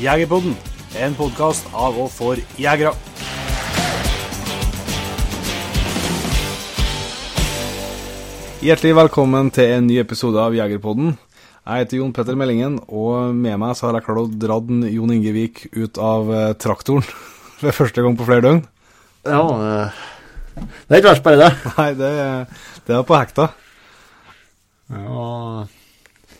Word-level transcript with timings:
Jegerpodden, 0.00 0.54
en 0.96 1.12
podkast 1.12 1.66
av 1.76 1.98
og 2.00 2.06
for 2.08 2.38
jegere. 2.56 2.94
Hjertelig 8.64 8.94
velkommen 8.96 9.52
til 9.52 9.74
en 9.74 9.86
ny 9.90 9.98
episode 10.00 10.40
av 10.40 10.56
Jegerpodden. 10.56 11.18
Jeg 11.68 11.84
heter 11.84 12.00
Jon 12.00 12.16
Petter 12.16 12.40
Meldingen, 12.40 12.80
og 12.88 13.36
med 13.36 13.60
meg 13.60 13.76
så 13.76 13.90
har 13.90 14.00
jeg 14.00 14.08
klart 14.08 14.24
å 14.24 14.40
dra 14.40 14.56
Jon 14.88 15.12
Ingevik 15.18 15.66
ut 15.76 16.00
av 16.00 16.32
eh, 16.32 16.48
traktoren 16.56 17.04
for 17.60 17.82
første 17.84 18.00
gang 18.00 18.16
på 18.16 18.24
flere 18.24 18.46
døgn. 18.48 18.66
Ja, 19.28 19.44
det 19.60 19.74
det 20.88 20.96
er 20.96 21.00
ikke 21.02 21.12
verst, 21.12 21.28
bare 21.28 21.44
det. 21.44 21.54
Nei, 21.76 21.90
det, 22.00 22.12
det 22.88 22.96
er 22.96 23.04
på 23.04 23.20
hekta. 23.20 23.52
Ja, 24.96 25.66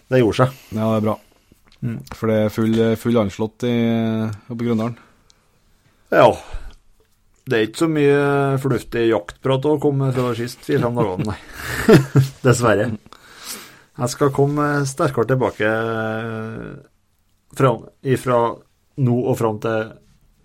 det 0.09 0.25
gjorde 0.25 0.47
seg. 0.47 0.63
Ja, 0.73 0.95
det 0.95 1.03
er 1.03 1.13
bra. 1.13 1.25
For 2.17 2.29
det 2.31 2.39
er 2.45 2.53
full, 2.53 2.75
full 3.01 3.21
anslått 3.23 3.65
i, 3.69 3.77
i 4.29 4.59
Grøndalen. 4.61 4.99
Ja. 6.13 6.29
Det 7.51 7.57
er 7.57 7.67
ikke 7.67 7.83
så 7.83 7.89
mye 7.91 8.19
fornuftig 8.63 9.07
jaktprat 9.09 9.67
å 9.67 9.79
komme 9.83 10.11
fra 10.15 10.35
sist 10.39 10.63
fire-fem 10.67 11.01
dagene, 11.01 11.25
nei. 11.33 11.39
Dessverre. 12.45 12.91
Jeg 14.01 14.13
skal 14.13 14.33
komme 14.33 14.67
sterkere 14.89 15.29
tilbake 15.29 15.71
fra, 17.57 17.73
ifra 18.07 18.39
nå 19.01 19.17
og 19.25 19.37
fram 19.39 19.59
til 19.63 19.91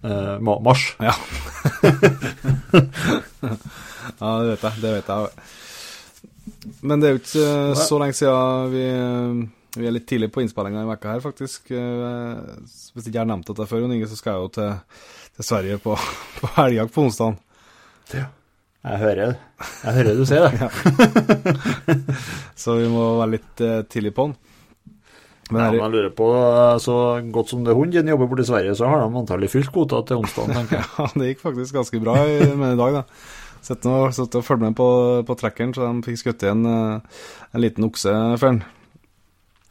eh, 0.05 0.39
mars. 0.41 0.87
Ja. 1.03 1.13
ja, 4.19 4.31
det 4.41 4.49
vet 4.49 4.65
jeg. 4.65 4.81
Det 4.81 4.91
vet 4.97 5.13
jeg. 5.13 5.29
Men 6.81 7.01
det 7.01 7.07
er 7.07 7.15
jo 7.15 7.21
ikke 7.21 7.45
eh, 7.45 7.77
så 7.79 7.99
lenge 8.01 8.17
siden 8.17 8.73
vi, 8.73 8.85
eh, 8.89 9.31
vi 9.77 9.87
er 9.89 9.95
litt 9.95 10.07
tidlig 10.09 10.31
på 10.33 10.43
innspillinga 10.43 10.85
i 10.85 10.89
vekka 10.89 11.15
her, 11.15 11.21
faktisk. 11.23 11.69
Hvis 11.71 12.77
Hvis 12.93 13.05
ikke 13.07 13.17
jeg 13.17 13.23
har 13.23 13.29
nevnt 13.29 13.51
dette 13.51 13.67
før, 13.69 13.85
Inge, 13.89 14.07
så 14.09 14.17
skal 14.19 14.35
jeg 14.35 14.45
jo 14.45 14.53
til, 14.57 15.03
til 15.35 15.47
Sverige 15.49 15.81
på, 15.83 15.97
på 16.39 16.51
helgjakt 16.59 16.95
på 16.95 17.05
onsdag. 17.07 17.37
Jeg 18.85 19.01
hører, 19.01 19.31
det. 19.31 19.37
jeg 19.81 19.93
hører 19.97 20.17
du 20.19 20.25
sier 20.29 20.43
det. 20.49 21.95
Så 22.53 22.75
vi 22.77 22.89
må 22.93 23.15
være 23.17 23.31
litt 23.33 23.63
eh, 23.65 23.79
tidlig 23.89 24.11
på 24.13 24.27
den. 24.27 24.35
Men 25.49 25.61
Ja, 25.61 25.71
men 25.71 25.79
jeg 25.79 25.93
lurer 25.93 26.13
på, 26.17 26.27
eh, 26.33 26.75
så 26.81 26.97
godt 27.33 27.49
som 27.49 27.65
det 27.65 27.73
er 27.73 27.79
hunden 27.79 28.11
jobber 28.13 28.29
borti 28.29 28.45
Sverige, 28.45 28.75
så 28.77 28.89
har 28.89 29.01
de 29.01 29.09
antagelig 29.21 29.49
fylt 29.53 29.71
kvota 29.73 30.03
til 30.05 30.21
onsdag, 30.21 30.53
tenker 30.53 30.77
jeg. 30.77 30.87
ja, 30.99 31.07
det 31.17 31.31
gikk 31.31 31.43
faktisk 31.47 31.79
ganske 31.79 32.01
bra 32.05 32.15
i, 32.29 32.37
med 32.53 32.75
i 32.75 32.79
dag, 32.83 33.01
da. 33.01 33.03
Og, 33.65 34.13
satt 34.13 34.37
og 34.37 34.45
fulgte 34.45 34.67
med 34.67 34.77
på, 34.77 34.87
på 35.25 35.37
trekkeren, 35.41 35.73
så 35.73 35.87
de 35.89 36.05
fikk 36.05 36.21
skutt 36.21 36.45
igjen 36.45 36.65
eh, 36.69 37.21
en 37.57 37.63
liten 37.63 37.89
okse 37.89 38.13
for 38.37 38.51
den. 38.51 38.61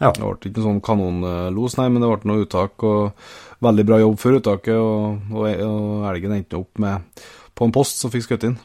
Ja. 0.02 0.10
Det 0.10 0.20
ble 0.20 0.50
ikke 0.50 0.64
sånn 0.64 0.82
kanonlos, 0.84 1.78
nei, 1.78 1.88
men 1.92 2.02
det 2.02 2.10
ble 2.10 2.30
noe 2.30 2.44
uttak, 2.44 2.82
og 2.82 3.64
veldig 3.64 3.86
bra 3.88 4.00
jobb 4.02 4.18
før 4.20 4.38
uttaket, 4.40 4.76
og, 4.76 5.32
og, 5.32 5.48
og 5.68 6.06
elgen 6.10 6.34
endte 6.36 6.60
opp 6.60 6.82
med 6.82 7.24
på 7.54 7.68
en 7.68 7.74
post 7.74 8.02
som 8.02 8.12
fikk 8.12 8.26
skutt 8.26 8.48
inn. 8.50 8.56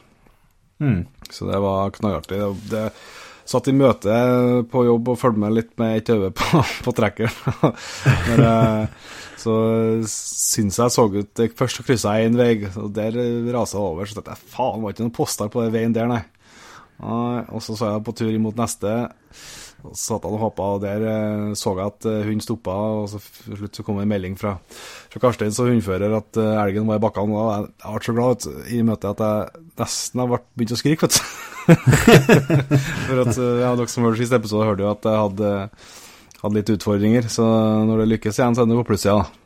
Mm. 0.82 1.04
Så 1.30 1.46
det 1.46 1.60
var 1.62 1.92
knallartig. 1.94 2.40
Det, 2.40 2.70
det 2.72 2.84
satt 3.50 3.68
i 3.70 3.74
møte 3.74 4.16
på 4.70 4.84
jobb 4.86 5.10
og 5.12 5.18
fulgte 5.18 5.42
med 5.42 5.54
litt 5.56 5.72
med 5.80 5.98
et 5.98 6.12
øye 6.12 6.30
på, 6.34 6.62
på 6.86 6.94
trekkeren. 6.96 8.86
Så 9.40 9.54
syns 10.04 10.76
jeg 10.76 10.92
så 10.92 11.06
ut 11.08 11.28
det 11.38 11.46
Først 11.56 11.80
kryssa 11.86 12.12
jeg 12.18 12.28
én 12.28 12.36
vei, 12.36 12.50
og 12.76 12.90
der 12.92 13.14
rasa 13.54 13.78
jeg 13.78 13.86
over. 13.86 14.04
Så 14.04 14.18
tenkte 14.18 14.34
jeg 14.34 14.52
faen, 14.52 14.82
var 14.82 14.92
ikke 14.92 15.06
noen 15.06 15.16
poster 15.16 15.48
på 15.52 15.64
den 15.64 15.72
veien 15.72 15.96
der. 15.96 16.10
Nei, 16.10 16.20
Og 17.00 17.62
så 17.64 17.78
så 17.78 17.94
jeg 17.94 18.04
på 18.04 18.16
tur 18.18 18.28
imot 18.34 18.60
neste, 18.60 18.92
og 19.86 19.96
satt 19.96 20.26
han 20.26 20.34
og 20.36 20.42
hoppa, 20.44 20.66
og 20.76 20.82
der 20.82 21.04
eh, 21.08 21.44
så 21.58 21.72
jeg 21.78 21.86
at 21.86 22.06
eh, 22.08 22.24
hunden 22.26 22.44
stoppa, 22.44 22.74
og 23.00 23.06
så 23.12 23.20
slutt 23.22 23.78
så 23.78 23.84
kom 23.86 24.00
det 24.00 24.04
en 24.04 24.12
melding 24.12 24.36
fra, 24.40 24.56
fra 25.12 25.22
Karstein 25.22 25.54
som 25.56 25.70
hundfører 25.70 26.16
at 26.18 26.40
eh, 26.40 26.58
elgen 26.64 26.88
var 26.90 27.00
i 27.00 27.04
bakkene. 27.04 27.36
Og 27.36 27.48
jeg, 27.54 27.70
jeg 27.80 27.94
ble 27.94 28.04
så 28.06 28.16
glad 28.18 28.48
i 28.76 28.82
møtet 28.86 29.08
at 29.14 29.24
jeg 29.24 29.64
nesten 29.80 30.22
har 30.22 30.34
begynt 30.34 30.76
å 30.76 30.80
skrike, 30.80 31.08
vet 31.08 31.16
du. 31.16 31.24
For 33.08 33.22
at 33.24 33.34
ja, 33.40 33.72
dere 33.78 33.90
som 33.92 34.06
hørte 34.06 34.20
siste 34.20 34.40
episode, 34.40 34.68
hørte 34.68 34.84
jo 34.84 34.92
at 34.92 35.10
jeg 35.10 35.24
hadde, 35.24 35.50
hadde 36.44 36.56
litt 36.58 36.72
utfordringer. 36.76 37.28
Så 37.32 37.46
når 37.88 38.04
det 38.04 38.08
lykkes 38.14 38.40
igjen, 38.40 38.56
så 38.56 38.64
er 38.64 38.70
det 38.70 38.80
på 38.82 38.88
plussida, 38.92 39.20
da. 39.20 39.36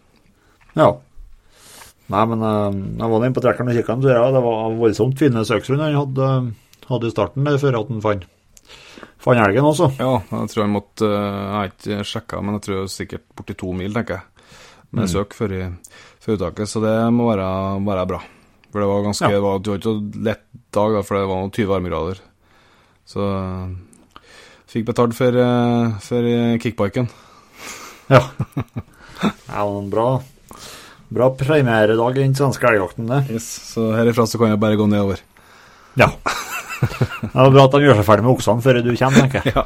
Ja. 0.75 0.93
Nei, 2.12 2.27
men 2.28 2.43
jeg 2.44 3.09
var 3.09 3.23
inne 3.23 3.37
på 3.37 3.43
trekkeren 3.44 3.71
og 3.73 3.78
kikka, 3.78 4.00
ja, 4.12 4.28
det 4.34 4.44
var 4.44 4.75
voldsomt 4.77 5.17
fine 5.17 5.44
søksrund 5.49 5.81
han 5.81 5.97
hadde, 5.97 6.31
hadde 6.91 7.09
i 7.09 7.15
starten 7.15 7.49
før 7.62 7.78
at 7.78 7.93
han 7.93 8.03
fant 8.05 8.27
fant 9.25 9.41
helgen 9.41 9.67
også. 9.71 9.91
Ja, 9.99 10.19
jeg 10.31 10.53
tror 10.53 10.63
jeg 10.65 10.73
måtte 10.75 11.09
eh, 11.09 11.41
Jeg 11.41 11.55
har 11.57 11.73
ikke 11.73 12.07
sjekka, 12.11 12.43
men 12.45 12.59
jeg 12.59 12.67
tror 12.67 12.77
jeg 12.79 12.93
sikkert 12.95 13.27
borti 13.37 13.57
to 13.61 13.73
mil, 13.77 13.95
tenker 13.97 14.21
jeg. 14.21 14.31
Med 14.95 15.11
søk 15.11 15.35
før, 15.35 15.53
i, 15.57 15.65
før 16.23 16.37
uttaket, 16.37 16.71
så 16.71 16.79
det 16.85 16.95
må 17.11 17.27
være, 17.33 17.47
være 17.83 18.07
bra. 18.13 18.21
For 18.71 18.83
det 18.83 18.91
var 18.91 19.03
ganske 19.07 19.27
Ja. 19.27 19.35
Det 19.35 19.43
var, 19.43 19.59
det 19.59 19.73
var 19.73 19.81
ikke 19.81 20.23
lett 20.29 20.45
dag, 20.75 20.95
da, 20.95 21.03
for 21.07 21.19
det 21.19 21.27
var 21.31 21.43
noen 21.43 21.55
20 21.55 21.71
varmegrader. 21.73 22.21
Så 23.07 23.27
fikk 24.71 24.87
betalt 24.89 25.17
for, 25.19 25.35
eh, 25.39 25.99
for 26.03 26.31
eh, 26.31 26.57
kickbiken. 26.63 27.11
Ja. 28.13 28.21
det 28.37 29.31
var 29.49 29.79
en 29.79 29.87
bra, 29.89 30.09
bra 31.09 31.29
premieredag 31.41 32.19
i 32.19 32.25
den 32.27 32.35
svenske 32.37 32.69
elgjakten, 32.69 33.07
det. 33.09 33.23
Yes, 33.33 33.47
så 33.73 33.87
herifra 33.97 34.27
så 34.29 34.37
kan 34.43 34.53
jeg 34.53 34.61
bare 34.61 34.77
gå 34.77 34.85
nedover. 34.91 35.23
Ja. 35.97 36.11
Det 36.81 37.33
var 37.33 37.55
bra 37.55 37.65
at 37.67 37.77
han 37.77 37.85
gjør 37.87 37.99
seg 38.01 38.07
ferdig 38.09 38.27
med 38.27 38.35
oksene 38.35 38.65
før 38.65 38.81
du 38.85 38.93
kommer, 38.97 39.19
tenker 39.25 39.49
jeg. 39.49 39.55
Ja. 39.55 39.65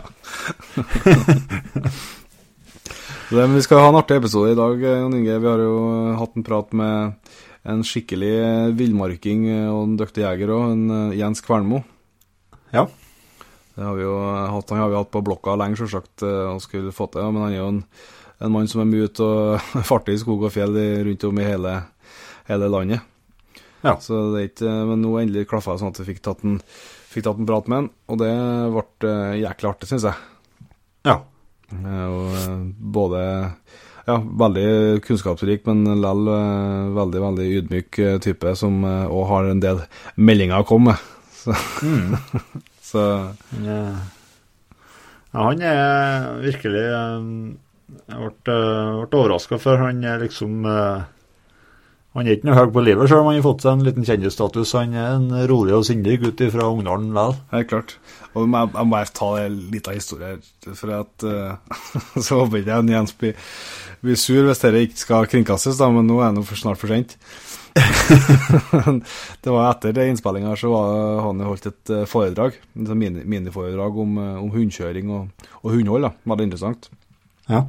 Det, 3.29 3.43
vi 3.53 3.61
skal 3.61 3.83
ha 3.83 3.89
en 3.91 3.99
artig 3.99 4.17
episode 4.17 4.55
i 4.55 4.57
dag, 4.57 4.81
eh, 4.81 5.03
Jon 5.03 5.13
Inge. 5.19 5.35
Vi 5.37 5.49
har 5.51 5.61
jo 5.61 5.73
eh, 5.85 6.15
hatt 6.17 6.37
en 6.39 6.45
prat 6.47 6.71
med 6.73 7.35
en 7.69 7.83
skikkelig 7.85 8.31
eh, 8.41 8.71
villmarking 8.79 9.43
og 9.69 9.83
en 9.83 9.99
dyktig 10.01 10.25
jeger 10.25 10.53
òg, 10.55 10.71
en 10.73 11.13
Jens 11.13 11.45
Kvernmo. 11.45 11.83
Ja. 12.73 12.87
Det 13.77 13.85
har 13.85 13.99
vi 13.99 14.07
jo 14.07 14.15
hatt, 14.17 14.73
han 14.73 14.81
har 14.81 14.89
vi 14.89 14.97
hatt 14.97 15.13
på 15.13 15.23
blokka 15.27 15.59
lenge, 15.61 15.77
selvsagt, 15.77 16.25
eh, 16.25 16.47
og 16.55 16.65
skulle 16.65 16.95
få 16.97 17.11
til. 17.13 17.29
Men 17.29 17.45
han 17.45 17.53
er 17.53 17.61
jo 17.61 17.69
en, 17.75 17.83
en 18.41 18.55
mann 18.55 18.71
som 18.73 18.81
er 18.81 18.89
mye 18.89 19.11
ute 19.13 19.29
og 19.29 19.85
farter 19.91 20.17
i 20.17 20.23
skog 20.25 20.49
og 20.49 20.55
fjell 20.55 20.81
rundt 21.11 21.29
om 21.29 21.43
i 21.43 21.49
hele, 21.51 21.75
hele 22.49 22.73
landet. 22.73 23.05
Ja. 23.85 23.99
Så 24.01 24.31
det 24.33 24.41
er 24.41 24.49
ikke, 24.55 24.73
men 24.89 25.05
nå 25.05 25.13
endelig 25.21 25.51
klaffa 25.53 25.77
det 25.77 25.85
sånn 25.85 25.93
at 25.93 26.01
vi 26.01 26.09
fikk 26.15 26.25
tatt 26.25 26.49
en, 26.49 26.63
fikk 27.19 27.27
tatt 27.27 27.43
en 27.43 27.49
prat 27.49 27.69
med 27.69 27.81
han, 27.83 27.91
og 28.09 28.21
det 28.23 28.33
ble 28.75 29.11
eh, 29.11 29.37
jæklig 29.43 29.71
artig, 29.73 29.91
syns 29.91 30.07
jeg. 30.09 30.25
Ja. 31.09 31.19
Eh, 31.75 32.07
Og 32.09 32.35
eh, 32.39 32.57
både 32.97 33.23
ja, 34.09 34.17
veldig 34.41 34.69
kunnskapsrik, 35.05 35.67
men 35.69 35.85
likevel 36.01 36.95
veldig 36.97 37.25
veldig 37.27 37.49
ydmyk 37.59 37.99
type 38.25 38.55
som 38.57 38.81
òg 38.89 39.25
har 39.29 39.51
en 39.51 39.61
del 39.61 39.83
meldinger 40.17 40.63
å 40.63 40.69
komme 40.69 40.95
med. 40.95 41.15
Så, 41.39 41.55
så 42.91 43.03
Ja, 43.63 43.83
ja 45.31 45.45
han 45.45 45.61
er 45.63 46.41
virkelig 46.43 46.83
Jeg 46.83 47.21
ble, 48.09 48.57
uh, 48.57 49.05
ble 49.05 49.21
overraska, 49.21 49.61
for 49.63 49.79
han 49.81 50.03
er 50.05 50.25
liksom 50.25 50.67
eh, 50.67 51.05
Han 52.17 52.27
er 52.27 52.39
ikke 52.39 52.49
noe 52.49 52.57
høy 52.57 52.71
på 52.73 52.83
livet, 52.83 53.11
selv 53.11 53.21
om 53.21 53.29
han 53.29 53.37
har 53.37 53.45
fått 53.45 53.65
seg 53.67 53.75
en 53.77 53.85
liten 53.85 54.07
kjendisstatus. 54.09 54.73
Han 54.79 54.95
er 54.97 55.11
en 55.19 55.29
rolig 55.51 55.75
og 55.77 55.85
sindig 55.87 56.17
gutt 56.23 56.41
fra 56.55 56.71
Ungdalen 56.73 57.11
likevel. 57.13 57.37
helt 57.53 57.69
klart. 57.69 57.93
Og 58.33 58.47
jeg, 58.47 58.71
jeg 58.73 58.89
må 58.89 58.95
bare 58.95 59.13
ta 59.19 59.29
en 59.43 59.59
liten 59.75 59.99
historie 59.99 60.31
her, 60.33 60.73
for 60.79 60.95
at 60.97 61.27
uh, 61.29 61.77
Så 62.25 62.41
håper 62.41 62.63
ikke 62.63 62.79
jeg 62.79 62.97
Jens 62.97 63.15
blir, 63.21 63.53
blir 64.05 64.19
sur 64.21 64.49
hvis 64.49 64.65
dette 64.65 64.83
ikke 64.89 65.03
skal 65.05 65.31
kringkastes, 65.31 65.79
da, 65.81 65.91
men 65.93 66.09
nå 66.09 66.19
er 66.25 66.35
det 66.37 66.47
for 66.49 66.61
snart 66.61 66.81
for 66.81 66.93
sent. 66.95 67.19
det 69.45 69.53
var 69.53 69.69
etter 69.71 70.01
innspillinga 70.09 70.57
så 70.59 70.71
var 70.73 71.21
han 71.29 71.43
holdt 71.47 71.69
et 71.71 71.93
eh, 71.95 72.07
foredrag, 72.11 72.57
et 72.57 72.89
sånn 72.89 72.99
mini, 72.99 73.23
miniforedrag 73.29 74.01
om, 74.03 74.17
eh, 74.23 74.39
om 74.41 74.49
hundekjøring 74.55 75.13
og, 75.15 75.51
og 75.63 75.75
hundehold. 75.77 76.09
da, 76.09 76.15
Veldig 76.33 76.49
interessant. 76.49 76.89
Ja. 77.49 77.67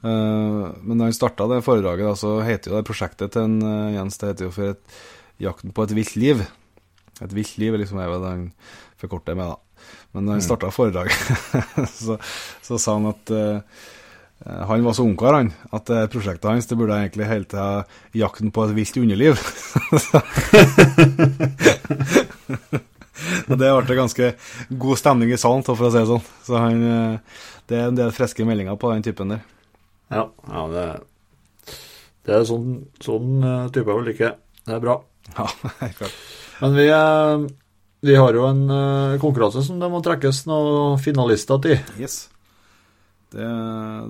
Eh, 0.00 0.68
men 0.80 0.98
da 0.98 1.04
han 1.08 1.14
starta 1.16 1.46
det 1.50 1.60
foredraget, 1.64 2.06
da, 2.08 2.14
så 2.16 2.38
heter 2.44 2.72
jo 2.72 2.78
det 2.78 2.88
prosjektet 2.88 3.34
til 3.34 3.42
en, 3.44 3.58
eh, 3.62 3.94
Jens 3.98 4.16
det 4.20 4.32
heter 4.32 4.48
jo 4.48 4.54
for 4.54 4.64
et, 4.74 4.82
'Jakten 5.40 5.72
på 5.72 5.82
et 5.84 5.96
vilt 5.96 6.16
liv'. 6.16 6.46
Et 7.20 7.32
vilt 7.32 7.58
liv 7.58 7.72
liksom 7.76 7.98
er 8.00 8.08
det 8.08 8.28
han 8.28 8.52
forkorter 9.00 9.34
med, 9.36 9.46
da. 9.48 9.56
Men 10.12 10.26
da 10.26 10.32
han 10.32 10.42
starta 10.44 10.70
foredraget, 10.70 11.16
så, 12.04 12.18
så 12.62 12.78
sa 12.78 12.94
han 12.96 13.06
at 13.12 13.30
eh, 13.30 13.60
han 14.40 14.84
var 14.84 14.92
så 14.96 15.04
ungkar, 15.04 15.34
han, 15.36 15.52
at 15.72 15.84
prosjektet 16.12 16.48
hans 16.48 16.66
det 16.66 16.76
burde 16.76 16.96
egentlig 16.96 17.28
hete 17.28 17.84
'Jakten 18.14 18.50
på 18.50 18.64
et 18.64 18.76
vilt 18.76 18.96
underliv'. 18.96 19.40
Og 23.50 23.58
det 23.58 23.68
ble 23.68 23.96
ganske 23.96 24.34
god 24.70 24.96
stemning 24.96 25.32
i 25.32 25.36
salen, 25.36 25.62
for 25.64 25.76
å 25.76 25.90
si 25.92 25.98
det 25.98 26.08
sånn. 26.08 26.24
Så 26.44 26.56
han, 26.56 27.20
det 27.68 27.76
er 27.76 27.88
en 27.90 27.96
del 27.98 28.12
friske 28.16 28.44
meldinger 28.48 28.76
på 28.80 28.92
den 28.94 29.04
typen 29.04 29.28
der. 29.34 29.44
Ja, 30.10 30.26
ja 30.50 30.66
det, 30.72 30.84
det 32.26 32.36
er 32.36 32.46
sånn, 32.48 32.82
sånn 33.02 33.40
eh, 33.46 33.68
type 33.74 33.86
jeg 33.86 34.00
vil 34.00 34.08
like. 34.10 34.32
Det 34.66 34.76
er 34.76 34.82
bra. 34.82 34.98
Ja, 35.36 35.46
klart. 35.98 36.16
Men 36.60 36.76
vi, 36.76 36.88
eh, 36.92 37.44
vi 38.10 38.18
har 38.18 38.36
jo 38.36 38.48
en 38.48 38.64
eh, 38.74 39.20
konkurranse 39.22 39.62
som 39.66 39.78
det 39.82 39.90
må 39.92 40.02
trekkes 40.04 40.44
noen 40.50 40.98
finalister 41.02 41.62
til. 41.64 41.78
Yes. 42.00 42.24
Det, 43.30 43.46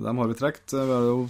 dem 0.01 0.17
har 0.17 0.31
vi 0.31 0.39
trukket. 0.39 0.73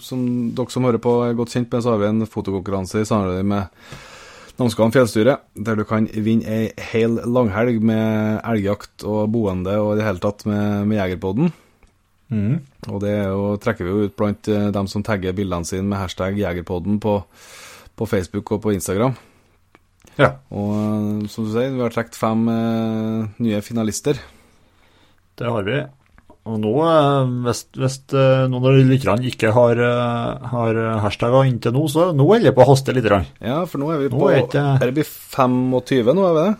Som 0.03 0.23
dere 0.55 0.71
som 0.71 0.87
hører 0.87 1.03
på, 1.03 1.17
er 1.25 1.35
godt 1.35 1.51
kjent 1.51 1.67
med, 1.73 1.83
så 1.83 1.93
har 1.93 2.01
vi 2.01 2.07
en 2.07 2.29
fotokonkurranse 2.29 3.03
i 3.03 3.09
samarbeid 3.09 3.51
med 3.51 3.99
Namsskogan 4.61 4.93
fjellstyre, 4.93 5.37
der 5.55 5.79
du 5.79 5.83
kan 5.87 6.05
vinne 6.11 6.45
ei 6.45 6.87
hel 6.91 7.17
langhelg 7.25 7.79
med 7.83 8.41
elgjakt 8.45 9.05
og 9.07 9.31
boende 9.33 9.73
og 9.81 9.95
i 9.95 9.99
det 9.99 10.05
hele 10.05 10.21
tatt 10.21 10.45
med, 10.45 10.87
med 10.91 10.99
Jegerpodden. 10.99 11.51
Mm. 12.31 12.61
Og 12.87 13.01
det 13.03 13.09
er 13.11 13.25
jo, 13.33 13.57
trekker 13.59 13.83
vi 13.83 13.91
jo 13.91 14.05
ut 14.07 14.15
blant 14.15 14.47
eh, 14.47 14.69
dem 14.71 14.87
som 14.87 15.03
tagger 15.03 15.35
bildene 15.35 15.67
sine 15.67 15.83
med 15.83 15.99
hashtag 15.99 16.37
Jegerpodden 16.39 16.99
på, 17.03 17.17
på 17.99 18.07
Facebook 18.07 18.53
og 18.55 18.61
på 18.63 18.71
Instagram. 18.71 19.17
Ja. 20.19 20.33
Og 20.51 20.69
eh, 20.75 21.27
som 21.31 21.47
du 21.47 21.51
sier, 21.53 21.73
vi 21.75 21.83
har 21.83 21.91
trukket 21.93 22.15
fem 22.19 22.45
eh, 22.51 23.25
nye 23.43 23.59
finalister. 23.65 24.19
Det 25.39 25.49
har 25.51 25.67
vi. 25.67 25.81
Og 26.49 26.55
nå, 26.63 26.71
eh, 26.87 27.33
hvis, 27.45 27.65
hvis 27.77 27.99
noen 28.15 28.63
av 28.71 28.79
lytterne 28.79 29.27
ikke 29.29 29.51
har, 29.53 29.83
har 30.55 30.79
hashtagger 31.03 31.51
inntil 31.51 31.75
nå, 31.75 31.83
så 31.91 32.07
nå 32.15 32.25
holder 32.31 32.49
det 32.49 32.55
på 32.57 32.63
å 32.65 32.69
haste 32.71 32.95
litt. 32.95 33.11
Ja, 33.43 33.59
for 33.69 33.83
nå 33.83 33.91
er 33.93 34.01
vi 34.05 34.09
Nå 34.13 34.23
på 34.23 34.31
er 34.31 34.41
ikke- 34.47 34.65
Er 34.79 34.87
det 34.87 34.95
blir 35.01 35.11
25 35.11 36.15
nå, 36.17 36.25
er 36.31 36.33
vi 36.39 36.47
det? 36.47 36.55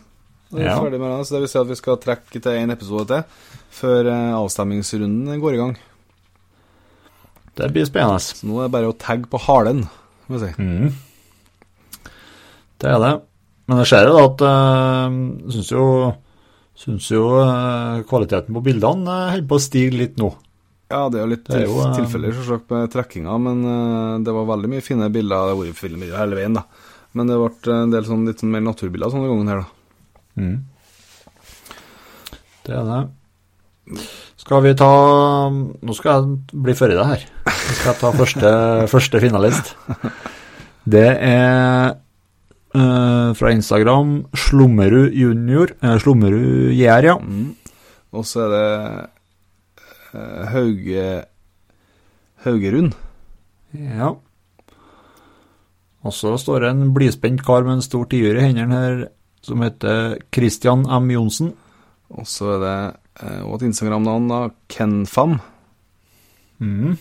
Da 0.51 0.57
er 0.59 0.61
vi 0.61 0.67
Ja. 0.67 0.81
med 0.99 1.09
det, 1.15 1.25
så 1.25 1.31
det 1.37 1.41
vil 1.45 1.47
si 1.55 1.59
at 1.63 1.67
vi 1.71 1.79
skal 1.79 1.97
trekke 1.97 2.41
til 2.43 2.51
en 2.59 2.71
episode 2.75 3.07
til 3.07 3.23
før 3.71 4.09
eh, 4.11 4.33
avstemmingsrunden 4.37 5.41
går 5.41 5.55
i 5.55 5.61
gang. 5.61 5.73
Det 7.57 7.71
blir 7.73 7.87
spennende. 7.87 8.21
Så 8.23 8.47
nå 8.47 8.59
er 8.59 8.69
det 8.69 8.75
bare 8.75 8.91
å 8.91 8.97
tagge 8.97 9.29
på 9.31 9.41
halen, 9.47 9.85
må 10.27 10.37
vi 10.37 10.45
si. 10.45 10.53
Mm. 10.61 12.11
Det 12.81 12.89
er 12.89 13.01
det. 13.03 13.15
Men 13.69 13.81
jeg 13.83 13.91
ser 13.91 14.09
jo 14.09 14.19
at 14.19 14.41
jeg 14.43 15.55
syns 15.55 15.73
jo, 15.73 15.83
syns 16.81 17.09
jo 17.13 17.25
eh, 17.43 18.01
kvaliteten 18.09 18.55
på 18.55 18.63
bildene 18.65 19.19
holder 19.35 19.47
på 19.47 19.59
å 19.59 19.63
stige 19.63 19.99
litt 19.99 20.17
nå. 20.19 20.31
Ja, 20.91 21.05
det 21.07 21.21
er 21.21 21.23
jo 21.23 21.31
litt 21.31 21.45
Det 21.47 21.59
er 21.61 21.69
jo, 21.69 21.77
eh, 21.85 21.93
tilfeller 21.95 22.35
selvsagt 22.35 22.71
med 22.73 22.91
trekkinga, 22.91 23.37
men 23.39 23.61
eh, 23.63 24.17
det 24.25 24.33
var 24.35 24.49
veldig 24.49 24.71
mye 24.73 24.83
fine 24.83 25.07
bilder. 25.13 25.45
Det 25.47 25.53
har 25.53 25.61
vært 25.61 25.79
fine 25.79 26.01
bilder 26.01 26.19
hele 26.19 26.39
veien, 26.39 26.57
da. 26.57 26.65
Men 27.15 27.31
det 27.31 27.37
ble 27.39 27.77
en 27.77 27.93
del 27.93 28.07
sånn 28.07 28.27
litt 28.27 28.43
mer 28.47 28.63
naturbilder 28.65 29.13
sånne 29.13 29.31
gangen 29.31 29.51
her, 29.51 29.63
da. 29.63 30.41
Mm. 30.41 30.57
Det 32.65 32.75
er 32.75 32.85
det. 32.87 33.01
Skal 34.41 34.63
vi 34.65 34.73
ta 34.77 34.91
Nå 35.51 35.95
skal 35.97 36.13
jeg 36.15 36.61
bli 36.65 36.75
før 36.77 36.93
i 36.93 36.97
deg 36.99 37.09
her. 37.13 37.25
Nå 37.47 37.75
skal 37.77 37.91
jeg 37.91 37.99
ta 38.01 38.13
første, 38.15 38.53
første 38.91 39.21
finalist. 39.23 39.75
Det 40.91 41.07
er 41.13 41.93
uh, 42.73 43.29
fra 43.37 43.51
Instagram 43.53 44.15
Slummerud 44.33 45.13
junior. 45.13 45.75
Uh, 45.83 45.97
Slummerud 46.01 46.71
JR, 46.73 47.05
ja. 47.11 47.17
Mm. 47.21 47.53
Og 48.11 48.25
så 48.27 48.47
er 48.47 48.55
det 48.55 48.65
uh, 50.15 50.43
Hauge 50.55 51.07
Haugerund. 52.45 52.93
ja. 53.77 54.15
Og 56.01 56.13
så 56.17 56.33
står 56.41 56.63
det 56.63 56.69
en 56.73 56.93
blidspent 56.95 57.43
kar 57.45 57.61
med 57.61 57.77
en 57.77 57.83
stor 57.85 58.07
tiur 58.09 58.33
i 58.33 58.41
hendene 58.47 58.77
her, 58.77 59.01
som 59.45 59.61
heter 59.61 60.15
Christian 60.33 60.87
M. 60.89 61.11
Johnsen. 61.13 61.51
Og 62.17 62.27
så 62.27 62.55
er 62.55 62.61
det 62.63 62.75
eh, 63.23 63.41
og 63.45 63.57
et 63.57 63.67
Instagram-navn, 63.69 64.27
da. 64.31 64.41
Kenfam. 64.71 65.39
Mm. 66.61 66.97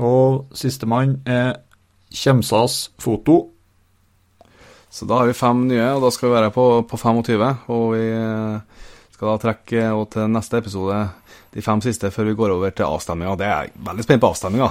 Og 0.00 0.56
sistemann 0.56 1.18
er 1.28 1.60
Kjemsas 2.10 2.88
foto. 2.98 3.42
Så 4.90 5.06
da 5.06 5.20
har 5.20 5.28
vi 5.28 5.36
fem 5.38 5.66
nye, 5.68 5.86
og 5.94 6.02
da 6.02 6.10
skal 6.10 6.30
vi 6.30 6.34
være 6.34 6.52
på, 6.54 6.66
på 6.90 6.98
25. 6.98 7.44
Og 7.70 7.84
vi 7.94 8.06
eh, 8.10 8.86
skal 9.14 9.30
da 9.30 9.40
trekke 9.44 9.88
og 9.94 10.08
til 10.14 10.30
neste 10.32 10.58
episode 10.58 11.02
de 11.54 11.62
fem 11.62 11.82
siste 11.84 12.10
før 12.14 12.30
vi 12.30 12.38
går 12.38 12.54
over 12.56 12.72
til 12.74 12.88
avstemminga. 12.88 13.36
Det 13.38 13.50
er 13.50 13.74
veldig 13.90 14.06
spent 14.06 14.22
på 14.22 14.30
avstemminga. 14.32 14.70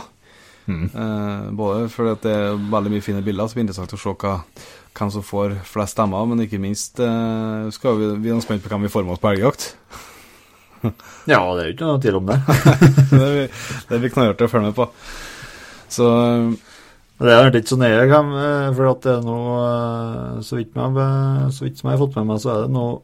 Mm. 0.69 0.83
Eh, 0.85 1.51
både 1.57 1.87
fordi 1.93 2.11
at 2.17 2.25
det 2.25 2.35
er 2.35 2.59
veldig 2.75 2.93
mye 2.93 3.05
fine 3.05 3.23
bilder, 3.25 3.47
så 3.47 3.55
det 3.55 3.59
blir 3.59 3.67
interessant 3.67 3.95
å 3.95 4.01
se 4.01 4.15
hva, 4.21 4.33
hvem 4.97 5.11
som 5.13 5.25
får 5.25 5.57
flest 5.67 5.95
stemmer, 5.95 6.25
men 6.29 6.43
ikke 6.43 6.59
minst 6.61 6.99
uh, 6.99 7.69
skal 7.73 7.99
vi, 7.99 8.13
vi 8.23 8.31
er 8.33 8.39
spent 8.43 8.63
på 8.63 8.71
hvem 8.71 8.87
vi 8.87 8.93
får 8.93 9.05
med 9.05 9.15
oss 9.15 9.23
på 9.23 9.31
elgjakt. 9.33 9.67
Ja, 11.27 11.41
det 11.55 11.61
er 11.61 11.67
jo 11.67 11.73
ikke 11.75 11.89
noe 11.89 12.01
tvil 12.03 12.17
om 12.21 12.29
det. 12.29 12.39
Det 13.11 13.19
blir, 13.19 14.01
vi 14.03 14.11
knallhardt 14.13 14.45
å 14.45 14.49
følge 14.51 14.69
med 14.69 14.77
på. 14.77 14.87
Så 15.91 16.07
Det 17.19 17.35
er 17.35 17.51
ikke 17.51 17.73
så 17.73 17.79
nøye, 17.81 18.05
eh, 18.07 18.65
for 18.77 18.91
at 18.91 19.03
det 19.03 19.13
er 19.17 19.23
noe 19.25 19.55
eh, 19.65 20.41
Så 20.45 20.59
vidt, 20.59 20.75
så 20.77 21.65
vidt 21.65 21.79
som 21.81 21.89
jeg 21.89 21.97
har 21.97 22.03
fått 22.03 22.19
med 22.19 22.29
meg, 22.29 22.41
så 22.43 22.53
er 22.53 22.67
det 22.67 22.75
noe 22.77 22.99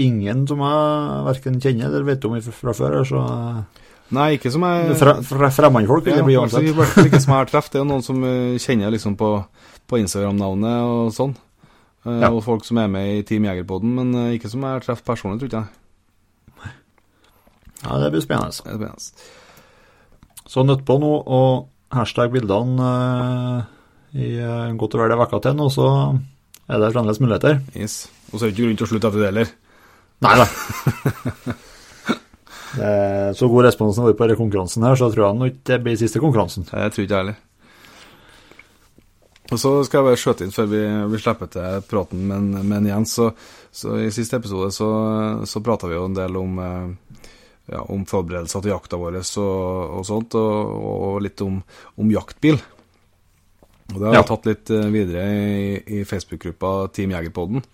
ingen 0.00 0.46
som 0.48 0.62
jeg 0.64 1.24
verken 1.26 1.58
kjenner 1.60 1.90
eller 1.90 2.06
vet 2.08 2.26
om 2.28 2.36
fra 2.40 2.76
før. 2.76 3.00
Så 3.08 3.24
Nei, 4.10 4.28
ikke 4.38 4.50
som 4.50 4.64
jeg 4.66 4.96
fremmedfolk 4.98 6.06
vil 6.06 6.16
det 6.18 6.26
bli 6.26 6.38
uansett. 6.40 6.70
ikke 7.04 7.20
som 7.20 7.34
jeg 7.34 7.36
har 7.36 7.50
truffet. 7.50 7.74
Det 7.76 7.82
er 7.82 7.90
noen 7.90 8.06
som 8.06 8.22
kjenner 8.62 8.94
liksom 8.94 9.18
på, 9.20 9.34
på 9.90 9.98
Instagram-navnet 10.00 10.86
og 10.86 11.10
sånn. 11.16 11.34
Eh, 12.06 12.20
Ja. 12.22 12.30
Og 12.30 12.42
folk 12.46 12.64
som 12.64 12.78
er 12.80 12.88
med 12.88 13.18
i 13.18 13.22
Team 13.28 13.44
Jegerpoden, 13.44 13.92
men 13.98 14.14
eh, 14.14 14.36
ikke 14.38 14.48
som 14.52 14.62
jeg 14.64 14.84
treffer 14.86 15.04
personlig, 15.10 15.42
tror 15.42 15.58
jeg. 15.58 15.66
Ja, 17.80 17.98
det 18.00 18.10
blir 18.12 18.22
spennende. 18.24 18.52
Det 18.64 18.78
blir 18.78 18.88
spennende. 18.88 19.36
Så 20.50 20.64
nødt 20.66 20.84
på 20.84 20.96
nå 21.00 21.10
å 21.26 21.40
hashtag 21.94 22.32
bildene 22.32 22.88
eh, 22.90 24.20
i 24.20 24.28
godt 24.78 24.96
og 24.96 25.04
vel 25.04 25.14
ei 25.14 25.20
uke 25.26 25.40
til 25.44 25.54
nå, 25.58 25.68
så 25.70 25.86
er 26.70 26.80
det 26.82 26.92
fremdeles 26.94 27.20
muligheter. 27.22 27.60
Yes. 27.74 28.08
Og 28.32 28.38
så 28.38 28.46
er 28.46 28.50
det 28.50 28.56
ikke 28.56 28.66
grunn 28.66 28.80
til 28.80 28.86
å 28.86 28.90
slutte 28.90 29.10
etter 29.10 29.20
det 29.22 29.30
heller. 29.30 29.52
Nei 30.20 30.34
da. 30.38 30.46
Så 33.34 33.48
god 33.50 33.64
responsen 33.66 34.04
har 34.04 34.12
vært 34.12 34.36
på 34.36 34.42
konkurransen 34.44 34.84
her, 34.86 34.94
så 34.94 35.08
tror 35.10 35.24
jeg 35.24 35.38
nok 35.40 35.56
det 35.66 35.78
blir 35.82 35.96
siste 35.98 36.20
konkurransen. 36.22 36.62
Jeg 36.70 36.92
tror 36.94 37.02
ikke 37.02 37.16
jeg 37.16 37.22
heller. 37.24 37.38
Og 39.50 39.58
så 39.58 39.70
skal 39.86 39.98
jeg 40.00 40.06
bare 40.06 40.18
skjøte 40.20 40.46
inn 40.46 40.54
før 40.54 40.68
vi, 40.70 40.80
vi 41.10 41.18
slipper 41.18 41.48
til 41.50 41.80
praten 41.90 42.20
men, 42.30 42.50
med 42.60 42.76
en 42.82 42.90
Jens. 42.92 43.16
Så, 43.18 43.30
så 43.74 43.96
I 43.98 44.10
siste 44.14 44.38
episode 44.38 44.70
så, 44.74 44.90
så 45.48 45.62
prata 45.64 45.90
vi 45.90 45.96
jo 45.98 46.04
en 46.06 46.14
del 46.14 46.38
om, 46.38 46.60
eh, 46.62 47.26
ja, 47.74 47.82
om 47.90 48.04
forberedelser 48.06 48.62
til 48.62 48.70
jakta 48.74 49.00
vår 49.00 49.18
og, 49.18 49.96
og 49.98 50.06
sånt, 50.06 50.36
og, 50.38 50.76
og 50.86 51.18
litt 51.26 51.42
om, 51.42 51.58
om 51.98 52.14
jaktbil. 52.14 52.60
Og 53.90 53.98
det 53.98 54.06
har 54.06 54.20
Ja. 54.20 54.22
tatt 54.28 54.46
litt 54.46 54.70
eh, 54.70 54.86
videre 54.94 55.26
i, 55.34 55.74
i 55.98 56.04
Facebook-gruppa 56.06 56.92
Team 56.94 57.16
Jegerpodden. 57.16 57.66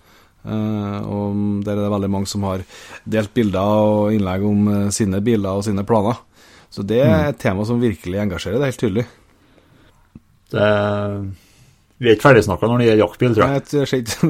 Uh, 0.47 1.01
og 1.11 1.39
der 1.67 1.75
er 1.75 1.81
det 1.83 1.91
veldig 1.91 2.09
mange 2.15 2.29
som 2.31 2.45
har 2.47 2.61
delt 3.03 3.33
bilder 3.35 3.81
og 3.83 4.13
innlegg 4.15 4.45
om 4.47 4.69
sine 4.95 5.19
biler 5.27 5.59
og 5.59 5.65
sine 5.67 5.83
planer. 5.83 6.21
Så 6.71 6.85
det 6.87 7.01
er 7.03 7.33
et 7.33 7.41
tema 7.43 7.65
som 7.67 7.81
virkelig 7.83 8.21
engasjerer, 8.23 8.61
det 8.61 8.67
er 8.69 8.71
helt 8.71 8.83
tydelig. 8.85 9.05
Det, 10.55 10.69
vi 11.97 12.11
er 12.11 12.17
ikke 12.17 12.29
ferdigsnakka 12.29 12.69
når 12.69 12.81
det 12.81 12.87
gjelder 12.89 13.03
jaktbil, 13.03 13.35
tror 13.37 13.45
jeg. 13.47 13.53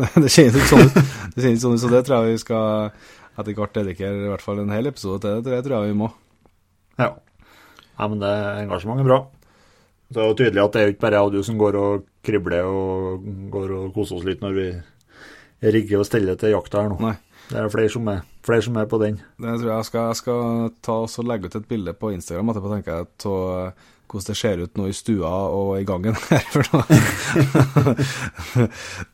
Nei, 0.01 0.11
det 0.23 0.33
kjennes 0.33 0.59
ikke 0.61 0.71
sånn 0.71 0.85
ut. 0.87 0.99
Det 1.35 1.43
kjennes 1.45 1.63
sånn 1.65 1.75
ut, 1.75 1.83
så 1.83 1.93
det 1.93 2.03
tror 2.07 2.17
jeg 2.17 2.37
vi 2.37 2.43
skal 2.43 2.91
etter 3.37 3.57
hvert 3.59 3.75
dedikere 3.77 4.27
i 4.27 4.29
hvert 4.31 4.45
fall 4.45 4.61
en 4.63 4.73
hel 4.73 4.89
episode 4.89 5.21
til. 5.25 5.41
Det 5.45 5.59
tror 5.65 5.77
jeg 5.77 5.93
vi 5.93 5.99
må. 5.99 6.11
Ja. 7.01 7.11
ja 7.99 8.09
men 8.13 8.23
det 8.23 8.35
engasjementet 8.63 9.05
er 9.05 9.11
bra. 9.11 9.19
Det 10.07 10.23
er 10.23 10.31
jo 10.31 10.39
tydelig 10.39 10.63
at 10.63 10.77
det 10.77 10.81
er 10.81 10.87
jo 10.87 10.95
ikke 10.95 11.03
bare 11.03 11.19
jeg 11.19 11.29
og 11.29 11.35
du 11.35 11.41
som 11.43 11.59
går 11.59 11.79
og 11.81 12.07
kribler 12.27 12.69
og 12.71 13.27
går 13.51 13.75
og 13.75 13.89
koser 13.97 14.21
oss 14.21 14.27
litt 14.29 14.45
når 14.45 14.55
vi 14.57 14.69
rigger 15.75 16.03
og 16.03 16.07
steller 16.07 16.39
til 16.39 16.55
jakta 16.55 16.85
her 16.85 16.93
nå. 16.93 17.01
Nei. 17.03 17.17
Det 17.47 17.59
er 17.61 17.69
flere 17.71 17.91
som 17.91 18.09
er, 18.11 18.23
flere 18.47 18.63
som 18.67 18.79
er 18.79 18.89
på 18.91 18.99
den. 19.03 19.19
Det 19.39 19.59
tror 19.59 19.69
jeg 19.69 19.77
jeg 19.77 19.89
skal, 19.91 20.07
jeg 20.11 20.21
skal 20.23 20.73
ta 20.83 20.97
og 21.03 21.29
legge 21.29 21.51
ut 21.51 21.59
et 21.59 21.69
bilde 21.71 21.95
på 21.99 22.11
Instagram 22.15 22.51
etterpå, 22.51 22.73
tenker 22.73 22.97
jeg, 22.97 23.11
av 23.31 23.85
hvordan 24.11 24.29
det 24.31 24.37
ser 24.39 24.63
ut 24.63 24.79
nå 24.79 24.87
i 24.89 24.95
stua 24.97 25.31
og 25.53 25.75
i 25.81 25.85
gangen 25.89 26.17
her. 26.31 26.45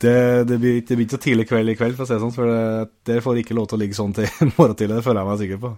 Det, 0.03 0.15
det, 0.47 0.57
blir, 0.59 0.81
det 0.81 0.95
blir 0.95 1.05
ikke 1.05 1.17
så 1.17 1.21
tidlig 1.23 1.45
kveld 1.49 1.73
i 1.73 1.75
kveld, 1.79 1.95
for 1.97 2.05
å 2.05 2.07
si 2.07 2.15
det 2.15 2.23
sånn, 2.23 2.33
for 2.35 2.49
det, 2.49 2.89
det 3.07 3.21
får 3.23 3.39
ikke 3.41 3.55
lov 3.57 3.69
til 3.69 3.77
å 3.77 3.81
ligge 3.83 3.97
sånn 3.97 4.15
til 4.15 4.27
morgen 4.57 4.75
tidlig, 4.79 4.97
det 4.99 5.05
føler 5.05 5.21
jeg 5.21 5.29
meg 5.29 5.41
sikker 5.43 5.61
på. 5.63 5.71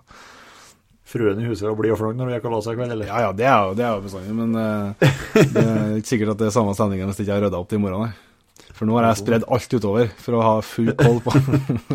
Fruen 1.06 1.42
i 1.42 1.46
huset 1.46 1.78
blir 1.78 1.92
jo 1.94 1.98
fornøyd 2.00 2.18
når 2.20 2.30
vi 2.32 2.36
gikk 2.38 2.48
og 2.50 2.56
la 2.56 2.62
seg 2.66 2.74
i 2.74 2.80
kveld, 2.80 2.96
eller? 2.96 3.10
Ja, 3.12 3.20
ja, 3.28 3.34
det 3.38 3.46
er 3.46 3.58
jo, 3.62 3.76
det 3.78 3.86
er 3.86 3.92
jo 3.94 4.06
bestandig, 4.08 4.38
men 4.42 4.50
eh, 4.62 5.10
det 5.38 5.66
er 5.66 5.98
ikke 6.00 6.12
sikkert 6.16 6.34
at 6.34 6.42
det 6.42 6.48
er 6.50 6.56
samme 6.58 6.74
stemningen 6.78 7.12
hvis 7.12 7.22
jeg 7.22 7.28
ikke 7.28 7.38
har 7.38 7.46
rydda 7.46 7.62
opp 7.62 7.70
til 7.72 7.80
i 7.82 7.86
morgen. 7.86 8.10
Her. 8.10 8.74
For 8.76 8.90
nå 8.90 8.98
har 8.98 9.08
jeg 9.08 9.22
spredd 9.22 9.46
alt 9.56 9.78
utover 9.78 10.10
for 10.20 10.36
å 10.36 10.44
ha 10.44 10.56
full 10.66 10.92
koll 11.00 11.22
på, 11.24 11.32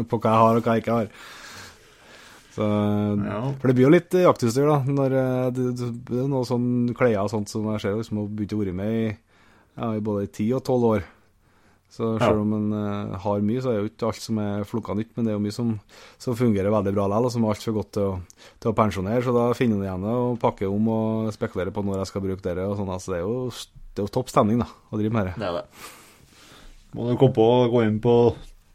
på 0.09 0.21
hva 0.23 0.31
jeg 0.31 0.45
har 0.45 0.61
og 0.61 0.65
hva 0.65 0.77
jeg 0.77 0.85
ikke 0.85 0.97
har. 1.03 1.11
Så, 2.61 2.67
Ja. 3.25 3.41
For 3.61 3.71
det 3.71 3.77
blir 3.79 3.87
jo 3.87 3.95
litt 3.95 4.15
eh, 4.19 4.27
jaktutstyr, 4.27 4.69
da. 4.69 4.81
Når 4.85 5.17
eh, 5.17 5.47
det, 5.57 5.69
det, 5.81 6.19
er 6.21 6.29
noe 6.29 6.45
sånn 6.49 6.93
klær 6.97 7.23
og 7.25 7.33
sånt 7.33 7.49
som 7.53 7.71
jeg 7.73 7.81
ser 7.87 7.97
liksom 7.97 8.21
har 8.21 8.29
begynt 8.37 8.53
å 8.57 8.61
være 8.61 8.77
med 8.77 8.99
i, 8.99 9.09
ja, 9.81 9.95
i 9.97 10.05
både 10.05 10.29
ti 10.35 10.51
og 10.57 10.63
tolv 10.67 10.91
år. 10.91 11.09
Så 11.91 12.13
Ja. 12.21 12.29
selv 12.29 12.45
om 12.45 12.53
en 12.55 12.69
uh, 12.71 13.17
har 13.19 13.41
mye, 13.43 13.59
så 13.65 13.73
er 13.73 13.81
jo 13.81 13.89
ikke 13.89 14.07
alt 14.07 14.23
som 14.23 14.37
er 14.39 14.63
flukka 14.63 14.95
nytt, 14.95 15.09
men 15.17 15.27
det 15.27 15.33
er 15.33 15.39
jo 15.39 15.43
mye 15.43 15.55
som, 15.57 15.73
som 16.23 16.37
fungerer 16.39 16.71
veldig 16.71 16.93
bra 16.95 17.09
likevel, 17.11 17.27
og 17.27 17.33
som 17.35 17.43
er 17.43 17.51
altfor 17.51 17.75
godt 17.81 17.91
til 17.97 18.05
å, 18.07 18.13
til 18.63 18.71
å 18.71 18.77
pensjonere. 18.79 19.25
Så 19.27 19.35
da 19.35 19.49
finner 19.59 19.81
en 19.81 19.87
igjen 19.89 20.05
det 20.07 20.13
og 20.21 20.39
pakker 20.45 20.71
om 20.71 20.93
og 20.95 21.33
spekulerer 21.35 21.75
på 21.75 21.83
når 21.83 21.99
jeg 22.05 22.13
skal 22.13 22.25
bruke 22.29 22.45
det. 22.47 22.63
og 22.63 22.77
sånn. 22.79 22.93
Altså, 22.95 23.11
det, 23.17 23.19
er 23.19 23.27
jo, 23.27 23.51
det 23.91 24.05
er 24.05 24.07
jo 24.07 24.15
topp 24.21 24.31
stemning 24.31 24.63
da, 24.63 24.69
å 24.71 25.01
drive 25.03 25.17
med 25.17 25.33
det. 25.33 25.35
Det 25.41 25.49
er 25.51 25.59
det. 25.59 25.91
Må 26.95 27.09
du 27.09 27.17
komme 27.19 27.35
på 27.41 27.49
å 27.57 27.69
gå 27.75 27.83
inn 27.89 27.99
på 28.03 28.15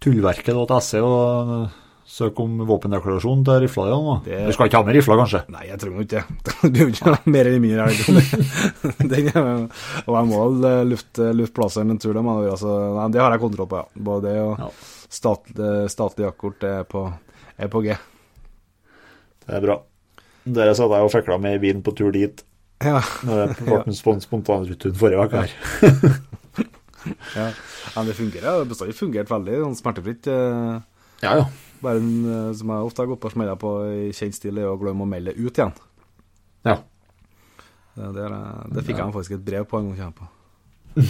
tullverket.se 0.03 1.01
og 1.07 1.84
søke 2.05 2.43
om 2.43 2.59
våpendeklarasjon 2.69 3.39
til 3.47 3.63
rifla 3.63 3.85
di? 3.89 4.15
Det- 4.25 4.43
Du 4.47 4.53
skal 4.53 4.67
ikke 4.69 4.77
ha 4.77 4.85
med 4.85 4.95
rifla, 4.95 5.15
kanskje? 5.17 5.41
Nei, 5.49 5.63
jeg 5.71 5.79
trenger 5.81 6.05
ikke 6.05 6.21
det. 6.21 6.75
Jo 6.79 6.87
ikke 6.91 7.13
mer 7.33 7.49
eller 7.49 7.63
mindre. 7.63 7.87
Den 9.11 9.29
Og 10.05 10.13
jeg 10.19 10.29
må 10.29 10.41
vel 10.45 10.67
eh, 10.69 10.83
lufte, 10.91 11.29
lufte 11.33 11.61
en 11.81 11.97
tur, 12.01 12.13
det 12.13 12.23
må 12.23 12.37
jeg 12.43 12.51
nei, 12.99 13.07
det 13.15 13.21
har 13.23 13.31
jeg 13.35 13.41
kontroll 13.41 13.69
på, 13.71 13.81
ja. 13.81 14.03
Både 14.09 14.29
det 14.29 14.35
og 14.43 14.59
Ja. 14.61 14.69
statlig, 15.09 15.71
statlig 15.93 16.27
jaktkort 16.27 16.63
er 16.69 16.83
på, 16.89 17.05
er 17.57 17.67
på 17.73 17.81
G. 17.85 17.97
Det 19.45 19.55
er 19.57 19.61
bra. 19.65 19.79
Dere 20.45 20.75
satt 20.77 20.91
jeg 20.93 21.05
og 21.07 21.11
fekla 21.13 21.39
med 21.41 21.59
vin 21.61 21.81
på 21.85 21.93
tur 21.97 22.11
dit 22.13 22.43
Ja, 22.85 22.99
når 23.25 23.47
det 23.55 23.65
ble 23.65 23.81
en 23.87 23.97
spon- 23.97 24.21
spontanretur 24.21 24.93
forrige 24.93 25.25
uke 25.25 25.41
her. 25.45 26.21
ja. 27.35 27.49
Men 27.95 28.09
det 28.09 28.15
fungerer. 28.17 28.41
Det 28.45 28.51
har 28.59 28.65
bestandig 28.69 28.97
fungert 28.97 29.29
veldig 29.31 29.59
sånn 29.63 29.77
smertefritt. 29.79 30.27
eh, 30.27 30.81
Ja, 31.23 31.35
ja. 31.39 31.45
Bare 31.83 31.97
en, 32.01 32.11
eh, 32.31 32.53
som 32.57 32.69
jeg 32.73 32.87
ofte 32.89 33.01
har 33.03 33.09
gått 33.11 33.21
på 33.25 33.31
smeller 33.33 33.57
på 33.59 33.71
i 33.91 34.11
kjent 34.15 34.35
stil, 34.37 34.57
er 34.61 34.69
å 34.71 34.77
glemme 34.79 35.03
å 35.05 35.09
melde 35.09 35.33
det 35.33 35.39
ut 35.41 35.57
igjen. 35.59 35.73
ja. 36.65 36.77
Det, 37.95 38.09
det, 38.11 38.23
er- 38.27 38.71
det 38.75 38.81
fikk 38.83 38.97
jeg 38.99 39.13
faktisk 39.15 39.31
et 39.37 39.45
brev 39.47 39.63
på 39.71 39.79
en 39.79 39.93
gang. 39.95 40.11
på. 40.11 40.25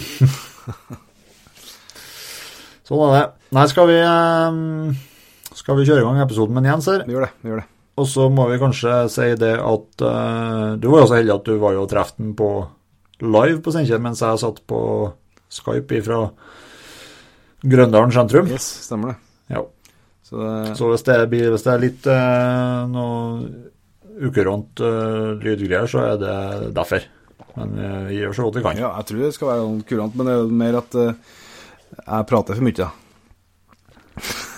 Sånn 2.86 3.00
er 3.08 3.14
det. 3.16 3.22
Nei, 3.56 3.64
skal 3.70 3.88
vi 3.90 3.96
eh, 3.98 4.58
Skal 5.58 5.80
vi 5.80 5.86
kjøre 5.88 6.04
i 6.04 6.06
gang 6.06 6.20
episoden 6.22 6.54
med 6.54 6.68
Jens 6.70 6.86
her? 6.92 7.02
Vi 7.08 7.16
gjør 7.16 7.26
det. 7.26 7.32
vi 7.42 7.50
gjør 7.50 7.62
det. 7.64 7.66
Og 7.96 8.06
så 8.12 8.26
må 8.30 8.44
vi 8.50 8.58
kanskje 8.60 8.92
si 9.10 9.26
det 9.40 9.54
at 9.56 10.02
uh, 10.04 10.76
du 10.76 10.86
var 10.92 11.00
jo 11.00 11.06
så 11.08 11.16
heldig 11.16 11.32
at 11.32 11.46
du 11.48 11.54
var 11.62 11.72
jo 11.78 11.86
traff 11.88 12.10
den 12.18 12.34
på 12.36 12.50
live 13.24 13.62
på 13.64 13.72
Steinkjer, 13.72 14.02
mens 14.04 14.20
jeg 14.20 14.36
satt 14.42 14.58
på 14.68 14.80
Skype 15.48 16.02
fra 16.04 16.18
Grøndalen 17.64 18.12
sentrum. 18.12 18.50
Yes, 18.52 18.66
stemmer 18.84 19.14
det. 19.14 19.16
Ja. 19.56 19.62
Så 20.26 20.40
det, 20.42 20.76
Så 20.78 20.90
hvis 20.90 21.06
det, 21.06 21.16
blir, 21.30 21.50
hvis 21.54 21.62
det 21.62 21.72
er 21.72 21.82
litt 21.82 22.06
uh, 22.10 22.86
noe 22.90 23.46
ukurant 24.26 24.82
uh, 24.82 25.36
lydgreier, 25.38 25.86
så 25.90 26.02
er 26.02 26.16
det 26.18 26.38
derfor. 26.74 27.04
Men 27.56 27.72
eh, 27.80 28.00
vi 28.10 28.18
gjør 28.18 28.34
så 28.36 28.44
godt 28.46 28.58
vi 28.58 28.62
kan. 28.66 28.76
ja, 28.76 28.90
jeg 28.98 29.08
tror 29.08 29.20
det 29.22 29.30
skal 29.32 29.48
være 29.48 29.62
noe 29.64 29.84
kurant, 29.88 30.16
men 30.16 30.28
det 30.28 30.32
er 30.34 30.42
jo 30.42 30.56
mer 30.60 30.76
at 30.76 30.96
uh, 31.00 31.36
jeg 31.96 32.26
prater 32.28 32.58
for 32.58 32.66
mye. 32.66 32.76
da. 32.76 32.90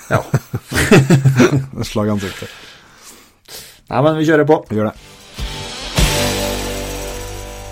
Ja. 0.08 0.20
Slag 1.90 2.10
ansiktet. 2.16 2.50
Nei, 3.88 4.00
men 4.02 4.18
vi 4.18 4.26
kjører 4.26 4.48
på. 4.48 4.58
Vi 4.70 4.80
gjør 4.80 4.90
det. 4.90 4.96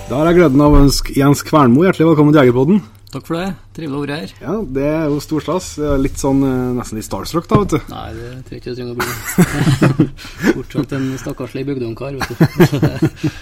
Da 0.07 0.21
har 0.21 0.31
jeg 0.31 0.38
gleden 0.38 0.62
av 0.62 0.76
å 0.76 0.85
ønske 0.85 1.17
Jens 1.17 1.43
Kvernmo 1.47 1.83
hjertelig 1.83 2.12
velkommen 2.12 2.37
til 2.37 2.45
Jegerpodden. 2.45 2.85
Takk 3.17 3.25
for 3.31 3.39
det. 3.39 3.47
Trivelig 3.73 3.97
å 3.97 4.01
være 4.03 4.17
her. 4.21 4.33
Ja, 4.43 4.55
det 4.77 4.83
er 4.85 5.07
jo 5.09 5.21
stor 5.25 5.41
stas. 5.41 5.71
Er 5.81 5.97
Litt 6.03 6.21
sånn 6.21 6.43
eh, 6.45 6.75
nesten 6.77 6.99
litt 6.99 7.07
starstruck, 7.07 7.47
da, 7.49 7.63
vet 7.63 7.73
du. 7.73 7.79
Nei, 7.89 8.11
det 8.13 8.27
tror 8.45 8.53
jeg 8.53 8.61
ikke 8.61 8.75
det 8.75 8.77
trenger 8.77 8.93
å 8.93 8.99
bli. 9.01 10.09
Fortsatt 10.59 10.93
en 10.99 11.07
stakkarslig 11.23 11.65
bygdeungkar, 11.71 12.19
vet 12.21 12.29
du. 12.29 13.31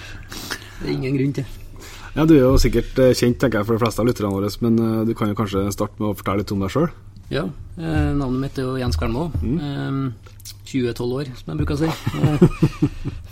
Det 0.85 0.90
er 0.90 0.93
ingen 0.93 1.16
grunn 1.16 1.35
til. 1.40 1.47
Ja, 2.14 2.26
Du 2.28 2.37
er 2.37 2.45
jo 2.45 2.54
sikkert 2.62 2.99
eh, 3.02 3.14
kjent 3.19 3.40
tenker 3.43 3.62
jeg, 3.62 3.66
for 3.66 3.75
de 3.75 3.83
fleste 3.83 4.02
av 4.04 4.07
lytterne 4.07 4.31
våre, 4.31 4.52
men 4.62 4.78
eh, 4.78 5.00
du 5.09 5.14
kan 5.19 5.33
jo 5.33 5.38
kanskje 5.38 5.64
starte 5.75 5.99
med 5.99 6.12
å 6.12 6.14
fortelle 6.21 6.45
litt 6.45 6.54
om 6.54 6.62
deg 6.62 6.71
sjøl? 6.75 6.87
Ja, 7.35 7.49
eh, 7.75 8.11
navnet 8.14 8.45
mitt 8.45 8.61
er 8.61 8.69
jo 8.69 8.76
Jens 8.78 9.00
Kvernmo. 9.00 9.31
Eh, 9.43 10.31
20-12 10.71 11.14
år, 11.19 11.31
som 11.38 11.50
jeg 11.52 11.62
bruker 11.62 11.75
å 11.75 11.83
si. 11.83 11.90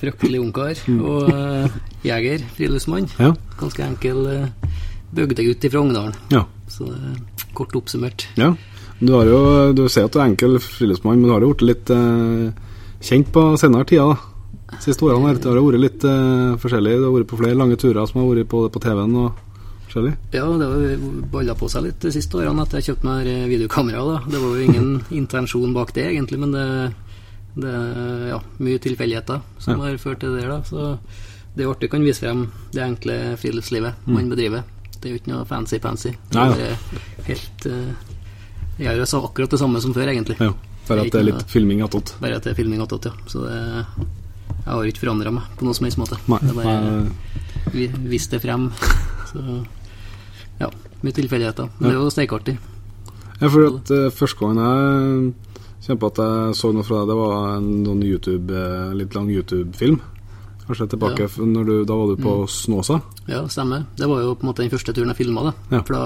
Eh, 0.02 0.08
fryktelig 0.08 0.40
ungkar. 0.42 0.78
Og 0.98 1.28
eh, 1.30 1.74
jeger, 2.08 2.42
friluftsmann. 2.56 3.06
Ja. 3.22 3.30
Ganske 3.60 3.84
enkel 3.86 4.24
eh, 4.26 4.72
bygdegutt 5.14 5.66
fra 5.70 5.80
Ongdalen. 5.84 6.14
ja. 6.32 6.44
Så 6.72 6.86
det 6.88 6.96
er 6.96 7.54
kort 7.54 7.74
oppsummert. 7.76 8.26
Ja. 8.40 8.54
Du 9.02 9.12
har 9.12 9.26
jo, 9.28 9.72
du 9.76 9.82
sier 9.92 10.06
at 10.06 10.12
du 10.14 10.20
er 10.22 10.28
enkel 10.30 10.54
friluftsmann, 10.62 11.18
men 11.20 11.28
du 11.28 11.32
har 11.34 11.42
jo 11.44 11.50
blitt 11.52 11.66
litt 11.68 11.90
eh, 11.90 12.52
kjent 13.04 13.28
på 13.34 13.42
senere 13.60 13.84
tida, 13.84 14.06
da. 14.14 14.78
Siste 14.80 15.04
årene 15.04 15.28
her. 15.28 15.36
Det 15.42 15.50
har 15.52 15.58
vært 15.60 15.82
litt 15.82 16.04
eh, 16.08 16.54
forskjellig. 16.62 16.94
Du 16.96 17.04
har 17.10 17.16
vært 17.18 17.28
på 17.28 17.36
flere 17.42 17.58
lange 17.60 17.76
turer 17.76 18.06
som 18.08 18.22
har 18.22 18.30
vært 18.30 18.48
på, 18.48 18.62
på 18.72 18.80
TV-en 18.86 19.18
og 19.20 19.36
forskjellig. 19.84 20.14
Ja, 20.32 20.46
det 20.62 20.70
har 20.70 21.04
balla 21.34 21.54
på 21.60 21.68
seg 21.68 21.84
litt 21.90 22.00
de 22.06 22.12
siste 22.14 22.40
årene 22.40 22.64
at 22.64 22.72
jeg 22.78 22.86
kjøpte 22.88 23.10
meg 23.10 23.28
videokamera. 23.52 24.00
da. 24.14 24.18
Det 24.32 24.40
var 24.40 24.56
jo 24.56 24.64
ingen 24.70 24.90
intensjon 25.20 25.74
bak 25.76 25.92
det, 25.98 26.06
egentlig, 26.14 26.40
men 26.40 26.56
det, 26.56 26.66
det 27.60 27.68
er 27.82 28.26
ja, 28.32 28.40
mye 28.64 28.80
tilfeldigheter 28.88 29.44
som 29.60 29.76
Ja. 29.76 29.90
har 29.90 30.00
ført 30.00 30.24
til 30.24 30.38
det. 30.40 30.48
da. 30.48 30.62
Så 30.64 30.96
det 31.52 31.66
er 31.66 31.74
artig 31.74 31.90
kan 31.92 32.00
vise 32.06 32.24
frem 32.24 32.46
det 32.72 32.80
enkle 32.86 33.18
friluftslivet 33.36 34.08
man 34.08 34.32
bedriver. 34.32 34.64
Det 35.02 35.10
er 35.10 35.16
jo 35.16 35.20
ikke 35.20 35.32
noe 35.32 35.46
fancy-pansy. 35.48 36.12
Det. 36.30 36.38
Nei, 36.38 36.48
er 36.62 37.26
helt 37.26 37.66
uh, 37.66 38.10
Jeg 38.78 38.86
gjør 38.86 39.00
jo 39.02 39.08
så 39.10 39.22
akkurat 39.26 39.54
det 39.54 39.60
samme 39.60 39.82
som 39.82 39.94
før, 39.96 40.12
egentlig. 40.14 40.38
Ja. 40.38 40.54
Bare 40.86 41.04
at 41.04 41.14
det 41.14 41.20
er 41.20 41.28
litt 41.28 41.44
filming 41.50 41.82
attåt. 41.84 42.14
Bare 42.22 42.38
at 42.38 42.46
det 42.46 42.54
er 42.54 42.58
filming 42.58 42.82
attåt, 42.82 43.10
ja. 43.10 43.14
Så 43.30 43.44
det 43.46 43.58
Jeg 43.58 44.68
har 44.68 44.88
ikke 44.88 45.02
forandra 45.02 45.32
meg 45.34 45.54
på 45.58 45.66
noen 45.66 45.74
som 45.74 45.88
helst 45.88 45.98
måte. 45.98 46.18
Nei. 46.30 46.38
Det 46.42 46.52
er 46.52 46.58
bare 46.60 47.72
vi, 47.74 47.88
vist 48.12 48.30
det 48.34 48.42
frem. 48.42 48.68
Så 49.32 49.42
ja, 50.60 50.68
mye 51.02 51.16
tilfeldigheter. 51.16 51.70
Men 51.78 51.88
det 51.88 51.96
er 51.96 51.98
jo 51.98 52.12
steikartig. 52.14 52.58
Ja, 53.40 53.48
for 53.48 53.66
at 53.66 53.90
uh, 53.90 54.10
første 54.14 54.38
gangen 54.38 54.62
jeg 54.62 55.32
kjente 55.82 55.98
på 55.98 56.10
at 56.12 56.20
jeg 56.22 56.58
så 56.58 56.70
noe 56.70 56.86
fra 56.86 57.00
deg, 57.02 57.10
det 57.10 57.18
var 57.18 57.38
en 57.56 57.70
sånn 57.88 58.02
YouTube, 58.06 58.54
eh, 58.54 58.92
litt 58.94 59.16
lang 59.16 59.30
YouTube-film. 59.32 59.96
Kanskje 60.66 60.86
tilbake 60.92 61.26
Ja. 61.26 61.44
når 61.44 61.64
du, 61.66 61.84
Da 61.84 61.94
var 61.98 62.06
du 62.12 62.22
på 62.22 62.32
Snåsa? 62.48 63.00
Ja, 63.28 63.42
stemmer. 63.48 63.84
Det 63.96 64.06
var 64.08 64.20
jo 64.22 64.34
på 64.34 64.44
en 64.46 64.50
måte 64.52 64.62
den 64.62 64.70
første 64.70 64.92
turen 64.94 65.08
jeg 65.10 65.16
filma. 65.24 65.52
Ja. 65.70 65.82
For 65.82 65.92
da, 65.94 66.02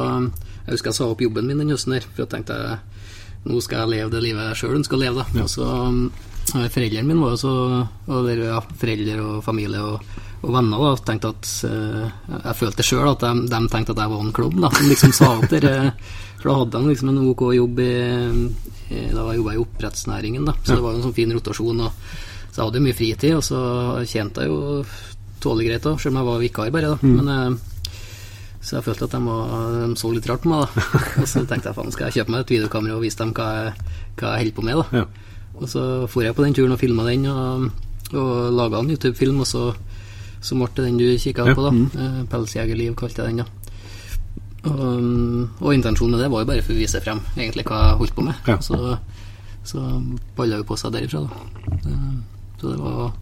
jeg 0.66 0.72
husker 0.76 0.90
jeg 0.90 0.94
sa 1.00 1.04
opp 1.12 1.20
jobben 1.20 1.46
min 1.46 1.58
den 1.58 1.70
høsten 1.74 1.92
her, 1.92 2.00
for 2.14 2.24
jeg 2.24 2.30
tenkte 2.32 2.78
nå 3.46 3.60
skal 3.62 3.84
jeg 3.84 3.88
leve 3.92 4.10
det 4.10 4.22
livet 4.24 4.48
jeg 4.48 4.56
sjøl 4.62 4.78
ønsker 4.80 4.96
å 4.96 5.02
leve. 5.04 5.22
da. 5.22 5.42
Og 5.44 5.48
så 5.52 5.66
um, 5.66 6.10
Foreldrene 6.46 7.06
mine 7.06 7.20
var 7.22 7.34
jo 7.34 7.36
så 7.42 7.52
og 8.08 8.26
der, 8.26 8.40
ja, 8.48 8.60
Foreldre 8.80 9.18
og 9.22 9.44
familie 9.44 9.78
og, 9.82 10.00
og 10.42 10.52
venner 10.54 10.82
da, 10.82 10.92
tenkte 11.06 11.30
at 11.34 11.48
uh, 11.66 12.10
Jeg 12.46 12.56
følte 12.58 12.82
sjøl 12.86 13.10
at 13.12 13.20
de, 13.22 13.32
de 13.50 13.60
tenkte 13.70 13.92
at 13.94 14.02
jeg 14.02 14.10
var 14.14 14.24
en 14.24 14.32
klovn, 14.34 14.60
da. 14.64 14.70
Som 14.74 14.88
liksom 14.90 15.12
sa 15.14 15.30
opp 15.36 15.48
der. 15.50 15.64
eh, 15.70 15.90
For 16.40 16.50
da 16.50 16.56
hadde 16.62 16.80
de 16.80 16.90
liksom 16.94 17.08
en 17.12 17.22
OK 17.30 17.42
jobb 17.54 17.78
i, 17.82 17.92
i 18.94 19.04
Da 19.14 19.28
jobba 19.34 19.52
jeg 19.54 19.60
i 19.60 19.64
oppdrettsnæringen, 19.66 20.44
da. 20.48 20.54
Så 20.64 20.74
det 20.74 20.82
var 20.82 20.94
jo 20.96 20.98
en 21.02 21.06
sånn 21.06 21.14
fin 21.20 21.32
rotasjon. 21.36 21.80
og 21.86 21.92
så 22.56 22.62
jeg 22.62 22.70
hadde 22.70 22.78
jo 22.80 22.84
mye 22.86 22.96
fritid, 22.96 23.34
og 23.36 23.42
så 23.44 23.58
tjente 24.08 24.40
jeg 24.46 24.48
jo 24.48 24.84
tålelig 25.44 25.66
greit 25.68 25.86
òg, 25.90 25.98
selv 26.00 26.14
om 26.14 26.20
jeg 26.22 26.28
var 26.30 26.38
vikar 26.40 26.70
bare. 26.72 26.94
da. 26.94 26.98
Men 27.04 27.28
eh, 27.28 27.56
Så 28.64 28.78
jeg 28.78 28.86
følte 28.86 29.04
at 29.04 29.12
de, 29.12 29.20
var, 29.22 29.50
de 29.92 29.96
så 30.00 30.08
litt 30.14 30.26
rart 30.30 30.40
på 30.42 30.48
meg, 30.50 30.64
da. 30.64 30.86
Og 31.20 31.28
så 31.28 31.42
tenkte 31.44 31.68
jeg 31.68 31.76
faen, 31.76 31.92
skal 31.92 32.08
jeg 32.08 32.16
kjøpe 32.16 32.32
meg 32.32 32.40
et 32.46 32.54
videokamera 32.56 32.96
og 32.96 33.04
vise 33.04 33.20
dem 33.20 33.34
hva 33.36 33.48
jeg, 33.58 33.74
hva 34.16 34.30
jeg 34.32 34.40
holder 34.40 34.56
på 34.56 34.64
med, 34.66 34.80
da. 34.80 35.02
Ja. 35.02 35.50
Og 35.60 35.68
så 35.70 35.82
for 36.08 36.24
jeg 36.24 36.34
på 36.34 36.42
den 36.46 36.56
turen 36.56 36.72
og 36.74 36.80
filma 36.80 37.04
den, 37.06 37.28
og, 37.30 37.68
og 38.16 38.32
laga 38.56 38.80
en 38.80 38.90
YouTube-film, 38.96 39.38
og 39.44 39.46
så, 39.52 39.62
så 40.40 40.56
ble 40.58 40.70
det 40.80 40.86
den 40.88 40.98
du 40.98 41.06
kikka 41.20 41.46
Ja, 41.46 41.54
på, 41.54 41.62
da. 41.68 41.70
mm. 41.76 41.86
Eh, 41.94 42.18
'Pelsjegerliv' 42.32 42.96
kalte 42.98 43.22
jeg 43.22 43.36
den, 43.36 43.44
da. 43.44 43.48
Og, 44.66 45.62
og 45.62 45.74
intensjonen 45.76 46.16
med 46.16 46.24
det 46.24 46.30
var 46.32 46.42
jo 46.42 46.48
bare 46.50 46.64
for 46.66 46.74
å 46.74 46.80
vise 46.80 46.98
frem 47.04 47.20
egentlig 47.36 47.68
hva 47.68 47.84
jeg 47.84 47.98
holdt 48.00 48.16
på 48.16 48.24
med. 48.26 48.40
Ja. 48.50 48.56
Så, 48.64 48.96
så 49.62 49.84
balla 50.34 50.58
jo 50.58 50.66
på 50.66 50.80
seg 50.80 50.96
derifra, 50.96 51.22
da. 51.28 51.92
Så 52.60 52.70
det 52.72 52.78
var 52.80 53.12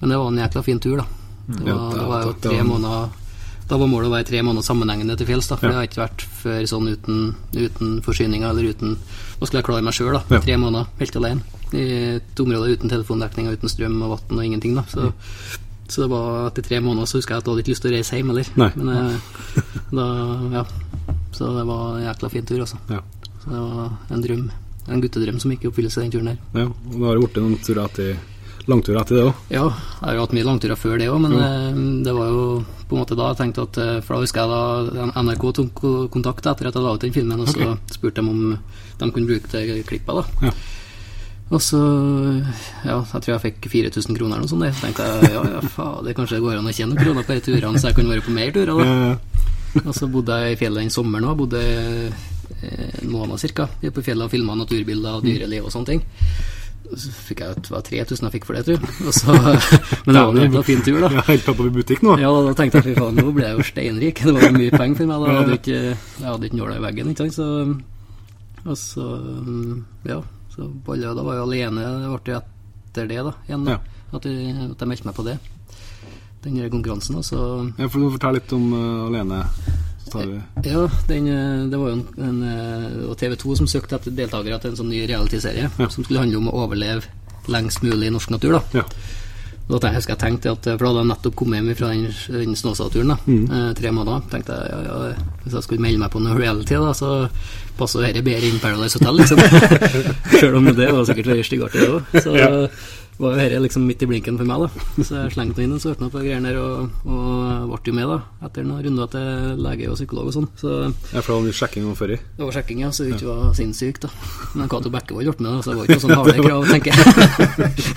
Men 0.00 0.10
det 0.10 0.16
var 0.18 0.26
en 0.32 0.38
jækla 0.42 0.62
fin 0.64 0.80
tur, 0.80 0.96
da. 0.96 1.04
Det 1.46 1.72
var, 1.72 1.92
det- 1.94 2.08
var 2.08 2.22
jo 2.24 2.32
tre 2.40 2.62
måneder 2.64 3.08
Da 3.68 3.76
var 3.80 3.86
målet 3.88 4.08
å 4.08 4.12
være 4.12 4.26
tre 4.28 4.40
måneder 4.44 4.64
sammenhengende 4.64 5.16
til 5.16 5.26
fjells, 5.26 5.48
da. 5.48 5.56
For 5.56 5.68
det 5.68 5.76
har 5.76 5.86
ikke 5.88 6.02
vært 6.02 6.24
før 6.42 6.62
sånn 6.68 6.88
uten, 6.92 7.34
uten 7.56 8.00
forsyninger 8.04 8.48
eller 8.50 8.70
uten 8.74 8.96
Nå 8.96 9.46
skulle 9.46 9.60
jeg 9.62 9.68
klare 9.68 9.82
meg 9.84 9.94
sjøl, 9.96 10.12
da. 10.18 10.40
Tre 10.40 10.56
måneder 10.60 10.86
helt 11.00 11.16
alene. 11.16 11.40
I 11.74 11.84
et 12.16 12.40
område 12.40 12.74
uten 12.76 12.88
telefondekning 12.92 13.48
og 13.48 13.56
uten 13.58 13.68
strøm 13.72 13.96
og 14.04 14.12
vann 14.18 14.38
og 14.38 14.44
ingenting, 14.44 14.74
da. 14.76 14.84
Så, 14.92 15.08
så 15.88 16.02
det 16.04 16.10
var 16.12 16.46
etter 16.50 16.62
tre 16.68 16.80
måneder 16.80 17.06
så 17.08 17.18
husker 17.18 17.34
jeg 17.34 17.42
at 17.42 17.44
jeg 17.48 17.52
hadde 17.54 17.64
ikke 17.64 17.72
lyst 17.74 17.82
til 17.84 17.90
å 17.92 17.96
reise 17.96 18.16
hjem 18.20 18.30
heller. 18.32 18.50
Nei. 18.56 18.70
Men 18.76 18.88
eh, 18.94 19.16
da 19.98 20.06
Ja. 20.60 20.64
Så 21.34 21.48
det 21.56 21.64
var 21.66 21.96
en 21.98 22.04
jækla 22.06 22.30
fin 22.30 22.46
tur, 22.46 22.60
altså. 22.62 22.76
Ja. 22.92 23.00
Så 23.42 23.50
det 23.50 23.58
var 23.64 23.90
en 24.14 24.22
drøm. 24.22 24.44
En 24.88 25.00
guttedrøm 25.02 25.40
som 25.42 25.50
gikk 25.50 25.64
i 25.64 25.68
oppfyllelse 25.72 26.04
den 26.04 26.12
turen 26.14 26.28
her. 26.30 26.38
ja. 26.54 26.68
Og 26.68 26.94
nå 27.00 27.06
har 27.08 27.16
du 27.18 27.24
blitt 27.24 27.40
noen 27.42 27.58
turer 27.64 27.84
etter 27.88 28.14
langturer 28.70 29.00
etter 29.02 29.16
det 29.18 29.24
òg. 29.28 29.34
Ja, 29.52 29.64
jeg 29.68 30.04
har 30.06 30.14
jo 30.18 30.24
hatt 30.24 30.34
mye 30.36 30.46
langturer 30.48 30.78
før 30.80 30.98
det 30.98 31.08
òg, 31.12 31.18
men 31.24 31.32
jo. 31.36 32.04
det 32.06 32.14
var 32.16 32.30
jo 32.32 32.44
på 32.88 32.96
en 32.96 33.02
måte 33.02 33.16
da 33.18 33.30
jeg 33.32 33.38
tenkte 33.40 33.62
at 33.64 33.78
eh, 33.80 33.98
For 34.04 34.14
da 34.14 34.20
husker 34.24 34.40
jeg 34.44 34.94
da 34.94 35.22
NRK 35.24 35.44
tok 35.58 35.82
kontakt 36.12 36.46
etter 36.46 36.68
at 36.70 36.74
jeg 36.78 36.84
la 36.84 36.94
ut 36.94 37.04
den 37.04 37.12
filmen, 37.16 37.40
og 37.44 37.48
så 37.52 37.74
spurte 37.92 38.22
de 38.22 38.28
om 38.30 38.56
de 39.00 39.10
kunne 39.10 39.28
bruke 39.28 39.50
det 39.52 39.84
klippet. 39.88 40.14
da 40.14 40.48
Ja. 40.48 40.54
Og 41.52 41.60
så 41.60 41.78
Ja, 42.88 43.02
jeg 43.04 43.20
tror 43.22 43.32
jeg 43.34 43.42
fikk 43.42 43.68
4000 43.70 44.16
kroner 44.16 44.38
eller 44.38 44.46
noe 44.46 44.52
sånt. 44.52 44.64
Så 44.74 44.86
tenkte 44.86 45.04
jeg 45.04 45.34
ja, 45.34 45.42
ja, 45.56 45.60
faen, 45.74 46.04
det 46.06 46.14
kanskje 46.16 46.40
går 46.40 46.56
an 46.58 46.70
å 46.70 46.72
tjene 46.72 46.94
noen 46.94 47.04
kroner 47.04 47.26
på 47.28 47.36
de 47.36 47.44
turene, 47.44 47.78
så 47.80 47.90
jeg 47.90 47.98
kunne 47.98 48.14
være 48.14 48.24
på 48.24 48.32
mer 48.34 48.52
turer. 48.54 48.72
da 48.72 49.18
Eh, 49.74 49.82
Og 49.84 49.94
så 49.96 50.06
bodde 50.06 50.30
jeg 50.38 50.54
i 50.54 50.56
fjellet 50.60 50.84
den 50.84 50.90
sommeren 50.94 51.24
òg. 51.26 51.36
Bodde 51.40 51.60
eh, 51.60 53.00
en 53.02 53.10
måned 53.10 53.42
ca. 53.56 53.66
På 53.90 54.02
fjellet 54.06 54.24
og 54.28 54.30
filma 54.30 54.54
naturbilder 54.54 55.16
og 55.18 55.24
dyreliv 55.26 55.66
og 55.66 55.72
sånne 55.74 55.88
ting. 55.90 56.04
Så 56.84 57.10
fikk 57.16 57.40
jeg 57.40 57.54
ut, 57.56 57.62
det 57.64 57.72
var 57.72 57.84
3000 57.86 58.26
jeg 58.28 58.34
fikk 58.34 58.46
for 58.48 58.58
det, 58.58 58.64
tror 58.66 58.76
jeg. 58.76 59.06
Og 59.08 59.14
så, 59.16 59.34
men 60.04 60.18
det 60.18 60.24
var 60.24 60.44
en 60.44 60.66
fin 60.68 60.82
tur, 60.84 60.98
da. 61.00 61.08
Er 61.10 61.28
helt 61.30 61.48
på 61.48 61.66
i 61.66 61.72
butikk 61.72 62.04
nå. 62.04 62.18
Ja, 62.20 62.32
da 62.44 62.52
tenkte 62.58 62.82
jeg 62.82 62.90
fy 62.90 62.96
faen, 62.98 63.16
nå 63.18 63.32
ble 63.34 63.48
jeg 63.48 63.58
jo 63.58 63.66
steinrik. 63.70 64.20
Det 64.20 64.34
var 64.36 64.46
jo 64.46 64.52
mye 64.58 64.74
penger 64.74 65.00
for 65.00 65.10
meg. 65.10 65.24
Da. 65.24 65.38
Hadde 65.40 65.56
ikke, 65.58 65.80
jeg 65.94 66.28
hadde 66.28 66.50
ikke 66.50 66.60
nåla 66.60 66.76
i 66.76 66.84
veggen, 66.84 67.14
ikke 67.14 67.24
sant. 67.24 67.38
Så, 67.38 67.48
og 68.64 68.78
så, 68.80 69.08
ja, 70.08 70.20
Så 70.54 70.68
baller, 70.86 71.16
da 71.16 71.24
var 71.26 71.40
jeg 71.40 71.48
alene. 71.48 71.88
Det 72.04 72.12
ble 72.12 72.36
jo 72.36 72.42
etter 72.42 73.10
det, 73.10 73.20
da, 73.26 73.34
igjen. 73.48 73.66
da, 73.66 73.80
At, 74.14 74.28
jeg, 74.28 74.70
at 74.70 74.84
jeg 74.84 74.92
meldte 74.92 75.08
meg 75.08 75.16
på 75.16 75.26
det. 75.26 75.38
Den 76.44 76.60
konkurransen. 76.70 77.16
Og 77.18 77.24
så 77.24 77.40
Ja, 77.80 77.88
for 77.88 77.98
du 77.98 78.12
Fortell 78.12 78.36
litt 78.38 78.52
om 78.52 78.68
uh, 78.76 79.06
Alene. 79.08 79.40
Ja, 80.64 80.84
den, 81.08 81.26
eh, 81.28 81.66
det 81.70 81.78
var 81.80 81.90
jo 81.90 81.96
en, 81.96 82.06
en 82.18 82.42
eh, 82.44 83.14
TV 83.16 83.36
2 83.40 83.56
som 83.56 83.66
søkte 83.70 83.96
etter 83.98 84.10
deltakere 84.14 84.60
til 84.60 84.70
en 84.70 84.76
sånn 84.76 84.88
ny 84.92 85.06
realityserie 85.08 85.70
Ja. 85.78 85.88
som 85.88 86.04
skulle 86.04 86.20
handle 86.20 86.38
om 86.38 86.48
å 86.52 86.56
overleve 86.66 87.02
lengst 87.48 87.82
mulig 87.82 88.08
i 88.08 88.14
norsk 88.14 88.30
natur. 88.30 88.52
da 88.58 88.80
Ja. 88.80 88.84
Da 89.64 89.78
tenkte 89.78 89.86
jeg, 89.88 89.96
husker 89.96 90.12
jeg 90.12 90.20
tenkte 90.20 90.50
at, 90.52 90.64
For 90.64 90.76
da 90.84 90.88
hadde 90.90 91.00
jeg 91.00 91.08
nettopp 91.08 91.34
kommet 91.40 91.56
hjem 91.62 91.76
fra 91.78 91.88
den, 91.88 92.02
den 92.44 92.54
Snåsaturen. 92.54 93.14
Mm. 93.26 93.44
eh, 93.50 93.70
Tre 93.78 93.90
måneder. 93.96 94.20
tenkte 94.30 94.52
jeg 94.52 94.70
ja, 94.70 94.80
ja, 95.08 95.14
Hvis 95.44 95.54
jeg 95.56 95.62
skulle 95.64 95.80
melde 95.80 95.98
meg 96.02 96.10
på 96.12 96.20
noe 96.20 96.36
reality, 96.36 96.74
da 96.76 96.92
så 96.92 97.12
passer 97.78 98.04
dette 98.04 98.22
bedre 98.26 98.44
inn 98.50 98.60
Paradise 98.60 98.98
Hotel. 99.00 99.16
liksom 99.22 99.40
Selv 100.40 100.56
om 100.60 100.68
det 100.68 100.90
var 100.92 101.04
sikkert 101.08 101.26
veldig 101.32 101.46
styggartig, 101.48 101.80
det 101.80 101.88
òg. 101.96 102.70
Var 103.14 103.30
jo 103.30 103.38
dette 103.38 103.58
liksom 103.62 103.84
midt 103.86 104.02
i 104.02 104.06
blinken 104.10 104.38
for 104.40 104.48
meg. 104.48 104.64
da 104.64 105.04
Så 105.06 105.18
jeg 105.20 105.34
slengte 105.36 105.60
meg 105.60 105.68
inn 105.68 105.74
en 105.76 105.82
meg 106.02 106.10
på 106.10 106.22
greiene 106.24 106.50
der, 106.50 106.58
og, 106.58 106.90
og 107.06 107.68
ble 107.70 107.92
jo 107.92 107.94
med 107.94 108.08
da 108.10 108.16
etter 108.48 108.66
noen 108.66 108.82
runder 108.88 109.10
til 109.12 109.60
lege 109.62 109.90
og 109.92 109.98
psykolog 110.00 110.30
og 110.30 110.34
sånn. 110.34 110.48
Så 110.58 110.72
Ja, 111.12 111.20
for 111.22 111.28
det 111.30 111.36
var 111.36 111.44
mye 111.46 111.58
sjekking 111.60 111.86
om 111.86 111.94
i. 112.16 112.18
det 112.18 112.42
var 112.48 112.56
sjekking, 112.56 112.82
ja, 112.82 112.90
så 112.90 113.06
det 113.06 113.14
ikke 113.14 113.30
var 113.30 113.54
sinnssykt. 113.58 114.08
da 114.08 114.10
Men 114.58 114.72
Cato 114.72 114.90
Bekkevold 114.90 115.30
ble 115.30 115.44
med, 115.44 115.52
da, 115.54 115.62
så 115.62 115.70
det 115.70 115.78
var 115.78 115.84
ikke 115.86 116.00
noe 116.00 116.06
sånn 116.06 116.18
harde 116.18 116.36
krav, 116.42 116.66
tenker 116.72 116.90
jeg. 116.90 116.98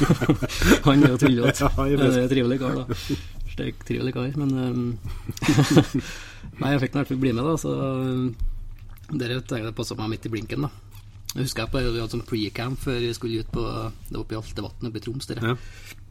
Han 0.88 1.04
er 1.04 1.16
jo 1.16 1.22
tullete. 1.26 1.72
Ja, 1.88 2.28
trivelig 2.36 2.60
kar, 2.62 2.78
da. 2.84 3.18
Steik 3.58 3.82
trivelig 3.90 4.14
kar, 4.14 4.30
men 4.38 4.54
um, 4.54 5.00
Nei, 6.62 6.72
jeg 6.74 6.82
fikk 6.86 6.94
i 6.94 7.00
hvert 7.02 7.10
fall 7.12 7.22
bli 7.22 7.34
med, 7.34 7.46
da, 7.46 7.58
så 7.62 7.74
um, 7.74 8.30
dere 9.18 9.42
tenker 9.42 9.70
jeg 9.72 9.78
passa 9.78 9.98
meg 9.98 10.14
midt 10.14 10.30
i 10.30 10.34
blinken, 10.34 10.68
da. 10.68 10.72
Jeg 11.36 11.44
husker 11.44 11.64
jeg 11.66 11.72
på, 11.72 11.82
vi 11.84 12.00
hadde 12.00 12.14
sånn 12.16 12.26
pre-camp 12.26 12.80
før 12.82 13.00
vi 13.04 13.14
skulle 13.14 13.40
ut 13.44 13.52
på 13.52 13.64
Det 14.10 14.18
oppe 14.18 14.34
i 14.34 14.38
Altevatn 14.40 14.88
oppe 14.90 14.98
i 14.98 15.04
Troms. 15.04 15.28
Der. 15.28 15.42
Ja. 15.44 15.56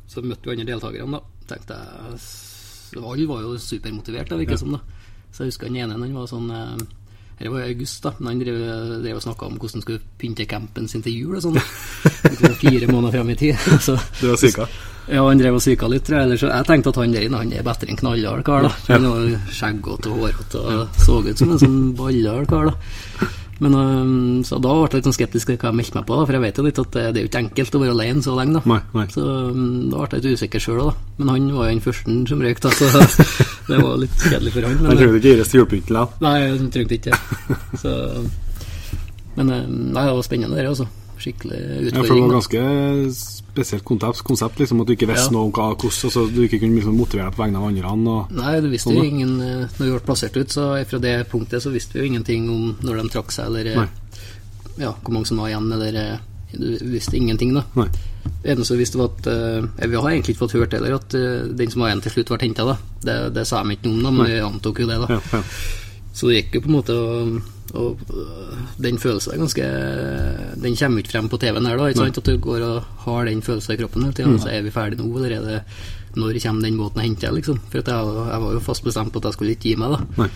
Så 0.07 0.23
møtte 0.23 0.47
vi 0.47 0.53
andre 0.55 0.69
deltakerne, 0.75 1.19
da. 1.19 1.21
Tenkte 1.55 1.75
jeg 1.81 3.03
Alle 3.03 3.27
var 3.27 3.41
jo 3.43 3.57
supermotiverte, 3.59 4.37
det 4.37 4.39
virker 4.45 4.53
Ja. 4.53 4.57
som. 4.59 4.73
da 4.73 4.81
Så 5.33 5.43
jeg 5.43 5.49
husker 5.53 5.67
han 5.67 5.77
ene 5.77 5.99
han 5.99 6.15
var 6.15 6.27
sånn 6.31 6.51
eh, 6.51 6.87
Dette 7.39 7.51
var 7.53 7.61
i 7.61 7.73
august, 7.75 8.03
da, 8.03 8.13
men 8.19 8.29
han 8.29 8.39
drev, 8.41 9.03
drev 9.03 9.17
og 9.19 9.23
snakka 9.23 9.45
om 9.47 9.59
hvordan 9.59 9.75
han 9.77 9.83
skulle 9.83 10.01
pynte 10.19 10.47
campen 10.49 10.87
sin 10.89 11.03
til 11.03 11.13
jul 11.13 11.35
og 11.37 11.43
sånn. 11.45 11.59
Fire 12.63 12.87
måneder 12.89 13.13
fram 13.19 13.29
i 13.31 13.35
tid. 13.37 13.57
Så, 13.87 13.97
Du 14.23 14.29
var 14.31 14.37
syka? 14.41 14.65
ja, 15.13 15.21
han 15.29 15.37
drev 15.39 15.55
og 15.59 15.61
psyka 15.61 15.87
litt, 15.93 16.05
tror 16.07 16.17
jeg. 16.17 16.27
Ellers, 16.31 16.41
så- 16.41 16.49
jeg 16.55 16.65
tenkte 16.67 16.89
at 16.89 16.97
han 16.97 17.13
der 17.13 17.27
inne 17.29 17.37
han 17.43 17.53
er 17.53 17.63
bedre 17.67 17.91
enn 17.93 17.97
knallhard 18.01 18.43
kar. 18.47 18.63
da 18.63 18.71
Han 18.89 19.05
var 19.11 19.37
skjeggete 19.53 20.07
og 20.15 20.17
hårete 20.23 20.63
og 20.65 20.89
så 20.97 21.19
ut 21.29 21.37
som 21.39 21.51
en 21.53 21.59
sånn 21.61 21.95
ballhard 21.99 22.49
kar. 22.49 22.71
da 22.71 23.29
men 23.65 23.75
øhm, 23.75 24.45
Så 24.45 24.59
da 24.61 24.73
ble 24.75 24.85
jeg 24.85 24.99
litt 24.99 25.09
sånn 25.09 25.17
skeptisk 25.17 25.49
til 25.49 25.59
hva 25.61 25.71
jeg 25.71 25.79
meldte 25.79 25.97
meg 25.97 26.07
på, 26.09 26.19
da 26.19 26.27
for 26.29 26.37
jeg 26.37 26.45
vet 26.45 26.59
jo 26.61 26.65
litt 26.67 26.81
at 26.83 26.91
det, 26.93 27.05
det 27.15 27.21
er 27.21 27.25
jo 27.25 27.31
ikke 27.31 27.43
enkelt 27.45 27.79
å 27.79 27.81
være 27.83 27.95
alene 27.97 28.25
så 28.27 28.35
lenge. 28.37 28.59
da 28.59 28.73
Nei, 28.73 28.81
nei. 28.99 29.07
Så 29.15 29.25
øhm, 29.25 29.63
da 29.93 30.03
ble 30.03 30.21
jeg 30.21 30.27
litt 30.27 30.41
usikker 30.41 30.65
sjøl, 30.67 30.83
da. 30.83 31.09
Men 31.21 31.33
han 31.33 31.49
var 31.57 31.71
jo 31.71 31.73
den 31.73 31.85
første 31.87 32.19
som 32.33 32.45
røyk, 32.45 32.61
da, 32.67 32.75
så 32.77 32.91
det 33.71 33.81
var 33.81 33.97
litt 34.03 34.19
kjedelig 34.27 34.55
for 34.59 34.69
han. 34.69 34.77
Men, 34.83 34.91
han 34.93 35.01
trengte 35.01 35.23
ikke 35.23 35.35
Iris 35.39 35.53
til 35.53 35.63
julepynten 35.63 35.97
likevel. 35.97 36.27
Nei, 36.27 36.37
han 36.45 36.71
trengte 36.75 37.01
ikke 37.01 37.17
det. 37.17 37.21
Så, 37.83 37.97
men 39.37 39.51
nei, 39.53 40.05
det 40.05 40.15
var 40.17 40.25
spennende, 40.25 40.57
det, 40.57 40.69
altså. 40.69 40.89
Skikkelig 41.19 41.59
Ja, 41.93 42.03
for 42.05 42.15
det 42.15 42.23
var 42.23 42.35
ganske 42.37 42.63
spesielt 43.17 43.85
konsept, 43.89 44.23
konsept 44.27 44.59
liksom, 44.61 44.81
at 44.83 44.87
du 44.87 44.93
ikke 44.93 45.09
visste 45.09 45.31
Ja. 45.31 45.37
noe 45.37 45.47
om 45.49 45.53
hva, 45.57 45.71
hvordan 45.75 46.11
altså, 46.11 46.27
Du 46.35 46.43
ikke 46.45 46.61
kunne 46.61 46.77
liksom, 46.77 46.97
motivere 46.99 47.33
på 47.33 47.43
vegne 47.45 47.57
av 47.59 47.65
andre. 47.71 47.93
Og, 47.95 48.33
Nei, 48.37 48.55
du 48.61 48.69
visste 48.69 48.91
Sånn, 48.91 48.99
jo 49.01 49.05
ingen 49.09 49.41
eh, 49.41 49.67
Når 49.79 49.85
vi 49.87 49.91
ble 49.95 50.01
plassert 50.05 50.37
ut, 50.37 50.51
så 50.53 50.67
fra 50.87 50.99
det 51.03 51.15
punktet 51.33 51.63
så 51.65 51.73
visste 51.73 51.97
vi 51.97 52.05
jo 52.05 52.11
ingenting 52.13 52.51
om 52.53 52.77
når 52.85 53.03
de 53.03 53.09
trakk 53.17 53.33
seg, 53.33 53.47
eller 53.49 53.67
eh, 53.73 53.77
Nei. 53.77 53.89
ja, 54.85 54.93
hvor 54.93 55.13
mange 55.17 55.27
som 55.31 55.41
var 55.41 55.49
igjen, 55.55 55.71
eller 55.73 55.97
eh, 56.03 56.19
Du 56.57 56.69
visste 56.93 57.17
ingenting, 57.17 57.55
da. 57.57 57.65
nei. 57.77 57.89
Det 58.43 58.53
eneste 58.53 58.75
vi 58.77 58.83
visste, 58.85 58.99
var 59.01 59.11
at 59.15 59.27
eh, 59.33 59.89
Vi 59.89 59.97
har 59.97 60.11
egentlig 60.11 60.35
ikke 60.37 60.45
fått 60.45 60.59
hørt 60.59 60.73
heller 60.77 60.95
at 60.99 61.15
eh, 61.15 61.49
den 61.57 61.71
som 61.73 61.81
var 61.83 61.91
igjen 61.95 62.03
til 62.05 62.13
slutt, 62.19 62.29
ble 62.35 62.39
henta, 62.45 62.65
da. 62.69 62.77
Det, 63.07 63.17
det 63.35 63.47
sa 63.49 63.63
de 63.65 63.73
ikke 63.77 63.89
noe 63.89 63.97
om, 63.99 64.05
da, 64.05 64.11
men 64.21 64.31
vi 64.31 64.39
antok 64.45 64.81
jo 64.85 64.87
det, 64.93 65.01
da. 65.07 65.17
Ja, 65.17 65.21
ja. 65.33 65.43
Så 66.17 66.31
det 66.31 66.39
gikk 66.41 66.57
jo 66.57 66.65
på 66.65 66.71
en 66.73 66.79
måte 66.79 66.97
å 66.97 67.11
og 67.77 67.99
den 68.79 68.99
følelsen 69.01 69.35
er 69.35 69.41
ganske 69.43 69.65
Den 70.63 70.77
kommer 70.79 71.03
ikke 71.03 71.13
frem 71.13 71.29
på 71.33 71.39
TV-en 71.43 71.67
her, 71.67 71.77
da. 71.81 71.89
Ikke 71.91 72.05
sant? 72.05 72.21
At 72.23 72.29
du 72.31 72.39
går 72.41 72.63
og 72.63 72.85
har 73.07 73.27
den 73.29 73.43
følelsen 73.45 73.75
i 73.75 73.79
kroppen 73.81 74.07
hele 74.07 74.17
tida. 74.17 74.37
Så 74.41 74.53
er 74.53 74.63
vi 74.65 74.73
ferdige 74.75 75.03
nå, 75.03 75.11
eller 75.19 75.35
er 75.35 75.43
det 75.49 75.59
Når 76.17 76.39
kommer 76.45 76.63
den 76.65 76.79
båten 76.79 77.03
og 77.03 77.05
henter 77.05 77.27
deg, 77.29 77.41
liksom? 77.41 77.59
For 77.73 77.83
at 77.83 77.91
jeg, 77.93 78.15
jeg 78.31 78.45
var 78.47 78.55
jo 78.55 78.63
fast 78.65 78.87
bestemt 78.87 79.13
på 79.13 79.21
at 79.21 79.29
jeg 79.29 79.37
skulle 79.37 79.57
ikke 79.59 79.69
gi 79.73 79.77
meg, 79.83 79.97
da. 79.97 80.23
Nei. 80.23 80.31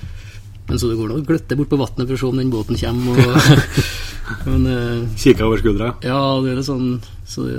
Men 0.68 0.78
så 0.82 0.90
det 0.90 0.98
går 1.00 1.08
nå 1.10 1.16
og 1.22 1.26
gløtter 1.30 1.58
bort 1.58 1.70
på 1.72 1.78
vannet 1.80 2.04
for 2.04 2.14
å 2.14 2.20
se 2.20 2.28
om 2.28 2.42
den 2.42 2.52
båten 2.52 2.78
kommer. 2.82 3.24
Og, 3.24 3.80
men 4.50 4.68
uh, 4.68 5.16
Kikka 5.18 5.48
over 5.48 5.62
skuldra. 5.62 5.94
ja, 6.06 6.20
det 6.44 6.52
er 6.52 6.60
litt 6.60 6.68
sånn 6.68 6.92
Så 7.26 7.46
det, 7.48 7.56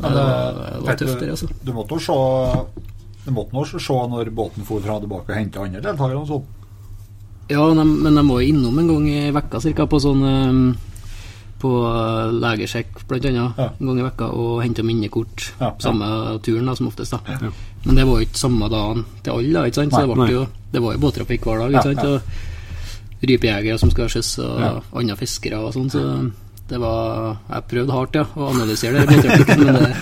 Men 0.00 0.12
det, 0.12 0.18
det- 0.18 0.26
var, 0.26 0.58
det 0.74 0.82
var 0.88 0.98
tøft, 1.00 1.20
det, 1.22 1.30
altså. 1.36 1.48
Du 1.62 1.72
måtte 1.76 1.96
jo 1.96 2.02
se 2.04 2.18
Du 3.24 3.30
måtte 3.36 3.56
nå 3.56 3.64
se 3.70 4.00
når 4.12 4.32
båten 4.36 4.66
for 4.68 4.84
fra 4.84 4.98
tilbake 5.00 5.32
og 5.32 5.38
hente 5.38 5.62
andre 5.62 5.84
deltakere 5.84 6.20
og 6.24 6.28
sånn. 6.32 6.46
Ja, 7.48 7.62
de, 7.74 7.84
men 7.84 8.14
de 8.14 8.22
må 8.22 8.40
jo 8.42 8.48
innom 8.52 8.78
en 8.78 8.88
gang 8.90 9.06
i 9.08 9.30
vekka 9.32 9.60
cirka 9.64 9.86
på 9.88 10.00
sånn 10.02 10.20
På 11.58 11.70
øh, 11.88 12.32
legesjekk 12.38 13.00
annet 13.10 13.34
Ja. 13.58 13.70
en 13.80 13.86
gang 13.86 13.98
i 13.98 14.02
vekka 14.06 14.28
og 14.30 14.60
hente 14.62 14.82
minnekort 14.86 15.48
Ja, 15.60 15.66
ja. 15.66 15.74
samme 15.80 16.38
turen 16.44 16.66
da 16.66 16.74
som 16.76 16.86
oftest. 16.86 17.10
da. 17.12 17.18
Men 17.84 17.94
det 17.96 18.04
var 18.06 18.20
jo 18.20 18.26
ikke 18.26 18.38
samme 18.38 18.68
dagen 18.70 19.04
til 19.24 19.32
alle, 19.32 19.52
da, 19.52 19.64
ikke 19.66 19.74
sant? 19.80 19.92
så 19.92 20.06
det, 20.06 20.14
ble 20.16 20.30
jo, 20.32 20.46
det 20.72 20.82
var 20.82 20.92
jo 20.94 20.98
båttrafikk 20.98 21.44
hver 21.48 21.58
dag. 21.58 21.72
Ikke 21.72 21.82
sant? 21.82 22.04
Og 22.04 22.20
rypejegere 23.28 23.78
som 23.78 23.90
skal 23.90 24.08
skysse, 24.08 24.38
og 24.44 24.60
Ja. 24.60 24.80
andre 24.94 25.16
fiskere 25.16 25.58
og 25.58 25.72
sånn. 25.74 25.90
Så 25.90 26.30
det 26.68 26.78
var 26.78 27.38
Jeg 27.50 27.62
prøvde 27.70 27.92
hardt 27.92 28.14
ja, 28.14 28.24
å 28.36 28.50
analysere 28.52 28.92
det 28.92 29.08
men 29.08 29.22
det, 29.22 29.96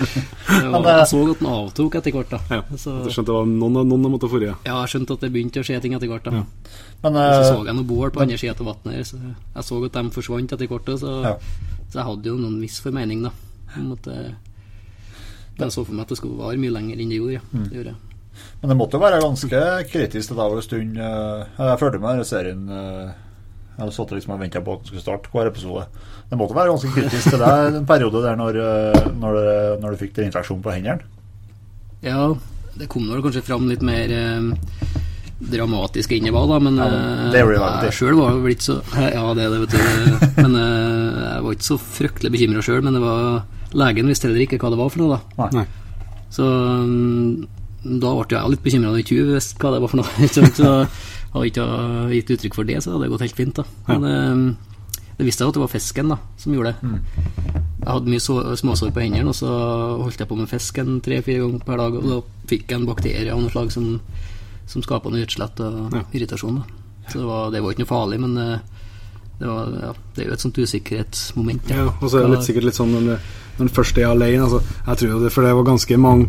det 0.47 0.71
var, 0.71 0.83
jeg 0.99 1.07
så 1.07 1.21
at 1.31 1.39
den 1.39 1.47
avtok 1.47 1.95
etter 1.95 2.11
hvert. 2.11 2.29
da 2.29 2.39
Ja. 2.51 2.61
Så, 2.75 3.03
Du 3.03 3.09
skjønte 3.09 3.25
det 3.31 3.37
var 3.39 3.45
noen, 3.45 3.87
noen 3.87 4.11
måtte 4.11 4.29
forrige. 4.29 4.55
ja, 4.65 4.81
jeg 4.85 4.89
skjønte 4.93 5.13
at 5.13 5.21
det 5.21 5.31
begynte 5.33 5.59
å 5.61 5.63
skje 5.63 5.81
ting 5.81 5.93
etter 5.95 6.07
hvert. 6.07 6.23
da 6.25 6.43
Ja. 7.03 7.09
uh, 7.09 7.13
så 7.13 7.41
eh, 7.41 7.47
så 7.51 7.65
jeg 7.65 7.75
noen 7.77 7.87
bål 7.87 8.11
på 8.11 8.21
andre 8.23 8.37
sida 8.41 8.55
av 8.57 8.65
vannet 8.71 8.95
her, 8.97 9.03
så 9.05 9.17
jeg 9.21 9.63
så 9.63 9.85
at 9.85 9.93
de 9.93 10.09
forsvant 10.15 10.53
etter 10.55 10.67
kortet, 10.67 10.99
så, 10.99 11.11
Ja. 11.23 11.35
så 11.91 11.99
jeg 12.01 12.07
hadde 12.09 12.25
jo 12.31 12.37
noen 12.41 12.59
viss 12.61 12.79
formening, 12.81 13.23
da. 13.23 13.31
Om 13.77 13.91
at 13.93 14.07
jeg 14.07 15.71
så 15.73 15.83
for 15.85 15.93
meg 15.93 16.05
at 16.05 16.09
det 16.13 16.17
skulle 16.19 16.37
vare 16.37 16.57
mye 16.61 16.73
lenger 16.73 16.99
enn 17.01 17.09
det 17.09 17.17
gjorde. 17.19 17.33
Ja. 17.37 17.41
Mm. 17.53 17.63
Det 17.69 17.77
gjorde 17.79 17.93
jeg. 17.93 18.03
Men 18.61 18.69
det 18.69 18.77
måtte 18.77 18.97
jo 18.97 19.01
være 19.01 19.21
ganske 19.21 19.61
kritisk 19.89 20.29
det 20.29 20.35
der 20.37 20.43
over 20.45 20.57
en 20.57 20.61
stund. 20.67 20.97
eh, 20.97 21.45
Jeg 21.57 21.79
følte 21.79 21.99
med 21.99 22.09
denne 22.11 22.25
serien 22.25 22.69
eh, 22.69 23.07
Jeg 23.77 23.79
hadde 23.81 23.95
satt 23.95 24.11
liksom 24.13 24.33
og 24.33 24.39
venta 24.41 24.61
på 24.61 24.73
at 24.73 24.79
den 24.83 24.87
skulle 24.91 25.01
starte 25.01 25.29
hver 25.33 25.47
episode. 25.49 25.85
Det 26.29 26.37
måtte 26.37 26.55
være 26.57 26.69
ganske 26.73 26.91
kritisk 26.93 27.29
til 27.29 27.39
deg 27.41 27.75
en 27.77 27.85
periode 27.89 28.21
der 28.25 28.35
når, 28.35 28.57
når, 29.21 29.37
når 29.81 29.91
du 29.93 29.97
fikk 30.01 30.15
den 30.17 30.29
infeksjonen 30.31 30.63
på 30.65 30.73
hendene. 30.73 31.01
Ja, 32.01 32.33
det 32.77 32.89
kom 32.89 33.05
vel 33.09 33.21
kanskje 33.25 33.41
fram 33.45 33.67
litt 33.69 33.81
mer 33.85 34.09
eh, 34.13 34.51
dramatisk 35.39 36.11
enn 36.15 36.25
det 36.25 36.33
var, 36.33 36.47
da, 36.49 36.57
men 36.63 36.79
Ja, 36.81 36.87
det 37.33 37.43
du. 37.45 37.51
jeg 37.85 37.93
sjøl 37.93 38.15
var 38.17 38.33
jo 38.33 38.45
blitt 38.45 38.63
så 38.65 38.79
Ja, 39.17 39.25
det 39.37 39.45
er 39.45 39.53
det, 39.53 39.59
vet 39.65 39.75
du. 39.75 40.31
Men 40.41 40.55
eh, 40.57 41.19
jeg 41.27 41.43
var 41.45 41.57
ikke 41.57 41.67
så 41.69 41.77
fryktelig 41.77 42.33
bekymra 42.33 42.63
sjøl, 42.65 42.81
men 42.85 42.97
det 42.97 43.03
var 43.03 43.43
legen 43.77 44.09
visste 44.09 44.27
heller 44.29 44.45
ikke 44.45 44.57
hva 44.61 44.71
det 44.73 44.79
var 44.79 44.89
for 44.93 45.03
noe, 45.03 45.19
da. 45.37 45.49
Nei. 45.59 45.65
Så 46.33 46.47
mm, 46.47 47.45
da 48.01 48.13
ble 48.17 48.37
jeg 48.39 48.53
litt 48.55 48.63
bekymra 48.65 48.91
når 48.91 49.03
ikke 49.03 49.27
visste 49.35 49.61
hva 49.61 49.75
det 49.75 49.83
var 49.83 49.93
for 49.93 50.01
noe. 50.01 50.27
Så 50.33 50.41
hadde 51.33 51.43
jeg 51.43 51.51
ikke 51.53 51.67
gitt 52.15 52.31
uttrykk 52.37 52.55
for 52.57 52.67
det, 52.67 52.79
så 52.81 52.93
hadde 52.95 53.03
det 53.05 53.11
gått 53.13 53.23
helt 53.27 53.37
fint. 53.37 53.59
da 53.59 53.65
Men 53.91 54.05
det, 54.07 55.03
det 55.19 55.25
viste 55.27 55.43
seg 55.43 55.51
at 55.51 55.57
det 55.57 55.63
var 55.65 55.71
fisken 55.73 56.13
da 56.13 56.17
som 56.39 56.55
gjorde 56.55 56.71
det. 56.73 56.95
Jeg 57.83 57.91
hadde 57.91 58.11
mye 58.11 58.23
så, 58.23 58.37
småsår 58.59 58.93
på 58.95 59.03
hendene, 59.03 59.31
og 59.31 59.37
så 59.37 59.51
holdt 60.01 60.23
jeg 60.23 60.29
på 60.31 60.37
med 60.39 60.49
fisken 60.51 60.97
tre-fire 61.03 61.43
ganger 61.43 61.61
per 61.67 61.79
dag. 61.83 61.99
Og 61.99 62.07
da 62.09 62.17
fikk 62.49 62.71
jeg 62.71 62.79
en 62.81 62.87
bakterie 62.89 63.35
av 63.35 63.43
noe 63.43 63.53
slag 63.53 63.71
som, 63.75 63.99
som 64.67 64.83
skapa 64.83 65.09
noe 65.09 65.23
utslett 65.25 65.59
og 65.63 65.93
Ja. 65.95 66.03
irritasjon. 66.13 66.59
da 66.61 67.11
Så 67.11 67.19
det 67.21 67.25
var, 67.27 67.51
det 67.51 67.61
var 67.63 67.71
ikke 67.71 67.85
noe 67.85 67.93
farlig, 67.93 68.19
men 68.19 68.37
eh, 68.37 68.59
det, 69.39 69.47
var, 69.47 69.69
ja, 69.81 69.93
det 70.15 70.23
er 70.23 70.27
jo 70.27 70.33
et 70.33 70.43
sånt 70.43 70.57
usikkerhetsmoment. 70.59 71.69
Ja, 71.71 71.85
og 72.01 72.09
så 72.09 72.19
er 72.19 72.27
det 72.27 72.31
litt, 72.37 72.47
sikkert 72.49 72.67
litt 72.67 72.75
sånn 72.79 72.91
når, 72.95 73.19
den 73.57 73.69
første 73.69 74.01
er 74.03 74.11
alene. 74.11 74.43
Altså, 74.43 74.61
jeg 74.87 74.97
tror 74.97 75.11
jo 75.13 75.19
det, 75.23 75.31
For 75.33 75.45
det 75.45 75.53
var 75.55 75.63
ganske 75.71 75.97
mange 75.97 76.27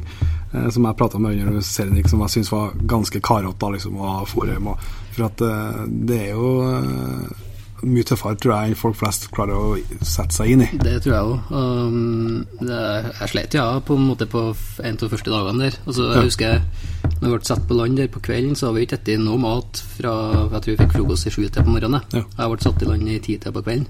eh, 0.55 0.69
som 0.71 0.85
jeg 0.87 0.97
prata 0.97 1.19
med 1.19 1.41
under 1.43 1.61
serien 1.67 2.09
som 2.09 2.21
jeg 2.25 2.31
syns 2.37 2.53
var 2.53 2.73
ganske 2.89 3.21
karete 3.21 3.73
liksom, 3.75 3.99
og 4.01 4.29
forum. 4.29 4.71
Og, 4.75 4.79
for 5.17 5.27
at 5.27 5.41
eh, 5.43 5.83
det 6.09 6.21
er 6.29 6.31
jo 6.37 6.53
eh, 6.69 7.29
mye 7.87 8.05
tøffere, 8.09 8.37
tror 8.43 8.53
jeg, 8.55 8.71
enn 8.73 8.79
folk 8.79 8.97
flest 8.99 9.29
klarer 9.35 9.55
å 9.55 9.77
sette 10.03 10.35
seg 10.35 10.51
inn 10.55 10.63
i. 10.65 10.69
Det 10.83 10.97
tror 11.05 11.15
jeg 11.15 11.25
òg. 11.29 11.51
Um, 11.53 12.47
jeg 12.67 13.29
slet 13.33 13.55
ja 13.59 13.67
på 13.85 13.95
en 13.99 14.07
måte 14.09 14.27
på 14.31 14.43
en 14.83 14.97
av 14.99 15.03
de 15.05 15.11
første 15.13 15.31
dagene 15.31 15.69
der. 15.69 15.79
Altså, 15.87 16.09
jeg 16.09 16.17
Ja. 16.17 16.23
husker 16.23 16.63
når 17.21 17.29
vi 17.29 17.37
ble 17.37 17.45
satt 17.45 17.67
på 17.69 17.75
land 17.79 17.97
der 17.97 18.09
på 18.09 18.21
kvelden, 18.21 18.57
så 18.57 18.67
har 18.67 18.75
vi 18.75 18.87
ikke 18.87 18.99
spist 19.03 19.21
noe 19.25 19.39
mat 19.39 19.83
fra 19.97 20.13
Jeg 20.51 20.63
tror 20.63 20.73
vi 20.73 20.77
fikk 20.83 20.93
frokost 20.99 21.27
i 21.27 21.31
sju 21.31 21.49
til 21.49 21.63
på 21.63 21.71
morgenen. 21.77 22.03
Ja. 22.13 22.23
Jeg 22.39 22.51
ble 22.51 22.61
satt 22.67 22.83
i 22.83 22.87
land 22.91 23.09
i 23.09 23.19
ti 23.19 23.37
til 23.39 23.53
på 23.53 23.63
kvelden. 23.63 23.87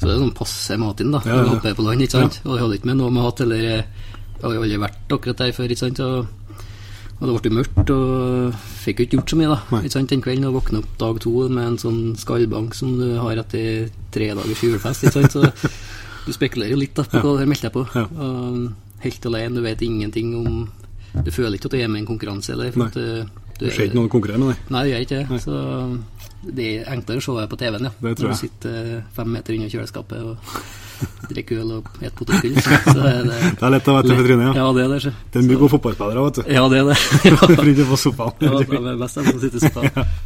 Så 0.00 0.06
det 0.08 0.14
er 0.16 0.20
sånn 0.24 0.34
passe 0.34 0.76
mat 0.80 1.00
inn, 1.00 1.10
da. 1.12 1.20
Ja, 1.26 1.36
ja. 1.42 1.48
hopper 1.50 1.74
på 1.76 1.84
land, 1.84 2.00
ikke 2.00 2.16
sant. 2.16 2.40
Og 2.46 2.54
vi 2.56 2.60
hadde 2.62 2.78
ikke 2.78 2.86
med 2.86 2.96
noe 2.96 3.10
mat, 3.10 3.40
eller 3.40 3.60
Jeg 3.60 3.84
har 4.48 4.54
aldri 4.56 4.78
vært 4.80 5.12
akkurat 5.12 5.36
der 5.36 5.52
før, 5.52 5.68
ikke 5.68 5.76
sant. 5.84 6.00
Og, 6.00 6.26
og 7.20 7.28
det 7.28 7.36
ble 7.44 7.50
mørkt, 7.52 7.90
og 7.92 8.54
fikk 8.80 9.00
jo 9.02 9.04
ikke 9.06 9.16
gjort 9.18 9.32
så 9.32 9.36
mye, 9.36 9.48
da. 9.52 9.80
Ikke 9.82 9.92
sant, 9.92 10.08
Den 10.12 10.22
kvelden 10.24 10.46
og 10.48 10.54
våkne 10.56 10.80
opp 10.80 10.92
dag 11.02 11.18
to 11.20 11.32
med 11.52 11.66
en 11.66 11.78
sånn 11.80 11.98
skallbank 12.16 12.74
som 12.78 12.94
du 12.96 13.18
har 13.20 13.36
etter 13.42 13.90
tre 14.14 14.30
dagers 14.38 14.62
julefest, 14.64 15.04
ikke 15.04 15.20
sant. 15.20 15.36
Så 15.36 15.70
Du 16.26 16.32
spekulerer 16.36 16.74
jo 16.74 16.80
litt 16.80 16.94
da 16.96 17.04
på 17.08 17.20
hva 17.20 17.34
du 17.36 17.40
her 17.42 17.48
meldte 17.48 17.68
deg 17.68 17.76
på. 17.76 17.84
Og 18.24 19.04
helt 19.04 19.28
alene, 19.30 19.56
du 19.56 19.64
vet 19.64 19.82
ingenting 19.84 20.34
om 20.36 20.58
Du 21.24 21.30
føler 21.34 21.56
ikke 21.58 21.66
at 21.70 21.74
du 21.74 21.80
er 21.80 21.88
med 21.88 22.00
i 22.00 22.04
en 22.04 22.10
konkurranse, 22.10 22.52
eller? 22.54 22.72
For 22.72 22.84
Nei. 22.84 22.88
at 22.88 22.94
du, 22.94 23.40
du 23.58 23.64
Det 23.66 23.72
ikke 23.76 23.98
noen 23.98 24.12
konkurrere 24.12 24.38
med, 24.40 24.52
deg? 24.54 24.70
Nei, 24.72 24.82
det 24.84 24.92
gjør 24.92 25.06
ikke 25.06 25.20
det. 25.20 25.40
Så 25.44 26.54
det 26.56 26.68
er 26.78 26.92
enklere 26.94 27.20
å 27.20 27.24
se 27.26 27.48
på 27.50 27.58
TV-en, 27.60 27.88
ja. 27.88 27.92
Det 28.00 28.12
tror 28.16 28.30
Når 28.30 28.36
du 28.36 28.40
sitter 28.40 28.76
eh, 28.96 29.08
fem 29.16 29.32
meter 29.34 29.56
unna 29.58 29.68
kjøleskapet 29.72 30.22
og 30.24 30.54
drikker 31.30 31.60
øl 31.62 31.72
og 31.78 31.90
spise 31.94 32.12
potetgull. 32.18 32.56
Det 32.60 33.66
er 33.66 33.72
lett 33.74 33.90
å 33.90 33.94
være 33.96 34.10
til 34.10 34.22
trynet, 34.24 34.44
ja. 34.48 34.52
Ja, 34.60 34.66
det 34.76 34.84
er 34.84 34.92
det. 34.94 35.00
så. 35.04 35.12
Det 35.32 35.40
er 35.40 35.46
mye 35.46 35.60
gode 35.60 35.72
fotballspillere, 35.74 36.24
vet 36.26 36.40
du. 36.40 36.42
Ja, 36.54 36.64
det 36.72 36.80
er 36.80 36.88
det. 36.90 36.96
For 37.56 37.70
ikke 37.72 37.86
på 37.90 38.00
sofaen. 38.00 38.46
Ja, 38.46 38.52
det 38.60 38.80
er 38.80 39.00
best 39.00 39.20
å 39.20 39.26
sitte 39.30 39.60
i 39.60 39.64
sofaen. 39.64 40.16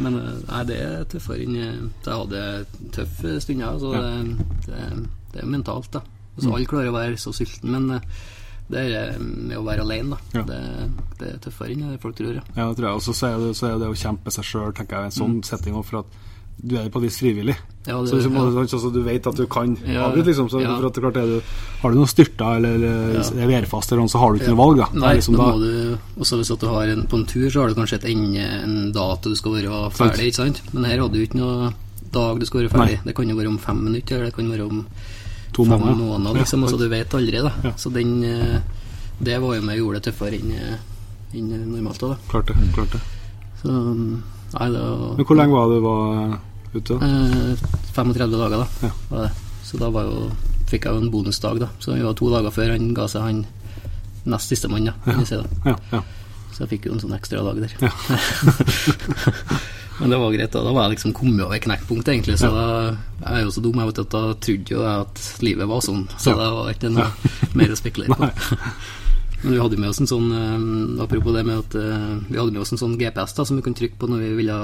Men 0.00 0.20
eh, 0.20 0.30
nei, 0.48 0.62
det 0.70 0.78
er 0.82 1.04
tøffere 1.10 1.44
enn 1.44 1.58
eh, 1.58 1.74
Jeg 2.06 2.12
hadde 2.12 2.44
tøffe 2.96 3.36
stunder. 3.44 3.80
Så 3.82 3.92
det, 3.96 4.46
det, 4.68 4.86
det 5.34 5.42
er 5.42 5.52
mentalt, 5.56 5.90
da. 5.94 6.02
Mm. 6.06 6.40
Så 6.42 6.52
alle 6.52 6.70
klarer 6.70 6.92
å 6.92 6.96
være 6.96 7.20
så 7.20 7.32
sulten, 7.36 7.72
men 7.72 7.98
eh, 7.98 8.22
det 8.72 8.82
er 8.98 9.18
med 9.22 9.54
å 9.60 9.64
være 9.66 9.84
alene, 9.86 10.16
da. 10.16 10.40
Ja. 10.40 10.44
Det, 10.48 10.60
det 11.20 11.32
er 11.34 11.42
tøffere 11.44 11.74
enn 11.74 11.90
det 11.92 12.00
folk 12.02 12.16
tror. 12.18 12.38
Ja. 12.40 12.46
Ja, 12.56 12.70
det 12.70 12.80
tror 12.80 12.88
jeg. 12.90 12.96
Og 12.98 13.04
så 13.06 13.30
er 13.30 13.36
det, 13.42 13.52
så 13.58 13.70
er 13.70 13.76
det 13.82 13.90
å 13.92 13.98
kjempe 13.98 14.32
seg 14.34 14.48
sjøl, 14.48 14.72
tenker 14.74 14.98
jeg, 14.98 15.10
i 15.10 15.12
en 15.12 15.18
sånn 15.20 15.36
setting 15.46 15.78
òg, 15.78 15.86
for 15.86 16.02
at 16.02 16.24
du 16.56 16.76
er 16.80 16.88
på 16.88 16.98
et 17.02 17.04
vis 17.10 17.18
frivillig. 17.20 17.54
Ja, 17.86 18.00
det- 18.02 18.08
så 18.10 18.16
liksom, 18.16 18.32
ja. 18.34 18.40
altså, 18.62 18.92
du 18.92 19.02
vet 19.02 19.26
at 19.26 19.36
du 19.36 19.46
kan 19.46 19.76
Ja, 19.86 20.06
avbryte, 20.08 20.26
liksom. 20.26 20.48
Så 20.50 20.58
for 20.64 20.86
at 20.86 20.94
det 20.94 21.02
klart 21.02 21.16
er 21.16 21.26
du, 21.26 21.40
Har 21.82 21.90
du 21.92 21.96
noe 21.98 22.06
styrta 22.06 22.56
eller, 22.56 22.74
eller 22.74 23.12
Ja. 23.14 23.44
er 23.44 23.46
værfast, 23.46 23.90
så 23.90 24.18
har 24.18 24.32
du 24.32 24.38
ikke 24.40 24.54
noe 24.54 24.62
valg, 24.64 24.76
da. 24.78 24.88
Nei, 24.98 25.14
liksom 25.16 25.36
da 25.36 25.42
må 25.52 25.58
du 25.60 25.98
Også 26.18 26.36
hvis 26.40 26.58
du 26.58 26.66
har 26.66 26.82
en, 26.88 27.02
på 27.06 27.16
en 27.18 27.26
tur, 27.26 27.48
så 27.50 27.60
har 27.60 27.68
du 27.68 27.74
kanskje 27.74 28.00
et 28.02 28.04
ende, 28.10 28.40
en 28.64 28.92
dato 28.92 29.28
du 29.28 29.36
skal 29.36 29.52
være 29.52 29.90
ferdig, 29.92 30.26
ikke 30.32 30.34
sant? 30.34 30.62
Men 30.72 30.84
her 30.84 30.98
hadde 30.98 31.12
du 31.12 31.20
ikke 31.26 31.36
noe 31.38 31.72
dag 32.12 32.38
du 32.40 32.46
skal 32.46 32.60
være 32.62 32.70
ferdig. 32.70 32.96
Nei. 32.96 33.00
Det 33.04 33.14
kan 33.14 33.28
jo 33.28 33.36
være 33.36 33.48
om 33.48 33.58
fem 33.58 33.76
minutter, 33.84 34.16
eller 34.16 34.24
det 34.26 34.34
kan 34.34 34.50
være 34.50 34.66
om 34.70 34.86
To 35.52 35.64
fem 35.64 35.78
måneder. 35.80 35.96
måneder, 35.96 36.34
liksom. 36.40 36.62
Altså, 36.64 36.78
du 36.78 36.88
vet 36.88 37.14
aldri, 37.14 37.42
da. 37.42 37.72
Så 37.76 37.92
den 37.92 38.24
eh, 38.24 38.60
Det 39.22 39.40
var 39.40 39.54
jo 39.54 39.62
med 39.62 39.78
og 39.78 39.84
gjorde 39.86 40.00
det 40.00 40.12
tøffere 40.12 40.34
enn 40.40 40.50
eh, 40.52 40.76
enn 41.34 41.52
normalt 41.70 41.98
da. 42.00 42.16
Klart 42.28 42.46
det. 42.48 42.56
klart 42.74 42.92
det. 42.92 43.00
Så 43.62 43.68
Nei, 44.54 44.68
det 44.72 44.80
var 44.82 45.16
Men 45.18 45.26
hvor 45.28 45.36
lenge 45.40 45.54
var 45.56 45.66
du 45.72 45.76
var 45.84 46.02
ute? 46.76 46.92
da? 46.98 47.06
Eh, 47.06 47.54
35 47.96 48.30
dager, 48.36 48.58
da. 48.62 48.66
Ja. 48.86 48.92
Det. 49.10 49.30
Så 49.66 49.74
da 49.80 49.86
var 49.90 50.02
jo, 50.06 50.16
fikk 50.70 50.84
jeg 50.86 50.92
jo 50.94 51.00
en 51.02 51.10
bonusdag, 51.10 51.56
da. 51.64 51.68
Så 51.82 51.86
vi 51.96 52.04
var 52.06 52.14
to 52.18 52.26
dager 52.30 52.50
før 52.54 52.70
han 52.76 52.92
ga 52.94 53.04
seg 53.10 53.22
han 53.26 53.38
nest 54.26 54.48
sistemann, 54.52 54.86
da. 54.90 54.94
ja. 55.06 55.12
Ja, 55.66 55.76
ja. 55.92 56.00
Så 56.54 56.58
jeg 56.64 56.70
fikk 56.76 56.84
jo 56.88 56.92
en 56.96 57.02
sånn 57.02 57.16
ekstra 57.16 57.42
dag 57.44 57.56
der. 57.60 57.72
Ja. 57.82 57.90
Men 59.98 60.10
det 60.12 60.18
var 60.20 60.32
greit, 60.32 60.52
da. 60.52 60.60
Da 60.64 60.72
var 60.76 60.82
jeg 60.86 60.96
liksom 60.96 61.12
kommet 61.16 61.40
over 61.46 61.58
knekkpunktet, 61.60 62.10
egentlig. 62.12 62.36
Så 62.40 62.50
da, 62.52 62.64
jeg 63.22 63.32
er 63.38 63.42
jo 63.46 63.52
så 63.54 63.62
dum, 63.64 63.78
jeg 63.80 63.88
vet 63.90 64.00
at 64.02 64.10
da 64.12 64.22
trodde 64.44 64.74
jo 64.74 64.80
jeg 64.84 64.96
at 65.06 65.20
livet 65.44 65.68
var 65.70 65.80
sånn. 65.84 66.02
Så 66.20 66.34
det 66.36 66.48
var 66.52 66.68
ikke 66.72 66.90
noe 66.92 67.06
mer 67.56 67.72
å 67.72 67.78
spekulere 67.80 68.18
på. 68.20 68.28
Nei. 69.36 69.44
Men 69.44 69.52
vi 69.52 69.60
hadde 69.60 69.78
med 69.78 69.88
oss 69.92 70.00
en 70.00 70.08
sånn 70.08 70.30
eh, 70.32 71.02
Apropos 71.04 71.34
det 71.36 71.42
med 71.46 71.58
at 71.60 71.74
eh, 71.76 72.14
vi 72.30 72.38
hadde 72.38 72.52
med 72.54 72.62
oss 72.62 72.72
en 72.72 72.80
sånn 72.80 72.96
GPS 72.98 73.34
da 73.36 73.44
som 73.44 73.56
vi 73.58 73.62
kunne 73.66 73.76
trykke 73.78 73.98
på 74.00 74.08
når 74.08 74.22
vi 74.24 74.30
ville 74.40 74.56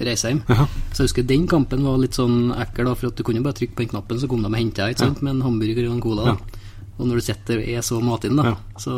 reise 0.00 0.30
hjem. 0.30 0.42
Ja. 0.48 0.66
Så 0.92 1.02
jeg 1.02 1.08
husker 1.10 1.26
den 1.28 1.46
kampen 1.50 1.82
var 1.84 1.98
litt 2.00 2.16
sånn 2.16 2.52
ekkel, 2.56 2.86
da, 2.88 2.94
for 2.96 3.10
at 3.10 3.16
du 3.18 3.24
kunne 3.26 3.42
bare 3.44 3.56
trykke 3.58 3.74
på 3.76 3.82
den 3.84 3.90
knappen, 3.94 4.20
så 4.22 4.28
kom 4.30 4.40
de 4.44 4.48
og 4.48 4.56
henta 4.56 4.86
deg 4.88 5.00
ja. 5.02 5.08
med 5.20 5.34
en 5.34 5.42
hamburger 5.44 5.88
og 5.90 5.96
en 5.96 6.00
cola. 6.04 6.22
Da. 6.30 6.60
Og 7.00 7.08
når 7.08 7.20
du 7.20 7.24
sitter 7.26 7.60
og 7.60 7.68
er 7.74 7.84
så 7.84 7.98
matinn, 8.04 8.36
da, 8.40 8.52
Ja. 8.52 8.56
så 8.80 8.94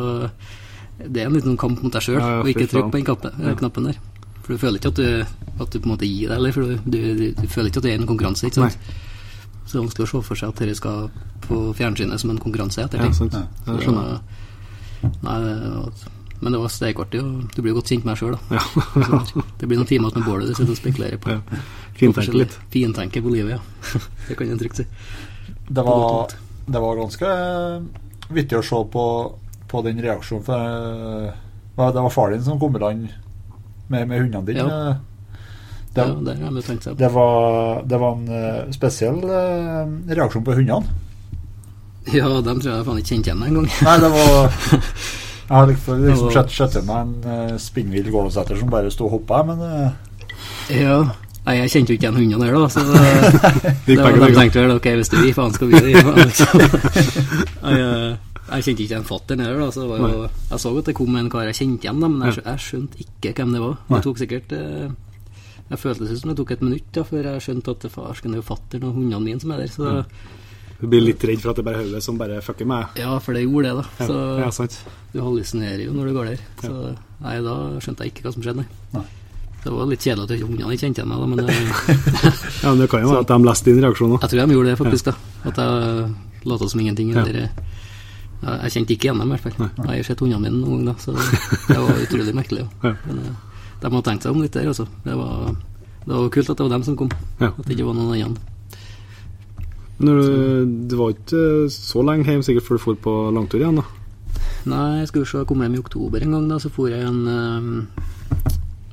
det 1.03 1.23
er 1.23 1.27
en 1.31 1.35
liten 1.35 1.57
kamp 1.59 1.81
mot 1.83 1.91
deg 1.95 2.03
sjøl 2.05 2.19
Ja, 2.21 2.29
ja, 2.37 2.43
å 2.43 2.47
ikke 2.51 2.69
trykke 2.71 2.91
på 2.93 2.99
den 3.01 3.07
kappen, 3.09 3.33
ja. 3.43 3.55
knappen 3.59 3.89
der. 3.89 3.99
For 4.43 4.53
du 4.55 4.59
føler 4.63 4.79
ikke 4.79 4.93
at 4.93 5.01
du, 5.01 5.09
at 5.63 5.71
du 5.75 5.79
på 5.81 5.87
en 5.89 5.93
måte 5.95 6.07
gir 6.07 6.29
deg, 6.29 6.37
eller 6.37 6.53
for 6.55 6.63
du, 6.67 6.77
du, 6.85 6.99
du, 7.19 7.25
du 7.41 7.47
føler 7.51 7.71
ikke 7.73 7.79
at 7.83 7.87
det 7.89 7.95
er 7.97 8.01
en 8.03 8.07
konkurranse. 8.11 8.47
ikke 8.47 8.61
sant? 8.61 8.79
Så 9.65 9.73
det 9.73 9.79
er 9.81 9.85
vanskelig 9.87 10.07
å 10.07 10.11
se 10.13 10.23
for 10.29 10.39
seg 10.39 10.53
at 10.53 10.63
dette 10.63 10.77
skal 10.79 11.11
på 11.49 11.61
fjernsynet 11.79 12.21
som 12.23 12.31
en 12.35 12.39
konkurranse. 12.43 12.83
etter 12.85 12.99
Ja, 12.99 13.09
ting. 13.09 13.15
sant. 13.15 13.35
Ja. 13.35 13.47
Ja, 13.67 13.73
det 13.79 13.87
skjønner 13.87 14.09
jeg. 14.13 14.23
Nei, 15.03 15.39
det 15.45 16.11
men 16.43 16.53
det 16.53 16.59
var 16.59 16.71
steikartig, 16.75 17.21
og 17.23 17.53
du 17.55 17.61
blir 17.63 17.71
jo 17.71 17.77
godt 17.79 17.91
kjent 17.93 18.03
med 18.03 18.17
deg 18.17 18.19
sjøl, 18.19 18.33
da. 18.35 18.59
Ja. 18.59 19.43
Det 19.61 19.69
blir 19.71 19.79
noen 19.79 19.87
timer 19.87 20.17
med 20.17 20.25
bålet 20.27 20.49
du 20.51 20.57
sitter 20.57 20.73
og 20.75 20.79
spekulerer 20.81 21.21
på. 21.23 21.37
Ja. 21.37 21.39
På 21.47 22.01
Fintenke 22.01 22.35
litt. 22.35 22.57
Fintenke 22.73 23.23
på 23.23 23.31
livet, 23.31 23.61
ja. 23.61 23.93
det 24.27 24.35
kan 24.41 24.51
en 24.51 24.59
trygt 24.59 24.81
si. 24.81 24.87
Det 25.69 25.85
var, 25.87 26.35
det 26.67 26.83
var 26.83 26.99
ganske 26.99 27.31
vittig 28.35 28.59
å 28.59 28.65
se 28.67 28.81
på, 28.97 29.05
på 29.71 29.85
den 29.87 30.03
reaksjonen. 30.03 30.43
For 30.49 30.67
eh, 31.87 31.95
det 31.95 32.05
var 32.09 32.17
far 32.17 32.35
din 32.35 32.43
som 32.43 32.59
kom 32.59 32.75
i 32.75 32.83
land 32.83 33.07
med, 33.87 34.11
med 34.11 34.25
hundene 34.25 34.43
dine. 34.51 34.67
Ja. 34.67 35.39
Det, 35.93 36.09
ja, 36.09 36.51
det 36.51 36.97
det, 36.99 37.13
var, 37.15 37.83
det 37.87 38.03
var 38.03 38.19
en 38.19 38.35
eh, 38.35 38.61
spesiell 38.75 39.23
eh, 39.23 39.97
reaksjon 40.11 40.43
på 40.43 40.59
hundene. 40.59 41.02
Ja, 42.19 42.29
dem 42.43 42.61
tror 42.61 42.73
jeg 42.73 42.87
faen 42.87 43.03
ikke 43.03 43.15
kjente 43.15 43.31
igjen 43.31 43.45
engang. 43.47 43.69
Nei, 43.87 43.99
det 44.03 44.11
var 44.15 44.57
Jeg 45.53 45.59
har 45.59 45.67
liksom, 45.69 46.01
Det 46.01 46.09
liksom 46.09 46.31
sett, 46.33 46.55
sett 46.55 46.73
til 46.79 46.85
meg 46.89 47.03
en 47.03 47.27
uh, 47.27 47.59
spinnvill 47.61 48.09
gårdsetter 48.15 48.57
som 48.57 48.71
bare 48.73 48.91
sto 48.95 49.05
og 49.09 49.19
hoppa, 49.19 49.43
men 49.51 49.61
eh, 49.67 50.81
Ja. 50.81 51.03
Nei, 51.43 51.57
jeg 51.59 51.73
kjente 51.73 51.91
jo 51.91 51.99
ikke 51.99 52.07
igjen 52.07 52.19
hundene 52.21 52.47
her, 52.47 52.55
da. 52.55 52.69
Så 52.71 52.83
det, 52.87 53.73
det 53.89 53.97
var, 53.99 54.15
de 54.15 54.35
tenkte 54.37 54.63
vel 54.63 54.77
ok, 54.77 54.87
hvis 55.01 55.11
det 55.11 55.23
blir 55.25 55.35
faen, 55.35 55.55
skal 55.57 55.73
vi 55.73 55.81
det. 55.83 55.95
Liksom. 55.99 56.61
jeg, 56.63 57.89
jeg 58.47 58.67
kjente 58.69 58.85
ikke 58.85 58.95
igjen 58.95 59.09
fatter'n 59.09 59.43
heller, 59.43 59.65
da. 59.65 59.71
Så 59.75 59.83
det 59.83 59.89
var 59.91 60.05
jo, 60.15 60.29
jeg 60.53 60.63
så 60.65 60.75
at 60.79 60.91
det 60.91 60.95
kom 61.01 61.19
en 61.19 61.31
kar 61.35 61.49
jeg 61.51 61.59
kjente 61.59 61.89
igjen, 61.89 62.05
da, 62.05 62.13
men 62.15 62.29
jeg, 62.29 62.45
jeg 62.47 62.67
skjønte 62.69 63.03
ikke 63.03 63.35
hvem 63.41 63.57
det 63.57 63.65
var. 63.65 63.75
Det 63.91 64.01
tok 64.07 64.23
sikkert 64.23 64.55
eh, 64.59 64.87
Jeg 65.73 65.83
føltes 65.83 66.15
som 66.21 66.31
det 66.31 66.39
tok 66.39 66.55
et 66.55 66.63
minutt 66.65 66.89
da, 66.95 67.05
før 67.11 67.29
jeg 67.33 67.45
skjønte 67.49 67.75
at 67.75 67.89
det 67.89 67.93
farsken 67.97 68.37
er 68.37 68.41
jo 68.41 68.47
fatter'n 68.47 68.87
og 68.87 68.97
hundene 69.01 69.25
mine 69.27 69.43
som 69.43 69.53
er 69.57 69.65
der. 69.65 69.75
Så 69.75 69.97
Du 70.83 70.89
blir 70.91 71.01
litt 71.05 71.23
redd 71.23 71.39
for 71.39 71.53
at 71.53 71.61
det 71.61 71.65
bare 71.65 71.79
er 71.79 71.87
hodet 71.87 72.03
som 72.03 72.17
bare 72.19 72.41
fucker 72.43 72.67
meg? 72.67 72.97
ja, 72.99 73.15
for 73.23 73.37
det 73.39 73.45
gjorde 73.47 73.71
det, 73.71 73.75
da. 73.79 73.85
Ja, 74.03 74.07
Så 74.11 74.17
ja, 74.43 74.51
sant. 74.51 74.79
du 75.13 75.21
hallusinerer 75.23 75.85
jo 75.87 75.93
når 75.95 76.09
du 76.11 76.15
går 76.19 76.31
der. 76.33 76.41
Så 76.59 76.73
nei, 77.23 77.37
da 77.47 77.55
skjønte 77.79 78.03
jeg 78.03 78.13
ikke 78.17 78.25
hva 78.27 78.33
som 78.35 78.43
skjedde, 78.43 78.65
nei. 78.65 78.81
Nei. 78.97 79.05
Det 79.63 79.71
var 79.71 79.87
litt 79.87 80.03
kjedelig 80.03 80.27
at 80.27 80.43
ungene 80.43 80.73
ikke 80.75 80.83
kjente 80.89 80.99
igjen 81.05 81.13
meg, 81.13 81.21
da, 81.23 81.27
men 81.31 81.39
eh, 81.47 81.55
Ja, 82.65 82.73
men 82.73 82.81
Det 82.83 82.89
kan 82.91 83.05
jo 83.05 83.13
være 83.13 83.23
at 83.23 83.31
de 83.31 83.39
leste 83.47 83.71
din 83.71 83.79
reaksjon 83.85 84.17
òg. 84.17 84.25
Jeg 84.27 84.33
tror 84.35 84.43
de 84.51 84.57
gjorde 84.59 84.73
det, 84.73 84.79
faktisk. 84.83 85.05
da 85.07 85.51
At 85.53 85.63
jeg 85.63 86.51
lot 86.51 86.65
som 86.73 86.81
ingenting. 86.83 87.13
Eller, 87.15 87.39
jeg, 87.47 87.51
jeg 88.43 88.75
kjente 88.75 88.97
ikke 88.97 89.07
igjen 89.07 89.23
dem, 89.23 89.31
i 89.31 89.37
hvert 89.39 89.47
fall. 89.55 89.71
Jeg 89.87 90.03
har 90.03 90.09
sett 90.11 90.25
hundene 90.27 90.43
mine 90.43 90.59
noen 90.65 90.83
ganger, 90.83 90.91
da, 90.91 90.99
så 90.99 91.15
det 91.71 91.79
var 91.79 92.03
utrolig 92.09 92.35
merkelig. 92.35 92.67
Ja. 92.83 92.91
Ja. 92.91 92.97
Men 93.07 93.23
eh, 93.23 93.37
de 93.85 93.93
har 93.95 94.03
tenkt 94.11 94.27
seg 94.27 94.35
om 94.35 94.43
litt 94.43 94.59
der, 94.59 94.67
altså. 94.75 94.89
Det 95.07 95.15
var, 95.15 95.55
det 96.03 96.11
var 96.17 96.33
kult 96.35 96.51
at 96.51 96.59
det 96.59 96.67
var 96.67 96.75
dem 96.75 96.83
som 96.91 96.99
kom, 96.99 97.15
Ja. 97.39 97.53
at 97.55 97.63
det 97.69 97.77
ikke 97.79 97.87
var 97.87 97.95
noen 98.03 98.19
andre. 98.33 98.49
Når 100.03 100.19
du, 100.19 100.77
du 100.91 100.95
var 100.99 101.13
ikke 101.15 101.43
så 101.71 102.03
lenge 102.03 102.27
hjemme 102.27 102.43
sikkert 102.47 102.67
før 102.67 102.79
du 102.79 102.85
dro 102.85 102.95
på 103.07 103.13
langtur 103.37 103.61
igjen, 103.63 103.79
da? 103.79 103.85
Nei, 104.67 104.99
jeg 105.01 105.09
skulle 105.11 105.27
se, 105.27 105.39
jeg 105.43 105.49
kom 105.51 105.63
hjem 105.63 105.75
i 105.79 105.83
oktober 105.83 106.23
en 106.23 106.35
gang, 106.37 106.49
da, 106.51 106.59
så 106.63 106.71
for 106.71 106.91
jeg 106.91 107.03
en 107.07 107.21
eh, 107.31 108.07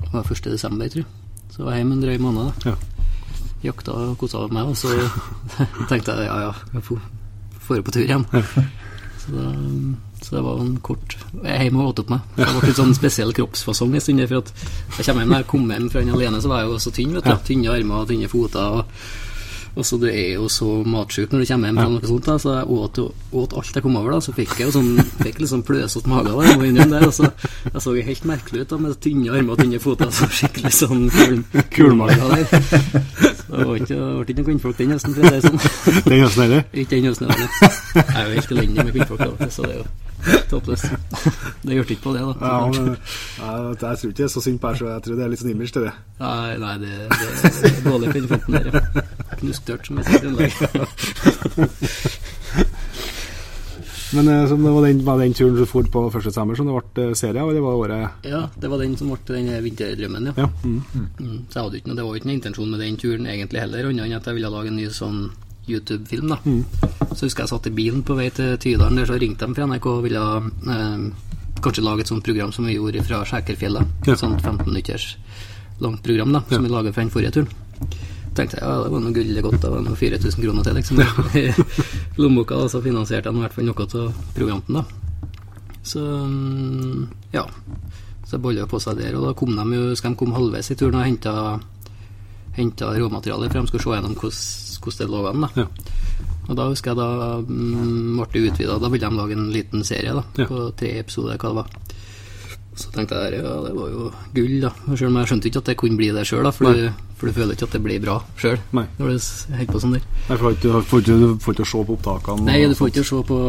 Det 0.01 0.09
var 0.13 0.25
1. 0.33 0.43
desember, 0.53 0.89
tror 0.89 1.03
jeg. 1.03 1.09
Så 1.53 1.63
var 1.65 1.75
jeg 1.75 1.83
hjemme 1.83 1.97
en 1.97 2.03
drøy 2.05 2.17
måned. 2.23 2.51
da 2.63 2.71
Ja. 2.71 2.75
Jakta 3.63 3.91
og 3.91 4.13
kosa 4.21 4.45
meg, 4.47 4.69
og 4.71 4.77
så 4.79 4.87
tenkte 5.89 6.15
jeg 6.15 6.29
ja, 6.29 6.37
ja, 6.47 6.53
jeg 6.73 6.83
får 6.87 7.01
får 7.69 7.81
på 7.85 7.91
tur 7.93 8.01
igjen. 8.05 8.23
Så, 9.19 9.33
da, 9.35 9.49
så 10.23 10.35
det 10.37 10.43
var 10.45 10.61
en 10.63 10.77
kort 10.81 11.17
Jeg 11.43 11.51
er 11.53 11.63
hjemme 11.67 11.83
og 11.83 11.91
åt 11.91 11.99
opp 12.05 12.13
meg. 12.15 12.23
Så 12.37 12.45
det 12.47 12.53
ble 12.55 12.69
litt 12.71 12.79
sånn 12.79 12.95
spesiell 12.97 13.33
kroppsfasong 13.37 13.93
en 13.93 14.01
stund. 14.01 14.23
For 14.31 14.39
at 14.41 14.53
jeg 14.97 15.05
kommer 15.05 15.21
hjem, 15.25 15.33
når 15.33 15.43
jeg 15.43 15.49
kom 15.51 15.65
hjem 15.73 15.89
fra 15.91 16.01
den 16.05 16.15
alene, 16.15 16.39
så 16.41 16.49
var 16.49 16.63
jeg 16.63 16.71
jo 16.71 16.79
så 16.85 16.93
tynn. 16.95 17.13
vet 17.17 17.27
du 17.27 17.29
Ja. 17.29 17.37
Tynne 17.49 17.73
armer 17.75 18.01
og 18.05 18.07
tynne 18.09 18.31
føtter. 18.31 18.79
Og, 18.79 19.03
og 19.75 19.85
så 19.85 19.99
Du 19.99 20.07
er 20.09 20.33
jo 20.35 20.47
så 20.49 20.83
matsjuk 20.85 21.31
når 21.31 21.43
du 21.43 21.45
kommer 21.51 21.67
hjem 21.69 21.79
fra 21.79 21.89
noe 21.89 22.07
sånt. 22.09 22.25
da 22.25 22.37
Så 22.37 22.55
jeg 22.57 22.67
åt, 22.69 22.99
åt 23.33 23.53
alt 23.53 23.75
jeg 23.75 23.83
kom 23.83 23.95
over. 23.97 24.11
da 24.11 24.19
Så 24.19 24.33
fikk 24.35 24.57
jeg 24.59 24.67
jo 24.69 24.75
sånn 24.79 24.91
Fikk 25.23 25.39
litt 25.39 25.49
sånn 25.53 25.63
pløsete 25.63 26.07
mage. 26.09 26.31
da, 26.33 26.47
jeg 26.47 26.57
må 26.59 26.69
innrømme 26.69 26.99
det, 26.99 27.07
og 27.07 27.13
så 27.13 27.31
Jeg 27.73 27.81
så 27.85 27.95
helt 28.09 28.25
merkelig 28.25 28.61
ut 28.65 28.69
da 28.69 28.77
med 28.77 28.99
tynne 29.01 29.29
armer 29.35 29.53
og 29.55 29.59
tynne 29.63 29.79
føtter. 29.83 30.11
Så 30.11 30.27
skikkelig 30.39 30.73
sånn 30.73 31.09
kul, 31.13 31.43
Kulmage. 31.75 32.17
der. 32.49 33.35
Det 33.49 33.65
var 33.67 33.75
ikke, 33.75 33.95
ble 33.95 34.21
ikke 34.21 34.35
noen 34.37 34.47
kvinnfolk 34.49 34.77
den 34.77 34.91
høsten, 34.93 35.15
for 35.15 35.21
å 35.21 35.23
si 35.25 35.33
det 35.33 35.41
sånn. 35.45 35.59
Den 36.09 36.19
høsten 36.21 36.43
heller? 36.43 36.61
Ikke 36.83 36.95
den 36.95 37.07
høsten 37.09 37.25
heller. 37.29 37.49
Jeg 37.95 38.03
er 38.13 38.27
jo 38.27 38.35
helt 38.35 38.51
elendig 38.55 38.85
med 38.85 38.93
kvinnfolk, 38.93 39.19
da, 39.25 39.49
så 39.49 39.65
det 39.65 39.71
er 39.71 39.79
jo 39.79 39.85
toppløst. 40.51 40.85
Det 41.63 41.77
hjelper 41.77 41.95
ikke 41.95 42.03
på 42.03 42.13
det, 42.13 42.21
da. 42.27 42.33
Ja, 42.43 42.67
men, 42.67 42.85
jeg 43.39 43.79
tror 43.79 43.95
ikke 43.95 44.17
det 44.19 44.25
er 44.27 44.33
så 44.35 44.43
synd 44.45 44.59
på 44.59 44.67
her, 44.69 44.75
så 44.81 44.91
jeg 44.91 45.05
tror 45.05 45.15
det 45.17 45.25
er 45.25 45.31
litt 45.33 45.41
sånn 45.41 45.53
image 45.55 45.73
til 45.77 45.87
det. 45.87 45.93
Nei, 46.19 46.51
nei, 46.61 46.75
det, 46.83 46.93
det 47.15 47.71
er 47.71 47.81
dårlig 47.87 48.13
kvinnfolk 48.13 48.45
der, 48.53 48.69
ja. 48.69 49.05
Knusktørt, 49.39 49.89
som 49.89 49.93
jeg 49.97 50.05
sier 50.09 50.19
i 50.19 50.21
Trøndelag. 50.27 50.53
Men 54.15 54.27
eh, 54.27 54.47
så 54.49 54.57
det 54.57 54.71
var 54.73 54.87
den, 54.87 55.03
var 55.05 55.19
den 55.21 55.35
turen 55.37 55.57
du 55.57 55.65
for 55.69 55.85
på 55.91 56.05
første 56.13 56.33
sommer 56.33 56.57
som 56.57 56.69
det 56.69 56.77
ble 56.77 57.09
eh, 57.09 57.17
serie 57.17 57.43
av, 57.43 57.51
eller 57.51 57.65
var 57.65 57.81
året 57.83 58.25
Ja, 58.29 58.41
det 58.57 58.71
var 58.71 58.81
den 58.81 58.95
som 58.97 59.11
ble 59.11 59.35
den 59.35 59.51
vinterdrømmen, 59.65 60.31
ja. 60.31 60.33
Ja. 60.45 60.49
Mm. 60.63 60.81
Mm, 61.19 61.37
så 61.49 61.59
jeg 61.59 61.63
hadde 61.63 61.81
ikke 61.81 61.95
det 61.99 62.07
var 62.07 62.17
ikke 62.17 62.29
noen 62.29 62.39
intensjon 62.39 62.73
med 62.73 62.83
den 62.85 62.97
turen 63.01 63.29
egentlig 63.29 63.63
heller, 63.63 63.91
annet 63.91 64.07
enn 64.07 64.17
at 64.17 64.29
jeg 64.31 64.39
ville 64.39 64.53
lage 64.55 64.73
en 64.73 64.79
ny 64.79 64.89
sånn 64.93 65.21
YouTube-film, 65.69 66.31
da. 66.33 66.39
Så 67.13 67.27
husker 67.27 67.45
jeg 67.45 67.51
satt 67.51 67.67
i 67.69 67.73
bilen 67.77 68.01
på 68.05 68.15
vei 68.17 68.29
til 68.33 68.55
Tydalen 68.61 68.97
der, 68.97 69.09
så 69.09 69.19
ringte 69.21 69.45
de 69.45 69.57
fra 69.57 69.67
NRK 69.69 69.89
og 69.91 70.05
ville 70.07 70.23
eh, 70.73 71.03
kanskje 71.61 71.85
lage 71.85 72.05
et 72.05 72.11
sånt 72.11 72.25
program 72.25 72.53
som 72.55 72.65
vi 72.65 72.77
gjorde 72.77 73.03
fra 73.05 73.21
Skjækerfjellet. 73.27 73.97
Ja. 74.07 74.15
Et 74.15 74.21
sånt 74.21 74.41
15 74.41 74.65
minutters 74.65 75.11
langt 75.79 76.01
program 76.03 76.33
da, 76.35 76.41
som 76.49 76.65
vi 76.65 76.71
laget 76.71 76.95
for 76.95 77.05
den 77.05 77.13
forrige 77.13 77.35
turen. 77.37 77.99
Tenkte 78.39 78.57
jeg 78.59 78.65
ja, 78.65 78.77
det 78.85 78.91
var 78.95 79.03
noe 79.03 79.15
gull 79.15 79.41
godt, 79.45 79.59
det 79.61 79.71
var 79.75 79.85
noe 79.85 79.99
4000 79.99 80.45
kroner 80.47 80.65
til, 80.67 80.79
liksom. 80.79 81.01
I 81.43 82.21
lommeboka, 82.21 82.57
og 82.63 82.71
så 82.73 82.81
finansierte 82.83 83.29
jeg 83.29 83.37
i 83.37 83.43
hvert 83.45 83.57
fall 83.57 83.67
noe 83.69 83.87
av 83.89 84.23
programmet, 84.37 84.79
da. 84.79 84.85
Så 85.89 86.01
mm, 86.03 87.03
ja. 87.35 87.45
Så 88.25 88.37
det 88.37 88.43
bolla 88.43 88.65
på 88.69 88.79
seg 88.81 88.99
der, 88.99 89.15
og 89.17 89.27
da 89.29 89.35
kom 89.37 89.55
de 89.57 89.67
jo, 89.77 89.91
skal 89.97 90.13
de 90.13 90.19
komme 90.19 90.37
halvveis 90.37 90.69
i 90.71 90.77
turen 90.77 90.99
og 90.99 91.05
henta 91.07 91.35
henta 92.59 92.89
råmateriale, 92.97 93.47
for 93.49 93.61
de 93.61 93.69
skulle 93.71 93.85
se 93.85 93.95
gjennom 93.95 94.17
hvordan 94.19 94.67
hvordan 94.79 94.99
det 94.99 95.11
lå 95.11 95.21
an. 95.27 95.41
da. 95.43 95.49
Ja. 95.59 95.65
Og 96.49 96.55
da 96.57 96.65
husker 96.69 96.91
jeg 96.93 96.97
da 96.97 97.07
mm, 97.43 98.19
ble 98.19 98.27
det 98.41 98.51
utvida. 98.53 98.77
Da 98.81 98.89
ville 98.89 99.09
de 99.09 99.17
lage 99.19 99.35
en 99.37 99.49
liten 99.53 99.83
serie 99.85 100.13
da, 100.15 100.23
Ja. 100.39 100.45
på 100.47 100.61
tre 100.79 100.93
episoder, 101.01 101.37
hva 101.37 101.51
det 101.51 101.57
var. 101.59 101.67
Så 102.79 102.91
tenkte 102.95 103.17
jeg 103.19 103.41
ja, 103.43 103.53
det 103.65 103.73
var 103.75 103.89
jo 103.91 104.05
gull, 104.35 104.53
da. 104.63 104.69
Selv 104.93 105.09
om 105.09 105.17
jeg 105.19 105.29
skjønte 105.31 105.49
ikke 105.49 105.61
at 105.63 105.69
det 105.71 105.75
kunne 105.81 105.99
bli 105.99 106.09
det 106.15 106.23
sjøl. 106.29 106.47
For, 106.55 106.79
for 107.19 107.27
du 107.27 107.35
føler 107.35 107.57
ikke 107.57 107.67
at 107.67 107.75
det 107.75 107.81
blir 107.83 107.99
bra 108.03 108.15
sjøl 108.39 108.55
når 108.71 108.87
du 108.95 109.03
holder 109.03 109.73
på 109.73 109.81
sånn 109.83 109.97
der. 109.97 110.05
Nei, 110.29 110.37
for 110.39 110.55
du 110.63 110.69
får 110.93 111.03
ikke, 111.03 111.17
ikke 111.51 111.67
se 111.73 111.83
på 111.89 111.97
opptakene. 111.97 112.45
Nei, 112.47 112.59
du 112.71 112.75
får 112.79 112.93
ikke 112.93 113.05
se 113.11 113.21
på 113.27 113.39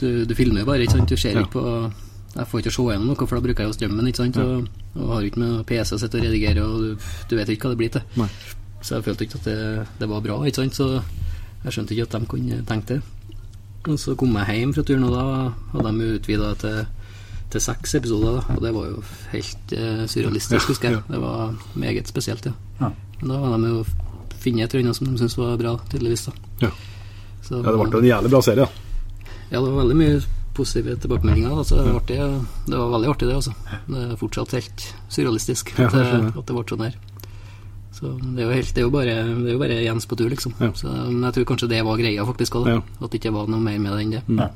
Du, 0.00 0.08
du 0.28 0.34
filmer 0.36 0.60
jo 0.60 0.68
bare, 0.68 0.84
ikke 0.84 0.96
sant. 0.98 1.08
Du 1.08 1.16
ser 1.16 1.38
ikke 1.40 1.54
på 1.56 1.64
Jeg 2.36 2.48
får 2.50 2.60
ikke 2.60 2.72
se 2.76 2.82
gjennom 2.90 3.06
noe, 3.12 3.26
for 3.26 3.36
da 3.38 3.44
bruker 3.46 3.64
jeg 3.64 3.70
jo 3.70 3.76
strømmen, 3.78 4.08
ikke 4.10 4.22
sant. 4.24 4.36
Og, 4.42 4.66
og 5.00 5.12
har 5.14 5.28
ikke 5.28 5.40
med 5.40 5.62
PC 5.68 5.94
å 5.96 6.00
sitte 6.02 6.18
og 6.20 6.26
redigere, 6.26 6.64
og 6.64 6.82
du, 6.82 7.06
du 7.30 7.36
vet 7.38 7.52
ikke 7.54 7.68
hva 7.68 7.72
det 7.76 7.80
blir 7.80 7.92
til. 7.94 8.02
Nei. 8.20 8.28
Så 8.84 8.98
jeg 8.98 9.06
følte 9.06 9.24
ikke 9.24 9.38
at 9.40 9.46
det, 9.48 9.86
det 10.02 10.08
var 10.10 10.24
bra, 10.24 10.36
ikke 10.44 10.60
sant. 10.64 10.76
Så 10.76 10.90
jeg 11.64 11.72
skjønte 11.76 11.96
ikke 11.96 12.08
at 12.10 12.16
de 12.18 12.28
kunne 12.34 12.58
tenke 12.68 12.96
det. 12.98 13.00
Og 13.86 13.98
så 14.02 14.16
kom 14.18 14.34
jeg 14.36 14.60
hjem 14.60 14.74
fra 14.76 14.84
turen, 14.84 15.06
og 15.06 15.14
da 15.14 15.24
hadde 15.72 15.92
de 15.96 16.10
utvida 16.18 16.52
til, 16.60 16.78
til 17.50 17.62
seks 17.62 17.94
episoder. 17.94 18.40
da. 18.40 18.54
Og 18.56 18.62
det 18.62 18.72
var 18.74 18.88
jo 18.90 19.02
helt 19.32 19.72
eh, 19.76 20.02
surrealistisk, 20.10 20.68
husker 20.72 20.90
jeg. 20.90 21.02
Det 21.08 21.20
var 21.22 21.54
meget 21.74 22.08
spesielt, 22.10 22.46
ja. 22.46 22.52
Ja. 22.80 22.90
Men 23.20 23.32
da 23.32 23.38
var 23.42 23.58
de 23.62 23.70
jo 23.72 23.84
funnet 24.42 24.64
et 24.66 24.74
eller 24.74 24.84
annet 24.86 24.96
som 24.98 25.06
de 25.08 25.18
syntes 25.18 25.38
var 25.38 25.56
bra, 25.60 25.76
tydeligvis. 25.90 26.26
da. 26.26 26.32
Ja. 26.66 26.70
Så, 27.42 27.60
ja, 27.62 27.70
det 27.70 27.78
ble 27.78 28.00
en 28.02 28.10
jævlig 28.10 28.30
bra 28.34 28.42
serie. 28.42 28.66
da. 28.66 29.30
ja, 29.50 29.60
det 29.60 29.66
var 29.70 29.82
veldig 29.84 29.96
mye 29.96 30.20
positive 30.56 30.96
tilbakemeldinger. 30.96 31.52
Altså, 31.52 31.76
det, 31.76 31.84
var 31.92 32.00
artig, 32.00 32.16
det 32.66 32.78
var 32.78 32.94
veldig 32.96 33.10
artig, 33.12 33.28
det. 33.28 33.34
altså. 33.34 33.52
Det 33.86 34.04
er 34.06 34.16
fortsatt 34.16 34.56
helt 34.56 34.86
surrealistisk 35.08 35.74
at, 35.76 35.84
ja, 35.84 35.90
det, 35.92 36.32
at 36.32 36.46
det 36.48 36.56
ble 36.56 36.64
sånn 36.70 36.86
her. 36.86 36.96
Så 37.96 38.10
det 38.20 38.44
er 38.44 38.52
helt, 38.52 38.74
det 38.76 38.82
er 38.84 38.90
bare, 38.92 39.12
det 39.24 39.48
er 39.48 39.54
jo 39.54 39.60
bare 39.62 39.76
Jens 39.80 40.04
på 40.08 40.16
tur, 40.20 40.28
liksom. 40.28 40.52
Ja. 40.60 40.68
Så, 40.76 40.90
men 40.90 41.22
jeg 41.24 41.38
tror 41.38 41.46
kanskje 41.52 41.68
det 41.72 41.82
var 41.86 41.96
greia, 42.00 42.24
faktisk. 42.28 42.58
Også. 42.60 42.74
Ja. 42.76 42.82
At 43.00 43.10
det 43.12 43.20
ikke 43.22 43.32
var 43.36 43.48
noe 43.48 43.62
mer 43.62 43.78
med 43.80 43.94
det 43.94 44.02
enn 44.04 44.16
det. 44.18 44.24
Nei 44.28 44.46
Ja. 44.46 44.52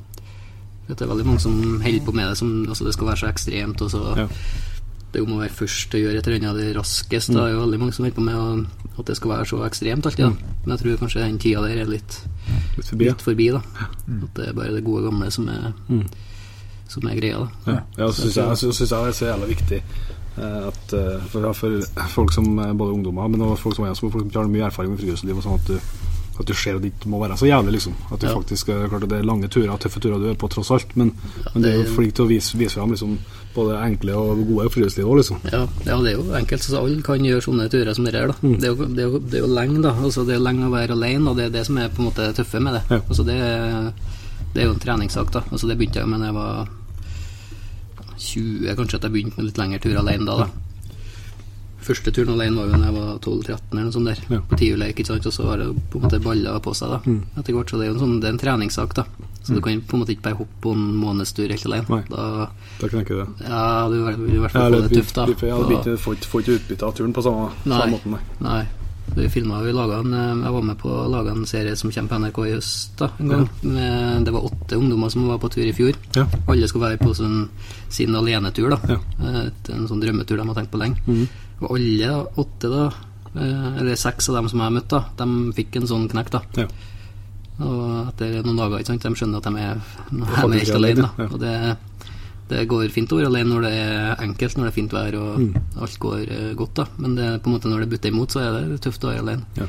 Det 0.97 1.05
er 1.05 1.11
veldig 1.13 1.25
mange 1.25 1.39
som 1.43 1.81
holder 1.81 2.05
på 2.05 2.11
med 2.13 2.29
det 2.29 2.37
som 2.37 2.51
altså 2.67 2.85
det 2.85 2.93
skal 2.93 3.07
være 3.07 3.17
så 3.23 3.27
ekstremt. 3.31 3.81
Og 3.81 3.91
så 3.91 4.03
Ja. 4.17 4.27
Det 5.11 5.19
om 5.21 5.33
å 5.35 5.41
være 5.41 5.51
først 5.51 5.89
til 5.91 5.99
å 5.99 6.03
gjøre 6.07 6.17
et 6.21 6.27
eller 6.27 6.37
annet 6.39 6.55
det 6.61 6.75
raskest. 6.77 7.27
Det 7.33 7.35
er 7.41 7.49
jo 7.51 7.59
veldig 7.65 7.79
mange 7.81 7.91
som 7.93 8.05
holder 8.05 8.15
på 8.15 8.23
med 8.23 8.67
at 8.99 9.05
det 9.09 9.15
skal 9.17 9.29
være 9.33 9.45
så 9.49 9.57
ekstremt 9.67 10.05
alltid. 10.05 10.23
Da. 10.23 10.53
Men 10.65 10.77
jeg 10.77 10.79
tror 10.79 10.97
kanskje 11.01 11.23
den 11.25 11.37
tida 11.39 11.61
der 11.67 11.81
er 11.81 11.85
litt 11.91 12.21
Litt 12.77 12.85
forbi. 12.87 13.05
litt 13.09 13.21
forbi, 13.21 13.49
da. 13.51 13.59
At 14.23 14.33
det 14.35 14.47
er 14.47 14.53
bare 14.53 14.71
det 14.75 14.83
gode 14.85 15.03
gamle 15.03 15.31
som 15.31 15.49
er, 15.49 15.73
Mm. 15.89 16.05
som 16.87 17.03
er 17.07 17.15
greia, 17.19 17.39
da. 17.39 17.47
Ja, 17.73 17.79
ja 17.97 18.07
så 18.11 18.21
syns 18.21 18.35
jeg, 18.35 18.57
synes 18.57 18.79
jeg 18.79 18.87
det 18.89 19.07
er 19.07 19.11
så 19.19 19.25
jævla 19.25 19.47
viktig 19.47 19.81
eh, 20.37 20.67
at 20.67 20.93
eh, 20.93 21.19
for, 21.27 21.53
for 21.53 21.81
folk 22.07 22.31
som 22.33 22.45
både 22.55 22.91
ungdommer, 22.95 23.27
men 23.27 23.41
også 23.41 23.61
folk 23.63 23.75
som 23.75 23.85
er 23.85 23.93
som 23.93 24.11
folk 24.11 24.31
som 24.31 24.41
har 24.41 24.47
mye 24.47 24.65
erfaring 24.65 24.91
med 24.91 24.99
friluftsliv, 24.99 25.35
og 25.35 25.43
sånn 25.43 25.59
at 25.59 25.67
du, 25.67 25.79
at 26.39 26.45
du 26.47 26.53
ser 26.53 26.75
at 26.77 26.81
det 26.81 26.93
ikke 26.93 27.09
må 27.11 27.19
være 27.21 27.35
så 27.37 27.45
jævlig, 27.45 27.73
liksom. 27.75 27.93
At 28.11 28.19
du 28.21 28.27
Ja. 28.27 28.33
faktisk 28.33 28.69
er 28.69 28.87
Klart 28.89 29.03
at 29.03 29.09
det 29.09 29.17
er 29.19 29.23
lange 29.27 29.47
turer, 29.51 29.77
tøffe 29.77 29.99
turer 29.99 30.17
du 30.19 30.29
er 30.31 30.33
på, 30.35 30.47
tross 30.49 30.71
alt, 30.71 30.95
men, 30.97 31.11
men 31.53 31.63
det 31.63 31.71
er 31.73 31.77
jo 31.83 31.95
flink 31.95 32.13
til 32.15 32.25
å 32.25 32.29
vise, 32.29 32.57
vise 32.57 32.73
fram 32.79 32.89
liksom, 32.91 33.17
både 33.53 33.75
enkle 33.83 34.15
og 34.15 34.41
gode 34.47 34.69
friluftsliv 34.71 35.05
òg, 35.05 35.17
liksom. 35.21 35.37
Ja, 35.51 35.67
ja, 35.85 35.97
det 36.01 36.13
er 36.13 36.17
jo 36.17 36.33
enkelt. 36.33 36.63
Så 36.63 36.77
alle 36.79 37.01
kan 37.03 37.19
gjøre 37.25 37.41
sånne 37.45 37.69
turer 37.69 37.93
som 37.93 38.05
det 38.05 38.13
her. 38.15 38.27
da. 38.31 38.35
Mm. 38.41 38.55
Det, 38.59 38.63
er 38.63 38.73
jo, 38.75 38.85
det, 38.85 38.99
er 39.03 39.09
jo, 39.11 39.19
det 39.19 39.37
er 39.37 39.45
jo 39.45 39.53
lenge, 39.53 39.81
da. 39.83 39.91
Altså, 40.01 40.23
det 40.25 40.33
er 40.35 40.39
jo 40.39 40.45
lenge 40.47 40.65
å 40.69 40.71
være 40.73 40.91
alene, 40.97 41.29
og 41.29 41.37
det 41.37 41.45
er 41.45 41.49
det 41.59 41.65
som 41.67 41.77
er 41.77 41.89
på 41.89 42.01
en 42.01 42.09
måte 42.09 42.33
tøffe 42.33 42.59
med 42.63 42.73
det. 42.79 42.83
Ja. 42.89 43.01
Altså, 43.07 43.23
det, 43.27 43.37
det 44.53 44.61
er 44.63 44.65
jo 44.69 44.73
en 44.73 44.79
treningssak, 44.87 45.31
da. 45.35 45.43
Altså, 45.51 45.67
det 45.67 45.77
begynte 45.77 45.99
jeg 45.99 46.07
med 46.07 46.19
da 46.23 46.31
jeg 46.31 46.39
var 46.39 46.67
20, 48.17 48.75
kanskje 48.77 48.97
at 48.99 49.03
jeg 49.07 49.11
begynte 49.15 49.37
med 49.39 49.47
litt 49.49 49.57
lengre 49.61 49.79
turer 49.83 49.99
alene 50.01 50.25
da. 50.27 50.35
da. 50.45 50.49
Første 51.81 52.11
turen 52.13 52.33
alene 52.35 52.55
var 52.57 52.67
jo 52.67 52.77
da 52.77 52.85
jeg 52.85 52.93
var 52.93 53.19
12-13 53.19 53.71
eller 53.71 53.83
noe 53.87 53.91
sånt 53.95 54.05
der. 54.11 54.19
Ja. 54.35 54.39
På 54.51 54.57
tiurleik, 54.59 54.99
ikke 54.99 55.07
sant. 55.07 55.25
Og 55.25 55.33
så 55.33 55.47
har 55.49 55.57
det 55.57 55.67
på 55.89 55.97
en 55.97 56.03
måte 56.05 56.19
balla 56.21 56.59
på 56.61 56.73
seg, 56.77 56.89
da. 56.93 56.99
Mm. 57.05 57.21
Etter 57.41 57.53
hvert. 57.57 57.69
Så 57.73 57.77
det 57.79 57.87
er 57.87 57.91
jo 57.91 57.95
en, 57.97 58.03
sånn, 58.03 58.19
det 58.21 58.29
er 58.29 58.35
en 58.35 58.41
treningssak, 58.45 58.93
da. 58.99 59.05
Så 59.41 59.55
du 59.57 59.61
kan 59.65 59.81
på 59.81 59.97
en 59.97 60.03
måte 60.03 60.13
ikke 60.13 60.27
bare 60.27 60.37
hoppe 60.37 60.59
på 60.61 60.75
en 60.77 60.83
månedstur 61.01 61.49
helt 61.49 61.65
alene. 61.65 61.87
Nei. 61.89 62.03
Da 62.11 62.49
Da 62.81 62.87
knekker 62.91 63.15
ikke 63.15 63.25
det. 63.25 63.47
ja, 63.49 63.63
du 63.89 63.97
vil 64.05 64.35
i 64.37 64.43
hvert 64.43 64.51
fall 64.53 64.75
få 64.77 64.83
det 64.85 64.91
tøft, 64.99 65.15
da. 65.17 65.25
ja, 65.47 65.57
du 65.81 65.97
får 65.97 66.13
ikke- 66.21 66.59
utbytte 66.59 66.83
av 66.85 66.93
turen 66.95 67.13
på 67.13 67.23
samme, 67.25 67.49
Nei. 67.65 67.79
samme 67.81 67.91
måten, 67.97 68.11
nei. 68.11 68.21
Nei. 68.39 68.61
Vi 69.15 69.25
filma, 69.27 69.59
vi 69.65 69.73
laga 69.73 69.97
en, 69.99 70.13
eh, 70.13 70.43
jeg 70.45 70.53
var 70.53 70.61
med 70.61 70.77
på 70.77 70.87
å 70.87 71.09
lage 71.11 71.31
en 71.33 71.45
serie 71.45 71.75
som 71.75 71.91
kommer 71.91 72.07
på 72.09 72.19
NRK 72.21 72.37
i 72.47 72.51
høst. 72.53 72.95
da, 72.97 73.09
en 73.19 73.27
gang. 73.27 73.49
Med, 73.63 74.23
det 74.25 74.31
var 74.31 74.41
åtte 74.45 74.77
ungdommer 74.77 75.09
som 75.11 75.27
var 75.27 75.37
på 75.41 75.49
tur 75.51 75.65
i 75.65 75.73
fjor. 75.73 75.93
Ja. 76.15 76.25
Alle 76.47 76.67
skulle 76.67 76.85
være 76.91 76.99
på 77.01 77.11
sånn, 77.13 77.49
sin 77.89 78.15
alenetur. 78.15 78.69
da. 78.69 78.79
Ja. 78.87 78.99
Et, 79.47 79.69
en 79.73 79.87
sånn 79.87 79.99
drømmetur 79.99 80.37
de 80.37 80.45
har 80.47 80.55
tenkt 80.55 80.71
på 80.71 80.79
lenge. 80.79 80.95
Mhm. 81.07 81.27
Og 81.61 81.75
alle 81.77 82.11
åtte, 82.41 82.69
da, 82.71 82.87
eh, 83.35 83.77
eller 83.81 83.95
seks 83.95 84.29
av 84.29 84.35
dem 84.39 84.49
som 84.49 84.59
jeg 84.59 84.73
møtte, 84.79 84.89
da, 85.17 85.25
de 85.25 85.53
fikk 85.53 85.75
en 85.81 85.87
sånn 85.87 86.07
knekk. 86.09 86.31
da. 86.31 86.41
Ja. 86.57 86.67
Og 87.61 88.07
etter 88.09 88.41
noen 88.43 88.57
dager 88.57 88.79
ikke 88.81 88.87
sant, 88.87 89.03
de 89.05 89.09
skjønner 89.19 89.37
at 89.37 89.43
de 89.43 89.61
er, 89.61 89.81
de 90.09 90.21
er 90.23 90.71
er 90.71 90.75
alene. 90.79 91.09
Da. 91.17 91.27
Og 91.27 91.39
det, 91.39 91.77
det 92.49 92.63
går 92.71 92.89
fint 92.89 93.11
å 93.13 93.19
være 93.19 93.29
alene 93.29 93.49
når 93.53 93.61
det 93.67 93.73
er 93.77 94.23
enkelt, 94.25 94.57
når 94.57 94.63
det 94.65 94.71
er 94.71 94.79
fint 94.79 94.91
vær 94.97 95.17
og 95.19 95.37
Mm. 95.39 95.53
alt 95.81 95.99
går 95.99 96.23
eh, 96.31 96.53
godt. 96.57 96.73
da 96.75 96.85
Men 96.97 97.15
det, 97.15 97.27
på 97.43 97.47
en 97.51 97.53
måte 97.55 97.69
når 97.69 97.79
det 97.85 97.89
butter 97.89 98.09
imot, 98.09 98.31
så 98.33 98.39
er 98.41 98.67
det 98.71 98.81
tøft 98.81 99.03
å 99.05 99.11
være 99.11 99.19
alene. 99.21 99.45
Ja. 99.57 99.67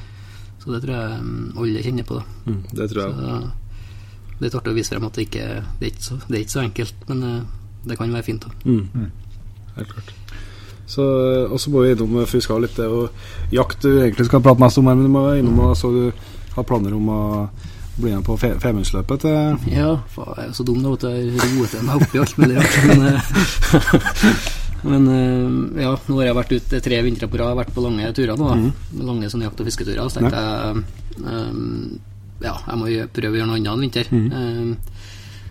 Så 0.62 0.72
det 0.72 0.82
tror 0.84 0.94
jeg 0.94 1.20
mm, 1.22 1.52
alle 1.58 1.82
kjenner 1.82 2.04
på. 2.06 2.14
da 2.16 2.50
Mm, 2.50 2.62
det 2.72 2.90
tror 2.90 3.02
jeg. 3.02 3.14
så, 3.14 3.52
Det 4.38 4.40
er 4.40 4.44
litt 4.48 4.54
artig 4.54 4.72
å 4.72 4.74
vise 4.74 4.88
frem 4.94 5.04
at 5.04 5.12
det 5.14 5.26
ikke 5.28 5.46
det 5.78 5.86
er 5.86 5.90
ikke 5.92 6.02
så, 6.08 6.16
det 6.28 6.34
er 6.36 6.42
ikke 6.42 6.56
så 6.56 6.62
enkelt, 6.64 6.94
men 7.08 7.22
eh, 7.22 7.42
det 7.86 7.98
kan 7.98 8.12
være 8.12 8.22
fint. 8.24 8.40
da 8.40 8.50
Mm. 8.64 9.10
Helt 9.76 9.88
klart. 9.92 10.12
Så, 10.92 11.04
og 11.48 11.56
så 11.62 11.72
må 11.72 11.86
vi 11.86 11.94
innom, 11.94 12.18
for 12.26 12.36
vi 12.36 12.44
skal 12.44 12.60
litt 12.66 12.76
det 12.76 12.84
og 12.92 13.52
jakt 13.54 13.80
du 13.86 13.94
egentlig 14.02 14.26
skal 14.28 14.42
prate 14.44 14.60
mest 14.60 14.80
om 14.82 14.90
her, 14.90 14.98
men 14.98 15.08
du 15.08 15.12
må 15.14 15.22
innom 15.40 15.60
og 15.64 15.76
så 15.78 15.88
du 15.94 16.02
har 16.52 16.66
planer 16.68 16.92
om 16.92 17.06
å 17.08 17.20
bli 17.96 18.10
med 18.12 18.24
på 18.24 18.36
Fe- 18.40 18.56
Femundsløpet 18.60 19.20
til 19.24 19.72
Ja, 19.72 19.94
faen, 20.12 20.32
jeg 20.36 20.44
er 20.46 20.50
jo 20.50 20.56
så 20.58 20.64
dum 20.68 20.82
da, 20.84 20.92
at. 20.96 21.06
Jeg 21.12 21.52
roter 21.58 21.82
meg 21.86 22.04
oppi 22.04 22.20
alt 22.22 22.38
mulig 22.40 22.56
rart. 22.58 22.76
Men, 22.88 23.02
eh, 23.08 23.32
men 24.90 25.08
eh, 25.12 25.82
ja, 25.84 25.92
nå 26.08 26.16
har 26.20 26.28
jeg 26.30 26.38
vært 26.38 26.54
ute 26.56 26.80
tre 26.88 27.00
vintre 27.04 27.28
på 27.30 27.40
rad, 27.40 27.56
vært 27.58 27.74
på 27.76 27.84
lange 27.84 28.08
turer 28.16 28.40
nå. 28.40 28.48
Mm. 28.62 28.70
Lange 29.04 29.28
sånne 29.32 29.48
jakt- 29.48 29.60
og 29.64 29.68
fisketurer. 29.68 30.08
Så 30.08 30.20
tenkte 30.20 30.40
jeg 30.40 30.82
um, 31.20 32.00
ja, 32.42 32.56
jeg 32.66 32.80
må 32.80 32.88
prøve 33.14 33.36
å 33.36 33.38
gjøre 33.42 33.50
noe 33.52 33.60
annet 33.60 33.72
en 33.76 33.84
vinter. 33.84 34.12
Eh, 34.12 35.00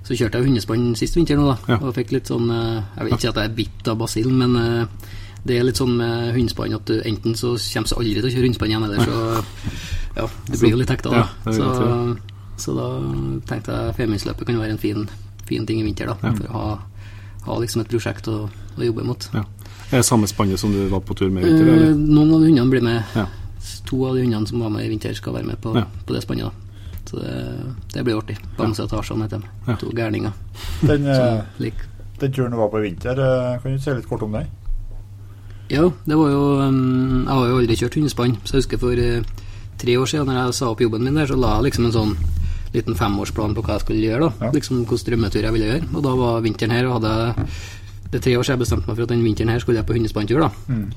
så 0.02 0.18
kjørte 0.18 0.42
jeg 0.42 0.50
hundespann 0.50 0.90
sist 0.98 1.16
vinter 1.18 1.38
nå, 1.38 1.46
da. 1.54 1.76
Ja. 1.76 1.80
Og 1.86 1.94
fikk 1.96 2.10
litt 2.16 2.28
sånn 2.28 2.50
Jeg 2.50 3.04
vil 3.06 3.12
ikke 3.14 3.22
si 3.22 3.30
at 3.30 3.38
jeg 3.38 3.52
er 3.52 3.58
bitt 3.62 3.92
av 3.94 4.00
basillen, 4.02 4.38
men 4.42 4.58
eh, 4.58 5.12
det 5.46 5.58
er 5.58 5.64
litt 5.66 5.78
sånn 5.80 5.96
med 5.98 6.34
hundespann 6.36 6.76
at 6.78 6.86
du 6.86 7.02
enten 7.02 7.34
så 7.36 7.56
kommer 7.58 7.90
du 7.90 7.96
aldri 7.98 8.14
til 8.22 8.28
å 8.30 8.34
kjøre 8.36 8.46
hundespann 8.46 8.70
igjen, 8.70 8.84
eller 8.84 9.00
så 9.06 9.44
Ja, 10.20 10.26
du 10.52 10.58
blir 10.60 10.72
jo 10.74 10.78
litt 10.82 10.90
hekta, 10.92 11.10
da. 11.10 11.24
Ja, 11.46 11.52
så, 11.56 12.18
så 12.60 12.74
da 12.76 12.88
tenkte 13.50 13.72
jeg 13.78 13.96
Femundsløpet 13.96 14.46
kan 14.50 14.60
være 14.60 14.76
en 14.76 14.82
fin, 14.82 15.06
fin 15.48 15.66
ting 15.66 15.80
i 15.80 15.86
vinter, 15.88 16.12
da. 16.12 16.18
Ja. 16.22 16.34
For 16.36 16.48
å 16.52 16.52
ha, 16.52 16.78
ha 17.48 17.60
liksom 17.64 17.82
et 17.86 17.90
prosjekt 17.94 18.28
å, 18.28 18.50
å 18.78 18.84
jobbe 18.86 19.04
mot. 19.08 19.30
ja. 19.34 19.46
Er 19.92 20.00
det 20.00 20.06
samme 20.08 20.28
spannet 20.30 20.60
som 20.60 20.72
du 20.72 20.86
var 20.88 21.02
på 21.04 21.16
tur 21.20 21.28
med 21.36 21.44
i 21.44 21.48
Eh, 21.50 21.52
vinter, 21.52 21.72
eller? 21.74 21.96
noen 22.00 22.30
av 22.38 22.44
hundene 22.46 22.70
blir 22.72 22.84
med. 22.86 23.02
Ja. 23.16 23.26
To 23.90 24.06
av 24.08 24.16
de 24.16 24.22
hundene 24.24 24.48
som 24.48 24.62
var 24.64 24.70
med 24.72 24.86
i 24.86 24.92
vinter, 24.94 25.12
skal 25.18 25.34
være 25.36 25.50
med 25.50 25.58
på, 25.64 25.74
Ja. 25.76 25.84
på 26.08 26.14
det 26.16 26.22
spannet. 26.24 26.48
da 26.48 27.02
Så 27.12 27.20
det, 27.20 27.34
det 27.96 28.04
blir 28.08 28.16
artig. 28.22 28.38
Bamse 28.56 28.84
og 28.86 28.90
Tarzan 28.94 29.22
heter 29.26 29.42
de. 29.44 29.50
Ja. 29.68 29.76
To 29.82 29.90
gærninger. 29.92 30.32
Den, 30.88 31.08
eh, 31.08 31.72
den 32.22 32.32
turen 32.32 32.52
du 32.52 32.58
var 32.62 32.70
på 32.72 32.80
i 32.80 32.86
vinter, 32.90 33.20
eh, 33.20 33.60
kan 33.60 33.74
du 33.76 33.80
si 33.84 33.92
litt 33.92 34.08
kort 34.08 34.24
om 34.24 34.32
den? 34.32 34.48
Ja, 35.72 35.86
det 36.06 36.18
var 36.20 36.30
jo 36.34 36.42
um, 36.60 37.24
Jeg 37.24 37.32
har 37.32 37.48
jo 37.48 37.58
aldri 37.62 37.78
kjørt 37.80 37.96
hundespann, 37.96 38.34
så 38.44 38.58
jeg 38.58 38.64
husker 38.66 38.82
for 38.82 39.00
eh, 39.00 39.22
tre 39.82 39.96
år 39.98 40.10
siden, 40.12 40.28
når 40.28 40.40
jeg 40.42 40.58
sa 40.60 40.70
opp 40.74 40.82
jobben 40.84 41.04
min 41.08 41.16
der, 41.16 41.30
så 41.32 41.38
la 41.40 41.56
jeg 41.58 41.70
liksom 41.72 41.88
en 41.88 41.96
sånn 41.96 42.12
liten 42.74 42.96
femårsplan 42.96 43.56
på 43.56 43.64
hva 43.66 43.78
jeg 43.78 43.86
skulle 43.86 44.04
gjøre. 44.04 44.28
da 44.40 44.46
Ja. 44.48 44.52
Liksom 44.56 44.84
hvilken 44.86 45.08
drømmetur 45.08 45.44
jeg 45.48 45.54
ville 45.56 45.70
gjøre. 45.72 45.88
Og 45.96 46.04
da 46.06 46.12
var 46.20 46.42
vinteren 46.46 46.72
her, 46.76 46.86
og 46.88 47.00
hadde 47.02 47.48
Det 48.12 48.20
er 48.20 48.24
tre 48.28 48.36
år 48.38 48.44
siden 48.44 48.58
jeg 48.60 48.64
bestemte 48.66 48.88
meg 48.88 48.96
for 48.98 49.04
at 49.04 49.10
den 49.16 49.24
vinteren 49.24 49.50
her 49.50 49.60
skulle 49.64 49.80
jeg 49.80 49.86
på 49.88 49.94
hundespanntur. 49.98 50.40
da 50.44 50.50
Mm. 50.68 50.92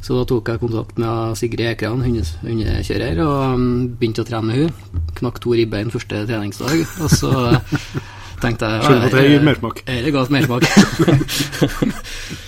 Så 0.00 0.14
da 0.14 0.24
tok 0.30 0.46
jeg 0.48 0.60
kontakt 0.62 0.98
med 0.98 1.36
Sigrid 1.36 1.66
Ekran, 1.72 2.02
hundes- 2.06 2.36
hundekjører, 2.42 3.18
og 3.26 3.54
um, 3.54 3.88
begynte 3.98 4.22
å 4.22 4.28
trene 4.28 4.46
med 4.46 4.56
hun 4.56 4.70
Knakk 5.18 5.40
to 5.42 5.50
ribbein 5.58 5.90
første 5.90 6.20
treningsdag, 6.26 6.86
og 7.02 7.10
så 7.10 7.32
tenkte 8.42 8.70
jeg 8.70 8.82
Skjønner 8.86 9.06
at 9.06 9.16
det 9.18 9.24
gir 9.30 9.42
mersmak. 9.42 9.82
Dette 9.86 10.10
ga 10.14 10.24
mersmak. 10.30 10.62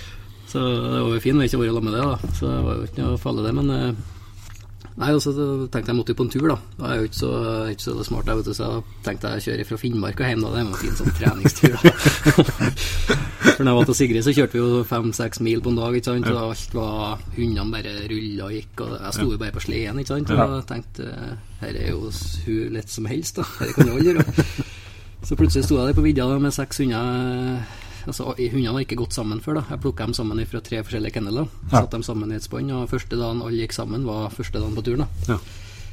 så 0.51 0.63
det 0.63 1.03
var 1.03 1.13
jo 1.15 1.21
fint 1.23 1.39
å 1.39 1.45
ikke 1.47 1.61
være 1.61 1.75
sammen 1.77 1.91
med 1.91 1.95
det, 1.97 2.07
da. 2.07 2.33
Så 2.37 2.49
det 2.49 2.63
var 2.65 2.79
jo 2.79 2.89
ikke 2.89 3.05
noe 3.05 3.21
farlig, 3.21 3.45
det. 3.47 3.53
Men 3.61 3.71
eh, 3.75 4.09
Nei, 4.99 5.07
da 5.15 5.19
tenkte 5.71 5.87
jeg 5.87 5.95
måtte 5.95 6.11
jo 6.11 6.17
på 6.19 6.25
en 6.25 6.31
tur, 6.33 6.47
da. 6.51 6.57
Da 6.75 6.87
er 6.87 6.97
jeg 6.97 7.01
jo 7.01 7.07
ikke 7.09 7.19
så, 7.21 7.29
ikke 7.71 7.85
så 7.85 7.93
smart, 8.05 8.27
jeg, 8.27 8.37
vet 8.37 8.49
du, 8.49 8.53
så 8.53 8.67
jeg 8.67 8.97
tenkte 9.05 9.31
jeg 9.37 9.45
kjører 9.45 9.69
fra 9.69 9.77
Finnmark 9.79 10.19
og 10.19 10.27
hjem, 10.27 10.43
da. 10.43 10.49
Det 10.51 10.59
er 10.59 10.65
jo 10.65 10.71
en 10.73 10.81
fin 10.81 10.97
sånn 10.99 11.15
treningstur, 11.17 11.77
da. 11.77 11.93
For 13.55 13.63
når 13.65 13.71
jeg 13.71 13.77
var 13.79 13.87
til 13.87 13.97
Sigrid, 13.97 14.25
så 14.25 14.33
kjørte 14.35 14.57
vi 14.57 14.61
jo 14.61 14.81
fem-seks 14.87 15.41
mil 15.45 15.63
på 15.63 15.71
en 15.71 15.79
dag, 15.79 15.95
ikke 15.97 16.09
sant. 16.11 16.27
Og 16.29 16.41
alt 16.43 16.75
var 16.77 17.23
Hundene 17.37 17.73
bare 17.73 17.95
rulla 18.11 18.49
og 18.49 18.55
gikk, 18.57 18.83
og 18.85 18.93
jeg 18.97 19.15
sto 19.17 19.27
jo 19.31 19.39
bare 19.41 19.55
på 19.55 19.63
sleden, 19.65 20.01
ikke 20.03 20.13
sant. 20.13 20.33
Og 20.35 20.55
jeg 20.57 20.67
tenkte 20.69 21.09
her 21.61 21.79
er 21.85 21.89
jo 21.93 22.11
hun 22.11 22.75
lett 22.75 22.91
som 22.91 23.07
helst, 23.09 23.39
da. 23.39 23.47
Dette 23.61 23.77
kan 23.79 23.89
jo 23.93 23.97
alle 23.97 24.11
gjøre. 24.11 24.67
Så 25.27 25.37
plutselig 25.37 25.67
sto 25.67 25.77
jeg 25.77 25.91
der 25.91 25.97
på 25.97 26.03
vidda 26.05 26.27
med 26.41 26.53
seks 26.53 26.81
hunder. 26.83 27.63
Altså, 28.07 28.31
Hundene 28.37 28.73
var 28.75 28.83
ikke 28.85 28.97
gått 29.01 29.13
sammen 29.17 29.41
før. 29.43 29.59
da 29.61 29.63
Jeg 29.69 29.81
plukka 29.83 30.05
dem 30.07 30.13
sammen 30.17 30.45
fra 30.49 30.61
tre 30.65 30.83
forskjellige 30.83 31.13
kenneler. 31.17 31.47
Ja. 31.71 31.81
Satte 31.81 31.97
dem 31.97 32.03
sammen 32.07 32.31
i 32.31 32.37
et 32.39 32.43
spann. 32.47 32.71
Og 32.71 32.89
første 32.89 33.17
dagen 33.19 33.41
alle 33.41 33.59
gikk 33.61 33.73
sammen, 33.77 34.05
var 34.07 34.31
første 34.33 34.59
dagen 34.59 34.75
på 34.77 34.83
turen. 34.85 35.05
da 35.27 35.35
Ja. 35.35 35.39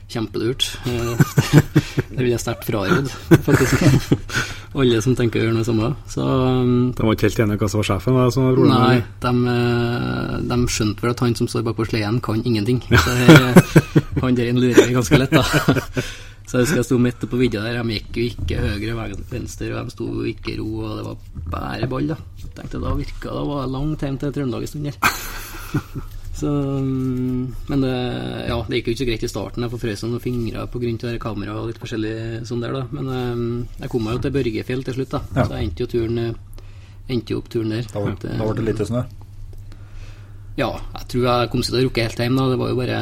Kjempelurt. 0.08 0.64
Eh, 0.88 1.18
Det 2.16 2.22
vil 2.24 2.30
jeg 2.32 2.40
sterkt 2.40 2.64
fraråde, 2.64 3.10
faktisk. 3.44 3.82
Alle 4.78 5.00
som 5.04 5.14
tenker 5.16 5.40
å 5.40 5.44
gjøre 5.46 5.56
noe 5.58 5.66
samme. 5.66 5.90
Så 6.08 6.24
um, 6.24 6.92
De 6.96 7.04
var 7.04 7.12
ikke 7.16 7.28
helt 7.28 7.40
enige 7.44 7.56
om 7.56 7.60
hva 7.60 7.68
som 7.68 7.80
var 7.82 7.88
sjefen? 7.90 8.16
Hva 8.16 8.24
som 8.32 8.46
var? 8.46 8.58
Nei, 8.72 9.02
de, 9.20 9.32
eh, 9.52 10.32
de 10.48 10.58
skjønte 10.72 11.04
vel 11.04 11.12
at 11.12 11.22
han 11.24 11.36
som 11.36 11.48
står 11.50 11.66
bak 11.68 11.76
på 11.76 11.86
sleden, 11.90 12.20
kan 12.24 12.40
ingenting. 12.44 12.80
Så 12.88 13.14
jeg, 13.20 13.62
han 14.22 14.38
der 14.38 14.52
lurer 14.56 14.92
ganske 14.96 15.20
lett, 15.20 15.36
da. 15.36 15.44
Så 16.48 16.56
jeg 16.56 16.64
husker 16.64 16.80
jeg 16.80 16.88
sto 16.88 16.96
midt 16.96 17.24
på 17.28 17.38
vidda 17.38 17.60
der, 17.60 17.82
de 17.84 17.98
gikk 17.98 18.14
jo 18.16 18.26
ikke 18.32 18.60
høyre 18.62 18.94
og 18.96 19.24
venstre, 19.28 19.68
og 19.76 19.90
de 19.90 19.92
sto 19.92 20.06
jo 20.08 20.28
ikke 20.30 20.54
i 20.54 20.60
ro, 20.60 20.68
og 20.80 20.94
det 20.96 21.02
var 21.04 21.48
bare 21.52 21.88
ball, 21.92 22.08
da. 22.08 22.16
Tenkte 22.56 22.80
da 22.80 22.94
virka 22.96 23.34
det 23.36 23.42
var 23.50 23.68
langt 23.68 24.04
hjem 24.06 24.16
til 24.22 24.32
Trøndelag 24.32 24.64
en 24.64 24.70
stund 24.72 24.88
der. 24.88 25.02
Så, 26.38 26.46
mm, 26.46 27.54
men 27.66 27.80
det, 27.82 27.94
ja, 28.46 28.56
det 28.68 28.78
gikk 28.78 28.88
jo 28.88 28.92
ikke 28.94 29.00
så 29.00 29.06
greit 29.08 29.22
i 29.26 29.30
starten. 29.30 29.64
Jeg 29.66 29.80
frøs 29.82 30.04
noen 30.04 30.22
fingre 30.22 30.66
pga. 30.70 31.16
kamera 31.18 31.56
og 31.58 31.72
litt 31.72 31.80
forskjellig 31.82 32.44
sånn 32.46 32.62
der, 32.62 32.76
da. 32.76 32.84
Men 32.94 33.08
eh, 33.10 33.80
jeg 33.82 33.90
kom 33.90 34.06
meg 34.06 34.14
jo 34.16 34.22
til 34.22 34.34
Børgefjell 34.36 34.84
til 34.86 34.96
slutt, 35.00 35.16
da. 35.16 35.20
Ja. 35.34 35.46
Så 35.48 35.56
jeg 35.56 35.66
endte 35.66 35.82
jo 35.82 35.90
turen 35.90 36.20
eh, 36.22 36.44
Endte 37.08 37.32
jo 37.32 37.40
opp 37.40 37.48
turen 37.50 37.72
der. 37.72 37.88
Da 37.90 38.04
eh, 38.04 38.14
da 38.22 38.46
ble 38.46 38.54
det 38.60 38.66
lite 38.68 38.86
snø. 38.86 39.02
ja, 40.60 40.68
jeg 40.76 41.10
tror 41.10 41.26
jeg 41.26 41.50
kom 41.50 41.64
til 41.64 41.78
å 41.80 41.82
rukke 41.88 42.06
helt 42.06 42.22
hjem 42.22 42.38
da. 42.38 42.46
Det 42.52 42.60
var 42.62 42.70
jo 42.70 42.78
bare 42.78 43.00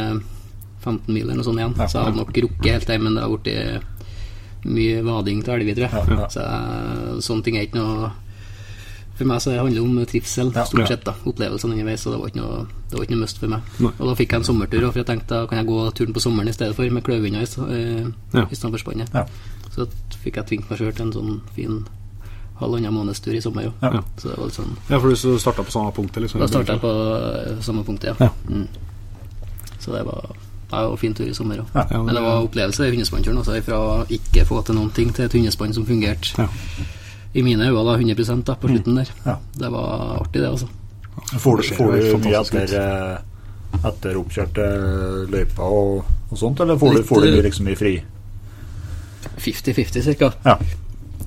15 0.87 1.11
mil 1.13 1.25
eller 1.27 1.41
noe 1.41 1.47
sånt 1.47 1.59
igjen. 1.61 1.75
Ja. 1.77 1.87
Så 1.91 1.99
jeg 1.99 2.07
hadde 2.09 2.21
nok 2.23 2.39
rukket 2.47 2.71
helt 2.73 2.93
hjem, 2.95 3.05
men 3.09 3.19
det 3.19 3.25
har 3.27 3.35
blitt 3.37 3.93
mye 4.67 5.03
vading 5.07 5.43
til 5.47 5.55
elver, 5.55 5.75
tror 5.79 6.15
jeg. 6.17 6.31
Så 6.35 6.47
sånne 7.27 7.45
ting 7.47 7.59
er 7.59 7.67
ikke 7.69 7.79
noe 7.83 8.13
For 9.17 9.25
meg 9.25 9.41
så 9.41 9.55
handler 9.57 9.79
det 9.79 9.81
om 9.87 10.01
trivsel, 10.11 10.51
stort 10.53 10.89
sett. 10.91 11.05
da 11.07 11.15
Opplevelsene 11.25 11.73
underveis. 11.73 12.03
Så 12.05 12.11
det 12.13 12.19
var 12.21 12.29
ikke 12.29 12.41
noe 12.43 12.67
Det 12.91 12.99
var 12.99 13.05
ikke 13.07 13.15
noe 13.17 13.23
must 13.25 13.39
for 13.41 13.49
meg. 13.49 13.63
Nei. 13.81 13.93
Og 13.97 14.11
da 14.11 14.15
fikk 14.19 14.35
jeg 14.35 14.43
en 14.43 14.49
sommertur, 14.49 14.83
for 14.91 15.01
jeg 15.01 15.07
tenkte 15.09 15.39
da 15.39 15.47
kan 15.49 15.59
jeg 15.63 15.69
gå 15.71 15.79
turen 15.97 16.13
på 16.17 16.21
sommeren 16.21 16.51
i 16.51 16.57
stedet 16.57 16.77
for, 16.77 16.91
med 16.93 17.05
kløvhunder 17.07 17.47
eh, 17.71 18.11
Ja. 18.37 18.45
i 18.45 18.55
stedet 18.59 18.75
for 18.77 18.83
spannet. 18.85 19.15
Ja. 19.17 19.25
Så 19.73 19.87
fikk 20.23 20.37
jeg 20.37 20.47
tvingt 20.51 20.69
meg 20.71 20.79
sjøl 20.83 20.93
til 20.93 21.07
en 21.07 21.15
sånn 21.17 21.41
fin 21.57 21.79
halvannen 22.61 22.93
månedstur 22.93 23.35
i 23.37 23.41
sommer, 23.45 23.67
jo. 23.69 23.73
Ja. 23.85 24.03
Så 24.21 24.29
det 24.31 24.37
var 24.39 24.47
litt 24.51 24.57
sånn 24.61 24.77
Ja, 24.89 24.99
for 25.01 25.09
du 25.09 25.17
starta 25.41 25.65
på 25.65 25.73
samme 25.75 25.93
punktet? 25.97 26.23
Liksom. 26.25 26.41
da 26.41 26.49
starta 26.53 26.77
jeg 26.77 26.85
på 26.85 26.93
eh, 27.17 27.57
samme 27.65 27.85
punktet, 27.89 28.13
ja. 28.21 28.29
Ja. 28.29 28.31
Mm. 28.53 28.69
Så 29.81 29.93
det 29.97 30.05
var 30.09 30.29
det 30.71 30.89
var 30.91 30.97
fin 30.99 31.15
tur 31.15 31.29
i 31.31 31.35
sommer 31.35 31.61
òg. 31.63 31.69
Ja. 31.75 32.03
Men 32.03 32.15
det 32.15 32.23
var 32.25 32.43
opplevelse 32.43 32.87
i 32.89 32.91
hundespannturen. 32.91 33.39
Altså, 33.39 33.61
fra 33.63 33.81
ikke 34.11 34.45
få 34.49 34.63
til 34.67 34.75
noen 34.75 34.91
ting 34.97 35.13
til 35.15 35.25
et 35.29 35.33
hundespann 35.39 35.75
som 35.77 35.87
fungerte 35.87 36.35
Ja. 36.43 36.49
i 37.35 37.43
mine 37.43 37.69
øyne 37.69 37.85
da 37.87 37.95
100 37.99 38.43
da, 38.47 38.55
på 38.55 38.69
slutten 38.69 38.97
der. 38.97 39.11
Ja. 39.27 39.37
Det 39.59 39.71
var 39.73 40.21
artig, 40.21 40.41
det, 40.43 40.49
altså. 40.49 40.67
Får 41.39 41.57
du, 41.57 41.63
får 41.63 41.93
du 41.93 42.19
mye 42.27 42.41
etter, 42.41 42.75
eh, 42.81 43.87
etter 43.89 44.19
oppkjørte 44.21 44.67
løyper 45.31 45.63
og, 45.63 46.05
og 46.31 46.39
sånt, 46.39 46.61
eller 46.61 46.77
får 46.79 46.93
du, 46.93 46.99
Litt, 46.99 47.07
får 47.09 47.21
du 47.25 47.43
liksom 47.47 47.65
mye 47.71 47.77
fri? 47.79 47.95
50-50 49.39 50.03
cirka. 50.03 50.33
Ja. 50.45 50.59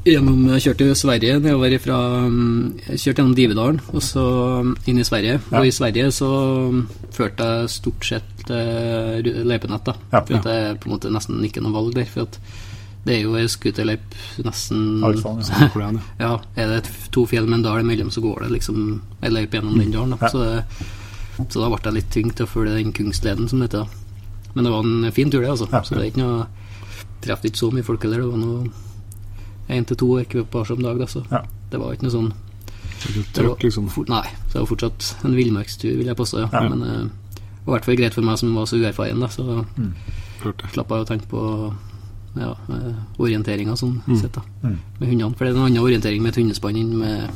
Gjennom, 0.07 0.45
jeg 0.55 0.63
kjørte 0.63 0.85
jo 0.87 0.95
Sverige 0.95 1.39
nedover 1.43 1.73
fra 1.83 1.97
um, 2.23 2.71
Jeg 2.85 3.01
kjørte 3.01 3.19
gjennom 3.19 3.35
Divedalen 3.35 3.79
og 3.91 4.03
så 4.05 4.23
um, 4.63 4.71
inn 4.87 5.01
i 5.01 5.05
Sverige. 5.07 5.41
Ja. 5.51 5.59
Og 5.59 5.67
i 5.67 5.73
Sverige 5.75 6.07
så 6.15 6.29
um, 6.71 6.85
førte 7.15 7.47
jeg 7.49 7.71
stort 7.73 8.07
sett 8.07 8.45
uh, 8.47 9.19
løypenett, 9.19 9.89
da. 9.89 9.95
Ja, 10.13 10.21
For 10.23 10.39
at 10.39 10.47
det 10.47 10.55
er 10.55 10.79
på 10.79 10.87
en 10.87 10.95
måte 10.95 11.11
nesten 11.11 11.43
ikke 11.43 11.63
noe 11.65 11.75
valg 11.75 11.91
der. 11.97 12.07
For 12.07 12.29
at 12.29 12.39
det 13.03 13.17
er 13.17 13.21
jo 13.25 13.35
ei 13.39 13.45
scooterløype 13.51 14.43
nesten 14.47 15.03
sånn, 15.19 15.43
ja. 15.43 15.69
Er 15.83 16.01
Ja, 16.23 16.33
er 16.55 16.73
det 16.77 16.95
to 17.15 17.25
fjell 17.27 17.47
med 17.49 17.59
en 17.59 17.67
dal 17.67 17.83
imellom, 17.83 18.11
så 18.11 18.23
går 18.23 18.45
det 18.45 18.53
liksom 18.55 18.99
ei 19.19 19.35
løype 19.35 19.59
gjennom 19.59 19.79
den 19.83 19.95
dalen. 19.95 20.15
Da. 20.15 20.27
Ja. 20.27 20.31
Så, 20.31 20.45
det, 20.47 21.47
så 21.49 21.59
da 21.59 21.73
ble 21.73 21.83
jeg 21.83 21.99
litt 21.99 22.11
tvunget 22.15 22.39
til 22.39 22.47
å 22.47 22.53
følge 22.55 22.79
den 22.79 22.95
Kungsleden, 22.95 23.51
som 23.51 23.59
det 23.59 23.73
heter. 23.73 23.99
Men 24.55 24.63
det 24.63 24.73
var 24.73 24.87
en 24.87 25.15
fin 25.15 25.31
tur, 25.31 25.43
det, 25.43 25.51
altså. 25.51 25.67
Ja. 25.73 25.83
Så 25.83 25.97
det 25.97 26.05
er 26.05 26.13
ikke 26.13 26.23
noe 26.23 26.47
Traff 27.19 27.43
ikke 27.43 27.59
så 27.59 27.67
mye 27.75 27.83
folk 27.83 28.05
heller. 28.05 28.23
Det 28.23 28.31
var 28.31 28.39
noe 28.39 28.87
én 29.69 29.85
til 29.85 29.97
to 29.97 30.07
ekvipasjer 30.19 30.77
om 30.77 30.83
dag, 30.83 30.99
da, 30.99 31.05
så 31.05 31.23
Ja. 31.31 31.43
det 31.71 31.79
var 31.79 31.93
ikke 31.93 32.07
noe 32.07 32.11
sånn 32.17 32.33
Det 32.99 33.23
Trøkk, 33.33 33.61
liksom. 33.63 33.87
for, 33.89 34.03
Nei, 34.09 34.25
så 34.49 34.53
det 34.53 34.59
var 34.59 34.65
fortsatt 34.67 35.05
en 35.23 35.35
villmarkstur, 35.35 35.97
vil 35.97 36.09
jeg 36.09 36.17
påstå. 36.19 36.39
Ja. 36.41 36.49
Ja. 36.51 36.69
Men 36.69 36.81
eh, 36.83 37.05
det 37.39 37.65
var 37.65 37.77
i 37.77 37.77
hvert 37.77 37.85
fall 37.85 37.95
greit 37.95 38.13
for 38.13 38.27
meg 38.27 38.37
som 38.41 38.55
var 38.55 38.65
så 38.67 38.75
uerfaren, 38.75 39.21
da, 39.23 39.29
så 39.31 39.45
mm. 39.77 39.93
slapp 40.73 40.89
jeg 40.91 41.05
å 41.05 41.07
tenke 41.07 41.29
på 41.31 41.43
ja, 42.35 42.49
eh, 42.75 42.97
orienteringa 43.17 43.77
sånn 43.79 44.01
sett, 44.19 44.33
da. 44.35 44.43
Mm. 44.63 44.75
Med 44.99 45.09
hundene. 45.13 45.35
For 45.37 45.45
det 45.45 45.53
er 45.53 45.55
en 45.57 45.65
annen 45.69 45.83
orientering 45.83 46.21
med 46.21 46.33
et 46.33 46.41
hundespann 46.41 46.75
enn 46.75 46.91
med, 46.99 47.29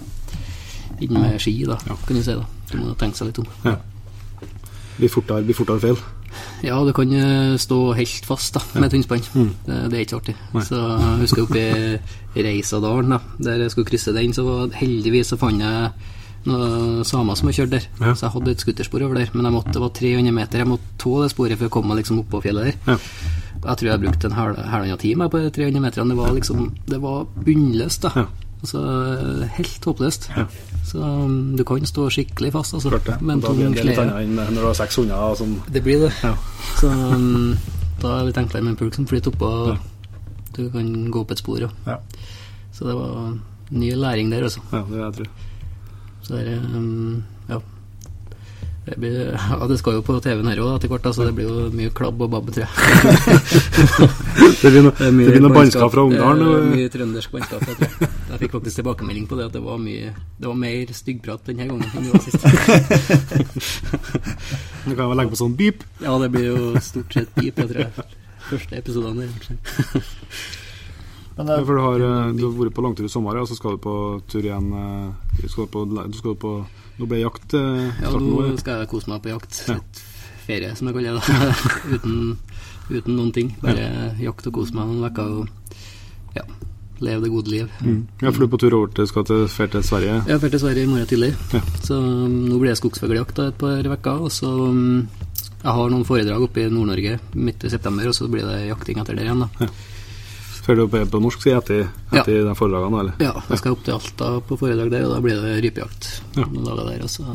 enn 1.00 1.13
med 1.15 1.39
ski, 1.41 1.56
da, 1.69 1.78
Ja. 1.88 1.96
kan 1.96 2.17
du 2.19 2.24
si. 2.24 2.34
da 2.36 2.46
Du 2.72 2.78
må 2.80 2.96
tenke 2.98 3.15
seg 3.17 3.28
litt 3.32 3.39
om. 3.39 3.48
Ja. 3.63 3.78
Blir 4.98 5.10
fortere, 5.10 5.43
blir 5.43 5.56
fortere 5.56 5.80
feil. 5.80 5.98
Ja, 6.63 6.80
du 6.86 6.93
kan 6.96 7.12
eh, 7.17 7.54
stå 7.62 7.80
helt 7.98 8.26
fast 8.28 8.58
da 8.58 8.63
med 8.76 8.88
et 8.88 8.96
tynnspann. 8.98 9.24
Mm. 9.34 9.52
Det, 9.67 9.78
det 9.91 10.00
er 10.00 10.06
ikke 10.06 10.19
artig. 10.22 10.36
Nei. 10.54 10.65
Så 10.67 10.80
jeg 10.80 11.22
husker 11.24 11.46
oppe 11.46 11.63
i 12.34 12.43
Reisadalen, 12.48 13.15
da, 13.15 13.22
der 13.50 13.65
jeg 13.65 13.74
skulle 13.74 13.89
krysse 13.91 14.15
den, 14.15 14.34
så 14.36 14.46
heldigvis 14.78 15.34
så 15.34 15.39
fant 15.41 15.62
jeg 15.62 15.93
noen 16.50 17.06
samer 17.08 17.38
som 17.39 17.50
har 17.50 17.58
kjørt 17.60 17.76
der. 17.76 17.86
Ja. 18.02 18.13
Så 18.15 18.26
jeg 18.28 18.34
hadde 18.36 18.56
et 18.56 18.63
skuterspor 18.63 19.06
over 19.06 19.19
der, 19.22 19.32
men 19.34 19.48
jeg 19.48 19.56
måtte, 19.56 19.76
det 19.76 19.84
var 19.84 19.93
300 19.96 20.36
meter. 20.36 20.63
Jeg 20.63 20.72
måtte 20.74 20.98
tå 21.00 21.15
det 21.22 21.32
sporet 21.32 21.60
for 21.60 21.69
å 21.69 21.74
komme 21.74 21.93
meg 21.93 22.04
liksom 22.04 22.19
opp 22.24 22.32
på 22.34 22.43
fjellet 22.43 22.72
der. 22.72 22.93
Ja. 22.93 22.98
Jeg 23.63 23.80
tror 23.80 23.89
jeg 23.89 24.02
brukte 24.04 24.28
en 24.28 24.36
halvannen 24.36 25.00
time 25.00 25.30
på 25.32 25.39
de 25.39 25.52
300 25.56 25.84
meterne. 25.86 26.12
Det 26.12 26.19
var 26.19 26.34
liksom 26.36 26.65
Det 26.89 27.00
var 27.00 27.28
bunnløst, 27.46 28.04
da. 28.04 28.12
Ja. 28.24 28.26
Altså 28.63 28.82
helt 29.58 29.86
håpløst. 29.86 30.30
Ja. 30.38 30.45
Så 30.88 30.99
um, 31.04 31.56
du 31.58 31.63
kan 31.67 31.84
stå 31.88 32.08
skikkelig 32.15 32.54
fast, 32.56 32.73
altså. 32.78 32.93
Klart 32.93 33.10
det. 33.10 33.17
Men 33.21 33.41
Og 33.41 33.49
da 33.49 33.54
blir 33.58 33.73
det 33.76 33.84
litt 33.89 33.99
annet 33.99 34.21
enn 34.23 34.38
når 34.39 34.62
du 34.62 34.67
har 34.69 34.78
seks 34.80 34.99
hunder 35.02 35.36
som 35.39 35.58
Det 35.67 35.82
blir 35.84 36.06
det. 36.06 36.12
Ja. 36.23 36.32
Så 36.80 36.91
um, 36.91 37.58
da 37.99 38.13
er 38.13 38.21
det 38.21 38.30
litt 38.32 38.39
enklere 38.39 38.63
med 38.63 38.76
en 38.76 38.80
pulk 38.80 38.95
som 38.95 39.08
flyter 39.10 39.36
oppå. 39.36 39.52
Ja. 39.73 39.76
Du 40.56 40.62
kan 40.71 40.93
gå 41.12 41.26
opp 41.26 41.34
et 41.36 41.43
spor. 41.43 41.65
Ja. 41.65 41.97
Så 42.71 42.88
det 42.88 42.95
var 42.95 43.36
ny 43.73 43.91
læring 43.99 44.32
der, 44.32 44.47
altså. 44.47 44.63
Ja, 44.71 44.84
det 44.88 44.95
vil 44.95 45.04
jeg 45.04 45.13
tro. 45.19 45.26
Så 46.23 46.36
det 46.38 46.56
er 46.56 46.65
um. 46.78 47.23
Det, 48.84 48.98
blir, 49.00 49.32
ja, 49.32 49.67
det 49.67 49.78
skal 49.80 49.93
jo 49.96 50.02
på 50.04 50.17
TV-en 50.19 50.50
her 50.52 50.60
òg 50.60 50.74
etter 50.76 50.89
hvert, 50.91 51.06
så 51.15 51.24
det 51.24 51.36
blir 51.38 51.48
jo 51.48 51.69
mye 51.72 51.91
klabb 51.96 52.19
og 52.26 52.34
babb, 52.34 52.50
tror 52.52 52.65
jeg. 52.65 52.72
Det 54.63 54.72
blir 54.72 54.84
noe, 54.84 54.93
Det 54.98 55.08
er 55.08 55.12
det 55.12 55.28
blir 55.30 55.43
noe 55.43 55.56
bannskap 55.56 55.91
fra 55.91 56.04
Ungarn? 56.04 56.41
Ungdalen. 56.43 56.69
Mye 56.76 56.91
trøndersk 56.91 57.32
bannskap. 57.32 57.63
Jeg, 57.67 57.76
tror. 57.80 58.10
jeg 58.32 58.41
fikk 58.41 58.56
faktisk 58.58 58.80
tilbakemelding 58.80 59.26
på 59.30 59.38
det 59.39 59.46
at 59.48 59.56
det 59.56 59.62
var 59.63 59.80
mye 59.80 60.12
Det 60.12 60.48
var 60.50 60.58
mer 60.60 60.93
styggprat 61.00 61.48
denne 61.48 61.67
gangen 61.69 61.88
enn 61.88 62.04
det 62.04 62.12
var 62.12 62.24
sist. 62.24 62.43
Du 64.84 64.91
kan 64.98 65.08
vel 65.08 65.15
legge 65.15 65.32
på 65.32 65.39
sånn 65.39 65.56
beep. 65.56 65.84
Ja, 66.04 66.17
det 66.19 66.28
blir 66.34 66.50
jo 66.50 66.84
stort 66.84 67.15
sett 67.15 67.32
beep, 67.38 67.56
jeg 67.56 67.72
tror 67.72 67.86
jeg. 67.86 67.91
Første 68.50 68.80
episodene 68.84 69.30
der. 69.32 69.32
Men 71.38 71.48
Ja, 71.48 71.58
eh, 71.58 71.65
for 71.65 71.74
du 71.74 71.82
har, 71.82 72.00
eh, 72.04 72.32
du 72.36 72.43
har 72.46 72.56
vært 72.58 72.76
på 72.76 72.84
langtur 72.86 73.08
i 73.08 73.10
sommer, 73.10 73.39
og 73.39 73.48
så 73.48 73.56
skal 73.58 73.78
du 73.78 73.84
på 73.84 73.96
tur 74.30 74.43
igjen 74.43 74.67
eh, 74.78 75.39
Du 75.41 75.48
skal 75.50 75.67
på, 75.72 75.86
du 75.88 76.17
skal 76.17 76.36
på 76.36 76.58
Nå 76.99 77.08
ble 77.10 77.23
jakt 77.23 77.53
eh, 77.58 78.01
Ja, 78.03 78.12
nå 78.13 78.43
skal 78.62 78.84
jeg 78.84 78.89
kose 78.91 79.10
meg 79.10 79.23
på 79.23 79.32
jakt. 79.34 79.63
Ja. 79.67 79.79
Litt 79.79 80.03
ferie, 80.43 80.73
som 80.75 80.89
jeg 80.89 80.97
kaller 80.97 81.17
det. 81.17 81.38
uten, 81.95 82.17
uten 82.91 83.15
noen 83.17 83.32
ting. 83.36 83.53
Bare 83.63 83.88
jakt 84.21 84.49
og 84.49 84.58
kose 84.60 84.75
meg 84.77 84.89
noen 84.91 85.08
uker 85.08 85.29
og 85.39 86.36
ja, 86.38 86.43
leve 87.03 87.23
det 87.25 87.32
gode 87.34 87.53
liv. 87.53 87.71
Mm. 87.82 88.01
Ja, 88.21 88.29
for 88.29 88.43
du 88.43 88.45
er 88.47 88.51
på 88.53 88.60
tur 88.62 88.75
over 88.77 88.91
til, 88.97 89.08
skal 89.10 89.25
til, 89.29 89.45
fer 89.51 89.71
til 89.73 89.86
Sverige. 89.88 90.19
Ja, 90.29 90.38
drar 90.41 90.53
til 90.53 90.62
Sverige 90.65 90.84
i 90.86 90.91
morgen 90.91 91.10
tidlig, 91.10 91.32
Ja. 91.56 91.63
så 91.88 91.97
um, 92.01 92.38
nå 92.49 92.60
blir 92.62 92.73
det 92.73 92.79
skogsfugljakt 92.82 93.39
et 93.47 93.58
par 93.62 93.89
uker. 93.93 94.27
Og 94.27 94.32
så 94.36 94.51
um, 94.51 95.08
Jeg 95.63 95.71
har 95.79 95.89
noen 95.95 96.03
foredrag 96.08 96.43
oppe 96.45 96.65
i 96.65 96.69
Nord-Norge 96.69 97.17
midt 97.39 97.63
i 97.63 97.71
september, 97.71 98.10
og 98.12 98.15
så 98.17 98.27
blir 98.29 98.43
det 98.45 98.65
jakting 98.67 98.99
etter 99.01 99.15
det 99.17 99.25
igjen. 99.29 99.45
da 99.47 99.71
Fer 100.63 100.77
du 100.79 100.85
på, 100.87 101.01
på 101.11 101.19
norsk 101.19 101.41
side 101.43 101.57
etter, 101.59 101.87
etter 102.15 102.45
de 102.47 102.53
foredragene, 102.55 102.99
eller? 103.01 103.15
Ja, 103.19 103.33
jeg 103.49 103.59
skal 103.59 103.73
opp 103.75 103.81
til 103.83 103.97
Alta 103.97 104.29
på 104.47 104.55
foredrag 104.61 104.91
der, 104.93 105.03
og 105.09 105.15
da 105.17 105.21
blir 105.25 105.41
det 105.43 105.57
rypejakt 105.65 106.07
Ja. 106.37 106.45
noen 106.47 106.63
dager 106.69 106.85
der. 106.87 107.01
Og 107.03 107.11
så 107.11 107.25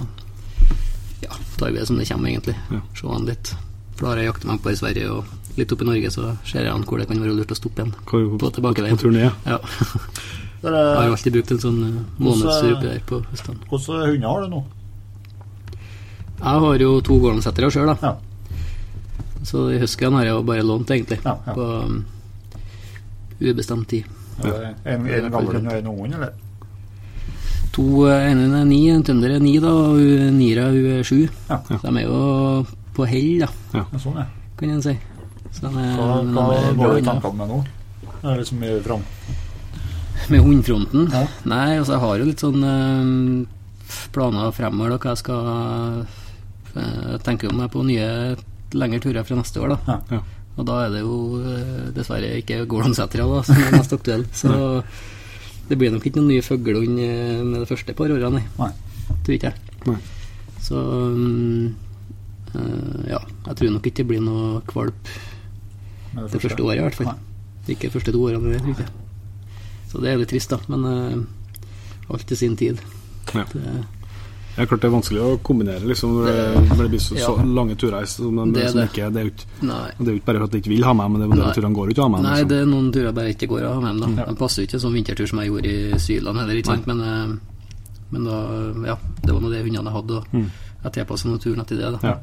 ja, 1.26 1.36
tar 1.58 1.68
vi 1.74 1.76
det 1.78 1.86
som 1.90 1.98
det 2.00 2.06
kommer, 2.08 2.30
egentlig. 2.32 2.54
Ja. 2.72 2.80
Se 2.96 3.10
an 3.12 3.26
litt. 3.28 3.52
For 3.98 4.06
da 4.06 4.14
har 4.14 4.22
jeg 4.22 4.30
jakta 4.30 4.48
meg 4.48 4.62
på 4.64 4.72
i 4.72 4.78
Sverige, 4.80 5.10
og 5.12 5.58
litt 5.58 5.72
opp 5.74 5.84
i 5.84 5.88
Norge, 5.90 6.10
så 6.14 6.30
ser 6.48 6.64
jeg 6.64 6.72
an 6.72 6.86
hvor 6.88 7.02
det 7.02 7.08
kan 7.10 7.20
være 7.20 7.36
lurt 7.36 7.52
å 7.52 7.58
stoppe 7.58 7.82
igjen. 7.84 7.92
Hvor, 8.08 8.26
På 8.40 8.50
tilbakeveien. 8.56 8.96
På 8.96 9.08
turné. 9.10 9.28
Ja. 9.44 9.58
Der, 10.58 10.74
Jeg 10.74 10.96
har 10.98 11.04
jo 11.06 11.12
alltid 11.14 11.34
brukt 11.36 11.50
en 11.54 11.60
sånn 11.62 11.76
månedsrype 11.78 12.24
månedstur 12.24 12.80
der 12.82 13.02
på 13.06 13.18
høstene. 13.28 13.60
hvordan 13.70 14.08
hunder 14.10 14.28
har 14.32 14.40
du 14.42 14.48
nå? 14.56 14.62
Jeg 16.38 16.62
har 16.64 16.82
jo 16.82 16.88
to 17.06 17.18
gårdsettere 17.22 17.68
sjøl, 17.70 17.92
da. 17.92 17.96
Ja. 18.02 18.64
Så 19.46 19.68
i 19.74 19.78
huskene 19.78 20.18
har 20.18 20.26
jeg 20.26 20.34
jo 20.34 20.42
bare 20.48 20.64
lånt, 20.66 20.90
egentlig. 20.90 21.20
Ja, 21.22 21.36
ja. 21.46 21.54
På 21.54 21.66
um, 21.86 22.00
ubestemt 23.40 23.88
tid. 23.88 24.04
Det 24.42 24.52
En, 24.84 25.06
en 25.06 25.30
gammel 25.30 25.56
og 25.56 25.72
en 25.72 25.86
ung 25.90 26.12
eller? 26.14 26.32
To, 27.74 28.06
eh, 28.08 28.30
En 28.30 28.54
er 28.54 28.64
ni, 28.64 28.88
en 28.90 29.02
trønder 29.04 29.34
er 29.36 29.40
ni, 29.42 29.58
da, 29.58 29.68
og 29.68 29.98
hun- 29.98 30.38
Nira 30.38 30.68
hun 30.70 30.86
er 30.98 31.02
sju. 31.04 31.28
Ja. 31.48 31.58
Så 31.68 31.80
de 31.82 31.98
er 31.98 32.06
jo 32.06 32.66
på 32.94 33.06
hell, 33.06 33.38
da, 33.40 33.48
Ja, 33.74 33.84
sånn, 33.98 34.16
ja. 34.16 34.26
kan 34.56 34.70
en 34.70 34.82
si. 34.82 34.96
Så 35.52 35.60
de 35.60 35.66
er, 35.78 35.96
Hva, 35.96 36.22
men 36.22 36.34
hva 36.34 36.48
de 36.48 36.68
er 36.68 36.74
går 36.74 36.92
du 36.94 36.98
i 36.98 37.02
tankene 37.02 37.34
med 37.36 37.48
nå? 37.48 37.64
Er 38.22 38.34
det 38.34 38.38
liksom 38.44 38.58
mye 38.60 38.80
fram? 38.82 39.02
Med 40.30 40.40
hundfronten? 40.42 41.10
Ja. 41.12 41.26
Nei, 41.44 41.78
altså 41.78 41.92
jeg 41.94 42.00
har 42.00 42.18
jo 42.18 42.24
litt 42.24 42.40
sånn 42.42 42.64
øh, 42.64 43.46
planer 44.12 44.50
fremover, 44.52 44.90
da, 44.90 44.98
hva 44.98 45.10
jeg 45.14 45.18
skal 45.18 46.06
øh, 46.76 47.12
Jeg 47.12 47.22
om 47.50 47.56
meg 47.56 47.70
på 47.70 47.84
nye 47.86 48.36
lengre 48.74 49.00
turer 49.00 49.24
fra 49.24 49.36
neste 49.36 49.60
år, 49.62 49.76
da. 49.86 50.00
Ja. 50.10 50.20
Og 50.58 50.66
da 50.66 50.80
er 50.84 50.92
det 50.96 51.04
jo 51.04 51.38
eh, 51.38 51.88
dessverre 51.94 52.32
ikke 52.40 52.64
Gårdonsetra 52.70 53.26
som 53.46 53.62
er 53.62 53.76
mest 53.76 53.94
aktuell. 53.94 54.26
Så 54.40 54.50
det 55.68 55.78
blir 55.78 55.92
nok 55.94 56.06
ikke 56.08 56.18
noen 56.18 56.32
nye 56.32 56.44
fuglehund 56.44 57.00
eh, 57.04 57.40
med 57.44 57.62
det 57.62 57.68
første 57.70 57.94
par 57.96 58.10
årene, 58.10 58.40
nei. 58.40 58.44
Nei. 58.58 59.16
Tror 59.24 59.36
ikke 59.36 59.52
jeg. 59.52 59.76
Nei. 59.86 59.98
Så 60.64 60.82
mm, 61.14 61.66
eh, 62.54 63.02
ja, 63.14 63.20
jeg 63.46 63.60
tror 63.60 63.74
nok 63.76 63.90
ikke 63.90 64.02
det 64.02 64.08
blir 64.10 64.24
noe 64.24 64.62
kvalp 64.68 65.12
det, 65.12 66.30
det 66.32 66.42
første 66.42 66.64
året, 66.64 66.80
i 66.80 66.86
hvert 66.88 66.98
fall. 66.98 67.14
Ikke 67.68 67.86
de 67.86 67.94
første 67.94 68.14
to 68.14 68.24
årene. 68.24 68.56
Det, 68.56 68.62
tror 68.64 68.74
ikke. 68.74 68.88
Så 69.88 70.02
det 70.02 70.10
er 70.10 70.20
litt 70.20 70.32
trist, 70.32 70.52
da. 70.52 70.58
Men 70.72 70.84
uh, 70.88 72.12
alt 72.12 72.26
til 72.28 72.40
sin 72.40 72.56
tid. 72.60 72.80
Ja. 73.36 73.44
Det, 73.52 73.62
Det 74.58 74.64
er 74.64 74.68
klart 74.72 74.80
det 74.82 74.88
er 74.88 74.94
vanskelig 74.96 75.20
å 75.22 75.34
kombinere 75.46 75.86
liksom, 75.86 76.14
når 76.18 76.24
det, 76.26 76.78
det 76.80 76.86
blir 76.90 76.98
så, 77.04 77.14
så 77.22 77.34
lange 77.46 77.76
turer. 77.78 78.06
Som, 78.10 78.34
de, 78.40 78.46
Det 78.56 78.64
er 78.64 78.72
som 78.72 78.80
det. 78.80 78.86
ikke, 78.90 79.10
det, 79.14 79.20
er 79.20 79.28
jo 79.28 79.30
ikke, 79.30 80.16
ikke 80.18 80.24
bare 80.26 80.40
for 80.40 80.46
at 80.48 80.54
de 80.56 80.58
ikke 80.64 80.72
vil 80.72 80.86
ha 80.88 80.94
meg, 80.98 81.10
men 81.12 81.20
det 81.22 81.28
er 81.28 81.30
jo 81.30 81.44
de 81.46 81.52
turene 81.60 81.76
går 81.78 81.92
ikke 81.94 82.02
å 82.02 82.06
ha 82.08 82.12
meg. 82.16 82.24
Nei, 82.26 82.32
liksom. 82.34 82.48
det 82.50 82.58
er 82.58 82.66
noen 82.72 82.88
turer 82.96 83.14
bare 83.20 83.34
ikke 83.36 83.48
går 83.52 83.66
å 83.68 83.70
ha 83.76 83.80
med 83.84 84.02
dem. 84.02 84.16
De 84.18 84.34
passer 84.42 84.64
jo 84.64 84.66
ikke 84.72 84.80
som 84.82 84.96
vintertur 84.98 85.30
som 85.30 85.38
jeg 85.44 85.52
gjorde 85.52 85.70
i 85.76 86.00
Syland 86.02 86.42
heller, 86.42 86.58
ikke 86.58 86.72
sant. 86.74 86.90
Men, 86.90 87.04
eh, 87.06 87.62
men 88.10 88.24
da, 88.26 88.36
ja, 88.90 88.98
det 89.22 89.30
var 89.36 89.40
nå 89.46 89.52
det 89.54 89.62
hundene 89.68 89.94
hadde, 89.94 90.18
og 90.18 90.34
Mm. 90.34 90.50
jeg 90.82 90.92
tilpassa 90.98 91.28
naturen 91.30 91.60
etter 91.62 91.76
det. 91.78 91.92
da 92.00 92.08
Ja. 92.08 92.18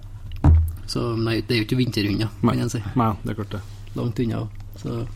Så 0.91 1.15
nei, 1.17 1.39
det 1.41 1.55
er 1.55 1.63
jo 1.63 1.65
ikke 1.69 1.77
vinterhunder, 1.79 2.29
kan 2.43 2.59
en 2.59 2.69
si. 2.69 2.83
Nei, 2.95 3.11
det 3.23 3.31
er 3.31 3.39
klart 3.39 3.55
det. 3.55 3.61
Langt 3.95 4.19
unna. 4.19 4.43
Så 4.83 5.07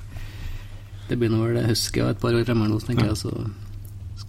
det 1.09 1.17
blir 1.19 1.29
nå 1.29 1.43
vel 1.43 1.65
husky 1.67 1.99
et 2.01 2.19
par 2.21 2.31
år 2.33 2.45
fremover 2.47 2.69
nå, 2.71 2.79
tenker 2.79 3.05
Ja. 3.05 3.13
jeg. 3.13 3.17
Så 3.17 3.33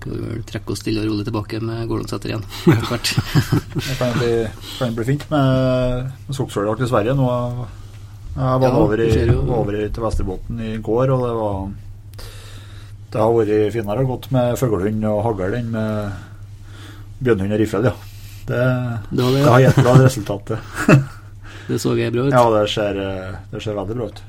skal 0.01 0.15
vi 0.17 0.21
vel 0.25 0.45
trekke 0.49 0.73
oss 0.73 0.81
stille 0.81 1.03
og 1.03 1.11
rolig 1.11 1.27
tilbake 1.29 1.59
med 1.61 1.83
Gårdonseter 1.91 2.31
igjen 2.33 2.45
etter 2.73 2.87
hvert. 2.89 3.11
Det 3.85 3.97
kan 3.99 4.15
bli, 4.17 4.31
kan 4.79 4.95
bli 4.97 5.05
fint 5.11 5.27
med, 5.29 6.07
med 6.25 6.39
skogsfugljakt 6.39 6.87
i 6.87 6.89
Sverige. 6.89 7.13
Nå 7.19 7.27
jeg 7.29 8.61
var 8.63 8.65
Ja, 8.65 8.71
over, 8.79 9.01
i, 9.05 9.11
over 9.35 9.77
i, 9.77 9.89
til 9.91 10.05
Vesterbotn 10.07 10.61
i 10.63 10.77
går, 10.81 11.11
og 11.13 11.25
det 11.27 11.33
var 11.37 11.57
Det 13.11 13.21
har 13.21 13.33
vært 13.35 13.75
finere 13.75 14.05
gått 14.09 14.29
med 14.33 14.57
fuglehund 14.57 15.05
og 15.11 15.21
hagl 15.27 15.57
enn 15.59 15.73
med 15.75 16.13
bjørnehund 17.21 17.57
og 17.59 17.61
riffel, 17.61 17.89
ja. 17.91 17.95
Det, 18.49 18.61
Det 19.11 19.27
det, 19.35 19.43
har 19.45 19.65
gitt 19.67 19.83
bra 19.83 19.97
resultat, 20.01 20.55
det. 20.55 21.01
Det 21.71 21.77
så 21.79 21.93
jeg 21.99 22.11
bra 22.15 22.25
ut. 22.27 22.33
Ja, 22.35 22.47
det 22.51 22.63
ser, 22.73 22.97
eh, 22.99 23.35
det 23.53 23.61
ser 23.63 23.77
veldig 23.77 23.99
bra 23.99 24.09
ut. 24.11 24.23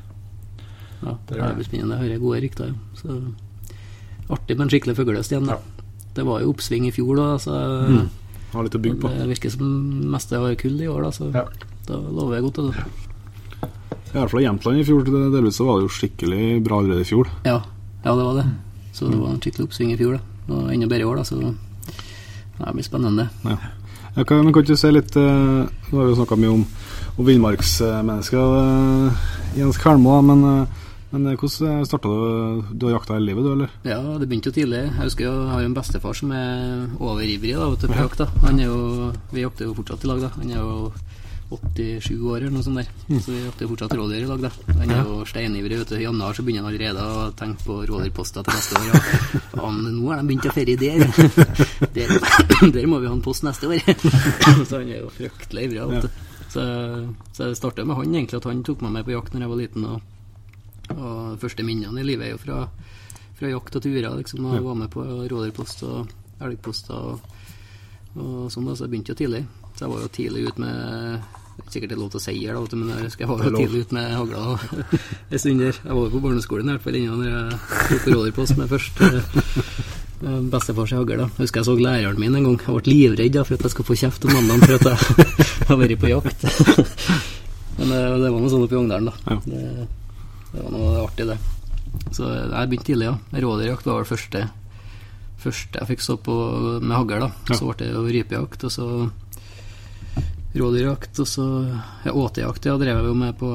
Ja, 1.02 1.16
Det 1.30 1.40
det. 1.40 1.66
spennende. 1.66 1.96
Jeg 1.96 2.04
hører 2.04 2.20
gode 2.22 2.42
rykter. 2.44 2.76
Så 3.00 3.16
artig 4.32 4.58
med 4.58 4.66
en 4.66 4.70
skikkelig 4.74 4.96
fuglehøst 4.98 5.32
igjen. 5.36 5.48
Ja. 5.52 5.58
Det 6.16 6.26
var 6.28 6.42
jo 6.44 6.52
oppsving 6.54 6.88
i 6.88 6.92
fjor, 6.96 7.16
da. 7.20 7.38
Så 7.40 7.52
Mm. 7.88 8.10
Har 8.52 8.64
litt 8.64 8.76
å 8.76 8.82
bygge 8.84 9.00
på. 9.00 9.08
det 9.16 9.28
virker 9.30 9.50
som 9.52 10.12
meste 10.12 10.36
har 10.38 10.56
kull 10.56 10.82
i 10.82 10.88
år, 10.88 11.04
da. 11.04 11.10
Så 11.12 11.32
Ja. 11.34 11.46
da 11.88 11.94
lover 11.96 12.36
jeg 12.36 12.44
godt. 12.44 12.58
Altså. 12.60 12.84
I 14.12 14.18
hvert 14.18 14.30
fall 14.30 14.42
i 14.42 14.44
Jämtland 14.44 14.80
i 14.80 14.84
fjor, 14.84 15.04
delvis 15.06 15.56
så 15.56 15.66
var 15.66 15.80
det 15.80 15.88
jo 15.88 15.96
skikkelig 15.96 16.64
bra 16.64 16.80
allerede 16.80 17.02
i 17.02 17.08
fjor. 17.08 17.28
Ja. 17.46 17.62
ja, 18.04 18.16
det 18.16 18.24
var 18.26 18.34
det. 18.36 18.46
Så 18.94 19.10
det 19.10 19.18
var 19.20 19.30
en 19.30 19.40
skikkelig 19.40 19.68
oppsving 19.70 19.92
i 19.94 19.98
fjor, 19.98 20.18
da. 20.18 20.54
Og 20.54 20.74
enda 20.74 20.88
bedre 20.88 21.02
i 21.02 21.08
år, 21.08 21.16
da. 21.16 21.24
Så 21.24 21.40
det 21.40 22.74
blir 22.74 22.84
spennende. 22.84 23.30
Ja. 23.46 23.58
Jeg 24.18 24.26
kan, 24.28 24.44
men 24.44 24.52
kan 24.54 24.64
ikke 24.64 24.76
si 24.78 24.92
litt 24.92 25.16
eh, 25.16 25.22
Nå 25.24 25.96
har 25.96 26.04
vi 26.06 26.12
jo 26.12 26.16
snakka 26.26 26.36
mye 26.36 26.52
om, 26.52 26.66
om 27.18 27.26
villmarksmennesker, 27.26 28.58
eh, 28.60 29.14
Jens 29.58 29.78
Kvernmo, 29.80 30.22
men, 30.22 30.44
eh, 30.44 30.68
men 31.12 31.28
eh, 31.28 31.38
hvordan 31.38 31.86
starta 31.88 32.10
du? 32.10 32.64
Du 32.74 32.88
har 32.88 32.98
jakta 32.98 33.18
hele 33.18 33.32
livet, 33.32 33.46
du, 33.46 33.52
eller? 33.54 33.72
Ja, 33.88 34.00
det 34.20 34.28
begynte 34.32 34.52
jo 34.52 34.56
tidlig. 34.56 34.84
Jeg 34.88 34.98
husker 35.04 35.28
jeg 35.28 35.48
har 35.52 35.66
en 35.68 35.76
bestefar 35.78 36.18
som 36.18 36.32
er 36.36 36.86
overivrig 37.00 37.56
da, 37.58 37.70
vet 37.74 37.84
du, 37.84 37.92
på 37.92 38.00
jakt. 38.00 38.28
Han 38.46 38.60
er 38.60 38.70
jo, 38.70 39.10
Vi 39.32 39.44
jakter 39.44 39.68
jo 39.68 39.76
fortsatt 39.78 40.06
i 40.06 40.12
lag, 40.12 40.24
da. 40.24 40.32
Han 40.40 40.54
er 40.54 40.62
jo 40.62 40.92
87 41.52 42.16
år 42.16 42.38
eller 42.38 42.54
noe 42.56 42.64
sånt 42.64 42.80
der. 42.80 42.88
Så 43.20 43.34
vi 43.34 43.42
jakter 43.44 43.68
fortsatt 43.68 43.96
rådyr 44.00 44.24
i 44.24 44.30
lag, 44.30 44.46
da. 44.46 44.52
Han 44.80 44.94
er 44.96 45.02
jo 45.04 45.18
steinivrig. 45.28 45.82
vet 45.82 45.92
du. 45.92 45.98
I 46.00 46.06
januar 46.06 46.38
så 46.38 46.46
begynner 46.48 46.64
han 46.64 46.72
allerede 46.72 47.04
å 47.04 47.26
tenke 47.36 47.68
på 47.68 47.82
rådyrposter 47.90 48.48
til 48.48 48.56
neste 48.56 48.80
år. 48.80 48.88
Ja. 48.88 49.44
Ja, 49.52 49.72
nå 49.76 50.08
har 50.08 50.22
de 50.22 50.30
begynt 50.30 50.48
å 50.48 50.56
ferie 50.56 50.80
der. 50.80 51.04
der. 51.98 52.16
Der 52.76 52.88
må 52.88 53.02
vi 53.02 53.10
ha 53.10 53.14
en 53.18 53.26
post 53.26 53.44
neste 53.44 53.68
år. 53.68 53.84
så 54.70 54.80
han 54.80 54.88
er 54.88 55.02
jo 55.02 55.12
fryktelig 55.12 55.68
ivrig. 55.68 56.02
du. 56.06 56.10
Så, 56.52 56.64
så 57.36 57.48
det 57.48 57.60
starta 57.60 57.84
med 57.88 58.00
han, 58.00 58.16
egentlig, 58.16 58.40
at 58.40 58.48
han 58.48 58.64
tok 58.64 58.84
meg 58.86 58.96
med 58.96 59.08
på 59.08 59.16
jakt 59.16 59.36
når 59.36 59.46
jeg 59.46 59.52
var 59.52 59.62
liten. 59.66 59.88
og 59.92 60.21
og 60.98 61.40
første 61.42 61.64
minnene 61.64 62.02
i 62.02 62.08
livet 62.08 62.28
er 62.28 62.32
jo 62.36 62.42
fra, 62.42 62.60
fra 63.40 63.52
jakt 63.52 63.76
og 63.76 63.84
turer, 63.84 64.10
liksom, 64.18 64.46
og 64.46 64.56
Ja. 64.56 64.62
var 64.62 64.76
med 64.76 64.90
på 64.94 65.04
rådyrpost 65.04 65.84
og 65.88 66.08
elgposter 66.42 66.96
og, 66.96 67.20
og 68.18 68.50
sånn, 68.52 68.66
da, 68.66 68.76
så 68.76 68.84
jeg 68.86 68.92
begynte 68.96 69.14
jo 69.14 69.20
tidlig. 69.22 69.46
Så 69.76 69.86
jeg 69.86 69.92
var 69.94 70.02
jo 70.02 70.08
tidlig 70.18 70.48
ut 70.50 70.58
med 70.60 71.22
Sikkert 71.70 71.92
det 71.92 71.96
er 71.96 72.00
lov 72.02 72.10
til 72.10 72.18
å 72.18 72.24
si 72.24 72.34
her, 72.48 72.56
da, 72.58 72.76
men 72.80 72.90
jeg 72.90 73.04
husker 73.06 73.22
jeg 73.22 73.30
var 73.30 73.44
jo 73.46 73.52
tidlig 73.60 73.82
ut 73.86 73.92
med 73.94 74.14
hagla 74.18 74.44
en 75.32 75.40
stund 75.40 75.60
der. 75.62 75.76
Jeg 75.84 75.94
var 75.94 76.02
jo 76.08 76.10
på 76.16 76.22
barneskolen 76.24 76.70
i 76.70 76.74
hvert 76.74 76.86
fall 76.88 76.96
innan 76.98 77.22
jeg 77.28 77.60
tok 77.92 78.02
på 78.06 78.14
rådyrpost 78.16 78.58
med 78.58 78.72
først. 78.72 79.02
eh, 80.26 80.40
Bestefars 80.52 80.94
hagl. 80.96 81.12
da. 81.20 81.28
Jeg 81.28 81.44
husker 81.46 81.62
jeg 81.62 81.68
så 81.70 81.76
læreren 81.78 82.20
min 82.20 82.36
en 82.40 82.44
gang. 82.48 82.58
Jeg 82.66 82.76
ble 82.80 82.94
livredd 82.96 83.36
da, 83.36 83.44
for 83.46 83.60
at 83.60 83.68
jeg 83.68 83.74
skulle 83.76 83.90
få 83.92 84.00
kjeft 84.02 84.26
om 84.26 84.34
mandagen 84.34 84.66
for 84.66 84.74
at 84.80 84.88
jeg 84.90 85.38
har 85.70 85.78
vært 85.84 86.00
på 86.02 86.12
jakt. 86.12 86.48
Men 87.78 87.94
det, 87.94 88.02
det 88.24 88.32
var 88.32 88.40
noe 88.42 88.52
sånn 88.52 88.66
oppe 88.66 88.76
i 88.76 88.82
Ogndalen, 88.82 89.12
da. 89.12 89.16
Ja. 89.30 89.38
Det, 89.46 89.88
det 90.52 90.64
var 90.64 90.72
noe 90.76 90.96
artig, 91.06 91.28
det. 91.32 91.38
Så 92.16 92.28
jeg 92.28 92.72
begynte 92.72 92.88
tidlig, 92.88 93.08
ja. 93.10 93.42
Rådyrjakt 93.44 93.88
var 93.88 94.02
vel 94.02 94.10
første 94.10 94.48
første 95.42 95.82
jeg 95.82 95.90
fikk 95.90 96.04
så 96.06 96.18
på 96.22 96.36
med 96.82 96.96
hagl. 96.96 97.26
Ja. 97.26 97.58
Så 97.58 97.66
ble 97.66 97.78
det 97.82 97.92
jo 97.92 98.06
rypejakt, 98.06 98.66
og 98.68 98.74
så 98.74 98.88
rådyrjakt, 100.58 101.22
og 101.24 101.30
så 101.30 101.46
ja, 102.06 102.14
åtejakt. 102.14 102.68
Ja, 102.68 102.78
drev 102.80 103.00
jeg 103.00 103.10
jo 103.10 103.18
med 103.18 103.38
på 103.40 103.52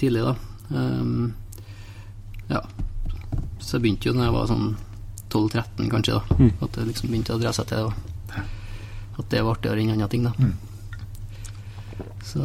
tidlig, 0.00 0.24
da. 0.26 0.34
Um, 0.72 1.32
ja. 2.50 2.62
Så 3.62 3.76
jeg 3.76 3.84
begynte 3.84 4.10
jo 4.10 4.16
når 4.16 4.28
jeg 4.28 4.36
var 4.36 4.50
sånn 4.50 4.68
12-13, 5.32 5.88
kanskje, 5.92 6.18
da. 6.18 6.38
Mm. 6.40 6.52
At 6.58 6.76
det 6.76 6.88
liksom 6.90 7.12
begynte 7.12 7.36
å 7.38 7.42
dra 7.42 7.54
seg 7.56 7.70
til. 7.70 7.88
Da. 8.32 8.44
at 9.20 9.26
det 9.32 9.42
var 9.44 9.56
artigere 9.56 9.84
enn 9.84 9.94
andre 9.94 10.10
ting, 10.12 10.26
da. 10.26 10.34
Mm. 10.36 10.54
Så 12.26 12.44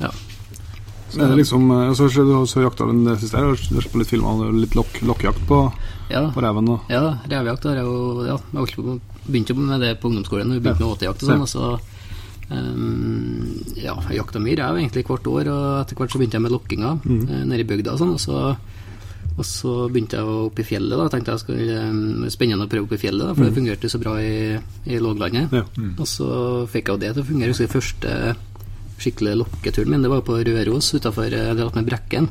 ja. 0.00 0.10
Er 1.20 1.28
det 1.32 1.36
liksom, 1.42 1.70
eh, 1.70 1.92
så, 1.98 2.08
så, 2.08 2.24
så, 2.24 2.42
så 2.48 2.62
jakta 2.64 2.86
den 2.88 3.04
det 3.04 3.18
siste 3.20 3.36
her, 3.36 3.52
hørt 3.52 3.90
på 3.92 3.98
litt 4.00 4.08
filmer, 4.12 4.52
litt 4.56 4.74
lokk, 4.78 5.00
lokkjakt 5.02 5.42
på, 5.48 5.62
Ja, 6.12 6.26
på 6.34 6.42
reven 6.44 6.68
og 6.68 6.90
Ja, 6.92 7.18
revejakt 7.28 7.64
har 7.64 7.76
jeg 7.80 7.84
jo 7.84 8.24
ja, 8.26 8.36
jeg 8.52 9.00
begynte 9.26 9.54
jo 9.54 9.60
med 9.60 9.80
det 9.80 9.94
på 10.00 10.08
ungdomsskolen. 10.10 10.52
Vi 10.52 10.60
begynte 10.60 10.82
med 10.84 10.92
åtejakt 10.96 11.22
og 11.22 11.28
sånn. 11.28 11.42
Ja. 11.42 11.48
Og 11.48 11.48
så 11.52 11.80
Um, 12.52 13.62
Ja, 13.78 13.94
jeg 14.10 14.18
jakta 14.18 14.40
mye 14.42 14.58
rev 14.58 14.76
egentlig 14.76 15.06
hvert 15.08 15.26
år, 15.30 15.48
og 15.48 15.80
etter 15.82 15.96
hvert 15.96 16.12
så 16.12 16.18
begynte 16.20 16.36
jeg 16.38 16.44
med 16.44 16.52
lokkinga 16.52 16.90
Mm. 17.04 17.22
eh, 17.30 17.44
nede 17.48 17.60
i 17.64 17.68
bygda 17.70 17.92
og 17.94 17.98
sånn. 18.02 18.12
Og 18.12 18.20
så, 18.20 18.56
og 19.38 19.44
så 19.48 19.88
begynte 19.88 20.18
jeg 20.18 20.26
opp 20.26 20.58
i 20.58 20.62
fjellet. 20.66 20.98
da 20.98 21.08
Tenkte 21.08 21.32
jeg 21.32 21.40
skulle 21.40 21.78
um, 21.88 22.28
spennende 22.28 22.66
å 22.66 22.68
prøve 22.68 22.84
opp 22.84 22.92
i 22.92 23.00
fjellet, 23.00 23.24
da 23.26 23.34
for 23.34 23.44
det 23.44 23.54
fungerte 23.56 23.88
så 23.88 23.98
bra 24.02 24.18
i, 24.20 24.58
i 24.84 24.98
låglandet. 25.00 25.48
Ja. 25.52 25.64
Og 25.96 26.06
så 26.06 26.66
fikk 26.68 26.88
jeg 26.88 26.94
jo 26.98 27.00
det 27.00 27.14
til 27.14 27.22
å 27.22 27.26
fungere. 27.30 27.48
Jeg 27.48 27.56
husker 27.56 27.72
første 27.80 28.36
skikkelig 28.98 29.36
lokketuren 29.40 29.90
min, 29.90 30.02
det 30.04 30.10
var 30.12 30.20
på 30.26 30.36
Røros 30.44 30.92
utafor 30.94 31.30
med 31.74 31.86
Brekken. 31.88 32.28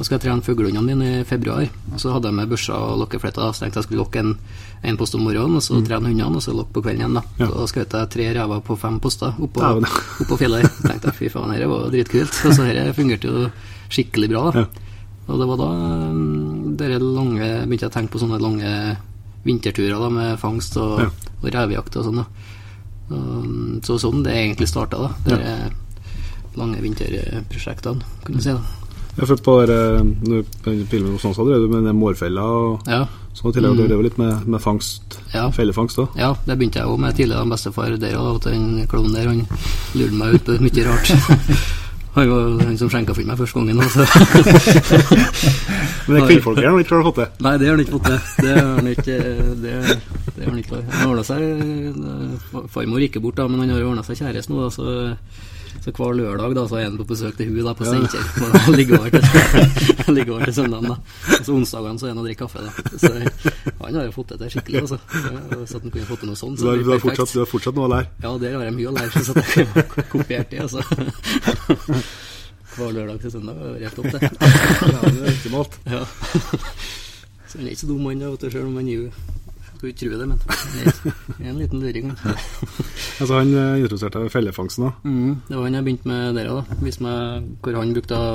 Og 0.00 0.06
skal 0.08 0.18
trene 0.18 0.40
fuglehundene 0.40 0.94
mine 0.96 1.08
i 1.20 1.24
februar. 1.28 1.66
Og 1.92 2.00
så 2.00 2.08
hadde 2.14 2.30
jeg 2.30 2.34
med 2.38 2.48
børsa 2.48 2.72
og 2.72 2.98
lokkefletta. 3.02 3.50
Så 3.52 3.60
tenkte 3.66 3.82
jeg 3.82 3.84
skulle 3.84 4.00
lokke 4.00 4.22
en, 4.22 4.30
en 4.82 4.96
post 4.96 5.14
om 5.14 5.20
morgenen, 5.26 5.58
og 5.58 5.62
så 5.62 5.76
trene 5.84 6.08
hundene, 6.08 6.38
og 6.38 6.40
så 6.42 6.54
lokke 6.56 6.72
på 6.72 6.82
kvelden 6.86 7.02
igjen. 7.04 7.18
da. 7.18 7.22
Ja. 7.42 7.48
Så 7.52 7.66
skjøt 7.74 7.96
jeg 7.98 8.08
tre 8.14 8.28
rever 8.38 8.62
på 8.64 8.76
fem 8.80 8.96
poster 8.98 9.36
oppå, 9.36 9.60
Dæven. 9.60 9.84
oppå 10.24 10.38
fjellet. 10.40 10.64
her. 10.64 10.70
tenkte 10.88 11.10
jeg 11.12 11.18
fy 11.18 11.28
faen, 11.34 11.52
dette 11.52 11.68
var 11.68 11.90
dritkult. 11.92 12.38
Og 12.48 12.54
så 12.56 12.64
dette 12.70 12.94
fungerte 12.96 13.28
jo 13.28 13.44
skikkelig 13.92 14.30
bra. 14.32 14.46
da. 14.56 14.64
Ja. 14.64 14.96
Og 15.30 15.38
det 15.44 15.50
var 15.52 15.60
da 15.60 15.68
um, 15.68 16.76
dere 16.80 16.96
lange, 17.04 17.50
begynte 17.68 17.84
jeg 17.84 17.92
å 17.92 17.96
tenke 17.98 18.14
på 18.16 18.22
sånne 18.24 18.40
lange 18.40 18.72
vinterturer 19.44 20.00
da, 20.00 20.08
med 20.16 20.40
fangst 20.40 20.80
og, 20.80 21.04
Ja. 21.04 21.10
og 21.42 21.52
revejakt 21.52 22.00
og 22.00 22.08
sånn. 22.08 22.24
da. 22.24 22.26
Um, 23.10 23.80
så 23.84 23.98
sånn 24.00 24.24
det 24.24 24.32
egentlig 24.32 24.68
starta, 24.72 24.96
da. 24.96 25.12
Dere 25.28 25.54
lange 26.58 26.80
vinterprosjektene, 26.82 28.02
kan 28.24 28.34
du 28.36 28.40
si. 28.42 28.50
da. 28.50 28.58
Jeg 29.10 29.24
har 29.24 29.26
følt 29.26 29.42
på 29.44 29.54
filmen 29.66 30.14
du 30.22 30.44
filmer 30.88 31.10
hos 31.16 31.24
så 31.34 31.44
drev 31.44 31.60
du 31.66 31.68
med 31.74 31.94
mårfella 31.98 32.42
og 32.46 32.80
Ja, 32.88 33.02
sånn, 33.34 33.50
og 33.50 33.50
i 33.50 33.52
tillegg 33.58 33.72
Mm. 33.74 33.76
du 33.76 33.82
drev 33.88 34.02
litt 34.06 34.18
med, 34.18 34.46
med 34.46 34.60
fangst, 34.62 35.18
ja. 35.34 35.50
fellefangst 35.50 35.96
da. 35.98 36.06
Ja, 36.16 36.32
det 36.46 36.56
begynte 36.58 36.78
jeg 36.80 36.86
jo 36.88 36.96
med 36.96 37.14
tidligere. 37.18 37.38
Han 37.42 37.50
bestefar 37.50 37.96
der 37.98 38.14
òg, 38.16 38.40
den 38.46 38.86
klovnen 38.86 39.12
der, 39.14 39.26
han 39.28 39.46
lurte 39.94 40.14
meg 40.14 40.34
ut 40.34 40.44
på 40.46 40.52
mye 40.62 40.84
rart. 40.88 41.10
Han 42.10 42.26
var 42.26 42.58
han 42.66 42.74
som 42.76 42.88
skjenka 42.90 43.14
for 43.14 43.22
meg 43.22 43.38
første 43.38 43.54
gangen. 43.60 43.78
Altså. 43.78 44.02
Men 46.10 46.16
det 46.16 46.24
kvinnfolket 46.26 46.64
har 46.64 46.72
han 46.74 46.80
ikke 46.82 47.02
fått 47.06 47.14
til. 47.20 47.28
Nei, 47.46 47.52
det 47.60 47.66
har 47.68 47.74
han 47.76 47.82
ikke 47.84 47.94
fått 47.94 48.08
til. 48.08 48.18
Det 48.40 48.50
har 48.56 48.66
han 48.80 48.88
ikke 48.90 49.16
Det, 49.62 49.74
det 50.34 50.42
har 50.42 50.50
han 50.50 50.58
ikke 50.58 50.74
Han 50.80 50.98
har 50.98 51.06
ordna 51.12 51.22
seg 51.28 51.38
eh, 51.44 52.66
Farmor 52.74 52.98
gikk 53.04 53.20
bort, 53.22 53.38
da, 53.38 53.44
men 53.46 53.62
han 53.62 53.70
har 53.76 53.80
jo 53.84 53.90
ordna 53.92 54.02
seg 54.06 54.18
kjæreste 54.24 54.50
nå, 54.50 54.56
da, 54.64 54.70
så 54.74 54.84
så 55.80 55.92
hver 55.96 56.12
lørdag 56.18 56.54
da, 56.58 56.64
så 56.68 56.76
er 56.76 56.84
han 56.88 56.96
på 57.00 57.06
besøk 57.08 57.36
til 57.38 57.48
hun 57.48 57.64
da, 57.64 57.72
på 57.76 57.86
Steinkjer. 57.88 58.24
Ja. 58.40 58.74
Ligger 58.76 58.98
over 58.98 59.10
til, 59.14 59.22
ligger 60.16 60.34
over 60.34 60.44
til 60.44 60.54
søndagen. 60.54 60.88
da. 60.90 60.96
Og 61.38 61.44
så 61.46 61.54
onsdagene 61.56 62.02
så 62.02 62.08
er 62.08 62.12
han 62.12 62.20
og 62.20 62.26
drikker 62.28 62.46
kaffe. 62.46 62.64
da. 62.66 62.70
Så 63.00 63.12
Han 63.80 63.94
har 63.94 64.04
jo 64.04 64.12
fått 64.12 64.34
det 64.34 64.40
til 64.42 64.52
skikkelig. 64.56 64.82
altså. 64.84 64.98
Så 65.08 65.76
at 65.80 65.82
han 65.82 65.90
kunne 65.90 66.08
fått 66.10 66.20
til 66.24 66.32
noe 66.32 66.40
sånt. 66.42 66.60
Så 66.60 66.68
du, 66.68 66.70
har, 66.70 66.82
du, 66.84 67.04
fortsatt, 67.06 67.32
du 67.32 67.40
har 67.40 67.48
fortsatt 67.48 67.78
noe 67.80 67.88
å 67.88 67.92
lære? 67.94 68.10
Ja, 68.26 68.34
der 68.44 68.58
har 68.58 68.66
jeg 68.68 68.76
mye 68.76 68.90
å 68.90 68.96
lære. 68.98 69.24
Så 69.24 69.36
jeg 69.56 69.70
har 69.72 70.10
kopiert 70.12 70.52
det. 70.52 70.60
altså. 70.68 70.84
Hver 72.76 72.92
lørdag 72.94 73.18
til 73.24 73.32
søndag 73.34 73.56
er 73.66 73.80
rett 73.82 73.98
opp, 73.98 74.12
det. 74.14 74.20
Ja, 74.94 75.00
det 75.08 75.20
er 75.24 75.32
optimalt. 75.32 75.80
Ja. 75.90 76.04
Så 77.50 77.58
han 77.58 77.66
er 77.66 77.72
ikke 77.72 77.82
så 77.82 77.88
dum, 77.90 78.04
han, 78.06 78.22
selv 78.44 78.68
om 78.68 78.76
han 78.78 78.88
er 78.88 79.08
Skulle 79.80 79.94
ikke 79.94 80.10
tro 80.10 80.18
det, 80.20 80.26
men 80.28 81.48
en 81.48 81.56
liten 81.56 81.80
luring. 81.80 82.10
Altså, 83.20 83.34
han 83.36 83.50
eh, 83.52 83.78
introduserte 83.82 84.20
fellefangsten 84.32 84.86
da. 84.86 84.90
Mm, 85.04 85.32
det 85.48 85.56
var 85.56 85.66
han 85.66 85.74
jeg 85.76 85.84
begynte 85.86 86.08
med 86.08 86.36
der 86.38 86.46
òg. 86.54 86.70
Viste 86.84 87.04
meg 87.04 87.48
hvor 87.60 87.76
han 87.76 87.90
brukte 87.96 88.16
å 88.16 88.28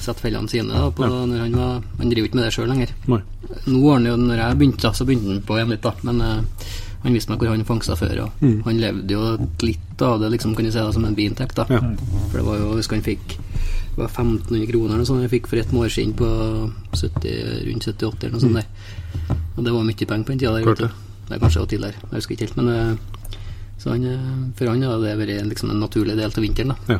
sette 0.00 0.24
fellene 0.24 0.48
sine. 0.48 0.72
Da, 0.72 0.86
på, 0.96 1.04
når 1.04 1.42
han, 1.42 1.56
var, 1.58 1.82
han 1.98 2.12
driver 2.12 2.28
ikke 2.30 2.38
med 2.40 2.46
det 2.48 2.54
sjøl 2.56 2.70
lenger. 2.72 2.94
Nei. 3.12 3.18
Nå 3.66 3.82
har 3.82 3.98
han 3.98 4.08
jo, 4.08 4.14
når 4.22 4.40
jeg 4.40 4.58
begynte, 4.62 4.92
så 4.96 5.04
begynte 5.08 5.34
han 5.34 5.42
på 5.48 5.58
igjen 5.58 5.74
litt, 5.74 5.84
da. 5.84 5.92
Men 6.08 6.22
uh, 6.24 6.64
han 7.04 7.16
viste 7.18 7.32
meg 7.34 7.44
hvor 7.44 7.52
han 7.52 7.68
fangsta 7.68 7.98
før. 8.00 8.22
Og 8.24 8.40
Mm. 8.42 8.56
Han 8.66 8.80
levde 8.80 9.14
jo 9.18 9.22
litt 9.68 10.02
av 10.08 10.16
det, 10.22 10.32
liksom, 10.32 10.56
kan 10.56 10.64
du 10.66 10.72
si 10.72 10.80
det, 10.80 10.94
som 10.96 11.04
en 11.08 11.14
biinntekt. 11.18 11.60
da. 11.60 11.66
Ja. 11.68 11.82
For 12.32 12.40
det 12.40 12.46
var 12.48 12.58
jo, 12.62 12.72
hvis 12.78 12.88
han 12.92 13.04
fikk 13.04 13.36
det 13.92 14.00
var 14.00 14.08
1500 14.08 14.64
kroner 14.70 14.94
eller 14.94 15.02
noe 15.02 15.06
sånt 15.10 15.20
han 15.20 15.28
fikk 15.28 15.50
for 15.50 15.60
et 15.60 15.72
mårskinn 15.76 16.14
på 16.16 16.28
70, 16.96 17.34
rundt 17.68 17.84
78 17.92 18.24
eller 18.24 18.32
noe 18.38 18.44
sånt 18.46 18.56
der. 18.56 19.41
Og 19.56 19.64
det 19.64 19.72
var 19.72 19.82
mye 19.84 20.06
penger 20.06 20.24
på 20.24 20.32
den 20.32 20.38
tida. 20.38 20.52
der. 20.52 20.92
Det 21.28 21.36
er 21.36 21.38
kanskje 21.42 21.60
også 21.62 21.68
tidligere, 21.70 21.94
jeg 22.10 22.16
husker 22.18 22.32
ikke 22.36 22.46
helt. 22.46 22.56
Men 22.56 22.68
eh, 22.68 22.96
så 23.78 23.90
han, 23.90 24.04
eh, 24.04 24.52
for 24.56 24.66
han 24.72 24.82
har 24.82 24.98
det 25.02 25.18
vært 25.18 25.46
liksom 25.48 25.70
en 25.70 25.80
naturlig 25.80 26.16
del 26.16 26.30
av 26.32 26.42
vinteren. 26.42 26.68
da. 26.74 26.94
Ja. 26.94 26.98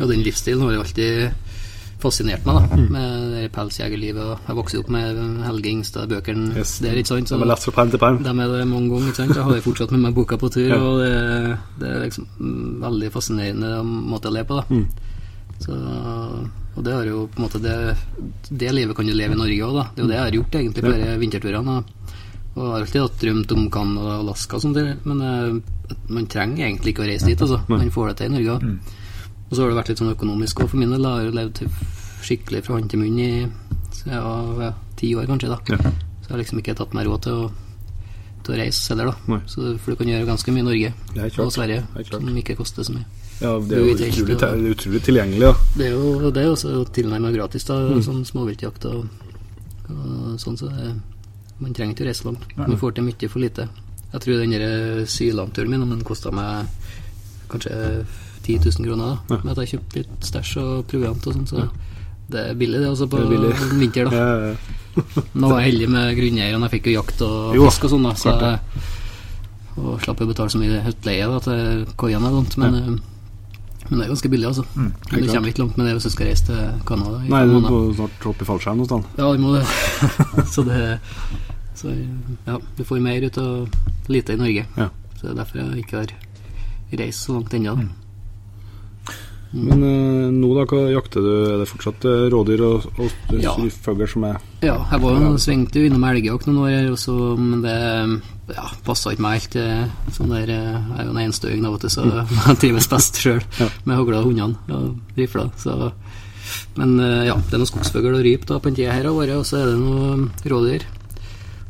Og 0.00 0.08
den 0.10 0.22
livsstilen 0.26 0.60
har 0.62 0.72
jo 0.74 0.80
alltid 0.80 1.30
fascinert 2.04 2.44
meg, 2.44 2.56
da. 2.68 2.76
Med 2.76 3.30
det 3.32 3.52
pelsjegerlivet. 3.54 4.38
Jeg 4.48 4.56
vokste 4.58 4.78
opp 4.82 4.88
med 4.92 5.20
Helge 5.46 5.70
Ingstad-bøkene 5.70 6.56
Yes. 6.58 6.78
der, 6.82 6.98
ikke 7.00 7.08
sant. 7.08 7.28
De 7.30 7.34
er 7.40 7.46
lest 7.48 7.64
fra 7.64 7.72
perm 7.78 7.90
til 7.90 7.98
perm. 8.02 8.18
De 8.22 8.28
er 8.28 8.48
det 8.58 8.66
mange 8.68 8.90
ganger, 8.90 9.06
ikke 9.08 9.16
sant. 9.22 9.34
Jeg 9.36 9.44
har 9.44 9.54
jo 9.54 9.60
fortsatt 9.64 9.90
med 9.94 10.00
meg 10.00 10.14
boka 10.14 10.36
på 10.36 10.50
tur, 10.52 10.68
Ja. 10.68 10.76
og 10.82 10.98
det, 11.00 11.58
det 11.80 11.88
er 11.88 12.02
liksom 12.04 12.26
mm, 12.38 12.80
veldig 12.82 13.12
fascinerende 13.14 13.70
måte 13.84 14.28
å 14.28 14.34
leve 14.34 14.44
på, 14.50 14.56
da. 14.60 14.64
Mm. 14.74 14.88
Så, 15.62 15.76
og 16.74 16.84
det 16.84 16.94
har 16.94 17.06
jo 17.08 17.26
på 17.30 17.38
en 17.38 17.46
måte 17.46 17.60
det, 17.62 17.76
det 18.50 18.72
livet 18.74 18.96
kan 18.96 19.06
du 19.06 19.14
leve 19.14 19.36
i 19.36 19.38
Norge 19.38 19.68
òg, 19.68 19.76
da. 19.78 19.84
Det 19.94 20.02
er 20.02 20.04
jo 20.04 20.10
det 20.10 20.16
jeg 20.16 20.24
har 20.24 20.38
gjort 20.38 20.58
egentlig 20.60 20.84
på 20.84 20.94
disse 20.94 21.18
vinterturene. 21.22 21.76
Og, 22.54 22.64
har 22.64 22.80
alltid 22.80 23.02
hatt 23.02 23.22
drømt 23.22 23.52
om 23.56 23.64
Canada 23.74 24.02
og 24.04 24.24
Alaska 24.24 24.58
og 24.58 24.62
sånt, 24.62 24.78
men 25.08 25.22
uh, 25.22 25.96
man 26.14 26.28
trenger 26.30 26.68
egentlig 26.68 26.94
ikke 26.94 27.02
å 27.02 27.08
reise 27.08 27.26
dit, 27.30 27.40
altså. 27.46 27.60
Man 27.70 27.90
får 27.94 28.12
det 28.12 28.16
til 28.20 28.30
i 28.30 28.34
Norge 28.36 28.56
òg. 28.58 28.68
Og 29.44 29.52
så 29.54 29.62
har 29.62 29.70
det 29.70 29.78
vært 29.78 29.90
litt 29.92 30.02
sånn 30.02 30.14
økonomisk 30.14 30.62
òg 30.64 30.70
for 30.72 30.80
min 30.80 30.94
del. 30.94 31.04
Jeg 31.04 31.30
har 31.30 31.38
levd 31.38 31.64
skikkelig 32.24 32.62
fra 32.64 32.78
hånd 32.78 32.90
til 32.90 33.02
munn 33.02 33.18
i 33.20 33.32
jeg 34.04 34.20
var 34.20 34.74
ti 34.98 35.14
år, 35.16 35.26
kanskje. 35.26 35.48
da 35.48 35.58
Ja. 35.68 35.76
Så 36.24 36.28
jeg 36.28 36.30
har 36.30 36.38
liksom 36.38 36.58
ikke 36.58 36.74
tatt 36.74 36.94
meg 36.96 37.06
råd 37.06 37.22
til 37.22 37.32
å, 37.32 37.50
til 38.44 38.54
å 38.54 38.58
reise 38.58 38.92
heller, 38.92 39.12
da. 39.12 39.40
Så, 39.46 39.76
for 39.78 39.92
du 39.92 39.96
kan 39.96 40.08
gjøre 40.08 40.28
ganske 40.28 40.52
mye 40.52 40.64
i 40.64 40.68
Norge 40.68 40.92
og 41.44 41.52
Sverige 41.52 41.84
er 41.94 42.04
som 42.08 42.36
ikke 42.36 42.56
koster 42.56 42.82
så 42.82 42.92
mye. 42.96 43.04
Ja, 43.42 43.54
det 43.58 43.76
er 43.76 43.82
jo 43.82 43.94
utrolig, 43.94 44.36
og, 44.36 44.40
det 44.40 44.74
utrolig 44.76 45.00
tilgjengelig, 45.04 45.40
da. 45.48 45.54
Det 45.76 45.86
er 45.88 45.94
jo 45.96 46.30
det 46.30 46.42
er 46.44 46.52
også 46.52 46.74
tilnærmet 46.94 47.34
gratis, 47.34 47.64
da, 47.68 47.78
Mm. 47.90 48.02
sånn 48.06 48.24
småviltjakt 48.24 48.84
og, 48.90 49.06
og 49.90 50.36
sånn, 50.40 50.56
så 50.58 50.70
det, 50.70 50.92
man 51.60 51.74
trenger 51.74 51.94
ikke 51.94 52.04
å 52.04 52.10
reise 52.10 52.24
langt. 52.28 52.46
Man 52.56 52.76
får 52.78 52.94
til 52.94 53.04
mye 53.04 53.28
for 53.30 53.42
lite. 53.42 53.68
Jeg 54.14 54.20
tror 54.22 54.38
den 54.38 54.54
der 54.54 55.04
Sylandturen 55.10 55.70
min 55.70 55.88
den 55.90 56.04
kosta 56.06 56.30
meg 56.30 56.66
kanskje 57.50 58.04
10 58.44 58.58
000 58.78 58.86
kroner, 58.86 59.04
da. 59.28 59.34
Ja. 59.34 59.40
Med 59.42 59.52
at 59.58 59.64
jeg 59.64 59.72
kjøpte 59.74 60.00
litt 60.02 60.26
stæsj 60.28 60.56
og 60.62 60.86
proviant 60.90 61.26
og 61.26 61.34
sånn, 61.34 61.46
så 61.48 61.68
det 62.30 62.40
er 62.50 62.54
billig, 62.58 62.80
det, 62.80 62.88
altså, 62.88 63.06
på 63.10 63.18
er 63.20 63.78
vinter, 63.78 64.08
da. 64.08 64.16
Ja, 64.16 64.26
ja, 64.38 64.52
ja. 64.54 64.80
Nå 65.42 65.48
var 65.50 65.58
jeg 65.60 65.72
heldig 65.72 65.88
med 65.90 66.12
grunneierne, 66.16 66.68
jeg 66.68 66.72
fikk 66.76 66.86
jo 66.86 66.92
jakt 67.00 67.22
og 67.26 67.56
Jo, 67.58 67.64
fisk 67.66 67.88
og 67.88 67.90
sånn, 67.96 68.06
da. 68.06 68.12
Så 68.14 68.34
jeg, 68.38 68.84
og 69.74 69.98
slapp 70.04 70.22
å 70.22 70.28
betale 70.30 70.52
så 70.54 70.60
mye 70.60 70.84
høttleie 70.84 71.26
da, 71.32 71.40
til 71.42 71.82
koiene 71.98 72.30
og 72.30 72.36
sånt, 72.38 72.56
men, 72.62 72.76
eh, 72.78 73.13
men 73.88 73.98
det 73.98 74.04
er 74.06 74.12
ganske 74.14 74.30
billig, 74.32 74.46
altså. 74.48 74.64
Det 75.10 75.20
du 75.20 75.26
kommer 75.28 75.50
ikke 75.50 75.62
langt 75.64 75.76
med 75.76 75.86
det 75.86 75.94
hvis 75.96 76.06
du 76.08 76.12
skal 76.14 76.28
reise 76.30 76.46
til 76.48 76.84
Canada. 76.88 77.18
Nei, 77.28 77.42
du 77.48 77.56
må 77.60 77.80
snart 77.98 78.24
hoppe 78.24 78.46
i 78.46 78.48
fallskjerm 78.48 78.80
noe 78.80 78.88
sted. 78.88 79.10
Ja, 79.20 79.32
du 79.32 79.42
må 79.42 79.56
det. 79.56 79.64
så 80.54 80.64
det 80.64 80.78
Så 81.74 81.90
ja, 82.46 82.56
du 82.78 82.84
får 82.86 83.02
mer 83.04 83.26
ut 83.26 83.38
av 83.42 83.68
lite 84.08 84.36
i 84.36 84.40
Norge. 84.40 84.64
Ja. 84.78 84.88
Så 85.18 85.26
det 85.26 85.34
er 85.34 85.38
derfor 85.42 85.60
jeg 85.60 85.84
ikke 85.84 86.00
har 86.00 86.16
reist 87.02 87.26
så 87.26 87.36
langt 87.36 87.54
ennå. 87.58 87.76
Mm. 87.82 87.92
Men 89.54 89.82
eh, 89.86 90.30
nå, 90.34 90.48
da, 90.56 90.64
hva 90.66 90.80
jakter 90.90 91.22
du? 91.22 91.32
Er 91.52 91.60
det 91.62 91.68
fortsatt 91.70 92.06
eh, 92.10 92.24
rådyr 92.32 92.62
og, 92.66 92.86
og 92.98 93.36
Ja. 93.38 93.52
som 94.10 94.24
er 94.26 94.40
Ja, 94.64 94.78
jeg 94.90 95.02
var 95.04 95.20
jo 95.20 95.34
svingte 95.38 95.84
innom 95.84 96.06
elgjakt 96.08 96.48
noen 96.48 96.64
år, 96.64 97.36
men 97.38 97.62
det 97.62 97.76
ja, 98.52 98.64
passa 98.84 99.12
ikke 99.14 99.22
meg 99.24 99.40
helt. 99.40 99.56
eh, 99.56 99.86
Sånn 100.12 100.28
der, 100.34 100.50
eh, 100.52 100.74
jeg 100.74 100.98
er 101.00 101.04
jo 101.08 101.14
en 101.14 101.22
enstøing, 101.24 101.62
da, 101.64 101.70
vet 101.72 101.86
du, 101.86 101.88
så 101.88 102.04
jeg 102.48 102.58
trives 102.60 102.88
best 102.92 103.16
sjøl 103.22 103.40
Mm. 103.44 103.60
Ja. 103.62 103.68
med 103.84 103.96
hagla 103.96 104.18
og 104.20 104.26
hundene 104.28 104.56
og 104.68 105.16
rifla. 105.16 105.46
Så 105.56 105.92
men 106.76 106.98
eh, 107.00 107.24
ja, 107.30 107.34
det 107.38 107.54
er 107.56 107.62
noe 107.62 107.70
skogsfugl 107.70 108.12
og 108.18 108.24
ryp 108.26 108.44
da 108.46 108.58
på 108.60 108.68
den 108.68 108.76
tida 108.76 108.92
her 108.92 109.06
av 109.08 109.16
året, 109.16 109.36
og 109.40 109.46
så 109.48 109.62
er 109.62 109.70
det 109.72 109.78
noe 109.80 110.28
rådyr. 110.50 110.84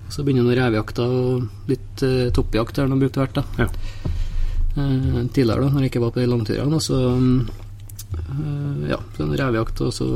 Og 0.09 0.13
så 0.13 0.25
begynner 0.27 0.45
noe 0.49 0.57
revejakter 0.59 1.05
og 1.15 1.69
litt 1.71 2.03
uh, 2.05 2.29
toppjakt 2.35 2.77
der 2.77 2.91
de 2.91 2.99
brukte 3.01 3.23
vært. 3.23 3.39
da 3.39 3.65
Ja. 3.65 3.69
Tidligere, 4.75 5.63
da 5.63 5.69
når 5.71 5.85
jeg 5.87 5.91
ikke 5.93 6.03
var 6.03 6.11
på 6.15 6.21
de 6.21 6.27
langturene. 6.29 6.75
Og 6.75 6.83
så 6.83 6.99
uh, 7.15 8.89
ja, 8.91 8.99
så 9.17 9.23
en 9.25 9.37
revejakt 9.39 9.81
og 9.87 9.93
så 9.95 10.09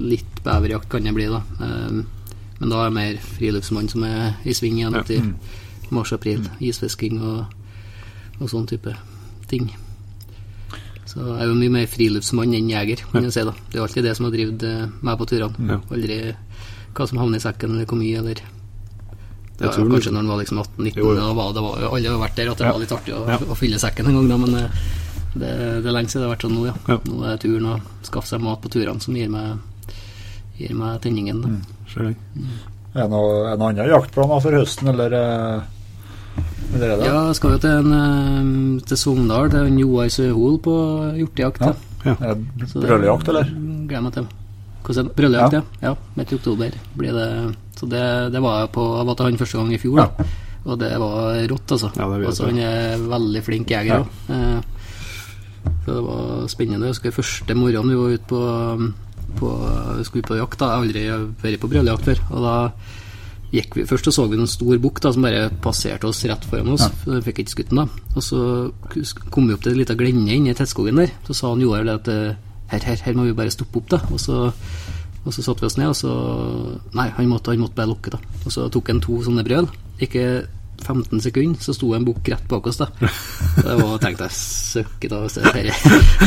litt 0.00 0.40
beverjakt 0.44 0.88
kan 0.92 1.04
det 1.06 1.14
bli, 1.16 1.28
da. 1.30 1.42
Men 1.60 2.70
da 2.72 2.80
er 2.80 2.88
jeg 2.88 2.96
mer 2.98 3.20
friluftsmann 3.36 3.88
som 3.92 4.04
er 4.08 4.34
i 4.48 4.54
sving 4.56 4.80
igjen 4.80 4.96
Ja. 4.96 5.04
Mars-april. 5.90 6.46
Isfisking 6.60 7.20
og, 7.22 7.44
og 8.40 8.48
sånn 8.50 8.66
type 8.70 8.94
ting. 9.50 9.70
Så 11.06 11.20
jeg 11.20 11.42
er 11.44 11.50
jo 11.50 11.54
mye 11.58 11.70
mer 11.70 11.86
friluftsmann 11.86 12.54
enn 12.56 12.70
jeger, 12.72 13.02
kan 13.12 13.22
jeg 13.26 13.32
si. 13.36 13.42
da 13.44 13.52
Det 13.70 13.78
er 13.78 13.82
alltid 13.84 14.04
det 14.04 14.16
som 14.16 14.24
har 14.26 14.32
drevet 14.32 14.62
eh, 14.62 14.86
meg 15.04 15.18
på 15.20 15.26
turene. 15.28 15.80
Aldri 15.92 16.18
hva 16.94 17.06
som 17.10 17.18
havner 17.18 17.36
i 17.38 17.44
sekken, 17.44 17.74
eller 17.74 17.86
hvor 17.90 17.98
mye, 18.00 18.18
eller 18.18 18.40
var 19.58 19.70
det- 19.70 19.86
kanskje 19.90 20.10
når 20.12 20.20
en 20.24 20.28
var 20.28 20.38
liksom 20.42 20.58
18-19, 20.58 20.96
Jo, 20.96 21.08
jo. 21.10 21.14
da 21.20 21.32
var, 21.32 21.52
det 21.54 21.62
var, 21.62 21.82
alle 21.94 22.08
har 22.10 22.18
vært 22.28 22.36
der, 22.36 22.50
at 22.50 22.58
det 22.58 22.66
Ja. 22.66 22.72
var 22.72 22.80
litt 22.80 22.92
artig 22.92 23.14
å, 23.14 23.28
Ja. 23.28 23.36
å 23.38 23.54
fylle 23.56 23.78
sekken 23.78 24.06
en 24.06 24.14
gang, 24.14 24.28
da, 24.28 24.36
men 24.38 24.54
eh, 24.54 24.70
det, 25.34 25.82
det 25.82 25.86
er 25.86 25.92
lenge 25.92 26.08
siden 26.08 26.22
det 26.22 26.28
har 26.28 26.34
vært 26.36 26.46
sånn 26.46 26.54
nå, 26.58 26.66
ja. 26.66 26.98
Nå 27.04 27.24
er 27.26 27.36
turen 27.38 27.66
å 27.66 27.80
skaffe 28.02 28.26
seg 28.28 28.40
mat 28.40 28.60
på 28.62 28.70
turene 28.70 29.00
som 29.00 29.14
gir 29.14 29.28
meg, 29.28 29.58
gir 30.58 30.74
meg 30.74 31.00
tenningen. 31.02 31.62
Ser 31.92 32.02
den. 32.02 32.16
Er 32.94 33.02
det 33.02 33.10
noe, 33.10 33.30
det 33.50 33.58
noen 33.58 33.70
andre 33.72 33.88
jaktplaner 33.90 34.42
for 34.44 34.54
høsten, 34.54 34.88
eller, 34.92 35.14
eh, 35.18 36.44
eller 36.74 36.92
er 36.92 37.00
det? 37.00 37.08
Ja, 37.08 37.16
jeg 37.30 37.38
skal 37.40 37.56
jo 37.56 37.58
til, 37.64 37.70
en, 37.80 37.92
eh, 38.78 38.84
til 38.86 38.96
Sogndal, 39.00 39.50
til 39.50 39.66
en 39.66 39.78
Joar 39.82 40.08
Søhol 40.14 40.58
på 40.62 40.76
hjortejakt. 41.18 41.60
Ja. 41.66 41.74
Ja. 42.04 42.14
Er 42.20 42.34
det 42.36 42.68
Brøljakt, 42.84 43.28
eller? 43.32 43.44
Gleder 43.88 44.02
meg 44.04 44.12
til. 44.12 44.26
Hvordan 44.84 45.06
det? 45.08 45.14
Brøljakt, 45.16 45.52
Ja. 45.56 45.62
ja. 45.82 45.94
Midt 46.16 46.32
i 46.32 46.36
oktober 46.36 46.70
blir 46.96 47.12
det. 47.16 47.28
Så 47.80 47.88
det, 47.88 48.02
det 48.32 48.42
var 48.44 48.60
jeg 48.60 48.72
på 48.76 48.82
Jeg 48.98 49.06
var 49.06 49.14
til 49.14 49.24
han 49.26 49.38
første 49.40 49.58
gang 49.58 49.72
i 49.72 49.78
fjor, 49.78 49.96
da. 49.96 50.26
Og 50.64 50.78
det 50.78 50.90
var 51.00 51.48
rått, 51.48 51.72
altså. 51.72 51.90
Ja, 51.96 52.06
det 52.18 52.26
altså 52.26 52.46
han 52.46 52.58
er 52.58 52.98
veldig 52.98 53.42
flink 53.44 53.70
jeger 53.72 54.04
òg. 54.04 54.06
Ja. 54.28 54.60
så 55.84 55.94
det 55.96 56.04
var 56.04 56.46
spennende. 56.48 56.86
Jeg 56.86 56.94
husker 56.94 57.10
første 57.16 57.54
morgenen 57.56 57.90
vi 57.90 57.96
var 57.96 58.14
ute 58.14 58.28
på, 58.28 58.40
på 59.38 59.50
Vi 59.98 60.04
skulle 60.08 60.26
på 60.26 60.38
jakt. 60.38 60.58
da 60.60 60.70
Jeg 60.70 60.74
har 60.74 60.84
aldri 60.84 61.04
vært 61.42 61.62
på 61.62 61.70
brøljakt 61.72 62.08
før. 62.08 62.22
Og 62.30 62.46
da 62.46 62.54
gikk 63.54 63.76
vi 63.78 63.86
Først 63.86 64.08
så, 64.08 64.14
så 64.16 64.26
vi 64.30 64.38
en 64.40 64.50
stor 64.50 64.80
bukk 64.82 65.00
som 65.02 65.22
bare 65.22 65.46
passerte 65.62 66.08
oss 66.08 66.24
rett 66.26 66.48
foran 66.50 66.72
oss. 66.74 66.88
Ja. 66.88 67.20
fikk 67.24 67.44
ikke 67.44 67.54
skutt 67.56 67.70
den, 67.70 67.84
da. 67.84 67.86
Og 68.14 68.22
så 68.24 68.40
kom 69.30 69.46
vi 69.48 69.54
opp 69.54 69.62
til 69.62 69.74
en 69.74 69.80
liten 69.82 70.00
glenne 70.00 70.34
inni 70.34 70.50
i 70.50 70.58
tettskogen 70.58 70.98
der. 71.02 71.14
Så 71.28 71.36
sa 71.38 71.52
han 71.52 71.62
Joar 71.62 71.86
at 71.94 72.10
eh, 72.10 72.34
her, 72.72 72.82
her, 72.90 73.00
her 73.06 73.16
må 73.16 73.28
vi 73.28 73.36
bare 73.36 73.54
stoppe 73.54 73.80
opp, 73.80 73.88
da. 73.94 74.00
Og 74.10 74.20
så, 74.20 74.48
og 75.24 75.30
så 75.30 75.44
satte 75.44 75.64
vi 75.64 75.70
oss 75.70 75.78
ned, 75.78 75.92
og 75.92 75.98
så 75.98 76.12
Nei, 76.96 77.08
han 77.14 77.30
måtte, 77.30 77.54
han 77.54 77.62
måtte 77.62 77.78
bare 77.78 77.92
lukke, 77.92 78.14
da. 78.16 78.22
Og 78.44 78.54
så 78.54 78.68
tok 78.72 78.90
han 78.92 79.02
to 79.04 79.20
sånne 79.26 79.46
brøl. 79.46 79.70
Ikke 80.02 80.44
15 80.82 81.20
sekunder, 81.24 81.60
så 81.62 81.74
sto 81.76 81.92
en 81.94 82.06
bukk 82.06 82.28
rett 82.32 82.46
bak 82.50 82.66
oss, 82.66 82.80
da. 82.80 82.88
Det 83.64 83.76
var, 83.78 83.94
tenkte 84.02 84.26
jeg, 84.26 84.36
søkket 84.38 85.12
da, 85.12 85.20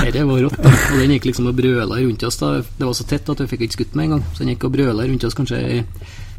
dette 0.05 0.23
var 0.29 0.43
rått, 0.45 0.59
da. 0.63 0.71
Og 0.71 1.01
den 1.01 1.15
gikk 1.17 1.29
liksom 1.29 1.49
og 1.51 1.57
brøla 1.57 1.99
rundt 1.99 2.27
oss, 2.27 2.39
da. 2.41 2.53
Det 2.63 2.87
var 2.87 2.95
så 2.97 3.07
tett 3.09 3.29
at 3.33 3.43
vi 3.43 3.49
fikk 3.53 3.67
ikke 3.67 3.79
skutt 3.81 3.97
med 3.99 4.07
en 4.07 4.15
gang. 4.17 4.25
Så 4.33 4.43
den 4.43 4.53
gikk 4.55 4.67
og 4.69 4.75
brøla 4.77 5.07
rundt 5.09 5.27
oss 5.27 5.37
kanskje 5.37 5.61
i 5.77 5.79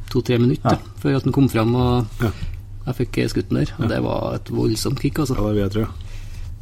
to-tre 0.09 0.38
minutter, 0.40 0.78
da, 0.78 1.00
før 1.02 1.18
at 1.18 1.26
den 1.28 1.36
kom 1.36 1.50
fram 1.52 1.74
og 1.76 2.22
jeg 2.88 2.96
fikk 3.02 3.18
skutt 3.34 3.50
den 3.50 3.62
der. 3.62 3.72
Og 3.78 3.90
det 3.90 3.98
var 4.04 4.38
et 4.38 4.52
voldsomt 4.52 5.00
kick, 5.02 5.20
altså. 5.20 5.36
Ja, 5.36 5.48
det 5.52 5.64
vet 5.66 5.80
jeg. 5.82 5.88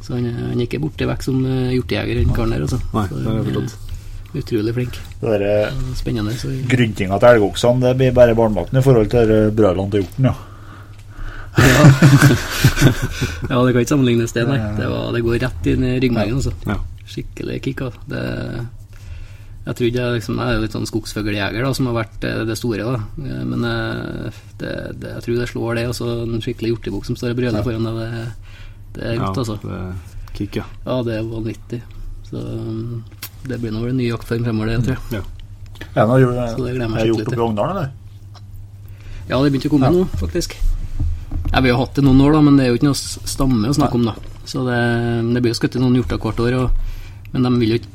Så 0.03 0.17
han, 0.17 0.27
han 0.51 0.61
gikk 0.61 0.77
borte 0.83 1.07
vekk 1.09 1.23
som 1.25 1.39
eh, 1.47 1.73
hjortejeger, 1.77 2.19
den 2.21 2.35
karen 2.35 2.53
der, 2.53 2.65
altså. 2.67 2.79
Nei, 2.93 3.05
det 3.13 3.23
har 3.23 3.39
jeg 3.39 3.47
forstått. 3.49 3.93
Utrolig 4.37 4.73
flink. 4.75 4.99
Det 5.21 5.31
der, 5.31 5.45
eh, 5.47 5.79
Spennende. 5.97 6.35
Så 6.37 6.51
Gryntinga 6.69 7.17
til 7.23 7.37
elgoksene 7.37 7.85
det 7.85 7.95
blir 7.99 8.13
bare 8.15 8.35
barnevakten 8.37 8.79
i 8.79 8.83
forhold 8.85 9.09
til 9.13 9.33
brølene 9.57 9.93
til 9.93 10.03
hjorten, 10.03 10.29
ja. 10.29 10.35
Ja, 13.51 13.59
det 13.63 13.73
kan 13.73 13.81
ikke 13.81 13.91
sammenlignes 13.93 14.33
det, 14.35 14.43
nei. 14.47 14.57
Det, 14.77 14.87
var, 14.91 15.11
det 15.15 15.23
går 15.25 15.39
rett 15.43 15.69
inn 15.71 15.85
i 15.87 15.93
ryggmargen, 16.03 16.39
altså. 16.39 16.53
Ja. 16.67 16.77
Skikkelig 17.07 17.61
kick, 17.65 17.83
altså. 17.85 18.01
Det, 18.11 18.23
jeg 19.67 19.75
trodde 19.75 19.99
jeg 19.99 20.15
liksom 20.15 20.37
Jeg 20.39 20.47
er 20.47 20.55
jo 20.55 20.63
litt 20.63 20.75
sånn 20.77 20.87
skogsfugljeger, 20.87 21.65
da, 21.65 21.71
som 21.75 21.89
har 21.89 21.97
vært 21.97 22.27
eh, 22.27 22.43
det 22.47 22.55
store, 22.59 22.85
da. 22.87 23.01
Eh, 23.19 23.43
Men 23.51 23.65
eh, 23.67 24.41
det, 24.61 24.73
det, 25.01 25.13
jeg 25.17 25.25
tror 25.25 25.39
det 25.41 25.49
slår 25.51 25.79
det, 25.79 25.85
og 25.91 25.97
så 25.97 26.11
en 26.23 26.43
skikkelig 26.43 26.73
hjortebukk 26.75 27.09
som 27.09 27.19
står 27.19 27.33
og 27.33 27.41
brøler 27.41 27.65
foran 27.65 27.87
deg. 27.87 27.99
Det, 27.99 28.53
det 28.97 29.09
er 29.11 29.21
godt, 29.23 29.41
altså. 29.43 29.57
det 29.63 30.33
kick, 30.37 30.59
ja. 30.61 30.67
Ja, 30.85 31.01
det 31.07 31.17
er 31.17 31.27
vanvittig. 31.27 31.81
Så 32.29 32.39
um, 32.43 33.03
det 33.47 33.59
blir 33.63 33.73
nå 33.73 33.83
vel 33.83 33.93
en 33.95 33.99
ny 34.01 34.07
jaktform 34.09 34.47
fremover, 34.47 34.71
det, 34.75 34.79
tror 34.87 34.97
jeg. 34.97 35.21
ja. 35.21 35.25
Ja, 35.93 36.05
nå, 36.09 36.15
gleder 36.57 36.81
jeg 36.81 36.89
meg 36.89 37.03
er 37.03 37.09
gjort 37.11 37.27
oppe 37.29 37.37
i 37.37 37.43
Ongdalen, 37.45 37.77
eller? 37.77 37.91
Ja, 39.27 39.37
det 39.43 39.51
begynte 39.51 39.69
å 39.69 39.73
komme 39.75 39.91
nå, 39.93 40.05
faktisk. 40.17 40.55
Ja, 41.53 41.61
Vi 41.63 41.69
har 41.71 41.79
hatt 41.79 41.95
det 41.95 42.03
noen 42.05 42.21
år, 42.21 42.33
da, 42.37 42.41
men 42.43 42.57
det 42.59 42.65
er 42.65 42.69
jo 42.73 42.77
ikke 42.79 42.89
noe 42.89 42.97
stamme 42.97 43.69
å 43.71 43.75
snakke 43.77 43.95
om. 43.97 44.05
da 44.09 44.15
Så 44.45 44.63
det, 44.67 44.79
det 45.33 45.41
blir 45.43 45.53
jo 45.53 45.59
skutt 45.59 45.77
noen 45.81 45.95
hjorter 45.97 46.19
hvert 46.21 46.41
år, 46.43 46.57
og, 46.59 46.69
men 47.33 47.47
de 47.47 47.51
vil 47.61 47.73
jo 47.75 47.79
ikke 47.81 47.91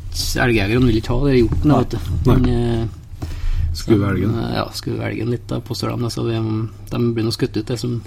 elgjegerne 0.47 0.89
vil 0.89 0.99
ikke 1.01 1.15
ha 1.17 1.29
det 1.29 1.37
hjorten. 1.39 1.75
vet 1.79 1.95
du. 1.95 1.99
Men, 2.31 2.49
eh, 2.49 3.29
Skue 3.73 3.97
elgen. 4.09 4.35
eh, 4.37 4.55
Ja, 4.59 4.65
skue 4.77 4.99
elgen 5.01 5.31
litt, 5.33 5.47
da, 5.49 5.61
påstår 5.65 5.95
de. 5.97 6.11
Så 6.13 6.25
vi, 6.27 6.35
de 6.91 6.99
blir 7.17 7.25
nå 7.25 7.33
skutt 7.33 7.57
ut, 7.57 7.67
det 7.67 7.79
som, 7.81 8.01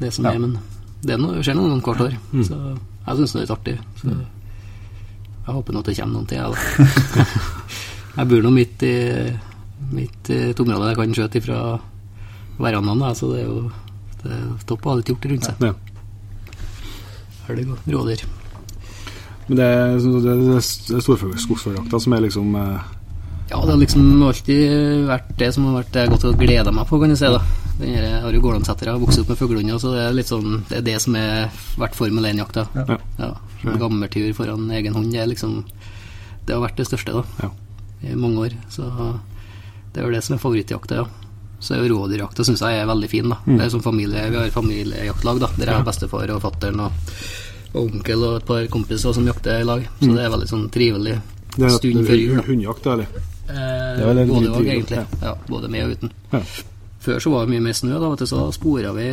det 0.00 0.12
som 0.14 0.24
Ja. 0.24 0.32
er. 0.32 0.38
Men 0.38 0.58
det 1.04 1.14
er 1.14 1.18
noe, 1.22 1.42
skjer 1.42 1.54
noe 1.58 1.80
hvert 1.80 2.00
år. 2.00 2.16
Så 2.42 2.58
jeg 3.06 3.16
syns 3.20 3.32
det 3.32 3.38
er 3.38 3.44
litt 3.44 3.56
artig. 3.58 3.78
Så 4.00 4.08
jeg 5.44 5.54
håper 5.54 5.72
nå 5.76 5.78
at 5.80 5.84
det 5.86 5.96
kommer 5.98 6.14
noen 6.14 6.26
til, 6.26 6.38
jeg, 6.38 6.50
da. 6.50 7.26
jeg 8.16 8.28
bor 8.30 8.42
nå 8.42 8.50
midt 8.54 8.82
i 8.82 8.94
mitt, 9.92 10.30
et 10.30 10.60
område 10.62 10.88
jeg 10.88 10.96
kan 10.96 11.14
skjøte 11.14 11.42
fra 11.44 11.58
verandaen, 12.58 12.98
da, 13.02 13.12
så 13.14 13.28
det 13.34 13.42
er 13.44 13.48
jo 13.50 13.70
topp 14.66 14.86
å 14.86 14.92
ha 14.92 14.96
litt 15.00 15.10
hjort 15.12 15.28
rundt 15.30 15.48
seg. 15.48 15.64
Ja. 15.64 15.74
det 17.48 17.66
og 17.68 17.92
rådyr. 17.92 18.24
Men 19.46 19.58
det 19.60 19.64
er, 19.68 19.96
det 20.24 20.34
er 20.56 20.62
storskogsfugljakta 20.64 22.00
som 22.00 22.14
er 22.16 22.22
liksom 22.24 22.54
eh, 22.56 22.92
Ja, 23.50 23.58
det 23.60 23.74
har 23.74 23.80
liksom 23.80 24.22
alltid 24.24 25.04
vært 25.10 25.34
det 25.40 25.50
som 25.52 25.66
har 25.68 25.82
vært 25.82 25.90
det 25.92 26.04
jeg 26.04 26.08
har 26.08 26.14
gått 26.14 26.28
og 26.30 26.38
gleda 26.40 26.72
meg 26.72 26.88
på, 26.88 27.00
kan 27.02 27.12
du 27.12 27.18
si. 27.20 27.28
da 27.28 27.42
Den 27.80 27.92
her, 27.98 28.06
har 28.24 28.32
jo 28.32 28.40
gårdlandsettere, 28.46 28.94
vokst 29.02 29.20
opp 29.20 29.34
med 29.34 29.40
fuglehunder, 29.40 29.82
så 29.82 29.92
det 29.92 30.06
er 30.06 30.16
litt 30.16 30.30
sånn 30.32 30.62
Det 30.70 30.78
er 30.80 30.86
det 30.86 30.96
som 31.04 31.18
har 31.18 31.52
vært 31.80 31.98
Formel 31.98 32.30
1-jakta. 32.30 32.64
Ja. 32.78 32.98
Ja. 33.20 33.34
Gammeltur 33.80 34.32
foran 34.36 34.70
egen 34.78 34.96
hund, 34.96 35.12
det 35.12 35.20
er 35.20 35.28
liksom 35.28 35.60
Det 36.46 36.56
har 36.56 36.64
vært 36.64 36.80
det 36.80 36.88
største, 36.88 37.20
da. 37.20 37.44
Ja. 37.44 37.52
I 38.04 38.16
mange 38.20 38.48
år. 38.48 38.56
Så 38.72 38.88
det 39.92 40.00
er 40.00 40.08
jo 40.08 40.16
det 40.16 40.24
som 40.24 40.34
er 40.34 40.42
favorittjakta, 40.42 41.02
ja. 41.02 41.23
Så 41.64 41.72
er 41.74 41.80
jo 41.86 41.94
rådyrjakta 41.94 42.44
syns 42.44 42.60
jeg 42.60 42.82
er 42.82 42.86
veldig 42.90 43.08
fin, 43.08 43.30
da. 43.32 43.38
Det 43.46 43.60
er 43.64 43.70
som 43.72 43.80
familie, 43.84 44.26
Vi 44.30 44.36
har 44.36 44.50
familiejaktlag, 44.52 45.40
da. 45.40 45.48
Der 45.56 45.70
jeg 45.70 45.78
har 45.78 45.86
bestefar 45.86 46.30
og 46.34 46.42
fattern 46.44 46.82
og, 46.84 46.92
og 47.72 47.80
onkel 47.86 48.24
og 48.28 48.36
et 48.42 48.44
par 48.50 48.66
kompiser 48.74 49.14
som 49.16 49.24
jakter 49.26 49.62
i 49.62 49.64
lag. 49.64 49.86
Så 50.02 50.10
det 50.12 50.26
er 50.26 50.34
veldig 50.34 50.48
sånn 50.50 50.66
trivelig 50.74 51.16
Det 51.56 51.64
er 51.64 51.74
stund 51.78 52.04
før 52.06 52.20
jul. 52.20 52.36
da. 52.36 52.44
hundejakt, 52.50 52.86
eller? 52.92 53.08
Eh, 53.48 53.56
er 53.56 54.06
veldig 54.10 54.22
en 54.26 54.28
både 54.34 54.52
og, 54.52 54.66
egentlig. 54.66 55.00
Ja. 55.22 55.34
både 55.48 55.68
med 55.72 55.84
og 55.86 55.96
uten. 55.96 56.12
Ja. 56.32 56.42
Før 57.04 57.18
så 57.20 57.30
var 57.34 57.44
det 57.44 57.52
mye 57.54 57.64
mer 57.66 57.76
snø, 57.76 57.98
da, 58.00 58.08
vet 58.12 58.22
du, 58.24 58.26
så 58.26 58.44
spora 58.56 58.92
vi 58.96 59.08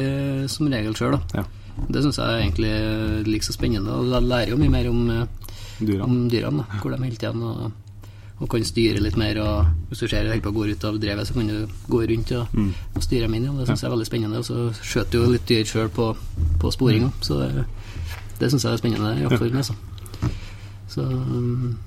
som 0.51 0.67
regel 0.71 0.93
sjøl. 0.95 1.17
Ja. 1.35 1.43
Det 1.91 2.03
syns 2.03 2.19
jeg 2.19 2.41
egentlig 2.45 2.69
er 2.71 3.23
like 3.27 3.47
så 3.47 3.55
spennende. 3.55 3.91
Og 3.95 4.11
jeg 4.11 4.27
lærer 4.27 4.51
jo 4.53 4.59
mye 4.59 4.71
mer 4.75 4.89
om, 4.91 5.01
eh, 5.09 5.25
Dyrene. 5.81 6.03
om 6.03 6.29
dyrene, 6.29 6.63
da, 6.67 6.79
hvor 6.83 6.91
de 6.91 6.99
holder 7.01 7.17
til 7.23 7.71
og, 8.41 8.43
og 8.43 8.49
kan 8.49 8.63
styre 8.65 8.99
litt 9.01 9.17
mer. 9.17 9.37
Og 9.41 9.65
hvis 9.89 9.99
du 9.99 10.07
ser 10.07 10.25
jeg 10.25 10.41
går 10.41 10.71
ut 10.73 10.83
av 10.85 10.99
drevet, 11.01 11.27
så 11.27 11.33
kan 11.33 11.47
du 11.47 11.67
gå 11.87 12.01
rundt 12.09 12.31
og, 12.31 12.47
Mm. 12.53 12.73
og 12.95 13.03
styre 13.03 13.25
inn. 13.29 13.43
Ja. 13.45 13.51
Det 13.51 13.67
syns 13.67 13.81
jeg 13.81 13.87
er 13.89 13.95
veldig 13.95 14.07
spennende. 14.09 14.37
Og 14.39 14.45
så 14.45 14.71
skjøter 14.81 15.19
jo 15.19 15.31
litt 15.31 15.45
dyr 15.47 15.63
sjøl 15.65 15.89
på, 15.89 16.15
på 16.59 16.71
sporinga, 16.71 17.11
så 17.21 17.39
det, 17.39 17.65
det 18.39 18.51
syns 18.51 18.63
jeg 18.63 18.73
er 18.73 18.77
spennende 18.81 19.13
jaktform. 19.21 19.57
Altså. 19.57 19.75
Så, 20.91 21.01
um, 21.05 21.77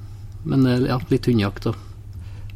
men 0.44 0.66
eh, 0.66 0.86
ja, 0.88 0.98
litt 1.10 1.26
hundejakt 1.26 1.66
òg. 1.66 1.74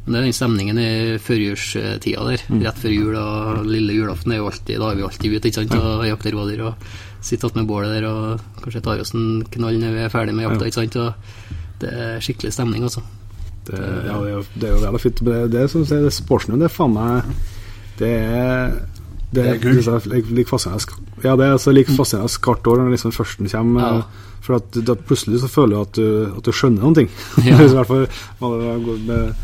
men 0.05 0.13
det 0.15 0.19
er 0.19 0.25
den 0.25 0.33
stemningen 0.33 0.77
i 0.81 1.17
førjulstida 1.21 2.23
der. 2.25 2.43
Rett 2.63 2.79
før 2.81 2.89
jul 2.95 3.15
og 3.19 3.65
lille 3.69 3.93
julaften 3.93 4.31
er 4.33 4.37
jo 4.39 4.47
alltid 4.49 4.79
Da 4.79 4.89
er 4.91 4.95
vi 4.97 5.03
alltid 5.05 5.35
ute 5.35 5.47
ikke 5.51 5.59
sant, 5.59 5.75
og 5.77 6.05
jakter 6.07 6.33
rådyr 6.33 6.63
og 6.65 6.87
sitter 7.21 7.47
attmed 7.51 7.67
bålet 7.69 7.93
der 7.99 8.07
og 8.09 8.39
kanskje 8.63 8.81
tar 8.81 8.99
oss 9.03 9.13
en 9.13 9.43
knall 9.51 9.77
når 9.77 9.93
vi 9.93 10.01
er 10.07 10.09
ferdig 10.09 10.33
med 10.33 10.47
jakta. 10.47 10.65
ikke 10.65 10.79
sant, 10.79 10.95
og 10.95 11.13
Det 11.79 11.89
er 11.93 12.19
skikkelig 12.19 12.51
stemning, 12.53 12.83
altså. 12.83 13.01
Det, 13.69 13.79
ja, 13.79 14.15
det 14.19 14.29
er 14.29 14.33
jo, 14.33 14.43
det 14.55 14.69
er 14.69 14.73
jo 14.75 14.83
veldig 14.85 15.01
fint. 15.03 15.21
men 15.21 15.33
Det, 15.33 15.51
det 15.53 15.65
jeg, 15.65 15.85
det 15.89 16.13
sportsnøen, 16.15 16.59
det 16.63 16.69
er 16.69 16.73
faen 16.73 16.93
meg 16.95 17.33
Det 17.99 18.09
er 18.15 18.71
det 19.29 19.43
Det 19.43 19.45
er 19.45 19.59
gull. 19.61 19.75
Liksom, 19.77 20.09
like, 20.09 20.31
like 20.33 20.49
fascinerende 20.49 20.97
Ja, 21.23 21.35
det 21.37 21.45
er 21.45 21.51
altså 21.57 21.71
like 21.75 21.93
fascinerende 21.93 22.39
hvert 22.47 22.67
år 22.71 22.79
når 22.81 22.89
liksom 22.95 23.11
førsten 23.13 23.49
kommer. 23.51 23.81
Ja. 23.85 23.97
eh, 23.99 24.25
For 24.41 24.55
at 24.55 24.79
da 24.87 24.95
plutselig 24.95 25.41
så 25.43 25.47
føler 25.51 25.75
du 25.75 25.81
at 25.81 25.93
du, 25.99 26.37
at 26.39 26.45
du 26.47 26.51
skjønner 26.55 26.81
noen 26.81 26.95
ting. 26.97 27.09
Ja. 27.45 27.59
I 27.61 27.67
hvert 27.75 27.87
fall 27.87 28.07
det 28.07 28.95
med, 29.05 29.35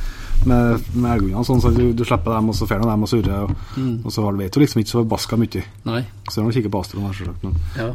med, 0.46 0.88
med 0.96 1.12
elgungene 1.12 1.44
sånn, 1.46 1.62
så 1.62 1.70
du, 1.76 1.84
du 1.94 2.02
slipper 2.08 2.34
dem, 2.34 2.50
og 2.50 2.56
så 2.58 2.66
får 2.70 2.82
du 2.82 2.88
dem 2.90 3.04
og 3.06 3.12
surrer. 3.12 3.44
Og, 3.46 3.54
Mm. 3.76 4.00
og 4.08 4.12
så 4.16 4.24
vet 4.38 4.54
du 4.56 4.60
liksom 4.62 4.80
ikke 4.82 4.90
så 4.94 5.02
forbaska 5.04 5.38
mye. 5.38 5.62
Nei. 5.86 6.02
Så 6.32 6.42
du 6.42 6.52
kikker 6.56 6.72
på 6.72 6.80
Astron, 6.82 7.06
selvsagt, 7.14 7.44
men, 7.44 7.56
Ja. 7.76 7.90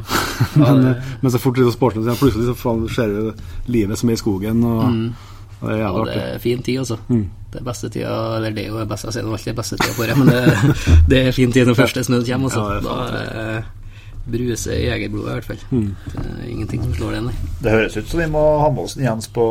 ja 0.61 0.73
men, 0.77 0.95
men 1.23 1.31
så 1.33 1.39
fort 1.41 1.55
du 1.57 1.65
er 1.65 1.73
sportslig, 1.73 2.05
så 2.05 2.15
plutselig 2.21 2.53
så 2.53 2.73
ser 2.95 3.07
du 3.17 3.33
livet 3.73 3.97
som 3.99 4.09
er 4.09 4.13
i 4.13 4.21
skogen, 4.21 4.63
og, 4.63 4.85
Mm. 4.87 5.11
Og 5.61 5.69
det 5.69 5.75
er 5.77 5.81
Ja, 5.81 5.91
det 6.09 6.15
er 6.35 6.37
fin 6.43 6.61
tid, 6.63 6.79
altså. 6.79 6.97
Mm. 7.07 7.25
Det 7.51 7.59
er 7.59 7.63
beste 7.67 7.89
tida 7.91 8.13
Eller 8.37 8.51
det 8.55 8.63
er 8.63 8.69
jo 8.71 8.79
det 8.79 8.87
beste, 8.89 9.07
jeg 9.07 9.13
sier 9.13 9.27
alltid 9.33 9.55
beste 9.55 9.77
tida 9.77 9.93
på 9.97 10.03
året, 10.05 10.17
men 10.17 10.27
det, 10.27 10.41
det 11.11 11.21
er 11.27 11.31
fin 11.37 11.51
tid 11.51 11.67
når 11.69 11.77
første 11.81 12.03
snøen 12.07 12.25
kommer, 12.25 12.49
altså. 12.49 12.61
Ja, 12.61 12.67
det 12.69 12.77
er 12.77 12.81
da 12.81 12.89
sant, 12.89 13.15
er 13.15 13.61
det 13.61 13.63
bruse 14.31 14.75
i 14.77 14.83
jegerblodet, 14.85 15.29
i 15.29 15.33
hvert 15.33 15.45
fall. 15.45 15.61
Mm. 15.71 15.95
Det 16.13 16.25
er 16.25 16.49
ingenting 16.49 16.83
som 16.83 16.93
slår 16.93 17.15
det, 17.17 17.21
nei. 17.25 17.33
Det 17.65 17.71
høres 17.73 17.97
ut 17.97 18.09
som 18.11 18.19
vi 18.21 18.27
må 18.29 18.43
ha 18.61 18.67
med 18.69 18.83
oss 18.83 18.97
Jens 19.01 19.27
på 19.33 19.45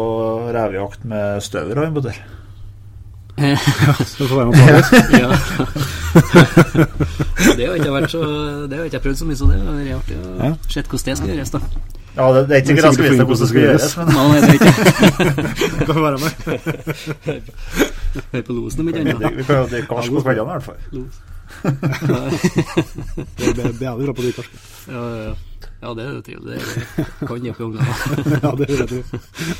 revejakt 0.55 1.05
med 1.11 1.41
støver. 1.43 1.79
og 1.79 1.97
vi 1.99 2.13
Ja, 3.41 3.57
der. 3.57 4.05
Så 4.05 4.27
får 4.29 4.37
være 4.37 4.47
noe 4.51 4.57
annet. 4.69 4.87
ja. 5.23 5.29
det 7.57 7.69
har 7.69 7.79
ikke 7.79 7.95
vært 7.95 8.13
så 8.13 8.21
Det 8.69 8.77
har 8.77 8.85
ikke 8.85 8.99
jeg 8.99 9.05
prøvd 9.07 9.21
så 9.21 9.29
mye, 9.29 9.39
så 9.39 9.49
det 9.49 9.61
har 9.61 9.79
vært 9.79 9.95
artig 9.97 10.19
å 10.19 10.35
Ja. 10.41 10.51
se 10.69 10.83
hvordan 10.83 11.07
det 11.09 11.17
skal 11.21 11.33
gjøres, 11.33 11.53
da. 11.55 11.61
Ja, 12.17 12.25
det, 12.35 12.41
det 12.49 12.55
er 12.57 12.61
ikke 12.61 12.75
Det 12.77 12.85
er 12.85 12.85
sikkert 12.85 12.85
han 12.85 12.95
skal 12.95 13.05
vite 13.11 13.25
hvordan 13.25 13.41
det 13.41 13.49
skal 13.51 13.61
gjøres, 13.63 13.87
men 13.97 14.07
Nei, 14.11 14.41
det 14.41 14.49
er 14.49 14.55
ikke 14.59 14.73
Det 15.79 15.95
får 15.95 16.03
være 16.07 16.19
med. 16.25 16.33
Hør 18.33 18.43
på 18.49 18.53
losen 18.57 18.85
mitt 18.89 18.97
vi, 18.97 19.01
ennå. 19.05 19.29
vi 19.37 19.43
kan 19.47 19.57
jo 19.61 19.67
drikke 19.71 19.89
karsk 19.95 20.11
på 20.17 20.23
kveldene 20.27 20.43
i 20.43 20.51
hvert 20.51 20.67
fall. 20.67 20.81
Los. 20.97 21.15
Det 21.61 23.47
er- 23.47 23.55
bedre 23.55 23.73
jævlig 23.87 24.05
bra 24.07 24.15
på 24.19 24.23
de, 24.27 24.33
kanskje. 24.33 24.57
Ja, 24.91 25.01
ja, 25.07 25.23
ja. 25.29 25.35
ja, 25.83 25.89
det 25.95 26.03
er 26.05 26.11
jo 26.17 26.21
trivelig. 26.27 26.59
Det 26.97 27.29
kan 27.29 27.47
jeg 27.47 27.55
på 27.55 27.65
ungene. 27.65 27.87
Ja, 28.45 28.51
det 28.59 28.69
vet 28.69 28.91
du. 28.91 29.01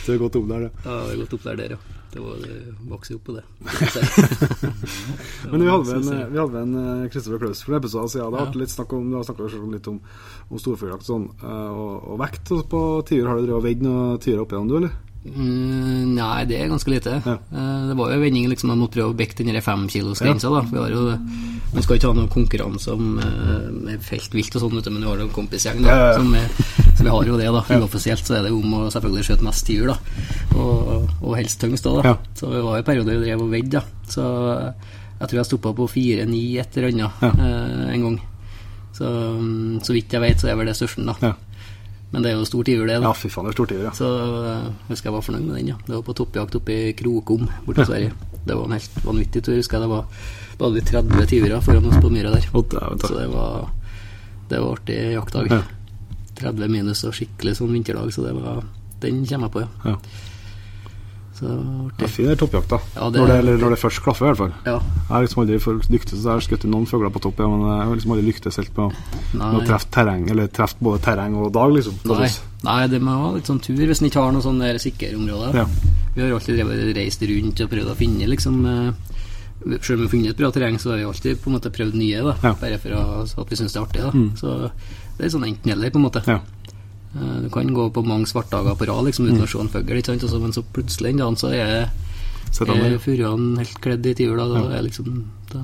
Det 0.07 0.15
er 0.15 0.19
godt 0.25 0.37
opp 0.41 0.47
der, 0.51 0.59
det. 0.67 0.71
Ja, 0.85 0.91
det 1.07 1.13
er 1.15 1.19
gått 1.23 1.35
opp 1.39 1.45
der, 1.47 1.55
der, 1.63 1.69
ja. 1.77 2.00
Det 2.11 2.19
var 2.19 2.41
det 2.43 2.55
vokste 2.91 3.15
opp 3.15 3.25
på 3.29 3.37
det. 3.37 3.43
Men 5.51 5.61
vi 5.63 5.69
hadde 5.71 5.85
vel 5.91 6.01
en, 6.01 6.35
jeg. 6.35 6.49
en 6.63 6.75
eh, 6.81 7.05
Christopher 7.13 7.39
Klaus 7.45 7.63
for 7.63 7.75
en 7.77 7.79
episode 7.81 8.11
siden. 8.13 8.31
Det 8.33 8.39
har 8.39 8.47
Ja. 8.47 8.49
vært 8.51 8.59
litt 8.63 8.73
snakk 8.75 8.93
om, 8.97 9.11
det 9.11 9.21
har 9.21 9.29
snakket 9.29 9.71
litt 9.77 9.89
om, 9.93 10.01
om 10.51 10.59
storfugljakt 10.59 11.07
sånn, 11.07 11.29
eh, 11.43 11.71
og, 11.71 12.11
og 12.15 12.19
vekt 12.25 12.51
på 12.71 12.83
tiur. 13.09 13.29
Har 13.31 13.39
du 13.39 13.47
drevet 13.47 13.61
og 13.61 13.69
veid 13.69 13.87
noen 13.87 14.19
tiurer 14.23 14.43
opp 14.45 14.53
igjennom, 14.57 14.69
du, 14.75 14.77
eller? 14.83 14.99
Mm, 15.21 16.15
nei, 16.17 16.45
det 16.49 16.57
er 16.63 16.71
ganske 16.73 16.89
lite. 16.89 17.19
Ja. 17.27 17.35
Eh, 17.53 17.89
Det 17.91 17.97
var 17.99 18.13
jo 18.15 18.21
vendingen 18.23 18.51
liksom, 18.51 18.71
man 18.73 18.81
måtte 18.81 18.97
prøve 18.99 19.13
å 19.13 19.19
bekke 19.19 19.45
den 19.45 19.61
femkilosgrensa. 19.63 20.49
Ja. 20.49 21.19
Man 21.71 21.85
skal 21.85 21.99
ikke 22.01 22.09
ha 22.09 22.17
noen 22.17 22.31
konkurranse 22.33 22.95
om 22.97 23.19
eh, 23.21 23.67
med 23.85 24.01
felt 24.03 24.33
vilt 24.35 24.57
og 24.57 24.65
sånn, 24.65 24.79
men 24.81 25.03
vi 25.05 25.07
har 25.11 25.21
jo 25.21 25.27
en 25.29 25.35
kompisgjeng. 25.37 25.83
da, 25.85 25.91
Ja, 25.93 25.99
ja, 25.99 26.07
ja. 26.09 26.17
Som, 26.19 26.33
er, 26.35 26.49
så 26.97 27.05
vi 27.05 27.13
har 27.13 27.29
jo 27.29 27.37
det, 27.39 27.51
da. 27.53 27.63
Uoffisielt 27.79 28.25
så 28.27 28.39
er 28.41 28.49
det 28.49 28.55
om 28.57 28.75
å 28.81 28.81
selvfølgelig 28.91 29.29
skjøte 29.29 29.47
mest 29.47 29.67
tiur, 29.69 29.93
da. 29.93 29.99
Og, 30.57 30.90
og 31.21 31.37
helst 31.37 31.61
tyngst 31.61 31.87
òg, 31.87 32.03
da. 32.03 32.09
Ja. 32.15 32.17
Så 32.35 32.49
det 32.53 32.63
var 32.65 32.79
i 32.81 32.87
perioder 32.87 33.19
vi 33.19 33.27
drev 33.27 33.43
og 33.45 33.51
veide, 33.53 33.81
da. 33.81 33.83
Så 34.09 34.25
jeg 35.21 35.29
tror 35.29 35.37
jeg 35.41 35.49
stoppa 35.51 35.73
på 35.77 35.87
4-9 35.93 36.41
et 36.63 36.77
eller 36.77 36.89
annet 36.89 37.23
Ja. 37.23 37.31
eh, 37.31 37.95
en 37.95 38.03
gang. 38.07 38.19
Så, 38.97 39.05
mm, 39.41 39.81
så 39.85 39.93
vidt 39.93 40.13
jeg 40.13 40.21
vet, 40.21 40.41
så 40.41 40.49
er 40.49 40.57
vel 40.57 40.67
det 40.67 40.77
størsten, 40.77 41.07
da. 41.07 41.15
Ja. 41.21 41.35
Men 42.13 42.23
det 42.25 42.33
er 42.33 42.39
jo 42.41 42.45
stor 42.49 42.65
tiur, 42.67 42.87
det. 42.89 42.97
da 43.01 43.07
Ja, 43.07 43.13
fy 43.15 43.29
faen, 43.31 43.47
det 43.47 43.53
er 43.53 43.59
stortiur, 43.59 43.83
ja. 43.85 43.91
så 43.95 44.07
jeg 44.11 44.73
husker 44.89 45.11
jeg 45.11 45.15
var 45.15 45.23
fornøyd 45.23 45.45
med 45.47 45.57
den, 45.61 45.69
ja. 45.69 45.77
Det 45.87 45.95
var 45.95 46.03
på 46.03 46.15
toppjakt 46.19 46.57
oppe 46.59 46.73
i 46.75 46.93
Krokom 46.99 47.45
borte 47.67 47.85
i 47.85 47.87
Sverige. 47.87 48.13
Det 48.47 48.57
var 48.57 48.65
en 48.65 48.73
helt 48.75 48.97
vanvittig 49.05 49.43
tur, 49.45 49.55
husker 49.61 49.79
jeg. 49.79 49.85
Det 49.87 49.93
var, 49.93 50.05
da 50.59 50.65
hadde 50.65 50.81
vi 50.81 50.87
30 50.89 51.27
tiurer 51.31 51.61
foran 51.61 51.87
oss 51.87 52.01
på 52.03 52.11
myra 52.11 52.33
der. 52.35 52.49
Så 53.05 53.13
det 53.15 53.29
var, 53.31 53.69
det 54.51 54.59
var 54.59 54.73
artig 54.75 54.99
jaktdag. 55.15 55.53
Ja. 55.53 55.61
30 56.41 56.69
minus 56.73 57.05
og 57.05 57.13
skikkelig 57.15 57.55
sånn 57.59 57.73
vinterdag, 57.77 58.11
så 58.17 58.25
det 58.25 58.33
var 58.35 58.63
Den 59.01 59.23
kommer 59.29 59.47
jeg 59.49 59.53
på, 59.55 59.61
ja. 59.85 59.95
Så 61.41 61.91
Det 61.97 62.05
er 62.05 62.13
fin 62.13 62.27
den 62.29 62.37
toppjakta. 62.37 62.79
Ja, 62.97 63.09
det- 63.11 63.21
når, 63.21 63.27
det, 63.31 63.37
eller 63.41 63.57
når 63.57 63.71
det 63.71 63.79
først 63.81 64.03
klaffer, 64.05 64.27
i 64.27 64.29
hvert 64.29 64.37
fall. 64.37 64.53
Ja. 64.67 64.75
Jeg 64.77 65.09
har 65.09 65.23
liksom 65.25 65.41
aldri 65.43 65.59
lyktes, 65.95 66.19
så 66.21 66.27
jeg 66.29 66.33
har 66.37 66.41
skutt 66.45 66.65
noen 66.69 66.87
fugler 66.87 67.11
på 67.11 67.21
topp, 67.25 67.39
men 67.41 67.65
jeg 67.65 67.87
har 67.89 67.95
liksom 67.97 68.13
aldri 68.13 68.27
lyktes 68.29 68.57
helt 68.61 68.77
med 68.77 68.93
med 69.33 69.55
å 69.63 69.67
treffe 69.67 69.91
terreng, 69.91 70.29
eller 70.31 70.47
treffe 70.49 70.77
både 70.85 71.01
terreng 71.01 71.35
og 71.41 71.53
dag, 71.53 71.73
liksom. 71.73 71.95
Nei. 72.05 72.29
Nei, 72.63 72.87
det 72.93 73.01
må 73.01 73.11
ha 73.17 73.33
litt 73.35 73.47
sånn 73.49 73.61
tur 73.65 73.75
hvis 73.89 74.03
en 74.03 74.11
ikke 74.11 74.21
har 74.23 74.33
noe 74.33 74.43
sånn 74.45 74.61
sikre 74.79 75.15
område. 75.17 75.55
Ja. 75.57 75.65
Vi 76.15 76.21
har 76.23 76.31
alltid 76.37 76.59
drevet 76.59 76.97
reist 76.97 77.23
rundt 77.23 77.61
og 77.65 77.71
prøvd 77.71 77.91
å 77.91 77.97
finne 77.97 78.27
liksom 78.29 78.67
eh, 78.67 78.93
Selv 79.83 80.01
om 80.01 80.01
vi 80.01 80.05
har 80.07 80.09
funnet 80.11 80.31
et 80.31 80.37
bra 80.39 80.51
terreng, 80.51 80.79
så 80.81 80.91
har 80.91 80.97
vi 80.97 81.05
alltid 81.05 81.41
på 81.43 81.51
en 81.51 81.57
måte 81.59 81.69
prøvd 81.71 81.95
nye, 81.95 82.23
da. 82.25 82.33
Bare 82.61 82.79
for 82.81 82.91
å, 82.97 83.27
så 83.29 83.41
at 83.43 83.51
vi 83.51 83.57
syns 83.57 83.73
det 83.75 83.81
er 83.81 83.85
artig. 83.85 84.01
da 84.03 84.11
Mm. 84.11 84.31
Så 84.41 84.71
det 85.19 85.27
er 85.27 85.29
sånn 85.35 85.45
enten-eller, 85.45 85.91
på 85.91 85.97
en 86.01 86.07
måte. 86.07 86.23
Ja. 86.27 86.39
Eh, 87.17 87.41
Du 87.43 87.49
kan 87.51 87.67
gå 87.75 87.89
på 87.93 88.05
mange 88.07 88.27
svartdager 88.27 88.77
på 88.79 88.87
rad 88.87 89.05
liksom, 89.05 89.27
Mm. 89.27 89.35
uten 89.35 89.47
å 89.47 89.49
se 89.51 89.59
en 89.59 89.69
fugl, 89.69 90.03
sant? 90.05 90.41
Men 90.41 90.53
så 90.53 90.63
plutselig 90.63 91.11
en 91.11 91.17
dag 91.17 91.37
så 91.39 91.49
er 91.53 91.91
er 92.75 92.99
furuene 92.99 93.59
helt 93.59 93.81
kledd 93.81 94.07
i 94.07 94.15
tiur. 94.15 94.37
Da, 94.37 94.47
da 94.49 94.77
er 94.79 94.83
liksom 94.83 95.25
Da 95.51 95.59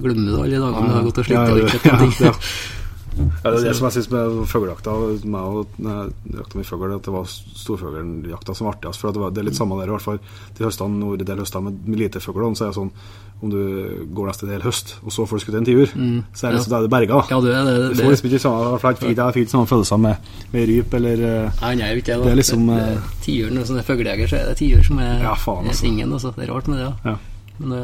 glemmer 0.00 0.30
du 0.30 0.42
alle 0.42 0.58
dagene 0.58 0.88
du 0.88 0.94
har 0.94 1.02
gått 1.04 1.18
og 1.18 1.26
Ja, 1.28 1.46
slitt 1.46 1.84
ja, 1.84 1.98
ja, 2.02 2.10
ja. 2.26 2.32
Ja, 3.16 3.50
det 3.50 3.58
er 3.60 3.68
det 3.68 3.76
som 3.78 3.86
jeg 3.88 3.96
syns 3.98 4.10
med 4.12 4.40
fuglejakta 4.50 4.94
meg 5.24 5.40
og 5.40 5.78
jakta 5.78 6.58
med 6.58 6.66
fugl, 6.68 6.92
at 6.94 7.06
det 7.06 7.14
var 7.14 7.24
storfugljakta 7.28 8.54
som 8.54 8.68
var 8.68 8.76
artigst. 8.76 9.00
For 9.00 9.10
at 9.10 9.16
det, 9.16 9.22
var, 9.22 9.32
det 9.34 9.42
er 9.42 9.48
litt 9.48 9.58
samme 9.58 9.78
der, 9.80 9.88
i 9.90 9.94
hvert 9.96 10.04
fall. 10.04 10.20
De 10.58 10.66
høstene, 10.66 11.00
når 11.00 11.16
det 11.22 11.26
del 11.30 11.42
høster 11.42 11.64
med, 11.64 11.80
med 11.86 11.98
lite 12.04 12.22
fuglene, 12.22 12.58
så 12.58 12.68
er 12.68 12.72
det 12.72 12.78
sånn 12.80 12.92
om 13.38 13.52
du 13.52 13.58
går 14.10 14.26
nesten 14.26 14.48
en 14.48 14.56
hel 14.56 14.64
høst, 14.66 14.96
og 15.06 15.12
så 15.14 15.22
får 15.30 15.38
du 15.38 15.42
skutt 15.44 15.56
en 15.60 15.66
tiur, 15.68 15.92
Mm, 15.94 16.24
så 16.34 16.48
er 16.48 16.56
det, 16.56 16.58
ja. 16.58 16.62
så 16.64 16.72
er 16.74 16.82
det 16.82 16.90
berga. 16.90 17.20
Ja, 17.30 17.36
du 17.38 17.46
er 17.52 17.68
det. 17.68 17.74
Du 17.78 17.94
det, 17.94 18.02
får 18.02 18.10
liksom 18.10 18.28
ikke 18.32 18.40
samme, 18.42 18.62
jeg 18.82 19.34
fikk 19.36 19.44
ikke 19.44 19.52
samme 19.52 19.70
følelser 19.70 20.00
med, 20.02 20.32
med 20.50 20.66
ryp 20.66 20.96
eller 20.98 21.22
Nei, 21.60 21.74
Nei, 21.78 21.86
er 21.86 22.00
ikke 22.00 22.16
det. 22.16 22.24
Det 22.24 22.32
er 22.32 22.40
liksom, 22.40 22.64
det, 22.66 22.80
eh, 22.96 23.12
Tiuren, 23.22 23.54
når 23.54 23.68
sånn 23.70 23.78
er 23.78 23.86
fuglejeger, 23.86 24.32
så 24.32 24.40
er 24.40 24.50
det 24.50 24.56
tiur 24.58 24.82
som 24.88 24.98
er, 25.04 25.22
Ja, 25.22 25.36
faen, 25.38 25.68
er 25.68 25.70
altså. 25.70 25.86
tingen. 25.86 26.12
Altså. 26.18 26.34
Det 26.34 26.48
er 26.48 26.50
rart 26.50 26.66
med 26.72 26.80
det, 26.82 26.88
ja. 26.88 27.12
Ja. 27.12 27.16
Men 27.60 27.70
det, 27.76 27.82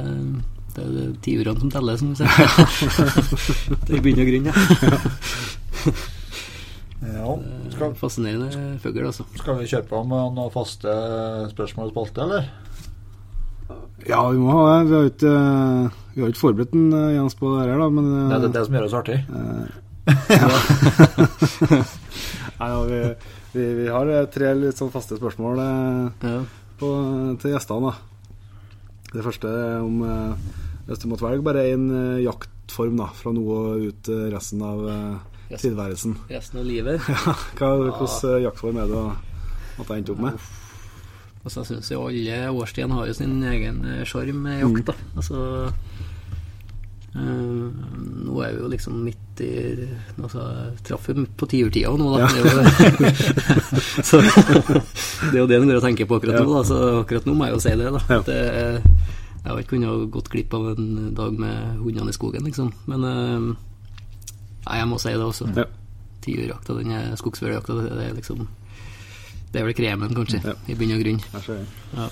det 0.76 0.84
er 0.84 1.12
tiurene 1.24 1.60
som 1.62 1.70
teller, 1.72 1.96
som 2.00 2.10
vi 2.10 2.16
sier. 2.18 2.28
det 3.86 3.92
er 3.94 3.98
i 3.98 4.04
bunn 4.04 4.22
og 4.24 4.28
grunn, 4.30 4.46
ja. 4.50 4.54
Ja. 7.04 7.34
Skal, 7.68 7.90
er 7.90 7.96
Fascinerende 8.00 8.78
fugl, 8.80 9.02
altså. 9.04 9.26
skal 9.36 9.58
vi 9.58 9.66
kjøre 9.68 9.84
på 9.90 9.98
med 10.08 10.36
noen 10.38 10.52
faste 10.54 10.88
spørsmål 11.50 11.90
og 11.90 11.92
spalte, 11.92 12.24
eller? 12.24 12.46
Ja, 14.08 14.22
vi 14.32 14.38
må 14.40 14.48
ha 14.54 14.62
det. 14.78 14.86
Vi 14.88 14.94
har 14.94 15.02
jo 15.04 15.10
ikke, 15.12 15.32
eh, 15.34 15.98
vi 16.14 16.22
har 16.24 16.32
ikke 16.32 16.40
forberedt 16.40 16.72
en 16.76 16.86
eh, 16.96 17.10
Jens 17.18 17.36
på 17.36 17.50
det 17.52 17.66
her, 17.68 17.76
da, 17.82 17.88
men 17.92 18.08
eh, 18.08 18.28
Det 18.32 18.36
er 18.38 18.44
det, 18.46 18.52
det 18.56 18.64
som 18.64 18.74
gjør 18.78 18.86
oss 18.88 18.96
artig. 19.00 19.18
Nei, 22.54 22.68
ja, 22.72 22.80
vi, 22.88 22.98
vi, 23.52 23.68
vi 23.82 23.86
har 23.92 24.06
eh, 24.16 24.26
tre 24.32 24.54
litt 24.58 24.80
sånn 24.80 24.92
faste 24.94 25.20
spørsmål 25.20 25.60
eh, 25.64 26.28
Ja. 26.30 26.40
på, 26.80 26.88
til 27.42 27.52
gjestene. 27.54 27.90
da. 27.92 27.94
Det 29.14 29.24
første 29.28 29.48
er 29.50 29.84
om 29.84 30.00
eh, 30.08 30.32
Hvis 30.88 31.00
du 31.00 31.06
måtte 31.08 31.24
velge 31.24 31.44
bare 31.46 31.62
én 31.72 31.86
eh, 31.96 32.22
jaktform 32.26 32.98
da, 33.00 33.06
fra 33.16 33.32
nå 33.32 33.44
og 33.44 33.86
ut 33.88 34.10
eh, 34.12 34.26
resten 34.34 34.60
av 34.64 34.82
eh, 34.88 35.14
Resten. 35.48 35.62
tilværelsen, 35.70 36.16
Resten 36.30 36.60
av 36.60 36.66
livet. 36.68 37.00
ja, 37.14 37.34
hva, 37.58 37.70
hvilken 37.80 38.44
jaktform 38.44 38.80
er 38.82 38.90
det 38.92 39.00
du 39.00 39.78
måtte 39.80 39.96
endt 39.98 40.12
opp 40.12 40.20
med? 40.26 40.44
Altså, 41.44 41.60
jeg 41.60 41.68
syns 41.74 41.90
jo 41.92 42.06
alle 42.08 42.36
årstidene 42.56 42.96
har 42.96 43.08
jo 43.10 43.16
sin 43.16 43.36
egen 43.44 43.82
sjarm 44.08 44.38
med 44.46 44.62
jakt, 44.62 44.86
da. 44.88 44.94
Altså 45.20 45.40
eh, 47.16 47.66
Nå 48.24 48.38
er 48.44 48.54
vi 48.56 48.62
jo 48.62 48.70
liksom 48.72 48.96
midt 49.04 49.42
i 49.44 49.50
Altså, 50.22 50.44
traff 50.86 51.08
jo 51.10 51.24
på 51.36 51.48
tiurtida 51.50 51.92
nå, 52.00 52.06
da. 52.14 52.24
Ja. 52.24 52.28
Det, 52.32 52.38
er 52.38 52.54
jo, 52.54 52.60
så, 54.08 54.20
det 55.32 55.36
er 55.36 55.42
jo 55.42 55.48
det 55.50 55.58
en 55.60 55.68
går 55.68 55.80
og 55.80 55.84
tenker 55.88 56.08
på 56.08 56.20
akkurat 56.20 56.40
Ja. 56.40 56.46
nå, 56.48 56.56
da. 56.60 56.64
Så 56.68 56.80
akkurat 57.02 57.28
nå 57.28 57.36
må 57.36 57.48
jeg 57.50 57.56
jo 57.58 57.62
si 57.66 57.76
det, 57.82 57.92
da. 57.96 58.04
Ja. 58.08 58.20
At 58.20 58.28
jeg 59.44 59.52
har 59.52 59.58
ikke 59.60 59.74
kunnet 59.76 60.10
gått 60.14 60.30
glipp 60.32 60.54
av 60.56 60.70
en 60.72 61.10
dag 61.14 61.34
med 61.38 61.80
hundene 61.84 62.08
i 62.08 62.16
skogen, 62.16 62.46
liksom. 62.48 62.70
Men 62.88 63.04
eh, 63.04 63.48
Nei, 64.64 64.76
jeg 64.80 64.88
må 64.88 64.96
si 65.02 65.12
det 65.12 65.20
også. 65.20 65.50
Ja. 65.52 65.66
Tiurjakta, 66.24 66.72
den 66.78 67.16
skogsfugljakta, 67.20 67.74
det, 67.76 67.90
det 67.98 68.04
er 68.08 68.14
liksom 68.16 68.46
Det 69.52 69.60
er 69.60 69.66
vel 69.68 69.76
kremen, 69.76 70.14
kanskje, 70.16 70.40
Ja. 70.46 70.54
i 70.72 70.74
bunn 70.80 70.94
og 70.96 71.02
grunn. 71.04 71.20
Ja. 71.98 72.08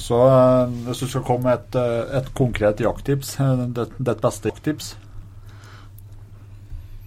Så 0.00 0.16
eh, 0.24 0.72
hvis 0.86 1.04
du 1.04 1.06
skal 1.12 1.26
komme 1.28 1.44
med 1.50 1.60
et, 1.60 1.76
eh, 1.82 2.16
et 2.22 2.32
konkret 2.36 2.80
jakttips, 2.80 3.36
ditt 3.36 4.24
beste 4.24 4.48
jakttips 4.50 4.94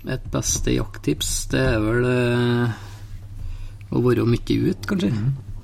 Et 0.09 0.23
beste 0.33 0.73
jakttips, 0.73 1.33
det 1.51 1.59
er 1.75 1.81
vel 1.83 2.05
å 3.91 4.01
være 4.01 4.23
mye 4.25 4.55
ute, 4.69 4.87
kanskje. 4.89 5.11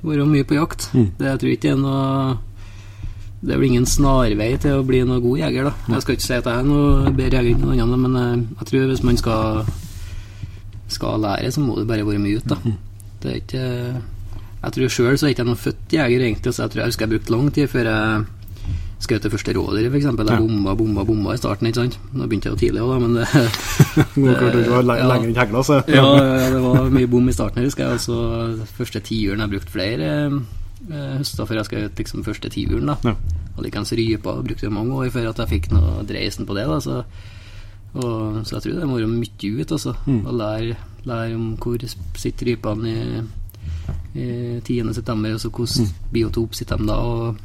Være 0.06 0.26
mye 0.30 0.46
på 0.46 0.58
jakt. 0.60 0.90
Mm. 0.94 1.08
Det 1.18 1.26
jeg 1.32 1.40
tror 1.42 1.54
ikke 1.56 1.64
det 1.64 1.72
er 1.74 1.80
noe 1.82 2.38
Det 3.42 3.54
er 3.54 3.60
vel 3.62 3.68
ingen 3.70 3.86
snarvei 3.86 4.50
til 4.58 4.80
å 4.80 4.86
bli 4.88 5.04
noe 5.06 5.22
god 5.22 5.38
jeger, 5.44 5.68
da. 5.70 5.74
Jeg 5.94 6.02
skal 6.02 6.16
ikke 6.18 6.26
si 6.26 6.34
at 6.34 6.48
jeg 6.50 6.58
er 6.58 6.66
noe 6.66 7.12
bedre 7.14 7.42
jeger 7.44 7.54
enn 7.54 7.62
noen 7.68 7.84
andre, 7.84 7.98
men 8.08 8.16
eh, 8.22 8.46
jeg 8.62 8.70
tror 8.72 8.88
hvis 8.90 9.04
man 9.06 9.18
skal 9.22 9.68
skal 10.88 11.20
lære, 11.22 11.52
så 11.52 11.62
må 11.62 11.76
du 11.78 11.86
bare 11.86 12.06
være 12.08 12.22
mye 12.24 12.40
ut, 12.40 12.48
da. 12.50 12.58
Det 13.22 13.32
er 13.32 13.38
ikke 13.42 13.66
Jeg 14.64 14.74
tror 14.74 14.90
sjøl 14.90 15.18
så 15.20 15.28
er 15.28 15.34
ikke 15.36 15.44
jeg 15.44 15.50
noen 15.52 15.60
født 15.62 15.94
jeger, 15.94 16.24
egentlig, 16.26 16.54
så 16.56 16.64
jeg 16.66 16.72
tror 16.74 16.82
jeg 16.82 16.92
husker 16.94 17.06
jeg 17.06 17.14
brukte 17.14 17.34
lang 17.36 17.52
tid 17.54 17.68
før 17.70 17.90
jeg 17.92 18.26
skjøt 19.06 19.24
det 19.28 19.32
første 19.32 19.54
rådyret, 19.54 19.92
f.eks. 19.94 20.06
Jeg 20.08 20.18
bomba, 20.42 20.74
bomba, 20.76 21.04
bomba 21.06 21.36
i 21.36 21.38
starten, 21.38 21.68
ikke 21.70 21.84
sant. 21.84 22.00
Nå 22.18 22.26
begynte 22.26 22.50
jeg 22.50 22.56
jo 22.56 22.62
tidlig 22.64 22.82
òg, 22.82 22.90
da, 22.90 22.98
men 23.04 23.14
det 23.20 23.28
Nå 24.24 24.34
klarte 24.34 24.56
du 24.56 24.64
ikke 24.64 24.72
å 24.74 24.80
være 24.80 24.88
le- 24.90 24.98
Ja. 24.98 25.10
lenger 25.12 25.30
enn 25.30 25.38
hegla, 25.44 25.62
så 25.68 25.78
ja, 25.86 26.06
ja, 26.18 26.48
det 26.56 26.62
var 26.66 26.90
mye 26.98 27.12
bom 27.14 27.30
i 27.30 27.36
starten, 27.38 27.68
husker 27.70 27.86
jeg. 27.86 28.00
Altså, 28.00 28.66
første 28.80 29.04
tiuren 29.06 29.44
jeg 29.46 29.54
brukte 29.54 29.76
flere 29.76 30.10
eh, 30.92 31.18
høster 31.18 31.46
før 31.50 31.60
jeg 31.62 31.66
skjøt 31.72 31.98
liksom, 32.04 32.24
første 32.28 32.50
tiuren. 32.54 32.92
Ja. 33.04 33.16
Og 33.58 33.64
likeens 33.66 33.92
rypa 33.98 34.36
brukte 34.46 34.68
jeg 34.68 34.74
mange 34.74 34.94
år 34.94 35.10
før 35.14 35.30
at 35.32 35.38
jeg 35.42 35.50
fikk 35.56 35.72
noe 35.74 36.04
dreisen 36.06 36.46
på 36.46 36.54
det. 36.58 36.68
da 36.70 36.80
Så, 36.80 37.04
og, 37.98 38.46
så 38.46 38.58
jeg 38.58 38.62
tror 38.68 38.80
det 38.80 38.88
må 38.88 39.00
være 39.00 39.08
mye 39.10 39.52
ut, 39.62 39.72
altså. 39.72 39.96
Mm. 40.06 40.22
Å 40.30 40.32
lære, 40.38 40.78
lære 41.10 41.36
om 41.36 41.48
hvor 41.58 41.78
sitter 42.18 42.52
rypene 42.52 42.92
i, 42.94 43.22
i 44.20 44.28
10. 44.62 44.94
september, 44.94 45.34
og 45.34 45.40
så 45.42 45.50
hvordan 45.50 45.86
Mm. 45.88 45.94
biotop 46.14 46.54
sitter 46.56 46.78
de 46.78 46.88
da. 46.88 46.96
Og 46.96 47.36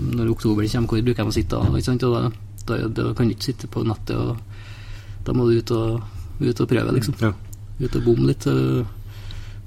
når 0.00 0.30
oktober 0.30 0.66
kommer, 0.66 0.88
hvor 0.88 1.02
bruker 1.02 1.22
de 1.24 1.30
å 1.30 1.32
sitte 1.34 1.56
da? 1.56 1.70
Ikke 1.70 1.84
sant? 1.84 2.02
Og 2.02 2.14
da, 2.14 2.30
da, 2.66 2.88
da 2.88 3.12
kan 3.14 3.26
du 3.28 3.34
ikke 3.34 3.50
sitte 3.52 3.66
på 3.70 3.84
nettet, 3.86 4.16
og 4.16 4.36
da 5.24 5.32
må 5.32 5.46
du 5.50 5.58
ut 5.58 5.70
og, 5.70 6.02
ut 6.40 6.60
og 6.60 6.68
prøve, 6.68 6.92
liksom 6.94 7.14
Ja. 7.20 7.32
ut 7.80 7.96
og 7.96 8.04
bomme 8.04 8.26
litt. 8.26 8.46
øh, 8.46 8.84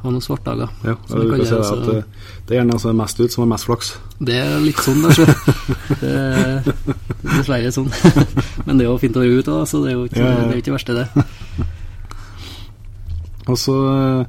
ha 0.04 0.10
noen 0.12 0.22
svartdager. 0.24 0.70
Ja, 0.84 0.96
Som 1.08 1.20
vi 1.20 1.26
du 1.26 1.30
kan 1.32 1.46
si 1.48 1.56
det, 1.56 1.62
eh, 1.98 2.04
det 2.48 2.54
er 2.56 2.60
gjerne 2.62 2.74
altså 2.78 2.90
mest 2.98 3.20
ut, 3.20 3.32
som 3.32 3.42
har 3.46 3.52
mest 3.54 3.66
flaks. 3.70 3.88
Det 4.20 4.36
er 4.36 4.60
litt 4.64 4.80
sånn, 4.84 5.02
da. 5.04 5.10
Det 6.04 6.14
er 6.14 6.62
dessverre 7.24 7.72
sånn. 7.72 7.90
Men 8.68 8.78
det 8.78 8.84
er 8.86 8.90
jo 8.92 8.98
fint 9.02 9.18
å 9.18 9.24
være 9.24 9.38
ute, 9.40 9.52
da, 9.52 9.66
så 9.70 9.76
det 9.84 9.90
er 9.94 9.98
jo 9.98 10.04
ikke, 10.10 10.20
Ja, 10.20 10.24
ja. 10.36 10.40
det 10.52 10.58
ikke 10.64 10.76
verste, 10.76 10.94
det. 11.00 11.08
Og 13.52 13.58
så 13.60 13.74
eh, 13.92 14.24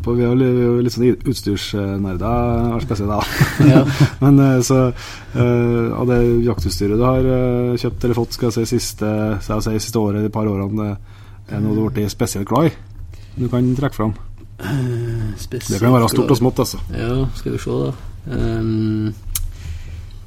på, 0.00 0.14
Vi 0.16 0.22
er 0.24 0.30
jo 0.40 0.76
litt 0.80 0.94
sånn 0.94 1.10
utstyrsnerder, 1.28 2.70
har 2.72 2.80
spesielt 2.84 3.10
da. 3.10 3.20
Ja. 3.68 3.80
Men 4.22 4.38
eh, 4.44 4.60
så 4.64 4.78
eh, 4.88 5.88
av 5.94 6.06
det 6.08 6.20
jaktutstyret 6.46 6.96
du 7.00 7.04
har 7.04 7.20
eh, 7.26 7.74
kjøpt 7.80 8.04
eller 8.06 8.16
fått 8.18 8.32
skal 8.38 8.48
jeg 8.50 8.56
si, 8.70 8.78
siste, 8.78 9.08
skal 9.44 9.58
jeg 9.60 9.66
si, 9.66 9.70
siste 9.88 10.00
året, 10.00 10.24
de 10.24 10.32
par 10.32 10.48
årene, 10.48 10.86
eh, 10.94 10.98
er 11.50 11.58
noe 11.64 11.74
du 11.76 11.82
har 11.84 11.92
blitt 11.94 12.12
spesielt 12.14 12.48
glad 12.48 12.64
i? 12.70 12.72
Du 13.36 13.46
kan 13.50 13.66
trekke 13.78 13.96
fram. 13.98 14.12
Det 14.60 15.80
kan 15.80 15.94
være 15.94 16.08
stort 16.12 16.30
og 16.34 16.38
smått, 16.38 16.58
altså. 16.62 16.80
Ja, 16.92 17.14
skal 17.38 17.54
vi 17.54 17.60
se, 17.62 17.70
da. 17.70 17.92
Um, 18.30 19.14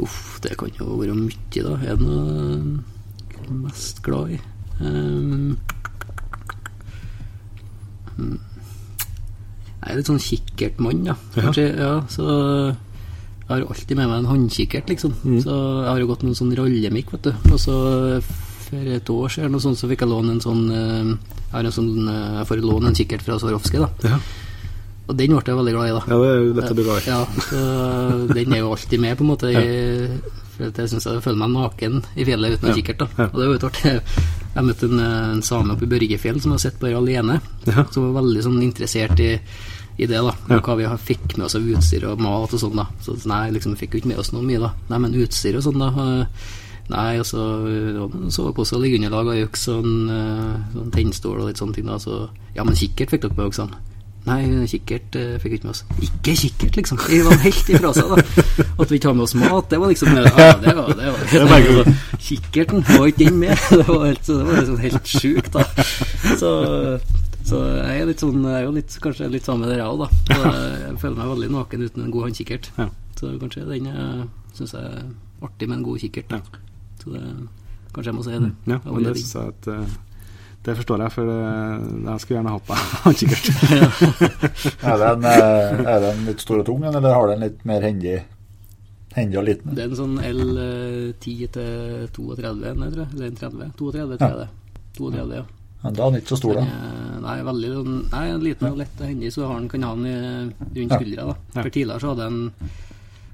uff, 0.02 0.40
det 0.44 0.58
kan 0.58 0.74
jo 0.80 0.98
være 1.00 1.16
mye, 1.18 1.62
da. 1.62 1.76
Er 1.84 2.00
det 2.00 2.08
noe 2.08 3.60
mest 3.66 4.02
glad 4.06 4.34
i? 4.34 4.40
Um, 4.82 5.58
jeg 9.84 9.92
er 9.92 10.00
litt 10.00 10.10
sånn 10.10 10.24
kikkertmann, 10.24 11.06
ja. 11.10 11.16
Ja. 11.36 11.46
Kanskje, 11.50 11.68
ja. 11.76 11.94
Så 12.12 12.26
jeg 13.44 13.52
har 13.52 13.68
alltid 13.68 13.98
med 14.00 14.08
meg 14.08 14.18
en 14.22 14.32
håndkikkert, 14.32 14.90
liksom. 14.90 15.14
Mm. 15.22 15.40
Så 15.44 15.54
jeg 15.54 15.90
har 15.92 16.02
jo 16.02 16.10
gått 16.10 16.24
med 16.24 16.34
en 16.34 16.42
sånn 16.42 16.56
rallemikk, 16.58 17.14
vet 17.18 17.30
du. 17.30 17.34
Og 17.52 17.60
så 17.62 17.78
for 18.74 18.94
et 18.96 19.10
år 19.14 19.34
siden 19.36 19.60
så 19.78 19.90
fikk 19.92 20.06
jeg 20.06 20.10
låne 20.10 20.38
en 20.38 20.44
sånn 20.44 20.64
eh, 20.74 21.12
Jeg 21.54 21.60
har 21.60 21.68
en 21.70 21.76
sånn 21.76 22.08
eh, 22.10 22.38
Jeg 22.40 22.48
får 22.50 22.62
låne 22.66 22.90
en 22.90 22.96
kikkert 22.98 23.22
fra 23.26 23.36
Swarovski, 23.38 23.78
da. 23.84 23.90
Ja, 24.10 24.18
Og 25.08 25.18
den 25.20 25.36
ble 25.36 25.44
jeg 25.46 25.58
veldig 25.60 25.74
glad 25.76 25.90
i, 25.90 25.94
da. 25.94 26.04
ja 26.10 26.18
det 26.18 26.30
er 26.32 26.40
jo 26.40 26.54
å 26.74 26.78
bli 26.80 26.86
glad 26.88 27.04
i. 27.04 27.12
Ja, 27.12 27.20
så 27.46 28.34
den 28.34 28.54
er 28.56 28.64
jo 28.64 28.72
alltid 28.74 29.04
med, 29.04 29.18
på 29.20 29.26
en 29.26 29.30
måte. 29.34 29.52
I, 29.54 30.18
for 30.56 30.70
jeg 30.70 30.90
syns 30.94 31.06
jeg 31.10 31.22
føler 31.26 31.40
meg 31.44 31.52
naken 31.54 32.00
i 32.16 32.26
fjellet 32.28 32.56
uten 32.58 32.70
en 32.70 32.74
Ja, 32.74 32.78
kikkert. 32.80 33.04
da. 33.04 33.28
Og 33.30 33.38
det 33.42 33.48
var 33.50 33.54
jo 33.58 33.70
artig. 33.70 33.94
Jeg 34.54 34.66
møtte 34.70 34.90
en, 34.90 35.00
en 35.04 35.42
same 35.46 35.74
oppe 35.76 35.86
i 35.88 35.92
Børgefjell 35.94 36.42
som 36.44 36.54
har 36.56 36.62
sett 36.62 36.80
bare 36.82 36.98
alene. 37.00 37.40
Ja. 37.70 37.86
Som 37.92 38.08
var 38.10 38.22
veldig 38.22 38.44
sånn 38.46 38.60
interessert 38.66 39.20
i, 39.20 39.32
i 39.98 40.06
det, 40.10 40.20
da. 40.24 40.34
Ja. 40.50 40.60
Hva 40.64 40.76
vi 40.80 40.86
fikk 41.10 41.38
med 41.38 41.48
oss 41.50 41.58
av 41.60 41.66
utstyr 41.68 42.06
og 42.12 42.22
mat 42.22 42.54
og 42.54 42.62
sånn, 42.62 42.78
da. 42.80 42.86
Så 43.04 43.18
nei, 43.30 43.48
liksom, 43.56 43.74
vi 43.76 43.84
fikk 43.84 43.98
jo 43.98 44.04
ikke 44.04 44.12
med 44.14 44.22
oss 44.24 44.32
noe 44.34 44.46
mye, 44.46 44.62
da. 44.62 44.72
Nei, 44.94 45.02
men 45.08 45.18
utstyr 45.26 45.58
og 45.60 45.66
sånn, 45.68 45.82
da. 45.84 46.10
Eh, 46.84 46.92
Nei, 46.92 47.18
altså 47.18 47.40
Sovepose 48.34 48.76
og 48.76 48.84
liggeunderlag 48.84 49.32
og 49.32 49.48
øks 49.48 49.68
og 49.72 49.88
eh, 49.88 50.54
sånn 50.76 50.92
tennstål 50.94 51.40
og 51.40 51.50
litt 51.50 51.62
sånne 51.62 51.78
ting, 51.78 51.88
da. 51.88 51.98
Så 52.02 52.28
ja, 52.58 52.66
men 52.66 52.76
kikkert 52.78 53.14
fikk 53.14 53.24
dere 53.26 53.38
med 53.38 53.48
også, 53.48 53.64
sånn. 53.64 53.76
Nei, 54.24 54.68
kikkert 54.72 55.18
eh, 55.20 55.34
fikk 55.42 55.52
vi 55.52 55.58
ikke 55.60 55.68
med 55.68 55.74
oss. 55.74 55.82
Ikke 56.00 56.36
kikkert, 56.40 56.78
liksom. 56.80 57.00
Vi 57.10 57.20
var 57.26 57.42
helt 57.44 57.72
ifra 57.74 57.92
seg, 57.96 58.14
da. 58.14 58.68
At 58.80 58.92
vi 58.92 59.00
ikke 59.00 59.10
har 59.10 59.18
med 59.20 59.26
oss 59.26 59.36
mat, 59.36 59.68
det 59.72 59.80
var 59.82 59.92
liksom 59.92 60.16
Ja, 60.16 60.24
det 60.64 60.76
var, 60.78 60.94
det 60.96 61.10
var, 61.12 61.26
det 61.34 61.76
var 61.80 61.92
Kikkerten 62.28 62.86
var 62.88 63.10
ikke 63.12 63.26
den 63.26 63.42
med. 63.42 63.68
Det 63.72 63.88
var, 63.90 64.06
helt, 64.08 64.24
det 64.28 64.40
var 64.48 64.62
liksom 64.62 64.80
helt 64.86 65.12
sjukt, 65.12 65.52
da. 65.58 65.88
Så, 66.40 66.54
så 67.44 67.60
jeg 67.82 68.00
er 68.00 68.08
litt 68.08 68.24
sånn 68.24 68.40
Jeg 68.48 68.62
er 68.62 68.64
jo 68.64 68.76
litt, 68.78 68.96
kanskje 69.04 69.32
litt 69.34 69.48
sammen 69.50 69.66
med 69.66 69.76
dere 69.76 69.90
òg, 69.92 70.06
da. 70.06 70.10
Så 70.32 70.56
jeg 70.56 71.00
føler 71.04 71.20
meg 71.20 71.34
veldig 71.36 71.54
naken 71.58 71.88
uten 71.88 72.06
en 72.06 72.16
god 72.16 72.30
håndkikkert. 72.30 72.72
Så 73.20 73.36
kanskje 73.44 73.68
den 73.68 73.92
syns 74.56 74.76
jeg 74.78 74.88
er 74.88 75.08
artig 75.44 75.68
med 75.68 75.82
en 75.82 75.88
god 75.90 76.00
kikkert. 76.00 76.32
Ja. 76.32 76.63
Så 77.02 77.14
det, 77.14 77.22
kanskje 77.94 78.10
jeg 78.12 78.16
må 78.18 78.24
si 78.26 78.32
det. 78.38 78.52
Ja, 78.74 78.80
men 78.86 79.04
det, 79.08 79.16
så 79.22 79.48
at, 79.50 79.68
eh, 79.68 79.96
det 80.64 80.76
forstår 80.80 81.02
jeg, 81.04 81.12
for 81.12 81.28
det, 81.28 81.40
jeg 82.08 82.20
skulle 82.24 82.38
gjerne 82.40 82.54
hatt 82.54 82.70
meg 82.70 82.78
håndkikkert. 83.06 83.46
Er 84.94 84.98
den, 85.02 85.26
eh, 85.26 85.82
er 85.96 86.00
den 86.10 86.24
litt 86.30 86.40
stor 86.46 86.62
og 86.62 86.66
tung, 86.70 86.84
eller 86.88 87.10
har 87.14 87.28
den 87.34 87.44
litt 87.48 87.66
mer 87.68 87.82
hendig, 87.84 88.20
hendig 89.18 89.38
og 89.42 89.46
liten? 89.50 89.76
Det 89.76 89.84
er 89.84 89.92
en 89.92 90.00
sånn 90.00 90.16
L10 90.24 91.50
til 91.58 92.08
32, 92.16 92.74
nei, 92.80 92.90
tror 92.94 93.04
jeg. 93.04 93.12
Eller 93.18 93.28
en 93.28 93.42
30. 93.42 93.68
32, 93.78 94.18
tror 94.22 94.32
jeg 94.32 94.40
det. 94.46 94.50
32, 94.98 95.36
ja. 95.42 95.44
Men 95.84 95.96
da 95.98 96.06
er 96.06 96.14
den 96.14 96.22
ikke 96.24 96.32
så 96.32 96.38
stor, 96.40 96.56
da. 96.62 96.64
Nei, 97.24 97.38
veldig 97.44 97.70
Nei, 98.14 98.24
en 98.32 98.44
liten 98.46 98.70
og 98.72 98.78
lett 98.80 99.02
og 99.04 99.10
hendig, 99.10 99.32
så 99.36 99.50
har 99.50 99.58
den, 99.60 99.68
kan 99.72 99.84
ha 99.84 99.94
den 100.00 100.54
rundt 100.78 100.94
skuldra. 100.96 101.26
da. 101.28 101.36
For 101.58 101.70
tidligere 101.76 102.00
så 102.00 102.14
hadde 102.14 102.24
jeg 102.24 102.32
en 102.32 102.78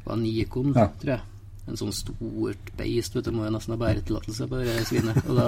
var 0.10 0.18
Nikon, 0.18 0.72
Ja. 0.74 0.88
tror 0.98 1.12
jeg. 1.14 1.22
En 1.70 1.78
sånn 1.80 1.94
stort 1.94 2.72
beist, 2.80 3.16
vet 3.16 3.28
du, 3.28 3.34
må 3.36 3.46
jo 3.46 3.54
nesten 3.54 3.76
ha 3.76 3.80
bæretillatelse 3.82 4.48
på 4.50 4.62
det 4.64 4.78
svinet. 4.90 5.20
Da, 5.40 5.48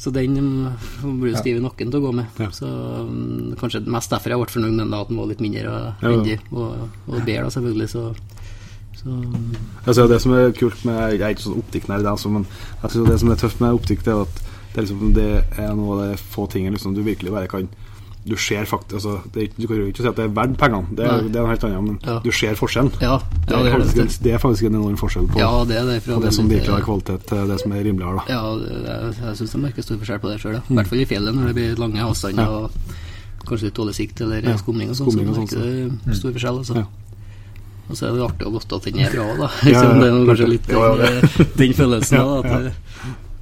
så 0.00 0.12
den 0.14 0.38
um, 0.38 1.18
blir 1.20 1.34
jo 1.34 1.42
stiv 1.42 1.58
i 1.58 1.64
nakken 1.64 1.92
til 1.92 2.00
å 2.00 2.06
gå 2.06 2.14
med. 2.20 2.40
Ja. 2.40 2.48
Så 2.54 2.70
um, 2.70 3.52
kanskje 3.60 3.84
mest 3.90 4.12
derfor 4.14 4.32
jeg 4.32 4.42
ble 4.42 4.54
fornøyd 4.54 4.76
med 4.76 4.84
den, 4.84 4.96
at 4.96 5.12
den 5.12 5.20
var 5.20 5.30
litt 5.32 5.44
mindre 5.44 5.74
og 5.74 6.30
ja. 6.30 6.38
Og, 6.50 6.84
og 7.10 7.16
bedre, 7.18 7.50
selvfølgelig, 7.52 7.88
så, 7.92 8.04
så 8.96 9.16
Altså, 9.84 10.06
det 10.10 10.20
som 10.22 10.34
er 10.36 10.54
kult 10.56 10.84
med 10.88 10.96
Jeg 11.16 11.20
er 11.20 11.34
ikke 11.34 11.46
sånn 11.48 11.60
optikknerd, 11.60 12.06
altså, 12.10 12.32
men 12.32 12.46
jeg 12.82 12.94
synes 12.94 13.10
det 13.10 13.18
som 13.22 13.32
er 13.32 13.42
tøft 13.42 13.64
med 13.64 13.80
optikk, 13.80 14.06
det 14.06 14.14
er 14.14 14.22
at 14.24 14.44
det 14.76 14.82
er, 14.82 14.86
liksom, 14.86 15.12
det 15.16 15.28
er 15.62 15.76
noe 15.76 15.94
av 15.94 16.00
de 16.04 16.16
få 16.20 16.44
tingene 16.52 16.76
liksom, 16.76 16.92
du 16.92 17.00
virkelig 17.04 17.32
bare 17.32 17.48
kan 17.48 17.68
Du 18.26 18.34
ser 18.36 18.64
faktisk 18.66 18.94
altså, 18.98 19.20
det 19.34 19.52
Du 19.56 19.66
kan 19.68 19.76
jo 19.78 19.86
ikke 19.86 20.02
si 20.02 20.08
at 20.10 20.16
det 20.18 20.24
er 20.24 20.32
verdt 20.34 20.56
pengene, 20.58 20.86
det 20.98 21.04
er, 21.06 21.20
det 21.30 21.36
er 21.36 21.44
noe 21.44 21.52
helt 21.52 21.64
annet, 21.68 21.82
men 21.84 21.98
Ja. 22.02 22.18
du 22.24 22.30
ser 22.34 22.54
forskjellen. 22.58 22.90
Ja, 23.00 23.18
Det 23.46 23.54
er, 23.54 23.62
det 23.62 23.72
faktisk, 23.72 23.94
det. 23.94 24.02
en- 24.02 24.22
det 24.24 24.32
er 24.34 24.38
faktisk 24.42 24.62
en 24.66 24.74
enorm 24.74 24.96
forskjell 24.98 25.28
på, 25.30 25.38
Ja, 25.38 25.50
det 25.64 25.78
det. 25.86 26.02
på 26.04 26.20
det 26.22 26.32
som 26.34 26.48
virkelig 26.50 26.74
har 26.74 26.80
kvalitet, 26.82 27.26
til 27.26 27.46
det 27.48 27.60
som 27.60 27.72
er 27.72 27.84
rimeligere. 27.84 28.16
Da. 28.16 28.24
Ja, 28.34 28.42
det- 28.58 29.14
jeg, 29.22 29.36
syns 29.36 29.52
jeg 29.54 29.62
merker 29.62 29.82
stor 29.82 29.96
forskjell 30.02 30.18
på 30.20 30.28
det 30.32 30.40
sjøl. 30.40 30.56
I 30.58 30.74
hvert 30.74 30.86
fall 30.88 30.98
i 31.00 31.04
fjellet, 31.04 31.34
når 31.34 31.46
det 31.46 31.54
blir 31.54 31.76
lange 31.78 32.00
avstander 32.02 32.48
og 32.48 32.70
kanskje 33.46 33.62
litt 33.70 33.74
dårlig 33.74 33.94
sikt 33.94 34.20
eller 34.20 34.42
Ja, 34.42 34.56
skumming 34.56 34.90
og 34.90 34.96
sånn. 34.96 35.06
Så 35.12 35.22
merker 35.22 35.46
sånn, 35.46 35.98
det 36.04 36.16
stor 36.16 36.32
forskjell, 36.32 36.58
altså. 36.58 36.74
Ja. 36.76 36.84
Og 37.88 37.94
så 37.96 38.08
er 38.08 38.12
det 38.18 38.22
artig 38.26 38.46
å 38.48 38.50
vite 38.50 38.74
at 38.74 38.82
den 38.82 38.98
er 38.98 39.10
bra, 39.14 39.26
da. 39.38 39.48
Ja, 39.70 39.82
ja, 39.82 39.92
det 40.02 40.10
er 40.10 40.26
kanskje 40.26 40.48
litt. 40.50 40.66
Ja, 40.66 40.82
ja, 40.82 40.96
den, 40.98 41.46
den 41.56 41.72
følelsen, 41.78 42.18
da. 42.18 42.38
At, 42.42 42.64
det, 42.64 42.72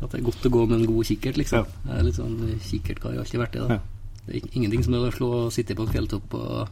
at 0.03 0.11
det 0.13 0.21
er 0.21 0.25
godt 0.29 0.45
å 0.45 0.51
gå 0.53 0.69
med 0.69 0.81
en 0.81 0.87
god 0.93 1.05
kikkert, 1.09 1.37
liksom. 1.41 1.65
Jeg 1.89 1.99
er 1.99 2.03
litt 2.05 2.15
sånn 2.21 2.61
kikkertkar, 2.61 3.13
har 3.17 3.25
alltid 3.25 3.41
vært 3.41 3.53
det, 3.57 3.69
da. 3.69 3.79
Det 4.27 4.37
er 4.37 4.49
ingenting 4.57 4.85
som 4.85 4.95
er 4.97 5.09
å 5.09 5.15
slå 5.15 5.31
og 5.45 5.53
sitte 5.53 5.77
på 5.77 5.85
en 5.85 5.93
fjelltopp 5.93 6.35
og 6.39 6.69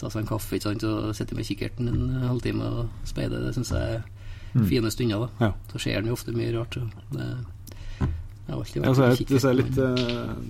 ta 0.00 0.10
seg 0.12 0.22
en 0.22 0.28
kaffe 0.28 0.56
ikke 0.56 0.70
sant, 0.70 0.84
og 0.84 1.12
sitte 1.16 1.36
med 1.36 1.48
kikkerten 1.48 1.88
en 1.88 2.06
halvtime 2.28 2.68
og 2.68 3.08
speide. 3.08 3.42
Det 3.46 3.54
syns 3.56 3.72
jeg 3.72 3.98
er 3.98 4.64
fine 4.68 4.90
stunder, 4.92 5.26
da. 5.26 5.46
Ja. 5.46 5.52
Så 5.72 5.82
skjer 5.84 6.00
den 6.00 6.12
jo 6.12 6.16
ofte 6.16 6.32
mye 6.36 6.54
rart. 6.56 6.78
Det, 7.12 7.28
Ja, 8.46 8.54
er, 8.54 8.86
en 8.86 8.94
det, 9.26 9.38
er 9.42 9.54
litt, 9.58 9.78
eh, 9.82 9.96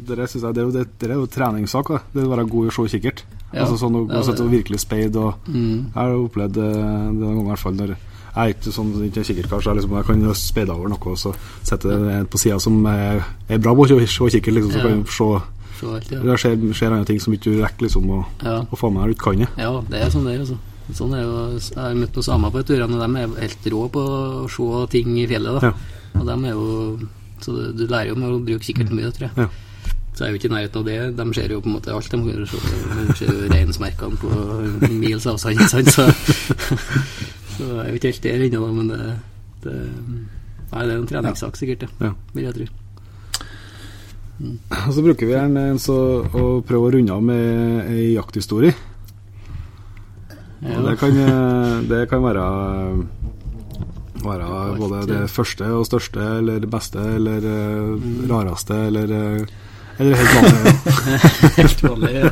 det, 0.05 0.17
jeg, 0.21 0.41
det, 0.43 0.61
er 0.61 0.67
jo, 0.67 0.73
det, 0.75 0.83
det 1.01 1.07
er 1.09 1.15
jo 1.17 1.29
treningssak. 1.33 1.89
Da. 1.95 2.01
Det 2.13 2.27
å 2.27 2.33
være 2.35 2.45
god 2.53 2.67
i 2.67 2.69
å 2.69 2.75
se 2.77 2.91
kikkert. 2.93 3.23
Ja, 3.55 3.63
altså 3.63 3.79
sånn 3.81 3.97
ja, 3.97 4.03
gå 4.11 4.35
og 4.45 4.51
virkelig 4.53 4.83
speide. 4.85 5.23
Og, 5.23 5.49
Mm. 5.49 5.87
Jeg 5.87 5.97
har 5.97 6.13
opplevd 6.19 6.59
det, 6.59 6.69
det 6.77 6.83
noen 6.83 7.39
ganger, 7.39 7.47
i 7.47 7.51
hvert 7.55 7.63
fall 7.63 7.79
når 7.79 7.95
jeg 8.37 8.51
er 8.51 8.53
ikke 8.53 8.73
sånn 8.75 8.91
ikke 9.07 9.23
en 9.23 9.27
kikkertkar, 9.31 9.63
så 9.65 9.71
jeg, 9.71 9.79
liksom, 9.79 9.95
jeg 9.97 10.07
kan 10.11 10.25
speide 10.37 10.75
over 10.75 10.91
noe 10.93 11.13
og 11.15 11.17
så 11.17 11.31
sette 11.65 11.89
en 11.89 12.27
på 12.29 12.41
sida 12.43 12.59
som 12.61 12.77
er, 12.91 13.23
er 13.49 13.63
bra 13.65 13.73
på 13.73 13.87
å 13.87 13.89
se 13.89 14.29
kikkert, 14.35 14.59
liksom, 14.59 14.75
så 14.75 14.83
kan 14.83 14.93
jeg 14.93 15.15
se 15.17 15.31
Så 15.81 15.91
alt, 15.95 16.11
ja. 16.13 16.21
Det 16.25 16.39
skjer, 16.41 16.57
skjer 16.73 16.95
andre 16.95 17.05
ting 17.11 17.21
som 17.21 17.35
ikke 17.37 17.53
du 17.53 17.61
rekker 17.63 17.87
liksom, 17.89 18.07
å, 18.11 18.23
Ja. 18.43 18.63
å 18.65 18.77
få 18.81 18.89
med 18.93 19.03
når 19.03 19.13
du 19.13 19.21
kan 19.21 19.37
det. 19.43 19.49
ja, 19.61 19.71
det 19.91 20.01
er 20.01 20.11
sånn 20.15 20.25
det 20.25 20.35
er, 20.37 20.41
altså. 20.47 20.59
Sånn 20.95 21.13
er 21.19 21.23
jo, 21.25 21.37
jeg 21.59 21.75
har 21.83 21.95
møtt 21.99 22.15
noen 22.15 22.23
samer 22.29 22.51
på 22.55 22.63
turene, 22.63 22.95
og 22.95 23.03
de 23.03 23.21
er 23.21 23.41
helt 23.43 23.65
rå 23.75 23.81
på 23.91 24.03
å 24.07 24.49
se 24.49 24.87
ting 24.93 25.17
i 25.19 25.27
fjellet. 25.27 25.61
da 25.61 25.67
Ja. 25.67 25.73
Og 26.17 26.27
de 26.27 26.37
er 26.47 26.53
jo 26.55 27.09
Så 27.43 27.53
du, 27.53 27.73
du 27.77 27.87
lærer 27.87 28.09
jo 28.09 28.15
med 28.17 28.31
å 28.33 28.39
bruke 28.41 28.65
kikkerten 28.65 28.97
mye, 28.97 29.11
tror 29.13 29.27
jeg. 29.29 29.33
Ja. 29.37 29.49
Så 30.17 30.25
jeg 30.25 30.29
er 30.29 30.31
jo 30.33 30.39
ikke 30.39 30.49
i 30.49 30.55
nærheten 30.55 30.79
av 30.81 30.85
det. 30.87 31.17
De 31.19 31.35
ser 31.35 31.53
jo 31.53 31.61
på 31.61 31.69
en 31.69 31.75
måte 31.77 31.93
alt. 31.93 32.09
De 32.09 32.17
kan 32.17 32.47
se, 32.49 32.57
de 33.11 33.17
ser 33.19 33.29
jo 33.29 33.51
reinsmerkene 33.53 34.17
på 34.17 34.31
mils 34.97 35.27
avstand, 35.29 35.61
sant. 35.69 35.91
Så, 35.93 36.07
så 37.59 37.67
jeg 37.69 37.83
er 37.83 37.91
jo 37.91 37.99
ikke 38.01 38.13
helt 38.15 38.23
der 38.25 38.47
ennå, 38.47 38.73
men 38.73 38.89
det, 38.89 39.03
det 39.67 39.77
Nei, 40.73 40.83
det 40.87 40.95
er 40.95 40.99
en 40.99 41.07
treningssak, 41.07 41.57
sikkert, 41.61 41.85
det. 41.85 41.89
Ja. 42.01 42.15
Vil 42.35 42.45
jeg 42.49 42.55
tro. 42.57 42.65
Og 44.41 44.91
så 44.95 45.03
bruker 45.05 45.27
vi 45.27 45.33
gjerne 45.33 45.69
en 45.73 45.81
så, 45.81 45.97
å 46.29 46.61
prøve 46.67 46.89
å 46.91 46.93
runde 46.97 47.15
av 47.15 47.23
med 47.25 47.89
ei 47.93 48.13
jakthistorie. 48.15 48.75
Og 50.67 50.83
det 50.87 50.97
kan, 51.01 51.17
eh, 51.21 51.81
det 51.89 52.03
kan 52.11 52.25
være 52.25 52.45
være 54.27 54.47
både 54.81 55.03
det 55.07 55.23
første 55.31 55.69
og 55.77 55.87
største, 55.87 56.21
eller 56.41 56.61
det 56.65 56.71
beste, 56.73 56.99
eller 56.99 57.45
Mm. 57.97 58.27
rareste, 58.31 58.75
eller 58.89 59.13
eh, 59.13 59.47
Eller 59.99 60.15
helt 60.21 60.35
vanlig. 60.37 60.73
Helt 61.57 61.83
vanlig. 61.83 62.13
ja. 62.17 62.31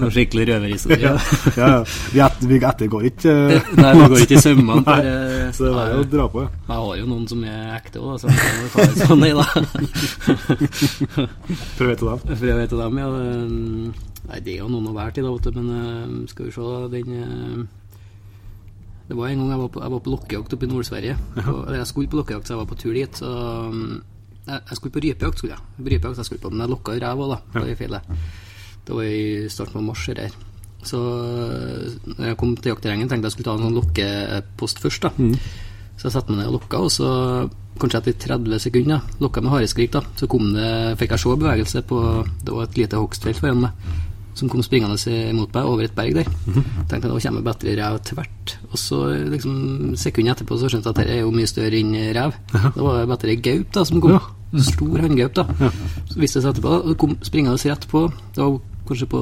Noe 0.00 0.10
skikkelig 0.10 0.46
røverhistorie. 0.48 1.00
ja, 1.04 1.16
ja. 1.56 1.70
Vi, 2.12 2.22
et, 2.24 2.46
vi 2.50 2.58
ettergår 2.58 3.08
ikke 3.12 3.34
uh, 3.34 3.68
Nei, 3.82 3.90
vi 3.98 4.08
går 4.12 4.24
ikke 4.24 4.38
i 4.38 4.42
sømmene. 4.42 4.82
Nei, 4.88 5.00
uh, 5.06 5.50
Så 5.54 5.68
det 5.68 5.82
er 5.84 5.92
jo 5.94 6.00
å 6.02 6.08
dra 6.16 6.28
på. 6.32 6.46
Jeg 6.46 6.78
har 6.84 6.94
jo 7.02 7.10
noen 7.10 7.26
som 7.30 7.44
er 7.46 7.76
ekte 7.76 8.02
òg, 8.02 8.16
så 8.22 8.32
jeg 8.32 8.56
må 8.58 8.72
ta 8.72 8.88
det 8.88 9.10
sånn, 9.10 9.26
i, 9.28 9.32
da. 9.38 9.46
Prøv 11.78 11.92
etter. 11.94 12.24
For 12.32 12.48
jeg 12.48 12.70
av 12.72 12.80
dem, 12.80 13.02
ja. 13.02 13.12
Nei, 14.22 14.38
det 14.40 14.54
er 14.54 14.62
jo 14.62 14.70
noen 14.70 14.90
å 14.90 14.96
være 14.96 15.16
til, 15.18 15.26
da, 15.26 15.52
men 15.58 15.70
eh, 15.76 16.12
skal 16.30 16.46
vi 16.48 16.54
se, 16.54 16.66
den 16.92 17.14
eh, 17.18 17.62
Det 19.08 19.18
var 19.18 19.28
en 19.28 19.42
gang 19.42 19.50
jeg 19.50 19.62
var 19.64 19.72
på, 19.74 19.82
jeg 19.82 19.94
var 19.94 20.02
på 20.04 20.12
lokkejakt 20.14 20.54
oppe 20.56 20.66
i 20.68 20.70
Nord-Sverige. 20.70 21.16
Ja. 21.36 21.54
Jeg 21.78 21.88
skulle 21.90 22.10
på 22.12 22.20
lokkejakt, 22.20 22.46
så 22.46 22.54
jeg 22.54 22.62
var 22.62 22.70
på 22.70 22.78
tur 22.78 22.94
dit. 22.96 23.18
Så 23.18 23.32
mm, 23.74 23.96
jeg, 24.46 24.76
skulle 24.76 24.94
på 24.94 25.02
rypejakt, 25.04 25.38
skulle 25.38 25.56
jeg. 25.56 25.62
Rypejakt 25.86 26.22
jeg 26.22 26.28
skulle 26.28 26.42
på, 26.42 26.50
men 26.50 26.64
jeg 26.64 26.72
lokka 26.72 26.96
ræv 26.98 27.24
òg, 27.24 27.34
da, 27.34 27.40
på 27.54 27.66
i 27.66 27.76
fjellet. 27.78 28.14
Det 28.82 28.96
var 28.96 29.06
i 29.06 29.48
starten 29.52 29.78
av 29.78 29.84
mars. 29.86 30.06
Her. 30.08 30.38
Så 30.82 30.98
øh, 30.98 32.14
når 32.18 32.26
jeg 32.26 32.38
kom 32.40 32.56
til 32.56 32.72
jaktterrenget, 32.72 33.10
tenkte 33.10 33.30
jeg 33.30 33.36
skulle 33.36 33.50
ta 33.50 33.56
en 33.58 33.66
sånn 33.68 33.78
lokkepost 33.78 34.82
først. 34.82 35.06
da 35.06 35.12
Så 35.96 36.08
jeg 36.08 36.14
satte 36.16 36.32
meg 36.32 36.40
ned 36.40 36.50
og 36.50 36.56
lokka, 36.58 36.80
og 36.82 36.90
så 36.90 37.10
kanskje 37.78 38.00
etter 38.02 38.18
30 38.36 38.58
sekunder 38.62 39.20
lokka 39.22 39.42
med 39.42 39.54
hareskrik, 39.54 39.92
da, 39.94 40.02
så 40.18 40.26
kom 40.30 40.50
det, 40.56 40.96
fikk 41.00 41.14
jeg 41.14 41.22
se 41.22 41.36
bevegelse 41.38 41.82
på 41.88 42.00
Det 42.42 42.52
var 42.52 42.66
et 42.66 42.80
lite 42.80 42.98
hogstfelt 43.00 43.40
foran 43.40 43.62
meg 43.66 44.10
som 44.34 44.48
kom 44.48 44.62
springende 44.64 44.96
imot 45.28 45.52
meg 45.54 45.68
over 45.68 45.84
et 45.84 45.94
berg 45.96 46.14
der. 46.16 46.28
Tenkte 46.88 47.02
jeg, 47.02 47.10
da 47.12 47.20
kommer 47.26 47.46
bedre 47.46 47.76
rev 47.78 47.98
tvert. 48.08 48.54
Og 48.70 48.78
så 48.80 49.00
liksom 49.28 49.96
sekundet 50.00 50.36
etterpå 50.38 50.56
så 50.60 50.70
skjønte 50.72 50.88
jeg 50.88 50.94
at 50.96 51.00
dette 51.02 51.16
er 51.18 51.24
jo 51.24 51.32
mye 51.34 51.50
større 51.50 51.78
enn 51.78 51.94
rev. 52.16 52.36
Da 52.52 52.72
var 52.80 53.00
det 53.02 53.10
bedre 53.12 53.36
gaup 53.44 53.72
da 53.76 53.84
som 53.88 54.00
kom. 54.00 54.16
Stor 54.52 54.98
hanngaup, 55.00 55.32
da. 55.38 55.46
Så 56.10 56.18
viste 56.20 56.40
det 56.40 56.44
seg 56.44 56.50
etterpå, 56.52 56.72
og 56.84 56.98
kom 57.00 57.14
springende 57.24 57.56
rett 57.56 57.86
på. 57.88 58.02
Det 58.36 58.42
var 58.42 58.58
kanskje 58.88 59.06
på 59.08 59.20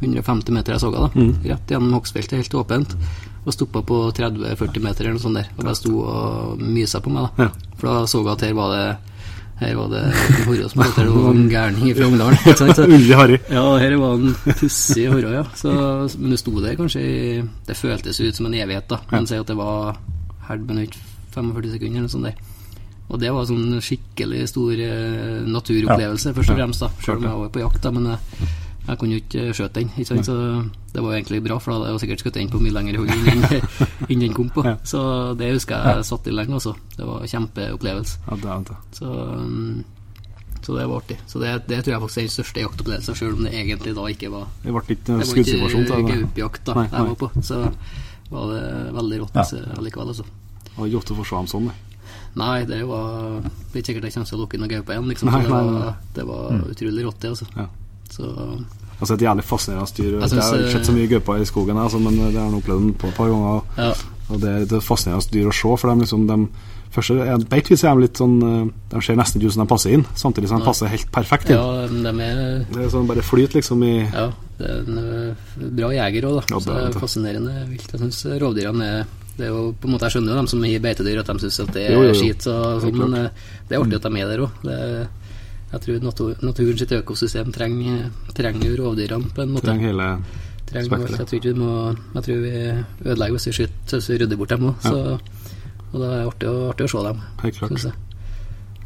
150 0.00 0.56
meter 0.56 0.74
jeg 0.74 0.82
så 0.82 0.90
henne, 0.90 1.06
da. 1.06 1.52
Rett 1.52 1.70
gjennom 1.74 1.94
hogstfeltet, 1.98 2.40
helt 2.40 2.56
åpent. 2.58 2.96
Og 3.42 3.54
stoppa 3.54 3.82
på 3.82 3.96
30-40 4.14 4.82
meter 4.82 5.06
eller 5.06 5.16
noe 5.18 5.22
sånt 5.22 5.38
der. 5.38 5.48
Og 5.56 5.64
bare 5.66 5.78
sto 5.78 5.92
og 6.02 6.62
mysa 6.62 7.02
på 7.02 7.10
meg, 7.14 7.26
da. 7.26 7.48
For 7.78 7.90
da 7.90 8.06
så 8.10 8.22
jeg 8.22 8.32
at 8.34 8.44
her 8.46 8.54
var 8.58 8.74
det 8.74 8.84
her 9.62 9.76
var 9.78 9.90
det 9.92 10.02
horre 10.46 10.68
som 10.72 10.82
heter 10.84 11.06
det 11.08 11.16
var 11.16 11.34
en 11.36 11.50
gærning 11.50 11.92
fra 11.96 12.08
Ungdalen. 12.08 12.56
sant? 12.60 12.82
Harry. 13.22 13.38
ja, 13.50 13.64
her 13.82 13.96
var 14.00 14.14
en 14.18 14.34
pussig 14.60 15.08
horre, 15.12 15.34
ja. 15.40 15.44
Så, 15.58 15.72
men 16.18 16.34
det 16.34 16.40
sto 16.42 16.54
der 16.60 16.78
kanskje 16.78 17.02
i 17.02 17.42
Det 17.66 17.76
føltes 17.78 18.20
ut 18.20 18.38
som 18.38 18.48
en 18.50 18.58
evighet, 18.58 18.88
da. 18.90 19.00
Men 19.12 19.28
si 19.30 19.38
at 19.38 19.48
det 19.50 19.58
var 19.58 19.98
halvt 20.48 20.66
minutt, 20.72 20.98
45 21.34 21.76
sekunder 21.76 22.02
eller 22.02 22.08
noe 22.08 22.16
sånt 22.16 22.28
der. 22.30 22.48
Og 23.12 23.20
det 23.20 23.30
var 23.34 23.44
sånn 23.48 23.80
skikkelig 23.84 24.46
stor 24.48 24.72
eh, 24.80 25.40
naturopplevelse, 25.52 26.32
først 26.36 26.52
og 26.54 26.60
fremst, 26.60 26.84
da. 26.84 26.90
Selv 27.04 27.20
om 27.20 27.28
jeg 27.28 27.40
var 27.42 27.50
på 27.52 27.62
jakt, 27.64 27.82
da. 27.84 27.92
Men 27.92 28.12
jeg, 28.86 28.98
kunne 28.98 29.14
jo 29.14 29.22
ikke 29.22 29.42
skjøte 29.54 29.80
den, 29.80 29.90
ikke 29.96 30.08
sant. 30.08 30.26
Så 30.26 30.36
det 30.92 31.02
var 31.04 31.14
egentlig 31.14 31.42
bra, 31.44 31.58
for 31.62 31.72
da 31.72 31.78
hadde 31.78 31.92
jeg 31.94 32.02
sikkert 32.04 32.24
skutt 32.24 32.38
den 32.38 32.50
på 32.52 32.60
mye 32.62 32.74
lengre 32.74 32.98
hold 32.98 33.10
enn 34.10 34.22
den 34.24 34.34
kom 34.36 34.50
på. 34.52 34.64
Ja. 34.66 34.76
Så 34.84 35.00
det 35.38 35.52
husker 35.54 35.86
jeg 35.92 36.06
satt 36.08 36.26
i 36.26 36.34
lenge, 36.34 36.58
altså. 36.58 36.74
Det 36.96 37.06
var 37.06 37.22
en 37.22 37.32
kjempeopplevelse. 37.32 38.22
Ja, 38.28 38.38
det 38.42 38.50
er 38.54 38.64
det. 38.70 38.78
Så, 38.98 39.12
um, 39.12 39.84
så 40.62 40.76
det 40.78 40.86
var 40.86 40.96
artig. 41.02 41.18
Så 41.26 41.42
det, 41.42 41.52
det 41.70 41.82
tror 41.84 41.94
jeg 41.94 42.02
faktisk 42.04 42.18
er 42.18 42.26
den 42.26 42.34
største 42.36 42.64
jaktopplevelsen, 42.66 43.18
selv 43.18 43.38
om 43.38 43.46
det 43.46 43.54
egentlig 43.54 43.94
da 43.98 44.08
ikke 44.10 44.30
var 44.34 44.50
Det 44.62 44.74
ble 44.74 44.82
ikke 44.82 44.98
Det 45.06 45.14
en 45.14 45.22
var 45.22 46.02
ikke 46.02 46.02
gaupejakt 46.12 46.66
da 46.68 46.76
Nei, 46.78 46.88
jeg 46.92 47.08
var 47.08 47.16
på, 47.22 47.30
så 47.42 47.62
var 48.32 48.52
det 48.52 48.66
veldig 48.98 49.18
rått 49.24 49.34
Ja. 49.36 49.42
likevel, 49.42 49.78
allikevel, 49.78 50.12
altså. 50.14 50.28
Det 50.62 50.76
var 50.76 50.86
ikke 50.86 51.00
ofte 51.02 51.14
å 51.14 51.18
få 51.18 51.46
sånn. 51.50 51.66
det. 51.70 51.74
Nei, 52.34 52.64
det 52.64 52.80
var 52.88 53.42
Det 53.42 53.74
er 53.74 53.82
ikke 53.82 53.86
sikkert 53.90 54.04
jeg 54.08 54.14
kommer 54.14 54.28
til 54.30 54.38
å 54.38 54.42
lukke 54.42 54.56
inn 54.56 54.62
noen 54.64 54.72
gaupe 54.72 54.94
igjen, 54.94 55.08
liksom. 55.10 55.28
Nei, 55.28 55.42
så 55.42 55.48
det 55.48 55.52
var, 55.52 55.96
det 56.14 56.26
var 56.30 56.70
utrolig 56.72 57.04
rått, 57.06 57.20
det, 57.20 57.32
altså. 57.34 57.46
Ja. 57.56 57.66
Så 58.12 58.28
Altså 59.02 59.16
et 59.16 59.24
jævlig 59.24 59.44
fascinerende 59.44 59.94
dyr. 59.96 60.12
Jeg 60.12 60.30
Jeg, 60.30 60.42
har 60.42 60.68
sett 60.70 60.86
så 60.86 60.92
eh, 60.92 60.98
mye 60.98 61.08
gauper 61.10 61.40
i 61.42 61.46
skogen, 61.48 61.78
altså, 61.78 61.98
men 61.98 62.20
det 62.20 62.36
har 62.36 62.44
jeg 62.44 62.58
opplevd 62.60 62.84
den 62.84 62.92
på 62.94 63.08
et 63.08 63.16
par 63.16 63.32
ganger. 63.32 63.64
Ja. 63.78 63.88
Og 64.28 64.38
det, 64.40 64.52
det 64.70 64.76
er 64.76 64.78
et 64.78 64.86
fascinerende 64.86 65.32
dyr 65.32 65.48
å 65.50 65.54
se, 65.56 65.72
for 65.80 65.90
de 65.90 66.04
liksom 66.04 66.26
de, 66.28 66.36
første 66.94 67.16
på 67.16 67.88
er 67.88 67.96
de 67.96 68.04
litt 68.04 68.20
sånn 68.20 68.36
eh, 68.46 68.68
De 68.92 69.02
ser 69.02 69.18
nesten 69.18 69.40
ikke 69.40 69.50
ut 69.50 69.56
som 69.56 69.64
de 69.64 69.72
passer 69.72 69.96
inn, 69.96 70.04
samtidig 70.22 70.52
som 70.52 70.62
de 70.62 70.68
passer 70.68 70.92
helt 70.92 71.10
perfekt 71.10 71.50
inn. 71.50 71.58
ja, 71.58 71.88
de 71.88 72.12
er 72.28 72.62
Det 72.70 72.84
er 72.84 72.92
sånn 72.92 73.08
bare 73.10 73.24
flyt 73.26 73.56
liksom 73.58 73.82
i 73.88 73.96
Ja, 74.04 74.28
det 74.60 74.70
er 74.70 74.84
en 74.84 75.74
bra 75.80 75.90
jeger 75.96 76.28
òg, 76.28 76.38
da. 76.38 76.44
Ja, 76.52 76.60
så 76.60 76.68
det 76.68 76.76
er 76.78 76.92
er 76.92 77.02
fascinerende 77.02 77.56
vilt. 77.72 77.90
Jeg 77.96 78.04
syns 78.04 78.22
rovdyrene 78.44 78.92
er 79.00 79.02
det 79.32 79.46
er 79.46 79.54
jo 79.54 79.70
på 79.80 79.88
en 79.88 79.94
måte 79.94 80.04
Jeg 80.04 80.12
skjønner 80.18 80.34
jo 80.34 80.40
dem 80.42 80.48
som 80.52 80.64
gir 80.68 80.82
beitedyr, 80.84 81.18
at 81.22 81.30
de 81.32 81.42
syns 81.46 81.60
at 81.64 81.70
det 81.74 81.86
er 81.88 81.94
Jo, 81.96 82.02
jo, 82.04 82.12
jo. 82.12 82.18
skit, 82.20 82.44
sånn, 82.44 82.98
men 83.00 83.14
det 83.66 83.74
er 83.74 83.80
artig 83.80 83.96
at 83.96 84.06
de 84.06 84.20
er 84.20 84.28
der 84.28 84.42
òg. 84.44 84.58
Jeg 85.72 85.80
tror 85.80 86.02
natur, 86.04 86.34
naturen 86.42 86.78
sitt 86.78 86.92
økosystem 86.92 87.52
trenger, 87.52 88.10
trenger 88.36 88.66
jo 88.68 88.76
rovdyrene 88.84 89.30
på 89.34 89.42
en 89.42 89.52
måte. 89.54 89.64
trenger 89.66 89.88
hele 89.92 90.08
Trenger 90.68 90.88
spekteret. 90.88 91.18
Jeg 91.18 91.26
tror 91.26 91.38
ikke 91.38 91.52
vi 91.52 91.60
må 91.60 91.96
Jeg 92.14 92.22
tror 92.22 92.40
vi 92.42 93.10
ødelegger 93.10 93.32
hvis 93.36 93.46
vi 93.46 93.52
skyter 93.52 93.96
hvis 93.98 94.08
vi 94.10 94.18
rydder 94.22 94.36
bort 94.36 94.48
dem 94.48 94.66
òg. 94.68 94.74
Ja. 94.84 95.18
Og 95.92 96.00
det 96.00 96.08
er 96.08 96.26
artig, 96.28 96.48
å- 96.48 96.68
artig 96.72 96.84
å 96.86 96.90
se 96.92 97.02
dem, 97.08 97.20
Helt 97.42 97.56
klart. 97.58 97.70
syns 97.72 97.84
jeg. 97.84 97.92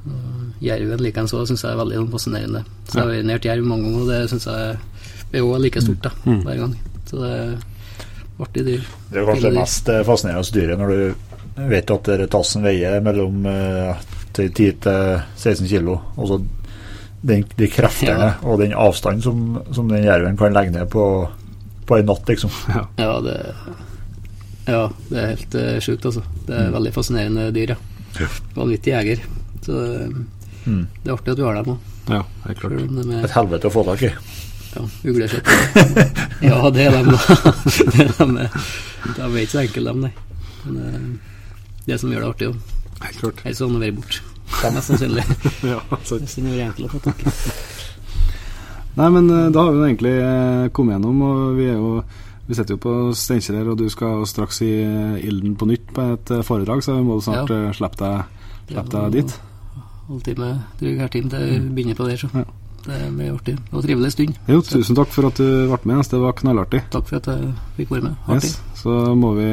Og 0.07 0.62
Jerven 0.62 1.03
likeens 1.03 1.30
syns 1.34 1.62
jeg 1.62 1.72
er 1.72 1.76
veldig 1.80 1.97
sånn 2.01 2.11
fascinerende. 2.14 2.64
Så 2.89 2.95
jeg 2.95 3.03
har 3.05 3.12
urinert 3.14 3.45
jerv 3.45 3.64
mange 3.66 3.82
ganger, 3.84 4.01
og 4.03 4.09
det 4.09 4.30
syns 4.30 4.47
jeg 4.47 4.78
er 5.32 5.41
òg 5.43 5.61
like 5.61 5.80
stort 5.82 6.03
da, 6.03 6.11
Mm. 6.24 6.43
hver 6.45 6.57
gang. 6.57 6.76
Så 7.07 7.18
det 7.22 7.30
er 7.30 7.59
artig 8.41 8.64
dyr. 8.66 8.82
Det 9.11 9.18
er 9.22 9.26
kanskje 9.26 9.43
det 9.43 9.55
mest 9.55 9.89
eh, 9.89 10.03
fascinerende 10.05 10.53
dyret 10.53 10.78
når 10.78 10.89
du 10.89 11.14
vet 11.68 11.91
at 11.91 12.30
tassen 12.30 12.62
veier 12.62 13.01
mellom 13.03 13.43
10 14.32 14.51
til 14.53 14.72
10-16 14.74 15.68
kilo. 15.68 16.01
Og 16.16 16.28
så 16.28 16.41
den, 17.23 17.45
de 17.57 17.69
kreftene 17.73 18.19
Ja. 18.29 18.35
og 18.43 18.59
den 18.61 18.73
avstanden 18.77 19.23
som, 19.23 19.62
som 19.75 19.89
den 19.89 20.05
jerven 20.05 20.37
kan 20.37 20.53
legge 20.55 20.71
ned 20.75 20.89
på, 20.93 21.05
på 21.87 21.99
en 21.99 22.07
natt, 22.07 22.29
liksom. 22.29 22.51
Ja. 22.75 22.87
Ja, 23.01 23.21
det 23.25 23.37
Ja, 24.67 24.81
det 25.11 25.19
er 25.23 25.29
helt 25.37 25.55
uh, 25.55 25.77
sjukt, 25.81 26.05
altså. 26.09 26.23
Det 26.47 26.55
er 26.59 26.73
veldig 26.75 26.93
fascinerende 26.95 27.53
dyr, 27.55 27.77
ja. 27.77 28.27
Vanvittig 28.57 28.93
jeger. 28.97 29.23
Så 29.62 29.73
det, 29.73 30.09
Mm. 30.67 30.81
det 31.05 31.11
er 31.12 31.14
artig 31.14 31.31
at 31.31 31.37
du 31.39 31.45
har 31.47 31.55
dem 31.55 31.69
òg. 31.77 31.79
ja, 32.11 32.23
helt 32.49 32.59
klart. 32.59 32.73
Et 33.23 33.31
helvete 33.37 33.69
å 33.69 33.71
få 33.71 33.85
tak 33.87 34.01
i. 34.03 34.09
Ja, 34.75 34.83
uglekjøtt. 35.07 35.51
ja, 36.49 36.57
det 36.75 36.87
er 36.89 36.97
dem, 36.97 37.12
da. 37.12 37.53
det 37.93 38.01
er 38.03 38.11
dem, 38.19 38.33
eh, 38.43 38.57
de 39.07 39.23
er 39.23 39.37
ikke 39.45 39.53
så 39.53 39.61
enkle, 39.62 39.85
dem, 39.93 40.01
nei. 40.09 40.11
Men 40.64 40.81
eh, 40.83 41.37
det 41.87 42.01
som 42.03 42.11
gjør 42.11 42.25
det 42.27 42.31
artig, 42.33 42.49
jo. 42.51 42.57
Helt 43.05 43.21
klart. 43.23 43.45
Ellers 43.45 43.61
hadde 43.62 43.71
han 43.77 43.85
vært 43.87 44.01
borte. 44.01 44.25
Mest 44.47 44.90
sannsynlig. 44.90 45.24
Ja, 45.72 45.80
det 45.90 46.28
er 46.38 46.66
enkelt 46.66 46.86
å 46.86 46.92
få 46.94 47.01
tak 47.05 47.22
i. 47.22 47.32
Nei, 48.97 49.09
men 49.12 49.28
eh, 49.28 49.49
da 49.53 49.64
har 49.66 49.74
vi 49.74 49.82
egentlig 49.90 50.14
eh, 50.22 50.68
kommet 50.72 50.97
gjennom, 50.97 51.18
og 51.26 51.59
vi 51.59 51.66
er 51.68 51.76
jo 51.76 51.90
vi 52.47 52.55
sitter 52.55 52.76
jo 52.76 52.80
på 52.80 52.92
Steinkjer 53.18 53.59
her, 53.59 53.72
og 53.72 53.80
du 53.80 53.88
skal 53.92 54.22
straks 54.30 54.62
i 54.64 54.70
eh, 54.84 55.16
ilden 55.26 55.57
på 55.59 55.66
nytt 55.68 55.90
på 55.92 56.05
et 56.14 56.32
foredrag, 56.47 56.84
så 56.84 56.94
vi 56.97 57.05
må 57.09 57.18
snart 57.20 57.51
Ja. 57.53 57.72
slippe 57.76 57.99
deg, 58.01 58.47
slippe 58.70 58.92
deg 58.94 59.18
dit. 59.18 59.34
Halvtime, 60.07 60.53
dryg 60.78 61.03
halvtime 61.03 61.32
til 61.32 61.51
vi 61.51 61.59
begynner 61.74 61.99
på 61.99 62.07
det, 62.09 62.20
så. 62.22 62.30
Ja. 62.32 62.47
Det 62.86 62.99
blir 63.16 63.32
artig. 63.34 63.57
Det 63.57 63.74
en 63.74 63.82
trivelig 63.82 64.12
stund. 64.12 64.36
Jo, 64.47 64.61
tusen 64.62 64.94
takk 64.94 65.11
for 65.11 65.26
at 65.26 65.40
du 65.40 65.66
ble 65.72 65.78
med. 65.90 66.05
Det 66.07 66.20
var 66.22 66.36
knallartig. 66.38 66.84
Takk 66.92 67.09
for 67.09 67.18
at 67.18 67.26
jeg 67.32 67.49
fikk 67.80 67.90
være 67.90 68.05
med. 68.05 68.20
Artig. 68.30 68.53
Yes. 68.53 68.61
Så 68.78 68.94
må 69.18 69.32
vi 69.34 69.49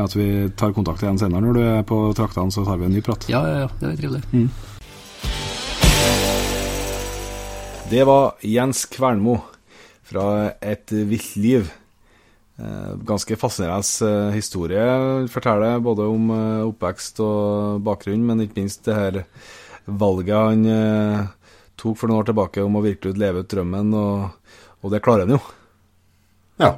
at 0.00 0.16
vi 0.16 0.28
tar 0.56 0.72
kontakt 0.72 1.02
igjen 1.04 1.20
senere 1.20 1.44
når 1.44 1.58
du 1.58 1.62
er 1.64 1.82
på 1.88 1.98
traktene, 2.16 2.52
så 2.54 2.64
tar 2.64 2.80
vi 2.80 2.88
en 2.88 2.94
ny 2.96 3.02
prat. 3.04 3.28
Ja, 3.28 3.42
ja, 3.48 3.66
ja. 3.66 3.68
Det 3.80 3.90
er 3.90 3.96
trivelig. 4.00 4.22
Det 7.92 8.04
var 8.08 8.38
Jens 8.40 8.86
Kvernmo 8.88 9.36
fra 10.08 10.52
Et 10.64 10.92
vilt 10.92 11.36
liv. 11.36 11.72
Eh, 12.56 12.96
ganske 13.04 13.36
fascinerende 13.36 14.08
eh, 14.08 14.34
historie. 14.36 14.82
Forteller 15.28 15.80
både 15.80 16.06
om 16.06 16.30
eh, 16.30 16.68
oppvekst 16.68 17.20
og 17.24 17.82
bakgrunn, 17.84 18.24
men 18.28 18.44
ikke 18.44 18.60
minst 18.60 18.84
det 18.86 18.96
her 18.96 19.22
valget 19.84 20.36
han 20.36 21.30
tok 21.80 21.96
for 21.98 22.06
noen 22.06 22.20
år 22.20 22.28
tilbake 22.28 22.62
om 22.62 22.76
å 22.78 22.84
virkelig 22.84 23.18
leve 23.18 23.42
ut 23.42 23.50
drømmen, 23.50 23.90
og, 23.98 24.52
og 24.84 24.92
det 24.92 25.00
klarer 25.02 25.26
han 25.26 25.34
jo. 25.34 25.40
Ja. 26.62 26.76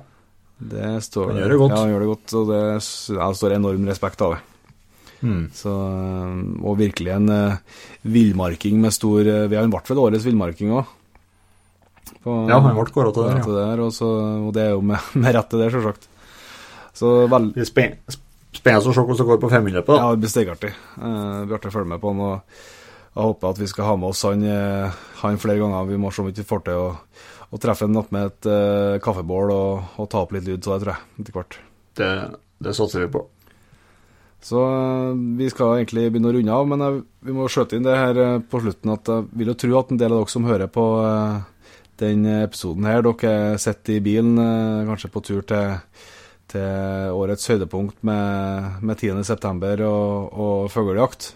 Det 0.59 1.03
står, 1.03 1.33
Han 1.33 1.41
gjør 1.43 1.51
det 1.55 1.59
godt. 1.61 1.73
Ja, 1.75 1.79
han 1.83 1.91
gjør 1.93 2.03
det 2.05 2.11
godt, 2.13 2.35
og 2.39 2.51
det, 2.53 2.61
ja, 3.19 3.29
står 3.35 3.55
enorm 3.57 3.89
respekt 3.91 4.23
av 4.25 4.37
det. 4.37 4.43
Mm. 5.25 5.45
Så, 5.57 5.73
eh, 5.73 6.41
og 6.69 6.77
virkelig 6.79 7.15
en 7.15 7.31
uh, 7.33 7.79
villmarking 8.05 8.77
med 8.83 8.93
stor 8.93 9.25
uh, 9.25 9.47
Vi 9.49 9.57
har 9.57 9.65
ble 9.73 9.81
ved 9.97 10.03
årets 10.03 10.27
villmarking 10.27 10.75
òg. 10.77 10.85
ja, 12.25 12.59
han 12.61 12.77
ble 12.77 12.93
kåra 12.93 13.13
til 13.15 13.25
det. 13.31 13.43
til 13.45 13.57
Ja. 13.57 13.71
det 13.75 13.81
og, 13.87 13.93
så, 13.97 14.11
og 14.47 14.53
det 14.53 14.63
er 14.67 14.71
jo 14.77 14.83
med, 14.85 15.01
med 15.23 15.35
rette, 15.35 15.57
det, 15.61 15.71
selvsagt. 15.73 16.09
Så 16.95 17.27
vel, 17.33 17.51
Det 17.57 17.65
er 17.65 17.71
spen- 17.71 18.21
Spennende 18.55 18.87
å 18.87 18.95
se 18.95 19.01
hvordan 19.03 19.19
det 19.19 19.27
går 19.27 19.41
på 19.43 19.51
femminløpet. 19.51 19.97
ja, 19.99 20.11
det 20.13 20.21
blir 20.23 20.31
stegartig. 20.31 20.73
Uh, 21.01 21.41
det 21.41 21.47
blir 21.49 21.57
artig 21.59 21.73
å 21.73 21.77
følge 21.79 21.91
med 21.91 22.01
på 22.05 22.13
han. 22.13 22.21
og 22.21 22.61
Jeg 23.17 23.25
håper 23.25 23.49
at 23.51 23.59
vi 23.59 23.67
skal 23.67 23.85
ha 23.89 23.97
med 23.97 24.09
oss 24.13 24.23
han, 24.29 24.45
han 25.23 25.39
flere 25.43 25.59
ganger. 25.59 25.89
Vi 25.89 25.97
må 25.99 26.13
se 26.13 26.21
om 26.23 26.29
vi 26.29 26.33
ikke 26.37 26.47
får 26.53 26.63
til 26.69 26.79
å, 26.85 26.87
å 27.55 27.61
treffe 27.63 27.87
han 27.87 27.95
med 27.95 28.33
et 28.33 28.51
uh, 28.51 28.97
kaffebål 29.05 29.55
og, 29.55 29.95
og 30.03 30.11
ta 30.11 30.25
opp 30.25 30.35
litt 30.35 30.49
lyd, 30.49 30.65
så 30.65 30.75
det 30.75 30.85
tror 30.85 30.97
jeg, 30.97 31.13
etter 31.23 31.39
hvert. 31.39 31.61
Det, 31.95 32.11
det 32.67 32.75
satser 32.75 33.05
vi 33.07 33.13
på. 33.15 33.23
Så 34.45 34.61
eh, 34.61 35.15
vi 35.39 35.49
skal 35.49 35.79
egentlig 35.79 36.11
begynne 36.13 36.29
å 36.29 36.35
runde 36.37 36.57
av, 36.57 36.67
men 36.69 36.85
jeg, 36.85 37.03
vi 37.25 37.37
må 37.37 37.49
skjøte 37.49 37.79
inn 37.79 37.87
det 37.87 37.97
her 37.97 38.19
eh, 38.21 38.43
på 38.45 38.61
slutten 38.61 38.93
at 38.93 39.09
jeg 39.09 39.29
vil 39.41 39.53
jo 39.53 39.57
tro 39.63 39.79
at 39.79 39.93
en 39.93 40.01
del 40.01 40.13
av 40.13 40.21
dere 40.21 40.35
som 40.35 40.49
hører 40.49 40.71
på 40.73 40.85
eh, 41.01 41.39
den 42.03 42.27
episoden 42.43 42.89
her, 42.91 43.07
dere 43.07 43.63
sitter 43.63 43.97
i 43.97 44.03
bilen, 44.05 44.35
eh, 44.43 44.83
kanskje 44.91 45.11
på 45.15 45.23
tur 45.25 45.47
til, 45.49 45.79
til 46.53 47.17
årets 47.17 47.49
høydepunkt 47.55 48.05
med, 48.05 48.85
med 48.85 49.01
10.9. 49.01 49.89
og, 49.89 50.37
og 50.45 50.69
fuglejakt. 50.75 51.31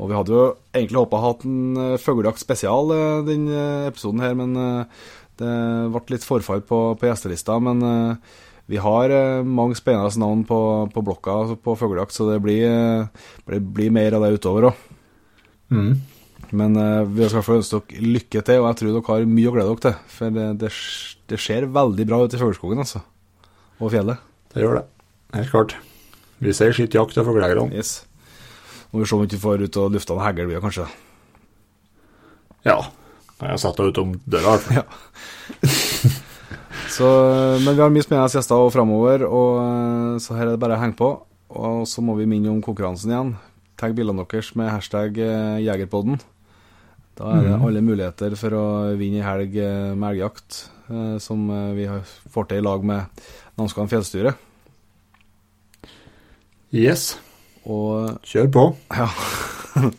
Og 0.00 0.08
vi 0.08 0.16
hadde 0.16 0.32
jo 0.32 0.44
egentlig 0.72 1.02
håpa 1.02 1.22
hatt 1.22 1.42
en 1.44 1.80
eh, 1.80 1.96
fuglejakt 2.00 2.40
spesial 2.40 2.88
denne 2.90 3.24
den 3.28 3.48
eh, 3.52 3.88
episoden 3.90 4.22
her, 4.24 4.36
men 4.38 4.54
eh, 4.56 5.02
det 5.40 5.56
ble 5.92 6.14
litt 6.14 6.24
forfall 6.26 6.62
på, 6.64 6.78
på 6.96 7.10
gjestelista. 7.10 7.58
Men 7.60 7.84
eh, 7.84 8.38
vi 8.70 8.80
har 8.80 9.12
eh, 9.12 9.42
mange 9.44 9.76
spennende 9.78 10.22
navn 10.22 10.46
på, 10.48 10.60
på 10.94 11.04
blokka 11.04 11.36
altså 11.42 11.58
på 11.60 11.76
fuglejakt, 11.80 12.16
så 12.16 12.30
det 12.30 12.40
blir, 12.44 12.64
eh, 12.70 13.28
det 13.50 13.60
blir 13.76 13.92
mer 13.94 14.16
av 14.16 14.24
det 14.24 14.32
utover 14.38 14.70
òg. 14.70 14.88
Mm. 15.74 15.92
Men 16.56 16.80
eh, 16.80 17.04
vi 17.06 17.28
skal 17.30 17.44
få 17.46 17.60
ønske 17.60 17.82
dere 17.90 18.12
lykke 18.16 18.44
til, 18.46 18.62
og 18.62 18.70
jeg 18.70 18.80
tror 18.80 18.94
dere 18.94 19.06
har 19.12 19.30
mye 19.36 19.50
å 19.50 19.56
glede 19.56 19.74
dere 19.74 19.84
til. 19.84 20.14
For 20.16 20.36
det, 20.36 20.48
det, 20.64 20.72
det 21.30 21.44
ser 21.44 21.68
veldig 21.76 22.08
bra 22.08 22.24
ut 22.24 22.36
i 22.36 22.40
Fuglskogen, 22.40 22.82
altså. 22.82 23.04
Og 23.80 23.92
fjellet. 23.92 24.22
Det 24.54 24.64
gjør 24.64 24.80
det. 24.80 24.86
Helt 25.36 25.52
klart. 25.52 25.76
Vi 26.40 26.54
sier 26.56 26.72
skitt 26.74 26.96
jakt 26.96 27.18
og 27.20 27.28
fuglejegerne. 27.28 27.68
Yes. 27.76 28.00
Må 28.90 29.02
vi 29.02 29.06
se 29.06 29.14
om 29.16 29.22
vi 29.22 29.30
ikke 29.30 29.44
får 29.44 29.66
ut 29.66 29.78
og 29.82 29.92
lufta 29.94 30.16
noen 30.16 30.26
heglbyer, 30.26 30.64
kanskje. 30.64 30.88
Ja. 32.66 32.80
Jeg 33.40 33.54
har 33.54 33.60
sett 33.62 33.78
det 33.78 33.92
utom 33.94 34.16
døra, 34.26 34.56
i 34.56 34.58
hvert 34.58 34.66
fall. 34.66 34.82
Ja. 34.82 36.18
Så, 36.90 37.06
men 37.64 37.76
vi 37.76 37.82
har 37.82 37.92
mye 37.92 38.02
spennende 38.04 38.30
gjester 38.34 38.58
og 38.58 38.72
framover, 38.74 39.22
og 39.26 39.60
eh, 39.62 40.16
så 40.22 40.34
her 40.36 40.48
er 40.48 40.56
det 40.56 40.62
bare 40.62 40.78
å 40.78 40.82
henge 40.82 40.98
på. 40.98 41.12
Og 41.50 41.86
så 41.90 42.02
må 42.04 42.16
vi 42.18 42.28
minne 42.30 42.50
om 42.52 42.60
konkurransen 42.62 43.12
igjen. 43.12 43.32
Tagg 43.80 43.94
bildene 43.96 44.26
deres 44.28 44.52
med 44.58 44.70
hashtag 44.70 45.18
eh, 45.22 45.62
Jegerpodden. 45.64 46.20
Da 47.20 47.34
er 47.36 47.46
det 47.46 47.56
alle 47.58 47.82
muligheter 47.84 48.34
for 48.38 48.56
å 48.56 48.66
vinne 48.98 49.20
ei 49.20 49.26
helg 49.26 49.56
eh, 49.60 49.94
med 49.94 50.14
elgjakt, 50.14 50.66
som 51.22 51.44
vi 51.76 51.84
får 52.34 52.48
til 52.50 52.58
i 52.58 52.64
lag 52.66 52.82
med 52.82 53.20
Namskan 53.60 53.86
fjellstyre. 53.92 54.32
Yes. 56.74 57.12
Og 57.68 58.20
Kjør 58.24 58.50
på. 58.54 58.66
Ja. 58.96 59.08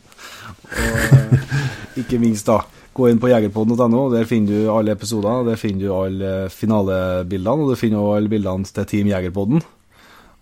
og 0.82 1.99
ikke 2.01 2.20
minst, 2.22 2.47
da. 2.47 2.62
Gå 2.91 3.07
inn 3.07 3.22
på 3.22 3.30
jegerpodden.no. 3.32 4.07
Der 4.12 4.28
finner 4.28 4.51
du 4.51 4.72
alle 4.74 4.95
episoder. 4.97 5.45
Der 5.47 5.59
finner 5.59 5.86
du 5.86 5.93
alle 5.95 6.32
finalebildene, 6.51 7.68
og 7.68 7.72
du 7.72 7.80
finner 7.80 8.01
også 8.01 8.18
alle 8.20 8.32
bildene 8.32 8.68
til 8.68 8.89
Team 8.89 9.12
Jegerpodden. 9.12 9.64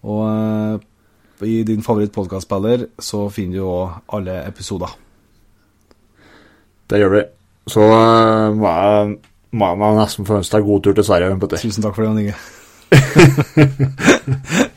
Og 0.10 0.22
eh, 0.30 0.88
i 1.50 1.64
din 1.68 1.84
favorittpodkastspiller 1.86 2.88
så 3.00 3.28
finner 3.34 3.60
du 3.60 3.68
òg 3.68 4.16
alle 4.18 4.40
episoder. 4.48 4.96
Det 6.90 7.02
gjør 7.02 7.14
vi. 7.18 7.26
Så 7.70 7.84
eh, 7.86 8.56
må 8.58 8.72
jeg, 8.72 9.18
må 9.54 9.74
jeg 9.76 10.00
nesten 10.00 10.30
få 10.30 10.40
ønske 10.40 10.58
deg 10.58 10.72
god 10.72 10.88
tur 10.88 10.98
til 10.98 11.10
Sverige. 11.12 11.38
Tusen 11.60 11.86
takk 11.86 11.94
for 11.94 12.06
det, 12.06 12.10
Jan 12.10 12.24
Inge. 12.26 12.40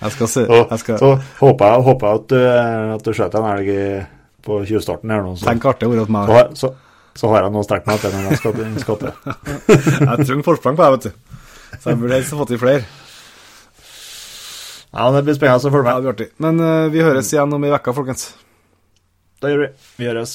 Jeg 0.02 0.10
skal 0.12 0.28
se 0.28 0.44
Så, 0.46 0.58
jeg 0.70 0.78
skal, 0.82 0.98
så 1.00 1.10
håper 1.40 1.72
jeg, 1.72 1.84
håper 1.88 2.06
jeg 2.08 2.20
at 2.20 2.26
du, 2.32 2.38
at 2.96 3.04
du 3.06 3.12
skjøt 3.16 3.36
en 3.38 3.48
elg 3.52 3.70
på 4.42 4.56
20-starten 4.66 5.12
her 5.14 5.22
nå. 5.22 5.36
Så, 5.38 5.46
Tenk 5.46 5.64
artig 5.70 5.86
ord 5.88 6.00
hos 6.02 6.08
så, 6.08 6.14
meg. 6.16 6.56
så, 6.58 6.72
så 7.22 7.30
har 7.32 7.44
jeg 7.46 7.52
noe 7.54 7.62
å 7.62 7.66
strekke 7.68 7.86
meg 7.88 8.00
etter 8.00 8.10
når 8.16 8.24
jeg 8.32 8.40
skal, 8.40 8.52
til- 8.58 8.80
skal 8.82 8.96
til. 9.04 9.12
Jeg 10.08 10.26
trenger 10.26 10.46
forsprang 10.48 10.76
på 10.78 10.82
deg, 10.82 10.90
vet 10.96 11.04
du. 11.06 11.38
Så 11.80 11.84
jeg 11.92 12.00
burde 12.02 12.16
helst 12.18 12.34
fått 12.36 12.52
i 12.52 12.58
flere. 12.60 12.82
Ja, 14.92 15.06
Det 15.14 15.22
blir 15.24 15.36
spennende 15.38 15.70
å 15.70 15.72
følge 15.72 15.88
Ja, 15.88 15.94
det 15.96 16.02
blir 16.04 16.12
artig. 16.12 16.28
Men 16.44 16.58
uh, 16.60 16.88
vi 16.92 17.00
høres 17.06 17.30
igjen 17.32 17.54
om 17.56 17.64
ei 17.64 17.70
uke, 17.72 17.94
folkens. 17.96 18.26
Det 19.40 19.48
gjør 19.54 19.62
vi. 19.64 19.68
Vi 20.02 20.04
gjøres. 20.10 20.34